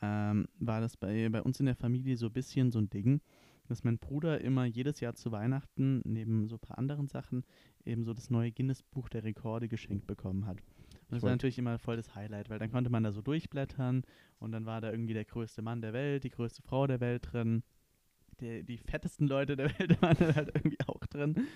ähm, 0.03 0.47
war 0.59 0.81
das 0.81 0.97
bei, 0.97 1.29
bei 1.29 1.43
uns 1.43 1.61
in 1.61 1.67
der 1.67 1.75
Familie 1.75 2.17
so 2.17 2.27
ein 2.27 2.33
bisschen 2.33 2.71
so 2.71 2.79
ein 2.79 2.91
Ding, 2.91 3.21
dass 3.67 3.85
mein 3.85 3.99
Bruder 3.99 4.41
immer 4.41 4.65
jedes 4.65 5.01
Jahr 5.01 5.15
zu 5.15 5.31
Weihnachten, 5.31 6.01
neben 6.05 6.49
so 6.49 6.57
ein 6.57 6.61
paar 6.61 6.79
anderen 6.79 7.07
Sachen, 7.07 7.45
eben 7.85 8.05
so 8.05 8.15
das 8.15 8.31
neue 8.31 8.51
Guinness-Buch 8.51 9.09
der 9.09 9.25
Rekorde 9.25 9.69
geschenkt 9.69 10.07
bekommen 10.07 10.47
hat. 10.47 10.59
Und 11.11 11.17
das 11.17 11.23
war 11.23 11.31
natürlich 11.31 11.59
immer 11.59 11.79
voll 11.79 11.97
das 11.97 12.15
Highlight, 12.15 12.51
weil 12.51 12.59
dann 12.59 12.71
konnte 12.71 12.91
man 12.91 13.03
da 13.03 13.13
so 13.13 13.23
durchblättern 13.23 14.03
und 14.39 14.53
dann 14.53 14.67
war 14.67 14.81
da 14.81 14.91
irgendwie 14.91 15.15
der 15.15 15.25
größte 15.25 15.63
Mann 15.63 15.81
der 15.81 15.93
Welt, 15.93 16.25
die 16.25 16.31
größte 16.31 16.63
Frau 16.63 16.87
der 16.87 17.01
Welt 17.01 17.29
drin, 17.33 17.63
die, 18.41 18.63
die 18.63 18.79
fettesten 18.79 19.27
Leute 19.27 19.57
der 19.57 19.71
Welt 19.79 20.01
waren 20.03 20.17
da 20.19 20.35
halt 20.35 20.51
irgendwie 20.55 20.79
auch 20.87 21.05
drin. 21.07 21.47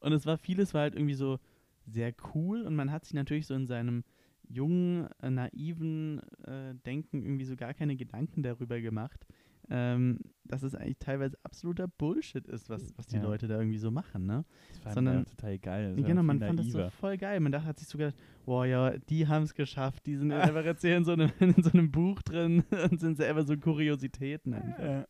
Und 0.00 0.12
es 0.12 0.26
war 0.26 0.38
vieles 0.38 0.74
war 0.74 0.82
halt 0.82 0.94
irgendwie 0.94 1.14
so 1.14 1.38
sehr 1.86 2.12
cool 2.34 2.62
und 2.62 2.74
man 2.74 2.90
hat 2.90 3.04
sich 3.04 3.14
natürlich 3.14 3.46
so 3.46 3.54
in 3.54 3.66
seinem 3.66 4.02
jungen, 4.48 5.08
äh, 5.22 5.30
naiven 5.30 6.20
äh, 6.44 6.74
Denken 6.86 7.22
irgendwie 7.22 7.44
so 7.44 7.56
gar 7.56 7.74
keine 7.74 7.96
Gedanken 7.96 8.42
darüber 8.42 8.80
gemacht, 8.80 9.26
ähm, 9.68 10.20
dass 10.44 10.62
es 10.62 10.76
eigentlich 10.76 10.98
teilweise 11.00 11.36
absoluter 11.42 11.88
Bullshit 11.88 12.46
ist, 12.46 12.70
was, 12.70 12.96
was 12.96 13.06
die 13.08 13.16
Ja. 13.16 13.22
Leute 13.22 13.48
da 13.48 13.58
irgendwie 13.58 13.78
so 13.78 13.90
machen, 13.90 14.24
ne? 14.26 14.44
Das 14.68 14.84
war 14.84 14.92
Sondern- 14.92 15.14
Sondern, 15.14 15.36
total 15.36 15.58
geil. 15.58 15.96
Das 15.96 16.06
genau, 16.06 16.22
man 16.22 16.38
fand 16.38 16.60
das 16.60 16.68
so 16.68 16.88
voll 16.90 17.16
geil. 17.16 17.40
Man 17.40 17.50
dachte, 17.50 17.66
hat 17.66 17.78
sich 17.80 17.88
so 17.88 17.98
gedacht, 17.98 18.14
boah, 18.44 18.64
ja, 18.64 18.96
die 18.96 19.26
haben 19.26 19.42
es 19.42 19.54
geschafft, 19.54 20.06
die 20.06 20.16
sind 20.16 20.30
einfach 20.30 20.64
jetzt 20.64 20.82
hier 20.82 20.96
in 20.96 21.04
so, 21.04 21.12
einem, 21.14 21.32
in 21.40 21.60
so 21.62 21.70
einem 21.72 21.90
Buch 21.90 22.22
drin 22.22 22.62
und 22.90 23.00
sind 23.00 23.16
selber 23.16 23.42
so 23.44 23.56
Kuriositäten 23.56 24.54
einfach. 24.54 24.84
Ja, 24.84 25.06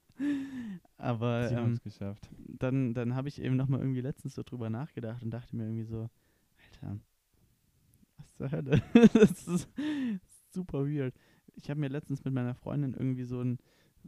Aber 0.97 1.51
ähm, 1.51 1.79
dann, 2.59 2.95
dann 2.95 3.15
habe 3.15 3.29
ich 3.29 3.43
eben 3.43 3.57
nochmal 3.57 3.81
irgendwie 3.81 4.01
letztens 4.01 4.35
so 4.35 4.43
drüber 4.43 4.71
nachgedacht 4.71 5.23
und 5.23 5.31
dachte 5.31 5.55
mir 5.55 5.65
irgendwie 5.65 5.85
so, 5.85 6.09
Alter, 6.73 6.99
was 8.19 8.35
zur 8.35 8.51
Hölle? 8.51 8.83
das 9.15 9.47
ist 9.49 9.69
super 10.51 10.87
weird. 10.87 11.15
Ich 11.55 11.71
habe 11.71 11.81
mir 11.81 11.89
letztens 11.89 12.25
mit 12.25 12.35
meiner 12.35 12.55
Freundin 12.55 12.93
irgendwie 12.95 13.25
so 13.25 13.41
ein 13.43 13.59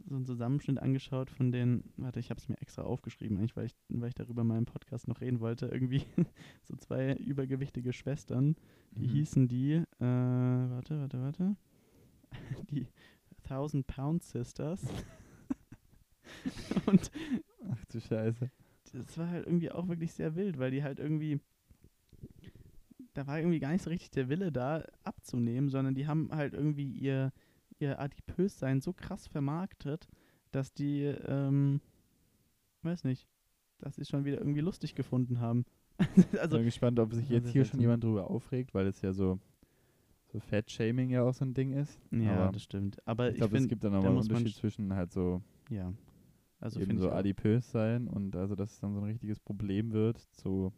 so 0.05 0.15
einen 0.15 0.23
Zusammenschnitt 0.25 0.79
angeschaut 0.79 1.29
von 1.29 1.51
den, 1.51 1.83
warte, 1.97 2.21
ich 2.21 2.29
habe 2.29 2.39
es 2.39 2.47
mir 2.47 2.57
extra 2.61 2.83
aufgeschrieben, 2.83 3.37
eigentlich, 3.37 3.57
weil 3.57 3.65
ich, 3.65 3.75
weil 3.89 4.07
ich 4.07 4.15
darüber 4.15 4.45
mal 4.45 4.57
im 4.57 4.63
Podcast 4.65 5.09
noch 5.09 5.19
reden 5.19 5.41
wollte, 5.41 5.65
irgendwie 5.65 6.03
so 6.63 6.77
zwei 6.77 7.15
übergewichtige 7.15 7.91
Schwestern, 7.91 8.55
wie 8.91 9.07
Mhm. 9.07 9.09
hießen 9.11 9.47
die? 9.49 9.73
Äh, 9.73 9.83
warte, 9.99 11.01
warte, 11.01 11.21
warte. 11.21 11.55
Die 12.71 12.87
Thousand 13.43 13.87
Pound 13.87 14.23
Sisters. 14.23 14.85
Und 16.85 17.11
Ach 17.69 17.85
du 17.91 17.99
Scheiße. 17.99 18.49
das 18.93 19.17
war 19.17 19.27
halt 19.29 19.45
irgendwie 19.47 19.71
auch 19.71 19.87
wirklich 19.89 20.13
sehr 20.13 20.35
wild, 20.35 20.57
weil 20.59 20.71
die 20.71 20.83
halt 20.83 20.99
irgendwie, 20.99 21.39
da 23.19 23.27
war 23.27 23.37
irgendwie 23.37 23.59
gar 23.59 23.71
nicht 23.73 23.83
so 23.83 23.89
richtig 23.89 24.11
der 24.11 24.29
Wille 24.29 24.49
da 24.49 24.85
abzunehmen, 25.03 25.69
sondern 25.69 25.93
die 25.93 26.07
haben 26.07 26.29
halt 26.31 26.53
irgendwie 26.53 26.85
ihr, 26.89 27.33
ihr 27.77 27.99
Adipössein 27.99 28.79
so 28.79 28.93
krass 28.93 29.27
vermarktet, 29.27 30.07
dass 30.51 30.73
die, 30.73 31.03
ähm, 31.03 31.81
weiß 32.83 33.03
nicht, 33.03 33.27
dass 33.79 33.95
sie 33.95 34.01
es 34.03 34.09
schon 34.09 34.23
wieder 34.25 34.37
irgendwie 34.39 34.61
lustig 34.61 34.95
gefunden 34.95 35.41
haben. 35.41 35.65
Also, 36.17 36.29
also, 36.39 36.57
bin 36.57 36.65
gespannt, 36.65 36.99
ob 36.99 37.13
sich 37.13 37.27
Ja, 37.29 37.35
jetzt 37.35 37.49
hier 37.49 37.65
schon 37.65 37.79
jemand 37.81 38.03
drüber 38.03 38.29
aufregt, 38.29 38.73
weil 38.73 38.87
es 38.87 39.01
ja 39.01 39.11
so, 39.13 39.39
so 40.31 40.39
Fat-Shaming 40.39 41.09
ja 41.09 41.23
auch 41.23 41.33
so 41.33 41.45
ein 41.45 41.53
Ding 41.53 41.73
ist. 41.73 41.99
ja, 42.11 42.47
Aber 42.47 42.51
das 42.51 42.63
stimmt. 42.63 42.97
Aber 43.07 43.29
ich 43.29 43.35
ich, 43.35 43.39
glaube, 43.39 43.55
es 43.57 43.67
gibt 43.67 43.83
dann 43.83 43.93
da 43.93 43.97
nochmal 43.97 44.11
einen 44.11 44.21
Unterschied 44.21 44.55
sch- 44.55 44.55
zwischen 44.55 44.93
halt 44.93 45.11
so, 45.11 45.41
ja. 45.69 45.93
Also 46.59 46.79
eben 46.79 46.97
so 46.99 47.09
ich 47.09 47.11
adipös 47.11 47.71
sein 47.71 48.07
und 48.07 48.35
also, 48.35 48.55
dass 48.55 48.73
es 48.73 48.79
dann 48.79 48.93
so 48.93 48.99
ein 49.01 49.05
richtiges 49.05 49.39
Problem 49.39 49.91
wird. 49.93 50.19
So, 50.31 50.73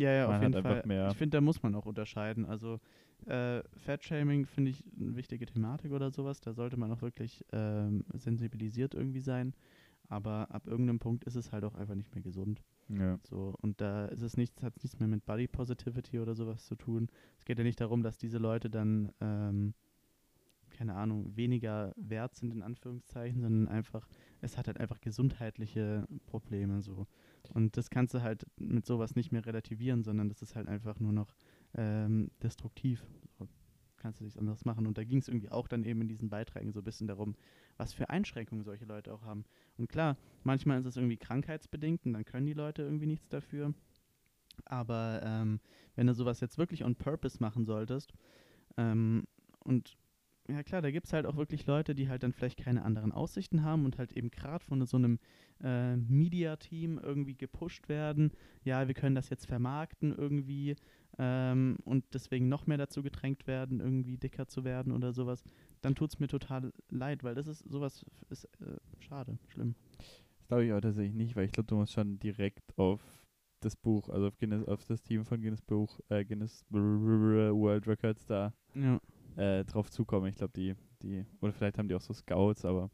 Ja, 0.00 0.12
ja, 0.12 0.26
Man 0.26 0.36
auf 0.36 0.42
jeden 0.42 0.62
Fall. 0.62 1.08
Ich 1.10 1.16
finde, 1.16 1.36
da 1.36 1.40
muss 1.40 1.62
man 1.62 1.74
auch 1.74 1.86
unterscheiden. 1.86 2.46
Also 2.46 2.80
äh, 3.26 3.62
Fatshaming 3.76 4.46
finde 4.46 4.70
ich 4.70 4.84
eine 4.98 5.14
wichtige 5.16 5.46
Thematik 5.46 5.92
oder 5.92 6.10
sowas. 6.10 6.40
Da 6.40 6.54
sollte 6.54 6.76
man 6.78 6.90
auch 6.90 7.02
wirklich 7.02 7.44
ähm, 7.52 8.04
sensibilisiert 8.14 8.94
irgendwie 8.94 9.20
sein. 9.20 9.54
Aber 10.08 10.50
ab 10.50 10.66
irgendeinem 10.66 10.98
Punkt 10.98 11.24
ist 11.24 11.36
es 11.36 11.52
halt 11.52 11.64
auch 11.64 11.74
einfach 11.74 11.94
nicht 11.94 12.12
mehr 12.14 12.22
gesund. 12.22 12.62
ja. 12.88 13.18
So, 13.22 13.54
und 13.60 13.80
da 13.80 14.06
ist 14.06 14.22
es 14.22 14.36
nichts, 14.36 14.62
hat 14.62 14.74
nichts 14.82 14.98
mehr 14.98 15.06
mit 15.08 15.24
Body 15.24 15.46
Positivity 15.46 16.18
oder 16.18 16.34
sowas 16.34 16.64
zu 16.66 16.74
tun. 16.74 17.08
Es 17.38 17.44
geht 17.44 17.58
ja 17.58 17.64
nicht 17.64 17.80
darum, 17.80 18.02
dass 18.02 18.18
diese 18.18 18.38
Leute 18.38 18.70
dann, 18.70 19.12
ähm, 19.20 19.74
keine 20.70 20.94
Ahnung, 20.94 21.36
weniger 21.36 21.92
wert 21.96 22.34
sind 22.34 22.52
in 22.52 22.62
Anführungszeichen, 22.62 23.40
sondern 23.40 23.68
einfach, 23.68 24.08
es 24.40 24.56
hat 24.56 24.66
halt 24.66 24.80
einfach 24.80 25.00
gesundheitliche 25.00 26.08
Probleme 26.26 26.82
so. 26.82 27.06
Und 27.54 27.76
das 27.76 27.90
kannst 27.90 28.14
du 28.14 28.22
halt 28.22 28.46
mit 28.58 28.86
sowas 28.86 29.16
nicht 29.16 29.32
mehr 29.32 29.44
relativieren, 29.44 30.02
sondern 30.02 30.28
das 30.28 30.42
ist 30.42 30.56
halt 30.56 30.68
einfach 30.68 31.00
nur 31.00 31.12
noch 31.12 31.34
ähm, 31.74 32.30
destruktiv. 32.42 33.04
So, 33.38 33.48
kannst 33.96 34.20
du 34.20 34.24
nichts 34.24 34.38
anderes 34.38 34.64
machen. 34.64 34.86
Und 34.86 34.98
da 34.98 35.04
ging 35.04 35.18
es 35.18 35.28
irgendwie 35.28 35.50
auch 35.50 35.68
dann 35.68 35.84
eben 35.84 36.00
in 36.00 36.08
diesen 36.08 36.30
Beiträgen 36.30 36.72
so 36.72 36.80
ein 36.80 36.84
bisschen 36.84 37.06
darum, 37.06 37.34
was 37.76 37.92
für 37.92 38.10
Einschränkungen 38.10 38.64
solche 38.64 38.84
Leute 38.84 39.12
auch 39.12 39.22
haben. 39.22 39.44
Und 39.76 39.88
klar, 39.88 40.16
manchmal 40.42 40.80
ist 40.80 40.86
es 40.86 40.96
irgendwie 40.96 41.16
krankheitsbedingt 41.16 42.06
und 42.06 42.14
dann 42.14 42.24
können 42.24 42.46
die 42.46 42.54
Leute 42.54 42.82
irgendwie 42.82 43.06
nichts 43.06 43.28
dafür. 43.28 43.74
Aber 44.64 45.20
ähm, 45.24 45.60
wenn 45.96 46.06
du 46.06 46.14
sowas 46.14 46.40
jetzt 46.40 46.58
wirklich 46.58 46.84
on 46.84 46.94
purpose 46.94 47.38
machen 47.40 47.64
solltest, 47.64 48.12
ähm, 48.76 49.24
und 49.64 49.96
ja 50.50 50.62
klar, 50.62 50.82
da 50.82 50.90
gibt 50.90 51.06
es 51.06 51.12
halt 51.12 51.26
auch 51.26 51.36
wirklich 51.36 51.66
Leute, 51.66 51.94
die 51.94 52.08
halt 52.08 52.22
dann 52.22 52.32
vielleicht 52.32 52.58
keine 52.58 52.82
anderen 52.82 53.12
Aussichten 53.12 53.62
haben 53.62 53.84
und 53.84 53.98
halt 53.98 54.12
eben 54.12 54.30
gerade 54.30 54.64
von 54.64 54.84
so 54.86 54.96
einem 54.96 55.18
äh, 55.62 55.96
Media-Team 55.96 56.98
irgendwie 56.98 57.34
gepusht 57.34 57.88
werden. 57.88 58.32
Ja, 58.64 58.86
wir 58.86 58.94
können 58.94 59.14
das 59.14 59.30
jetzt 59.30 59.46
vermarkten 59.46 60.14
irgendwie 60.14 60.76
ähm, 61.18 61.76
und 61.84 62.04
deswegen 62.12 62.48
noch 62.48 62.66
mehr 62.66 62.78
dazu 62.78 63.02
gedrängt 63.02 63.46
werden, 63.46 63.80
irgendwie 63.80 64.16
dicker 64.16 64.46
zu 64.46 64.64
werden 64.64 64.92
oder 64.92 65.12
sowas. 65.12 65.42
Dann 65.80 65.94
tut 65.94 66.10
es 66.10 66.20
mir 66.20 66.28
total 66.28 66.72
leid, 66.90 67.24
weil 67.24 67.34
das 67.34 67.46
ist 67.46 67.60
sowas 67.68 68.04
ist 68.30 68.44
äh, 68.60 68.76
schade, 69.00 69.38
schlimm. 69.48 69.74
Das 70.38 70.48
glaube 70.48 70.64
ich 70.66 70.72
auch 70.72 70.80
tatsächlich 70.80 71.14
nicht, 71.14 71.36
weil 71.36 71.46
ich 71.46 71.52
glaube, 71.52 71.68
du 71.68 71.76
musst 71.76 71.92
schon 71.92 72.18
direkt 72.18 72.78
auf 72.78 73.00
das 73.60 73.76
Buch, 73.76 74.08
also 74.08 74.28
auf, 74.28 74.38
Guinness, 74.38 74.66
auf 74.66 74.84
das 74.86 75.02
Team 75.02 75.24
von 75.24 75.40
Guinness 75.40 75.62
Buch, 75.62 76.00
äh, 76.08 76.24
Guinness 76.24 76.64
World 76.70 77.86
Records 77.86 78.24
da 78.26 78.54
Ja. 78.74 79.00
Äh, 79.36 79.64
drauf 79.64 79.90
zukommen. 79.90 80.26
Ich 80.28 80.36
glaube, 80.36 80.52
die, 80.54 80.74
die, 81.02 81.24
oder 81.40 81.52
vielleicht 81.52 81.78
haben 81.78 81.88
die 81.88 81.94
auch 81.94 82.00
so 82.00 82.12
Scouts, 82.12 82.64
aber 82.64 82.90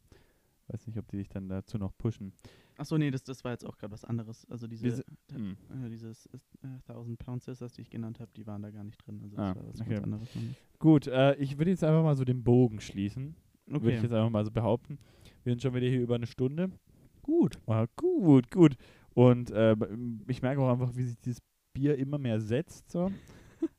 weiß 0.67 0.85
nicht, 0.87 0.97
ob 0.99 1.07
die 1.07 1.17
dich 1.17 1.29
dann 1.29 1.47
dazu 1.49 1.77
noch 1.77 1.95
pushen. 1.97 2.33
Achso, 2.77 2.97
nee, 2.97 3.09
das, 3.09 3.23
das 3.23 3.43
war 3.43 3.51
jetzt 3.51 3.65
auch 3.65 3.77
gerade 3.77 3.91
was 3.93 4.05
anderes. 4.05 4.45
Also 4.49 4.67
diese, 4.67 4.91
si- 4.97 5.01
äh, 5.31 5.35
Hm. 5.35 5.57
äh, 5.85 5.89
dieses 5.89 6.27
äh, 6.27 6.67
1000 6.87 7.17
Pound 7.17 7.41
Sisters, 7.43 7.73
die 7.73 7.81
ich 7.81 7.89
genannt 7.89 8.19
habe, 8.19 8.29
die 8.35 8.45
waren 8.45 8.61
da 8.61 8.69
gar 8.69 8.83
nicht 8.83 8.97
drin. 9.05 9.19
Also 9.23 9.37
Ah, 9.37 9.53
das 9.53 9.55
war 9.63 9.67
was 9.69 9.81
okay. 9.81 9.89
ganz 9.95 10.03
anderes. 10.03 10.29
Gut, 10.79 11.07
äh, 11.07 11.35
ich 11.35 11.57
würde 11.57 11.71
jetzt 11.71 11.83
einfach 11.83 12.03
mal 12.03 12.15
so 12.15 12.23
den 12.25 12.43
Bogen 12.43 12.79
schließen. 12.81 13.35
Würde 13.65 13.89
ich 13.89 13.95
Okay. 13.95 14.03
jetzt 14.03 14.13
einfach 14.13 14.29
mal 14.29 14.45
so 14.45 14.51
behaupten. 14.51 14.99
Wir 15.43 15.51
sind 15.53 15.61
schon 15.61 15.73
wieder 15.73 15.87
hier 15.87 16.01
über 16.01 16.15
eine 16.15 16.27
Stunde. 16.27 16.69
Gut. 17.23 17.57
Ah, 17.65 17.85
gut, 17.95 18.51
gut. 18.51 18.75
Und 19.13 19.49
äh, 19.51 19.75
ich 20.27 20.41
merke 20.41 20.61
auch 20.61 20.71
einfach, 20.71 20.95
wie 20.95 21.03
sich 21.03 21.17
dieses 21.19 21.41
Bier 21.73 21.97
immer 21.97 22.17
mehr 22.19 22.39
setzt. 22.39 22.91
So. 22.91 23.11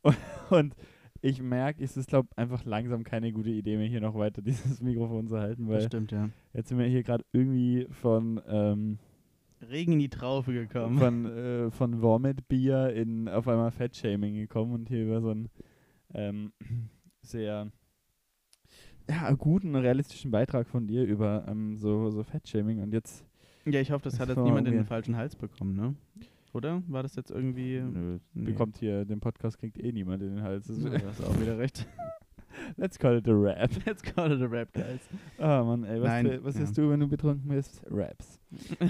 und 0.49 0.75
ich 1.21 1.41
merke, 1.41 1.83
es 1.83 1.97
ist, 1.97 2.09
glaube 2.09 2.29
einfach 2.35 2.65
langsam 2.65 3.03
keine 3.03 3.31
gute 3.31 3.49
Idee 3.49 3.77
mehr, 3.77 3.87
hier 3.87 4.01
noch 4.01 4.15
weiter 4.15 4.41
dieses 4.43 4.81
Mikrofon 4.81 5.27
zu 5.27 5.39
halten, 5.39 5.67
Das 5.67 5.75
weil 5.75 5.87
stimmt, 5.87 6.11
ja. 6.11 6.29
jetzt 6.53 6.69
sind 6.69 6.77
wir 6.77 6.85
hier 6.85 7.03
gerade 7.03 7.25
irgendwie 7.31 7.87
von, 7.89 8.41
ähm, 8.47 8.99
Regen 9.61 9.93
in 9.93 9.99
die 9.99 10.09
Traufe 10.09 10.53
gekommen. 10.53 10.97
von, 10.97 11.25
äh, 11.25 11.71
von 11.71 12.01
Vomit-Bier 12.01 12.93
in 12.93 13.27
auf 13.27 13.47
einmal 13.47 13.71
Fettshaming 13.71 14.35
gekommen 14.35 14.73
und 14.73 14.87
hier 14.87 15.03
über 15.03 15.21
so 15.21 15.31
einen 15.31 15.49
ähm, 16.13 16.53
sehr 17.21 17.69
ja, 19.09 19.31
guten, 19.33 19.75
realistischen 19.75 20.31
Beitrag 20.31 20.67
von 20.67 20.87
dir 20.87 21.03
über 21.03 21.45
ähm, 21.47 21.77
so, 21.77 22.09
so 22.09 22.23
Fettshaming 22.23 22.81
und 22.81 22.93
jetzt 22.93 23.25
Ja, 23.65 23.81
ich 23.81 23.91
hoffe, 23.91 24.03
das 24.05 24.19
hat 24.19 24.29
jetzt 24.29 24.37
niemand 24.37 24.67
in 24.67 24.75
den 24.75 24.85
falschen 24.85 25.17
Hals 25.17 25.35
bekommen, 25.35 25.75
ne? 25.75 25.95
Oder? 26.53 26.81
War 26.87 27.03
das 27.03 27.15
jetzt 27.15 27.31
irgendwie. 27.31 27.79
Nö, 27.79 28.19
nee. 28.33 28.45
bekommt 28.45 28.77
hier, 28.77 29.05
den 29.05 29.19
Podcast 29.19 29.57
kriegt 29.59 29.77
eh 29.77 29.91
niemand 29.91 30.23
in 30.23 30.35
den 30.35 30.43
Hals. 30.43 30.67
Das 30.67 30.77
Ja, 30.81 30.89
ist- 30.91 31.03
du 31.03 31.07
hast 31.07 31.23
auch 31.23 31.39
wieder 31.39 31.57
recht. 31.57 31.87
Let's 32.77 32.97
call 32.99 33.17
it 33.17 33.27
a 33.27 33.31
rap. 33.33 33.69
Let's 33.85 34.01
call 34.03 34.31
it 34.31 34.41
a 34.41 34.45
rap, 34.45 34.73
guys. 34.73 35.07
Ah, 35.37 35.63
Mann, 35.63 35.83
ey, 35.83 36.01
was, 36.01 36.07
Nein, 36.07 36.39
was 36.43 36.55
ja. 36.57 36.63
isst 36.63 36.77
du, 36.77 36.89
wenn 36.89 36.99
du 36.99 37.07
betrunken 37.07 37.47
bist? 37.47 37.81
Raps. 37.89 38.39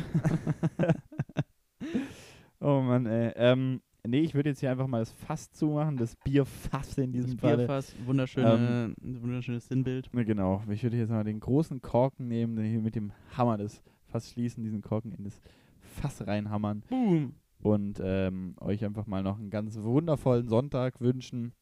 oh 2.59 2.81
Mann, 2.81 3.05
ey. 3.05 3.31
Ähm, 3.35 3.81
nee, 4.07 4.21
ich 4.21 4.33
würde 4.33 4.49
jetzt 4.49 4.59
hier 4.61 4.71
einfach 4.71 4.87
mal 4.87 4.99
das 4.99 5.11
Fass 5.11 5.51
zumachen, 5.51 5.97
das 5.97 6.15
Bierfass 6.23 6.97
in 6.97 7.11
diesem 7.11 7.31
Das 7.31 7.41
Falle. 7.41 7.57
Bierfass, 7.57 7.93
wunderschöne, 8.05 8.93
wunderschönes 9.01 9.67
Sinnbild. 9.67 10.09
Genau. 10.13 10.63
Ich 10.69 10.83
würde 10.83 10.97
jetzt 10.97 11.09
mal 11.09 11.23
den 11.23 11.39
großen 11.39 11.81
Korken 11.81 12.27
nehmen, 12.27 12.55
den 12.55 12.65
hier 12.65 12.81
mit 12.81 12.95
dem 12.95 13.11
Hammer 13.37 13.57
das 13.57 13.81
Fass 14.07 14.31
schließen, 14.31 14.63
diesen 14.63 14.81
Korken 14.81 15.11
in 15.11 15.23
das 15.25 15.39
Fass 15.79 16.25
reinhammern 16.25 16.81
Boom. 16.89 17.33
Und 17.61 17.99
ähm, 18.03 18.55
euch 18.59 18.83
einfach 18.85 19.05
mal 19.05 19.23
noch 19.23 19.37
einen 19.37 19.49
ganz 19.49 19.77
wundervollen 19.77 20.47
Sonntag 20.47 21.01
wünschen. 21.01 21.53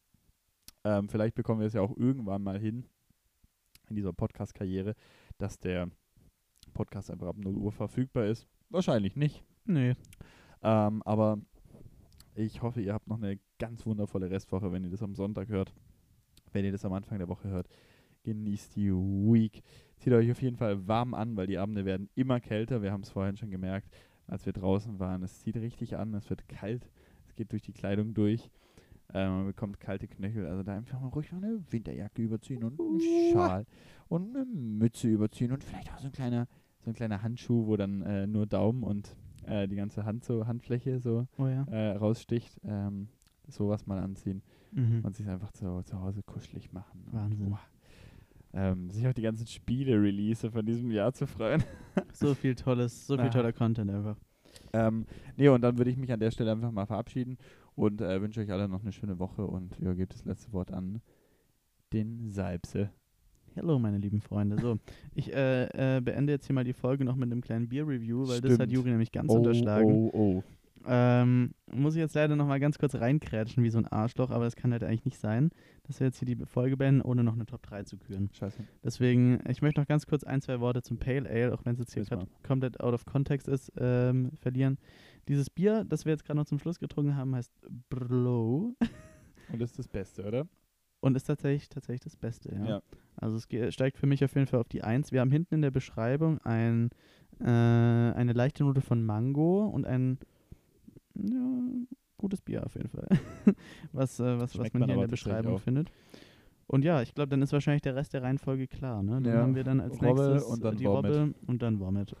Ähm, 0.84 1.08
vielleicht 1.08 1.34
bekommen 1.34 1.60
wir 1.60 1.66
es 1.66 1.74
ja 1.74 1.80
auch 1.80 1.96
irgendwann 1.96 2.42
mal 2.42 2.58
hin 2.58 2.86
in 3.88 3.96
dieser 3.96 4.12
Podcast-Karriere, 4.12 4.94
dass 5.38 5.58
der 5.58 5.88
Podcast 6.72 7.10
einfach 7.10 7.28
ab 7.28 7.36
0 7.38 7.54
Uhr 7.54 7.72
verfügbar 7.72 8.26
ist. 8.26 8.46
Wahrscheinlich 8.70 9.16
nicht. 9.16 9.44
Nee. 9.64 9.96
Ähm, 10.62 11.02
aber 11.04 11.38
ich 12.34 12.62
hoffe, 12.62 12.80
ihr 12.80 12.94
habt 12.94 13.08
noch 13.08 13.16
eine 13.16 13.38
ganz 13.58 13.84
wundervolle 13.86 14.30
Restwoche, 14.30 14.70
wenn 14.70 14.84
ihr 14.84 14.90
das 14.90 15.02
am 15.02 15.14
Sonntag 15.14 15.48
hört. 15.48 15.74
Wenn 16.52 16.64
ihr 16.64 16.72
das 16.72 16.84
am 16.84 16.92
Anfang 16.92 17.18
der 17.18 17.28
Woche 17.28 17.48
hört, 17.48 17.68
genießt 18.22 18.76
die 18.76 18.92
Week. 18.92 19.62
Zieht 19.98 20.12
euch 20.12 20.30
auf 20.30 20.40
jeden 20.42 20.56
Fall 20.56 20.86
warm 20.86 21.14
an, 21.14 21.36
weil 21.36 21.46
die 21.46 21.58
Abende 21.58 21.84
werden 21.84 22.08
immer 22.14 22.40
kälter. 22.40 22.82
Wir 22.82 22.92
haben 22.92 23.02
es 23.02 23.10
vorhin 23.10 23.36
schon 23.36 23.50
gemerkt, 23.50 23.88
als 24.28 24.46
wir 24.46 24.52
draußen 24.52 24.98
waren. 25.00 25.22
Es 25.22 25.40
zieht 25.40 25.56
richtig 25.56 25.96
an, 25.96 26.14
es 26.14 26.30
wird 26.30 26.48
kalt, 26.48 26.88
es 27.26 27.34
geht 27.34 27.50
durch 27.52 27.62
die 27.62 27.72
Kleidung 27.72 28.14
durch. 28.14 28.50
Ähm, 29.14 29.30
man 29.32 29.46
bekommt 29.46 29.80
kalte 29.80 30.06
Knöchel. 30.06 30.46
Also 30.46 30.62
da 30.62 30.76
einfach 30.76 31.00
mal 31.00 31.08
ruhig 31.08 31.32
mal 31.32 31.42
eine 31.42 31.60
Winterjacke 31.70 32.22
überziehen 32.22 32.62
und 32.62 32.78
einen 32.78 33.00
Schal 33.32 33.66
und 34.08 34.36
eine 34.36 34.44
Mütze 34.44 35.08
überziehen 35.08 35.50
und 35.52 35.64
vielleicht 35.64 35.90
auch 35.92 35.98
so 35.98 36.06
ein 36.06 36.12
kleiner, 36.12 36.46
so 36.84 36.90
ein 36.90 36.94
kleiner 36.94 37.22
Handschuh, 37.22 37.66
wo 37.66 37.76
dann 37.76 38.02
äh, 38.02 38.26
nur 38.26 38.46
Daumen 38.46 38.82
und 38.84 39.16
äh, 39.46 39.66
die 39.66 39.76
ganze 39.76 40.04
Hand 40.04 40.24
so, 40.24 40.46
Handfläche 40.46 41.00
so 41.00 41.26
Oh 41.38 41.46
ja. 41.46 41.64
äh, 41.64 41.92
raussticht. 41.96 42.60
Ähm, 42.64 43.08
sowas 43.50 43.86
mal 43.86 43.98
anziehen 43.98 44.42
Mhm. 44.72 45.00
und 45.02 45.16
sich 45.16 45.26
einfach 45.26 45.50
zu, 45.52 45.82
zu 45.84 45.98
Hause 46.02 46.22
kuschelig 46.22 46.70
machen. 46.74 47.04
Und, 47.06 47.14
Wahnsinn. 47.14 47.56
Ähm, 48.52 48.90
sich 48.90 49.06
auf 49.06 49.14
die 49.14 49.22
ganzen 49.22 49.46
Spiele-Release 49.46 50.50
von 50.50 50.64
diesem 50.64 50.90
Jahr 50.90 51.12
zu 51.12 51.26
freuen. 51.26 51.62
So 52.12 52.34
viel 52.34 52.54
tolles, 52.54 53.06
so 53.06 53.16
viel 53.16 53.26
Ah. 53.26 53.30
toller 53.30 53.52
Content 53.52 53.90
einfach. 53.90 54.16
ähm, 54.72 55.04
nee, 55.36 55.48
und 55.48 55.62
dann 55.62 55.78
würde 55.78 55.90
ich 55.90 55.96
mich 55.96 56.12
an 56.12 56.20
der 56.20 56.30
Stelle 56.30 56.52
einfach 56.52 56.70
mal 56.70 56.86
verabschieden 56.86 57.38
und 57.74 58.00
äh, 58.00 58.20
wünsche 58.22 58.40
euch 58.40 58.50
alle 58.52 58.68
noch 58.68 58.82
eine 58.82 58.92
schöne 58.92 59.18
Woche 59.18 59.44
und 59.46 59.76
übergebe 59.78 60.06
das 60.12 60.24
letzte 60.24 60.52
Wort 60.52 60.72
an 60.72 61.00
den 61.92 62.30
Salbse. 62.30 62.90
Hallo, 63.56 63.78
meine 63.80 63.98
lieben 63.98 64.20
Freunde. 64.20 64.58
So, 64.60 64.78
ich 65.14 65.32
äh, 65.34 65.96
äh, 65.96 66.00
beende 66.00 66.32
jetzt 66.32 66.46
hier 66.46 66.54
mal 66.54 66.62
die 66.64 66.72
Folge 66.72 67.04
noch 67.04 67.16
mit 67.16 67.32
einem 67.32 67.40
kleinen 67.40 67.68
Bier-Review, 67.68 68.28
weil 68.28 68.40
das 68.40 68.52
hat 68.52 68.56
Stimmt. 68.68 68.72
Juri 68.72 68.90
nämlich 68.90 69.10
ganz 69.10 69.32
oh, 69.32 69.36
unterschlagen. 69.38 69.90
oh, 69.90 70.10
oh. 70.12 70.44
Ähm, 70.86 71.54
muss 71.70 71.94
ich 71.94 72.00
jetzt 72.00 72.14
leider 72.14 72.36
noch 72.36 72.46
mal 72.46 72.60
ganz 72.60 72.78
kurz 72.78 72.94
reinkrätschen 72.94 73.62
wie 73.62 73.70
so 73.70 73.78
ein 73.78 73.86
Arschloch, 73.86 74.30
aber 74.30 74.44
das 74.44 74.56
kann 74.56 74.72
halt 74.72 74.84
eigentlich 74.84 75.04
nicht 75.04 75.18
sein, 75.18 75.50
dass 75.84 76.00
wir 76.00 76.06
jetzt 76.06 76.18
hier 76.18 76.26
die 76.26 76.46
Folge 76.46 76.76
beenden, 76.76 77.02
ohne 77.02 77.24
noch 77.24 77.34
eine 77.34 77.46
Top 77.46 77.62
3 77.62 77.84
zu 77.84 77.96
küren. 77.96 78.30
Scheiße. 78.32 78.62
Deswegen, 78.84 79.40
ich 79.48 79.62
möchte 79.62 79.80
noch 79.80 79.88
ganz 79.88 80.06
kurz 80.06 80.24
ein, 80.24 80.40
zwei 80.40 80.60
Worte 80.60 80.82
zum 80.82 80.98
Pale 80.98 81.28
Ale, 81.28 81.52
auch 81.54 81.64
wenn 81.64 81.74
es 81.74 81.80
jetzt 81.80 81.94
hier 81.94 82.04
gerade 82.04 82.26
komplett 82.42 82.80
out 82.80 82.94
of 82.94 83.04
context 83.04 83.48
ist, 83.48 83.72
ähm, 83.76 84.30
verlieren. 84.40 84.78
Dieses 85.28 85.50
Bier, 85.50 85.84
das 85.84 86.04
wir 86.04 86.12
jetzt 86.12 86.24
gerade 86.24 86.38
noch 86.38 86.46
zum 86.46 86.58
Schluss 86.58 86.78
getrunken 86.78 87.16
haben, 87.16 87.34
heißt 87.34 87.52
Brlo 87.90 88.74
Und 89.52 89.62
ist 89.62 89.78
das 89.78 89.88
Beste, 89.88 90.26
oder? 90.26 90.46
und 91.00 91.16
ist 91.16 91.24
tatsächlich, 91.24 91.68
tatsächlich 91.68 92.00
das 92.00 92.16
Beste. 92.16 92.54
Ja. 92.54 92.68
Ja. 92.68 92.82
Also 93.16 93.36
es 93.36 93.74
steigt 93.74 93.98
für 93.98 94.06
mich 94.06 94.24
auf 94.24 94.34
jeden 94.34 94.46
Fall 94.46 94.60
auf 94.60 94.68
die 94.68 94.82
1. 94.82 95.12
Wir 95.12 95.20
haben 95.20 95.30
hinten 95.30 95.56
in 95.56 95.62
der 95.62 95.70
Beschreibung 95.70 96.38
ein, 96.42 96.90
äh, 97.40 97.44
eine 97.44 98.32
leichte 98.32 98.64
Note 98.64 98.80
von 98.80 99.04
Mango 99.04 99.66
und 99.66 99.86
ein 99.86 100.18
ja, 101.18 101.62
gutes 102.16 102.40
Bier 102.40 102.64
auf 102.64 102.74
jeden 102.74 102.88
Fall. 102.88 103.08
was, 103.92 104.20
äh, 104.20 104.24
was, 104.24 104.40
was 104.40 104.52
Schmeckt 104.54 104.74
man 104.74 104.80
man 104.80 104.88
hier 104.90 104.94
in 104.96 105.00
der 105.02 105.08
Beschreibung 105.08 105.58
findet. 105.58 105.90
Und 106.66 106.84
ja, 106.84 107.00
ich 107.00 107.14
glaube, 107.14 107.30
dann 107.30 107.40
ist 107.40 107.52
wahrscheinlich 107.54 107.80
der 107.80 107.96
Rest 107.96 108.12
der 108.12 108.22
Reihenfolge 108.22 108.68
klar. 108.68 109.02
Ne? 109.02 109.22
Dann 109.22 109.24
Ja. 109.24 109.40
haben 109.40 109.54
wir 109.54 109.64
dann 109.64 109.80
als 109.80 109.94
Robbe 110.02 110.06
nächstes 110.06 110.44
und 110.44 110.62
dann 110.62 110.76
die 110.76 110.84
Vomit. 110.84 111.12
Robbe 111.12 111.34
und 111.46 111.62
dann 111.62 111.80
Vomit. 111.80 112.12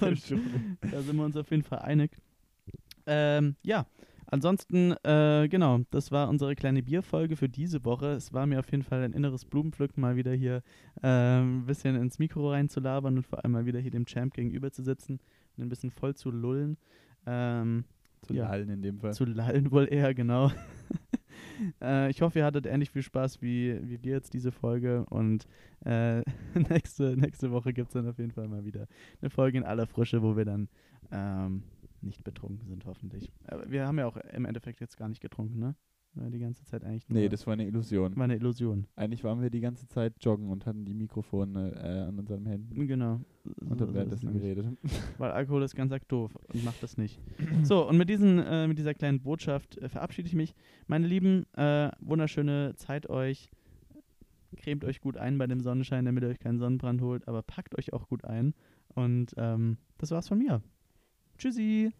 und 0.00 0.92
da 0.92 1.00
sind 1.00 1.16
wir 1.16 1.24
uns 1.24 1.36
auf 1.36 1.50
jeden 1.50 1.62
Fall 1.62 1.78
einig. 1.78 2.10
Ähm, 3.06 3.56
ja, 3.62 3.86
ansonsten, 4.26 4.92
äh, 5.02 5.48
genau, 5.48 5.78
das 5.90 6.12
war 6.12 6.28
unsere 6.28 6.54
kleine 6.54 6.82
Bierfolge 6.82 7.36
für 7.36 7.48
diese 7.48 7.86
Woche. 7.86 8.08
Es 8.08 8.34
war 8.34 8.46
mir 8.46 8.58
auf 8.58 8.70
jeden 8.70 8.84
Fall 8.84 9.02
ein 9.02 9.14
inneres 9.14 9.46
Blumenpflücken, 9.46 10.02
mal 10.02 10.16
wieder 10.16 10.34
hier 10.34 10.62
ähm, 11.02 11.60
ein 11.60 11.66
bisschen 11.66 11.96
ins 11.96 12.18
Mikro 12.18 12.50
reinzulabern 12.50 13.16
und 13.16 13.26
vor 13.26 13.42
allem 13.42 13.52
mal 13.52 13.64
wieder 13.64 13.80
hier 13.80 13.90
dem 13.90 14.04
Champ 14.04 14.34
gegenüber 14.34 14.70
zu 14.70 14.82
sitzen 14.82 15.20
ein 15.58 15.68
bisschen 15.68 15.90
voll 15.90 16.14
zu 16.14 16.30
lullen. 16.30 16.76
Ähm, 17.26 17.84
Zu 18.22 18.34
Ja. 18.34 18.48
lallen 18.48 18.68
in 18.68 18.82
dem 18.82 18.98
Fall. 19.00 19.12
zu 19.12 19.24
lallen 19.24 19.70
wohl 19.70 19.86
eher, 19.92 20.14
genau. 20.14 20.50
äh, 21.80 22.10
ich 22.10 22.22
hoffe, 22.22 22.38
ihr 22.40 22.44
hattet 22.44 22.66
ähnlich 22.66 22.90
viel 22.90 23.02
Spaß 23.02 23.42
wie, 23.42 23.78
wie 23.88 24.02
wir 24.02 24.12
jetzt 24.12 24.34
diese 24.34 24.52
Folge. 24.52 25.04
Und 25.06 25.46
äh, 25.84 26.22
nächste, 26.70 27.16
nächste 27.16 27.50
Woche 27.50 27.72
gibt 27.72 27.88
es 27.88 27.94
dann 27.94 28.08
auf 28.08 28.18
jeden 28.18 28.32
Fall 28.32 28.48
mal 28.48 28.64
wieder 28.64 28.86
eine 29.20 29.30
Folge 29.30 29.58
in 29.58 29.64
aller 29.64 29.86
Frische, 29.86 30.22
wo 30.22 30.36
wir 30.36 30.44
dann 30.44 30.68
ähm, 31.10 31.62
nicht 32.00 32.24
betrunken 32.24 32.66
sind, 32.66 32.84
hoffentlich. 32.86 33.30
Aber 33.46 33.70
wir 33.70 33.86
haben 33.86 33.98
ja 33.98 34.06
auch 34.06 34.16
im 34.16 34.44
Endeffekt 34.44 34.80
jetzt 34.80 34.96
gar 34.96 35.08
nicht 35.08 35.20
getrunken, 35.20 35.58
ne? 35.58 35.74
War 36.14 36.28
die 36.28 36.40
ganze 36.40 36.62
Zeit 36.66 36.84
eigentlich 36.84 37.08
nur 37.08 37.18
nee, 37.18 37.28
das 37.30 37.46
war 37.46 37.54
eine 37.54 37.66
Illusion. 37.66 38.14
war 38.16 38.24
eine 38.24 38.36
Illusion. 38.36 38.86
Eigentlich 38.96 39.24
waren 39.24 39.40
wir 39.40 39.48
die 39.48 39.60
ganze 39.60 39.88
Zeit 39.88 40.12
joggen 40.20 40.50
und 40.50 40.66
hatten 40.66 40.84
die 40.84 40.92
Mikrofone 40.92 41.72
äh, 41.74 42.08
an 42.08 42.18
unseren 42.18 42.44
Händen 42.44 42.86
Genau. 42.86 43.14
und 43.44 43.54
So- 43.54 43.70
haben 43.70 43.78
so 43.78 43.94
währenddessen 43.94 44.26
nämlich. 44.26 44.42
geredet. 44.42 44.66
Weil 45.18 45.30
Alkohol 45.30 45.62
ist 45.62 45.74
ganz 45.74 45.90
arg 45.90 46.06
doof 46.08 46.36
und 46.52 46.64
macht 46.64 46.82
das 46.82 46.98
nicht. 46.98 47.18
So, 47.62 47.88
und 47.88 47.96
mit, 47.96 48.10
diesen, 48.10 48.38
äh, 48.40 48.68
mit 48.68 48.76
dieser 48.78 48.92
kleinen 48.92 49.22
Botschaft 49.22 49.78
äh, 49.78 49.88
verabschiede 49.88 50.28
ich 50.28 50.34
mich. 50.34 50.54
Meine 50.86 51.06
Lieben, 51.06 51.46
äh, 51.54 51.90
wunderschöne 52.00 52.74
Zeit 52.76 53.08
euch. 53.08 53.50
Cremt 54.58 54.84
euch 54.84 55.00
gut 55.00 55.16
ein 55.16 55.38
bei 55.38 55.46
dem 55.46 55.60
Sonnenschein, 55.62 56.04
damit 56.04 56.24
ihr 56.24 56.28
euch 56.28 56.40
keinen 56.40 56.58
Sonnenbrand 56.58 57.00
holt, 57.00 57.26
aber 57.26 57.40
packt 57.40 57.78
euch 57.78 57.94
auch 57.94 58.06
gut 58.06 58.26
ein. 58.26 58.52
Und 58.94 59.32
ähm, 59.38 59.78
das 59.96 60.10
war's 60.10 60.28
von 60.28 60.36
mir. 60.36 60.60
Tschüssi. 61.38 61.90